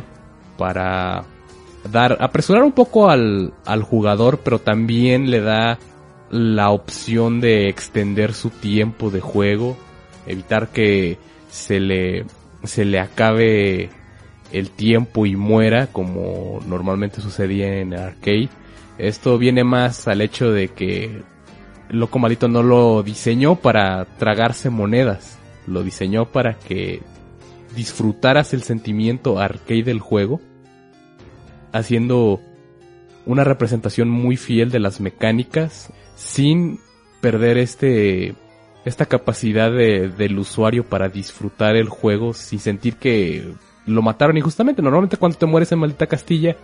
para 0.58 1.26
dar, 1.92 2.18
apresurar 2.20 2.64
un 2.64 2.72
poco 2.72 3.10
al, 3.10 3.54
al 3.66 3.84
jugador, 3.84 4.40
pero 4.44 4.60
también 4.60 5.30
le 5.30 5.42
da 5.42 5.80
la 6.30 6.72
opción 6.72 7.42
de 7.42 7.70
extender 7.70 8.34
su 8.34 8.50
tiempo 8.50 9.10
de 9.10 9.22
juego, 9.22 9.78
evitar 10.26 10.70
que 10.70 11.18
se 11.50 11.80
le, 11.80 12.26
se 12.64 12.86
le 12.86 13.00
acabe 13.00 13.90
el 14.52 14.70
tiempo 14.70 15.26
y 15.26 15.36
muera 15.36 15.88
como 15.88 16.60
normalmente 16.66 17.22
sucedía 17.22 17.80
en 17.80 17.94
arcade. 17.94 18.50
Esto 18.98 19.38
viene 19.38 19.64
más 19.64 20.08
al 20.08 20.22
hecho 20.22 20.52
de 20.52 20.70
que 20.70 21.24
Loco 21.90 22.20
Malito 22.20 22.48
no 22.48 22.64
lo 22.64 23.04
diseñó 23.04 23.56
para 23.56 24.06
tragarse 24.18 24.70
monedas, 24.70 25.38
lo 25.68 25.84
diseñó 25.84 26.32
para 26.32 26.54
que 26.56 27.02
disfrutaras 27.76 28.54
el 28.54 28.64
sentimiento 28.64 29.40
arcade 29.40 29.84
del 29.84 30.00
juego 30.00 30.40
haciendo 31.74 32.40
una 33.26 33.44
representación 33.44 34.10
muy 34.10 34.38
fiel 34.38 34.72
de 34.72 34.80
las 34.80 35.02
mecánicas 35.02 35.92
sin 36.16 36.80
perder 37.22 37.58
este 37.58 38.36
esta 38.86 39.06
capacidad 39.06 39.72
de, 39.72 40.10
del 40.10 40.38
usuario 40.38 40.84
para 40.84 41.08
disfrutar 41.08 41.76
el 41.76 41.88
juego 41.88 42.34
sin 42.34 42.60
sentir 42.60 42.98
que 42.98 43.54
lo 43.86 44.02
mataron 44.02 44.38
injustamente. 44.38 44.82
Normalmente 44.82 45.18
cuando 45.18 45.38
te 45.38 45.46
mueres 45.46 45.72
en 45.72 45.80
Maldita 45.80 46.08
Castilla, 46.08 46.58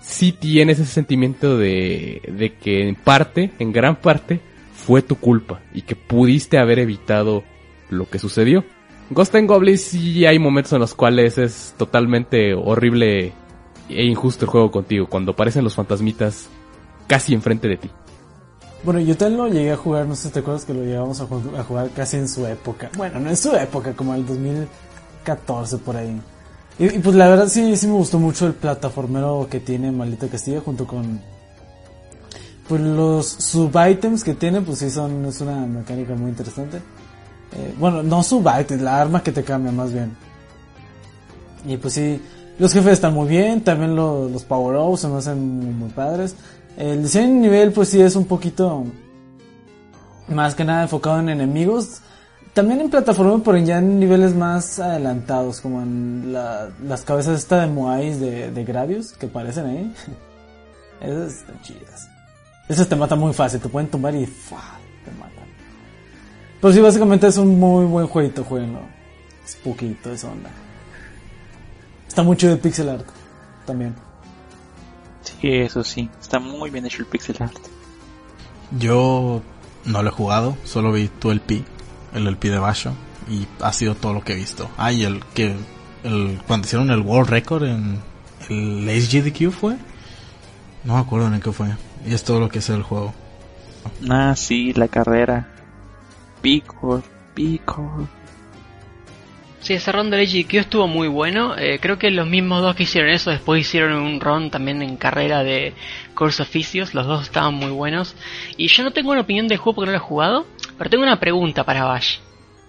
sí 0.00 0.32
tienes 0.32 0.78
ese 0.78 0.90
sentimiento 0.90 1.58
de, 1.58 2.22
de 2.26 2.54
que 2.54 2.88
en 2.88 2.94
parte, 2.94 3.52
en 3.58 3.72
gran 3.72 3.96
parte, 3.96 4.40
fue 4.72 5.02
tu 5.02 5.16
culpa 5.16 5.60
y 5.74 5.82
que 5.82 5.94
pudiste 5.94 6.58
haber 6.58 6.78
evitado 6.78 7.44
lo 7.90 8.08
que 8.08 8.18
sucedió. 8.18 8.64
Ghost 9.10 9.34
and 9.34 9.48
Goblins 9.48 9.82
sí 9.82 10.24
hay 10.26 10.38
momentos 10.38 10.72
en 10.72 10.80
los 10.80 10.94
cuales 10.94 11.36
es 11.38 11.74
totalmente 11.76 12.54
horrible 12.54 13.32
e 13.88 14.04
injusto 14.04 14.44
el 14.44 14.50
juego 14.50 14.70
contigo, 14.70 15.08
cuando 15.08 15.32
aparecen 15.32 15.64
los 15.64 15.74
fantasmitas 15.74 16.48
casi 17.06 17.34
enfrente 17.34 17.68
de 17.68 17.76
ti. 17.76 17.90
Bueno, 18.84 19.00
yo 19.00 19.16
tal 19.16 19.36
lo 19.36 19.48
llegué 19.48 19.72
a 19.72 19.76
jugar, 19.76 20.06
no 20.06 20.14
sé 20.14 20.28
si 20.28 20.34
te 20.34 20.40
acuerdas 20.40 20.64
que 20.64 20.72
lo 20.72 20.84
llegamos 20.84 21.20
a, 21.20 21.26
jugar 21.64 21.90
casi 21.90 22.16
en 22.16 22.28
su 22.28 22.46
época. 22.46 22.90
Bueno, 22.96 23.18
no 23.18 23.28
en 23.28 23.36
su 23.36 23.54
época, 23.54 23.92
como 23.92 24.14
el 24.14 24.24
2014 24.24 25.78
por 25.78 25.96
ahí. 25.96 26.20
Y, 26.78 26.98
pues 27.00 27.16
la 27.16 27.28
verdad 27.28 27.48
sí, 27.48 27.76
sí 27.76 27.88
me 27.88 27.94
gustó 27.94 28.20
mucho 28.20 28.46
el 28.46 28.54
plataformero 28.54 29.48
que 29.50 29.58
tiene 29.58 29.90
Maldita 29.90 30.28
Castilla 30.28 30.60
junto 30.60 30.86
con... 30.86 31.20
Pues 32.68 32.80
los 32.82 33.26
sub-items 33.26 34.22
que 34.22 34.34
tiene, 34.34 34.60
pues 34.60 34.78
sí 34.78 34.90
son, 34.90 35.24
es 35.24 35.40
una 35.40 35.66
mecánica 35.66 36.14
muy 36.14 36.30
interesante. 36.30 36.76
Eh, 36.76 37.74
bueno, 37.78 38.02
no 38.02 38.22
sub-items, 38.22 38.82
la 38.82 39.00
arma 39.00 39.22
que 39.22 39.32
te 39.32 39.42
cambia 39.42 39.72
más 39.72 39.92
bien. 39.92 40.14
Y 41.66 41.76
pues 41.78 41.94
sí, 41.94 42.20
los 42.58 42.72
jefes 42.72 42.94
están 42.94 43.14
muy 43.14 43.28
bien, 43.28 43.62
también 43.62 43.94
los, 43.94 44.42
power-ups 44.44 45.00
se 45.00 45.08
me 45.08 45.18
hacen 45.18 45.78
muy 45.78 45.90
padres. 45.90 46.34
El 46.76 47.02
diseño 47.02 47.28
de 47.28 47.40
nivel 47.40 47.72
pues 47.72 47.88
sí 47.88 48.00
es 48.00 48.16
un 48.16 48.24
poquito 48.24 48.84
más 50.28 50.54
que 50.54 50.64
nada 50.64 50.82
enfocado 50.82 51.20
en 51.20 51.28
enemigos. 51.28 52.00
También 52.54 52.80
en 52.80 52.90
plataforma, 52.90 53.40
pero 53.44 53.58
ya 53.58 53.78
en 53.78 54.00
niveles 54.00 54.34
más 54.34 54.80
adelantados, 54.80 55.60
como 55.60 55.82
en 55.82 56.32
las 56.32 57.02
cabezas 57.02 57.38
esta 57.38 57.60
de 57.60 57.68
Moais 57.68 58.18
de, 58.18 58.50
de 58.50 58.64
Gravius 58.64 59.12
que 59.12 59.26
aparecen 59.26 59.66
ahí. 59.66 59.94
Esas 61.00 61.34
están 61.34 61.62
chidas. 61.62 62.08
Esas 62.68 62.88
te 62.88 62.96
matan 62.96 63.20
muy 63.20 63.32
fácil, 63.32 63.60
te 63.60 63.68
pueden 63.68 63.88
tumbar 63.88 64.14
y 64.14 64.26
te 64.26 65.10
matan. 65.12 65.46
Pero 66.60 66.74
sí, 66.74 66.80
básicamente 66.80 67.28
es 67.28 67.36
un 67.36 67.58
muy 67.58 67.84
buen 67.84 68.08
jueguito, 68.08 68.42
juego. 68.42 68.80
Spooky, 69.46 69.96
toda 70.02 70.16
esa 70.16 70.28
onda. 70.28 70.50
Está 72.08 72.22
mucho 72.22 72.48
de 72.48 72.56
pixel 72.56 72.88
art 72.88 73.06
también. 73.66 73.94
Sí, 75.22 75.48
eso 75.48 75.84
sí, 75.84 76.10
está 76.20 76.40
muy 76.40 76.70
bien 76.70 76.86
hecho 76.86 77.02
el 77.02 77.06
pixel 77.06 77.36
art. 77.40 77.58
Yo 78.78 79.42
no 79.84 80.02
lo 80.02 80.08
he 80.08 80.12
jugado, 80.12 80.56
solo 80.64 80.90
vi 80.90 81.08
tu 81.08 81.30
LP, 81.30 81.62
el 82.14 82.26
LP 82.26 82.50
de 82.50 82.58
Basho, 82.58 82.92
y 83.28 83.46
ha 83.62 83.72
sido 83.72 83.94
todo 83.94 84.14
lo 84.14 84.22
que 84.22 84.32
he 84.32 84.36
visto. 84.36 84.68
Ah, 84.76 84.92
y 84.92 85.04
el 85.04 85.24
que, 85.34 85.54
el, 86.02 86.40
cuando 86.46 86.66
hicieron 86.66 86.90
el 86.90 87.00
World 87.00 87.30
Record 87.30 87.64
en 87.64 88.00
el 88.48 88.88
HGDQ 88.88 89.52
fue, 89.52 89.76
no 90.84 90.94
me 90.94 91.00
acuerdo 91.00 91.32
en 91.32 91.40
qué 91.40 91.52
fue, 91.52 91.68
y 92.06 92.14
es 92.14 92.24
todo 92.24 92.40
lo 92.40 92.48
que 92.48 92.58
es 92.58 92.68
el 92.70 92.82
juego. 92.82 93.14
Ah, 94.08 94.34
sí, 94.36 94.72
la 94.72 94.88
carrera. 94.88 95.48
Picor, 96.42 97.02
Picor. 97.34 98.17
Sí, 99.68 99.74
ese 99.74 99.92
ron 99.92 100.08
de 100.08 100.16
Leiji 100.16 100.44
Q 100.44 100.60
estuvo 100.60 100.86
muy 100.86 101.08
bueno. 101.08 101.54
Eh, 101.58 101.78
creo 101.78 101.98
que 101.98 102.10
los 102.10 102.26
mismos 102.26 102.62
dos 102.62 102.74
que 102.74 102.84
hicieron 102.84 103.10
eso 103.10 103.30
después 103.30 103.60
hicieron 103.60 104.00
un 104.00 104.18
ron 104.18 104.50
también 104.50 104.80
en 104.80 104.96
carrera 104.96 105.44
de 105.44 105.74
Course 106.14 106.42
Oficios. 106.42 106.94
Los 106.94 107.06
dos 107.06 107.24
estaban 107.24 107.52
muy 107.52 107.70
buenos. 107.70 108.16
Y 108.56 108.68
yo 108.68 108.82
no 108.82 108.92
tengo 108.92 109.10
una 109.10 109.20
opinión 109.20 109.46
del 109.46 109.58
juego 109.58 109.74
porque 109.74 109.86
no 109.88 109.92
lo 109.92 109.98
he 109.98 110.08
jugado, 110.08 110.46
pero 110.78 110.88
tengo 110.88 111.02
una 111.02 111.20
pregunta 111.20 111.64
para 111.64 111.84
Bash. 111.84 112.16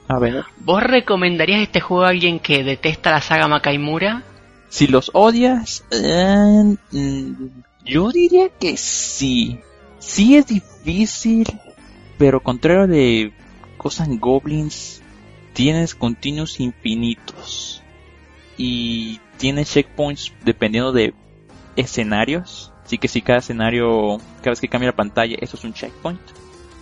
A 0.09 0.19
ver. 0.19 0.43
¿Vos 0.57 0.83
recomendarías 0.83 1.61
este 1.61 1.79
juego 1.79 2.03
a 2.03 2.09
alguien 2.09 2.37
que 2.37 2.65
detesta 2.65 3.11
la 3.11 3.21
saga 3.21 3.47
Makaimura? 3.47 4.23
Si 4.67 4.87
los 4.87 5.09
odias, 5.13 5.85
eh, 5.91 6.75
mm, 6.91 7.47
yo 7.85 8.11
diría 8.11 8.49
que 8.49 8.75
sí. 8.75 9.61
Sí 9.99 10.35
es 10.35 10.47
difícil, 10.47 11.47
pero 12.17 12.41
contrario 12.41 12.87
de 12.87 13.31
cosas 13.77 14.09
Goblins, 14.19 14.98
tienes 15.59 15.93
continuos 15.93 16.61
infinitos. 16.61 17.83
Y 18.57 19.19
tienes 19.37 19.69
checkpoints 19.73 20.31
dependiendo 20.45 20.93
de 20.93 21.13
escenarios. 21.75 22.71
Así 22.85 22.97
que 22.97 23.09
si 23.09 23.21
cada 23.21 23.39
escenario, 23.39 24.19
cada 24.37 24.51
vez 24.51 24.61
que 24.61 24.69
cambia 24.69 24.91
la 24.91 24.95
pantalla, 24.95 25.35
eso 25.41 25.57
es 25.57 25.63
un 25.65 25.73
checkpoint. 25.73 26.21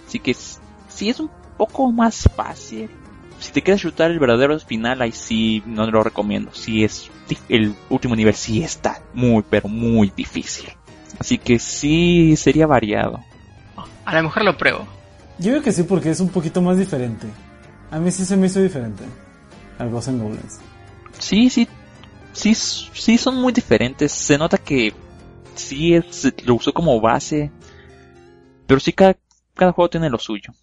Así 0.08 0.20
que 0.20 0.30
s- 0.32 0.60
sí 0.90 1.10
es 1.10 1.20
un 1.20 1.30
poco 1.58 1.91
más 1.91 2.30
fácil. 2.36 2.88
Si 3.40 3.52
te 3.52 3.64
quieres 3.64 3.82
chutar 3.82 4.12
el 4.12 4.20
verdadero 4.20 4.60
final, 4.60 5.02
ahí 5.02 5.12
sí 5.12 5.64
no 5.66 5.90
lo 5.90 6.04
recomiendo. 6.04 6.52
Sí 6.54 6.84
es 6.84 7.10
el 7.49 7.74
último 7.90 8.16
nivel 8.16 8.36
sí 8.36 8.62
está 8.64 9.02
muy 9.16 9.44
pero 9.49 9.68
muy 9.70 10.12
difícil. 10.16 10.70
Así 11.20 11.40
que 11.40 11.58
sí 11.58 12.36
sería 12.38 12.68
variado. 12.68 13.20
A 14.06 14.16
lo 14.16 14.22
mejor 14.24 14.44
lo 14.45 14.56
pruebo. 14.56 14.88
Yo 15.40 15.52
creo 15.52 15.64
que 15.64 15.72
sí, 15.72 15.82
porque 15.82 16.12
es 16.12 16.20
un 16.20 16.30
poquito 16.30 16.62
más 16.62 16.78
diferente. 16.78 17.28
A 17.91 17.99
mí 17.99 18.11
sí 18.11 18.26
se 18.26 18.35
me 18.35 18.47
hizo 18.47 18.61
diferente. 18.61 19.03
Al 19.80 19.89
Ghosts 19.89 20.09
and 20.09 20.22
Goblins. 20.22 20.59
Sí, 21.19 21.49
sí, 21.49 21.68
sí, 22.34 22.53
sí 22.55 23.18
son 23.18 23.35
muy 23.35 23.53
diferentes. 23.53 24.11
Se 24.11 24.38
nota 24.38 24.57
que 24.57 24.93
sí 25.55 25.93
es, 25.93 26.34
lo 26.45 26.55
usó 26.55 26.73
como 26.73 26.99
base, 26.99 27.51
pero 28.65 28.80
sí 28.80 28.93
cada, 28.93 29.18
cada 29.53 29.72
juego 29.72 29.89
tiene 29.89 30.09
lo 30.09 30.19
suyo. 30.19 30.53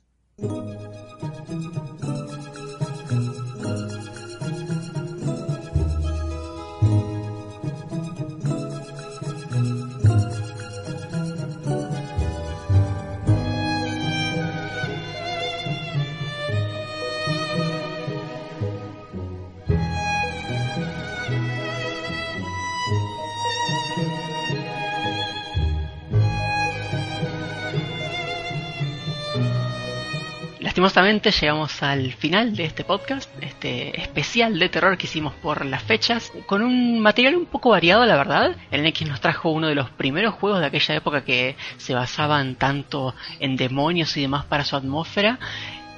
Lastimosamente 30.74 31.30
llegamos 31.30 31.84
al 31.84 32.12
final 32.14 32.56
de 32.56 32.64
este 32.64 32.82
podcast, 32.82 33.30
este 33.40 34.00
especial 34.00 34.58
de 34.58 34.68
terror 34.68 34.98
que 34.98 35.06
hicimos 35.06 35.32
por 35.34 35.64
las 35.64 35.84
fechas, 35.84 36.32
con 36.46 36.62
un 36.62 36.98
material 36.98 37.36
un 37.36 37.46
poco 37.46 37.70
variado, 37.70 38.04
la 38.04 38.16
verdad. 38.16 38.56
El 38.72 38.84
X 38.86 39.06
nos 39.06 39.20
trajo 39.20 39.50
uno 39.50 39.68
de 39.68 39.76
los 39.76 39.90
primeros 39.90 40.34
juegos 40.34 40.58
de 40.58 40.66
aquella 40.66 40.96
época 40.96 41.22
que 41.22 41.54
se 41.76 41.94
basaban 41.94 42.56
tanto 42.56 43.14
en 43.38 43.54
demonios 43.56 44.16
y 44.16 44.22
demás 44.22 44.46
para 44.46 44.64
su 44.64 44.74
atmósfera. 44.74 45.38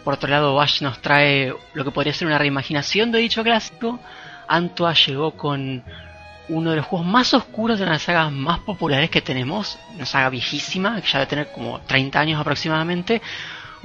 Por 0.04 0.12
otro 0.12 0.28
lado, 0.28 0.54
Bash 0.54 0.82
nos 0.82 1.00
trae 1.00 1.54
lo 1.72 1.82
que 1.82 1.90
podría 1.90 2.12
ser 2.12 2.28
una 2.28 2.36
reimaginación 2.36 3.10
de 3.12 3.20
dicho 3.20 3.42
clásico. 3.42 3.98
Antoa 4.46 4.92
llegó 4.92 5.30
con 5.30 5.84
uno 6.50 6.70
de 6.70 6.76
los 6.76 6.84
juegos 6.84 7.08
más 7.08 7.32
oscuros 7.32 7.78
de 7.78 7.86
las 7.86 8.02
sagas 8.02 8.30
más 8.30 8.58
populares 8.58 9.08
que 9.08 9.22
tenemos, 9.22 9.78
una 9.94 10.04
saga 10.04 10.28
viejísima, 10.28 11.00
que 11.00 11.08
ya 11.08 11.20
debe 11.20 11.30
tener 11.30 11.48
como 11.50 11.80
30 11.80 12.20
años 12.20 12.38
aproximadamente. 12.38 13.22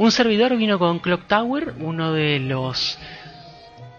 Un 0.02 0.12
servidor 0.12 0.58
vino 0.58 0.80
con 0.80 0.98
Clock 0.98 1.28
Tower, 1.28 1.76
uno 1.80 2.12
de 2.12 2.40
los 2.40 2.98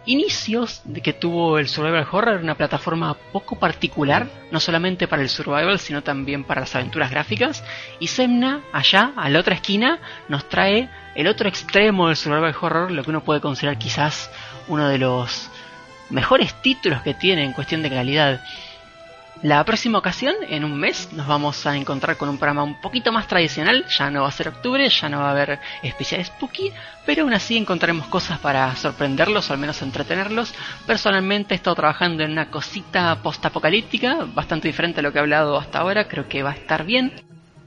inicios 0.05 0.81
de 0.83 1.01
que 1.01 1.13
tuvo 1.13 1.61
el 1.61 1.69
Survival 1.69 2.09
Horror, 2.11 2.41
una 2.43 2.57
plataforma 2.57 3.15
poco 3.31 3.57
particular, 3.57 4.27
no 4.51 4.59
solamente 4.59 5.07
para 5.07 5.23
el 5.23 5.29
Survival, 5.29 5.79
sino 5.79 6.03
también 6.03 6.43
para 6.43 6.63
las 6.63 6.75
aventuras 6.75 7.09
gráficas. 7.13 7.63
Y 8.01 8.09
Semna, 8.09 8.63
allá, 8.73 9.13
a 9.15 9.29
la 9.29 9.39
otra 9.39 9.55
esquina, 9.55 10.01
nos 10.27 10.49
trae 10.49 10.91
el 11.15 11.29
otro 11.29 11.49
extremo 11.49 12.09
del 12.09 12.17
Survival 12.17 12.57
Horror, 12.61 12.91
lo 12.91 13.05
que 13.05 13.11
uno 13.11 13.23
puede 13.23 13.41
considerar 13.41 13.79
quizás 13.79 14.29
uno 14.67 14.89
de 14.89 14.99
los 14.99 15.51
mejores 16.11 16.61
títulos 16.63 17.03
que 17.03 17.15
tiene 17.15 17.45
en 17.45 17.53
cuestión 17.53 17.81
de 17.81 17.91
calidad. 17.91 18.43
La 19.43 19.65
próxima 19.65 19.99
ocasión, 19.99 20.37
en 20.49 20.63
un 20.63 20.79
mes, 20.79 21.13
nos 21.13 21.27
vamos 21.27 21.67
a 21.67 21.77
encontrar 21.77 22.17
con 22.17 22.29
un 22.29 22.39
programa 22.39 22.63
un 22.63 22.81
poquito 22.81 23.11
más 23.11 23.27
tradicional. 23.27 23.85
Ya 23.89 24.09
no 24.09 24.23
va 24.23 24.29
a 24.29 24.31
ser 24.31 24.47
octubre, 24.47 24.89
ya 24.89 25.09
no 25.09 25.19
va 25.19 25.29
a 25.29 25.31
haber 25.33 25.59
especial 25.83 26.25
spooky, 26.25 26.73
pero 27.05 27.25
aún 27.25 27.35
así 27.35 27.57
encontraremos 27.57 28.07
cosas 28.07 28.39
para 28.39 28.77
sorprenderlos 28.77 29.51
o 29.51 29.53
al 29.53 29.59
menos 29.59 29.83
entretenerlos. 29.83 30.55
Personalmente 30.87 31.55
he 31.55 31.57
estado 31.57 31.75
trabajando 31.75 32.23
en 32.23 32.31
una 32.31 32.51
cosita 32.51 33.21
post-apocalíptica, 33.21 34.29
bastante 34.33 34.69
diferente 34.69 35.01
a 35.01 35.03
lo 35.03 35.11
que 35.11 35.19
he 35.19 35.23
hablado 35.23 35.59
hasta 35.59 35.81
ahora, 35.81 36.07
creo 36.07 36.29
que 36.29 36.45
va 36.45 36.51
a 36.51 36.55
estar 36.55 36.85
bien. 36.85 37.13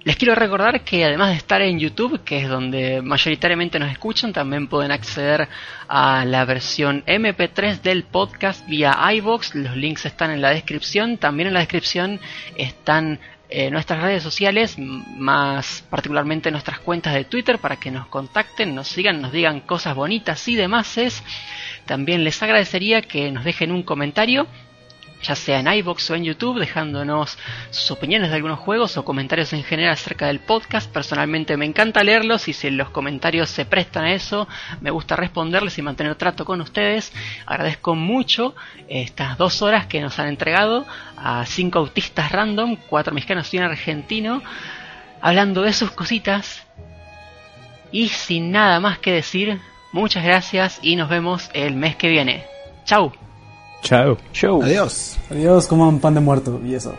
Les 0.05 0.17
quiero 0.17 0.35
recordar 0.35 0.81
que 0.81 1.03
además 1.03 1.31
de 1.31 1.37
estar 1.37 1.63
en 1.63 1.79
YouTube, 1.79 2.23
que 2.23 2.37
es 2.37 2.47
donde 2.47 3.01
mayoritariamente 3.01 3.79
nos 3.79 3.91
escuchan, 3.91 4.33
también 4.33 4.67
pueden 4.67 4.91
acceder 4.91 5.49
a 5.87 6.23
la 6.25 6.45
versión 6.45 7.03
MP3 7.07 7.81
del 7.81 8.03
podcast 8.03 8.67
vía 8.67 8.95
iVoox. 9.13 9.55
Los 9.55 9.75
links 9.75 10.05
están 10.05 10.29
en 10.29 10.43
la 10.43 10.51
descripción. 10.51 11.17
También 11.17 11.47
en 11.47 11.55
la 11.55 11.61
descripción 11.61 12.19
están 12.55 13.19
eh, 13.49 13.71
nuestras 13.71 14.03
redes 14.03 14.21
sociales, 14.21 14.77
más 14.77 15.83
particularmente 15.89 16.51
nuestras 16.51 16.77
cuentas 16.77 17.15
de 17.15 17.25
Twitter, 17.25 17.57
para 17.57 17.77
que 17.77 17.89
nos 17.89 18.05
contacten, 18.05 18.75
nos 18.75 18.87
sigan, 18.87 19.23
nos 19.23 19.31
digan 19.31 19.61
cosas 19.61 19.95
bonitas 19.95 20.47
y 20.47 20.55
demás. 20.55 20.99
También 21.87 22.23
les 22.23 22.43
agradecería 22.43 23.01
que 23.01 23.31
nos 23.31 23.43
dejen 23.43 23.71
un 23.71 23.81
comentario 23.81 24.45
ya 25.27 25.35
sea 25.35 25.59
en 25.59 25.67
iVoox 25.67 26.09
o 26.11 26.15
en 26.15 26.23
YouTube, 26.23 26.59
dejándonos 26.59 27.37
sus 27.71 27.91
opiniones 27.91 28.29
de 28.29 28.35
algunos 28.35 28.59
juegos 28.59 28.97
o 28.97 29.05
comentarios 29.05 29.53
en 29.53 29.63
general 29.63 29.93
acerca 29.93 30.27
del 30.27 30.39
podcast. 30.39 30.91
Personalmente 30.91 31.57
me 31.57 31.65
encanta 31.65 32.03
leerlos 32.03 32.47
y 32.47 32.53
si 32.53 32.69
los 32.69 32.89
comentarios 32.89 33.49
se 33.49 33.65
prestan 33.65 34.05
a 34.05 34.13
eso, 34.13 34.47
me 34.81 34.91
gusta 34.91 35.15
responderles 35.15 35.77
y 35.77 35.81
mantener 35.81 36.15
trato 36.15 36.45
con 36.45 36.61
ustedes. 36.61 37.11
Agradezco 37.45 37.95
mucho 37.95 38.55
estas 38.87 39.37
dos 39.37 39.61
horas 39.61 39.87
que 39.87 40.01
nos 40.01 40.19
han 40.19 40.27
entregado 40.27 40.85
a 41.17 41.45
cinco 41.45 41.79
autistas 41.79 42.31
random, 42.31 42.77
cuatro 42.87 43.13
mexicanos 43.13 43.53
y 43.53 43.57
un 43.57 43.63
argentino, 43.63 44.41
hablando 45.21 45.61
de 45.61 45.73
sus 45.73 45.91
cositas. 45.91 46.65
Y 47.91 48.09
sin 48.09 48.51
nada 48.51 48.79
más 48.79 48.99
que 48.99 49.11
decir, 49.11 49.59
muchas 49.91 50.23
gracias 50.23 50.79
y 50.81 50.95
nos 50.95 51.09
vemos 51.09 51.49
el 51.53 51.75
mes 51.75 51.95
que 51.95 52.09
viene. 52.09 52.45
Chau. 52.83 53.24
Chao. 53.85 54.17
Show. 54.33 54.63
Adiós. 54.63 55.15
Adiós, 55.29 55.67
coman 55.67 55.99
pan 55.99 56.15
de 56.15 56.19
muerto 56.19 56.59
y 56.65 56.73
eso. 56.73 56.91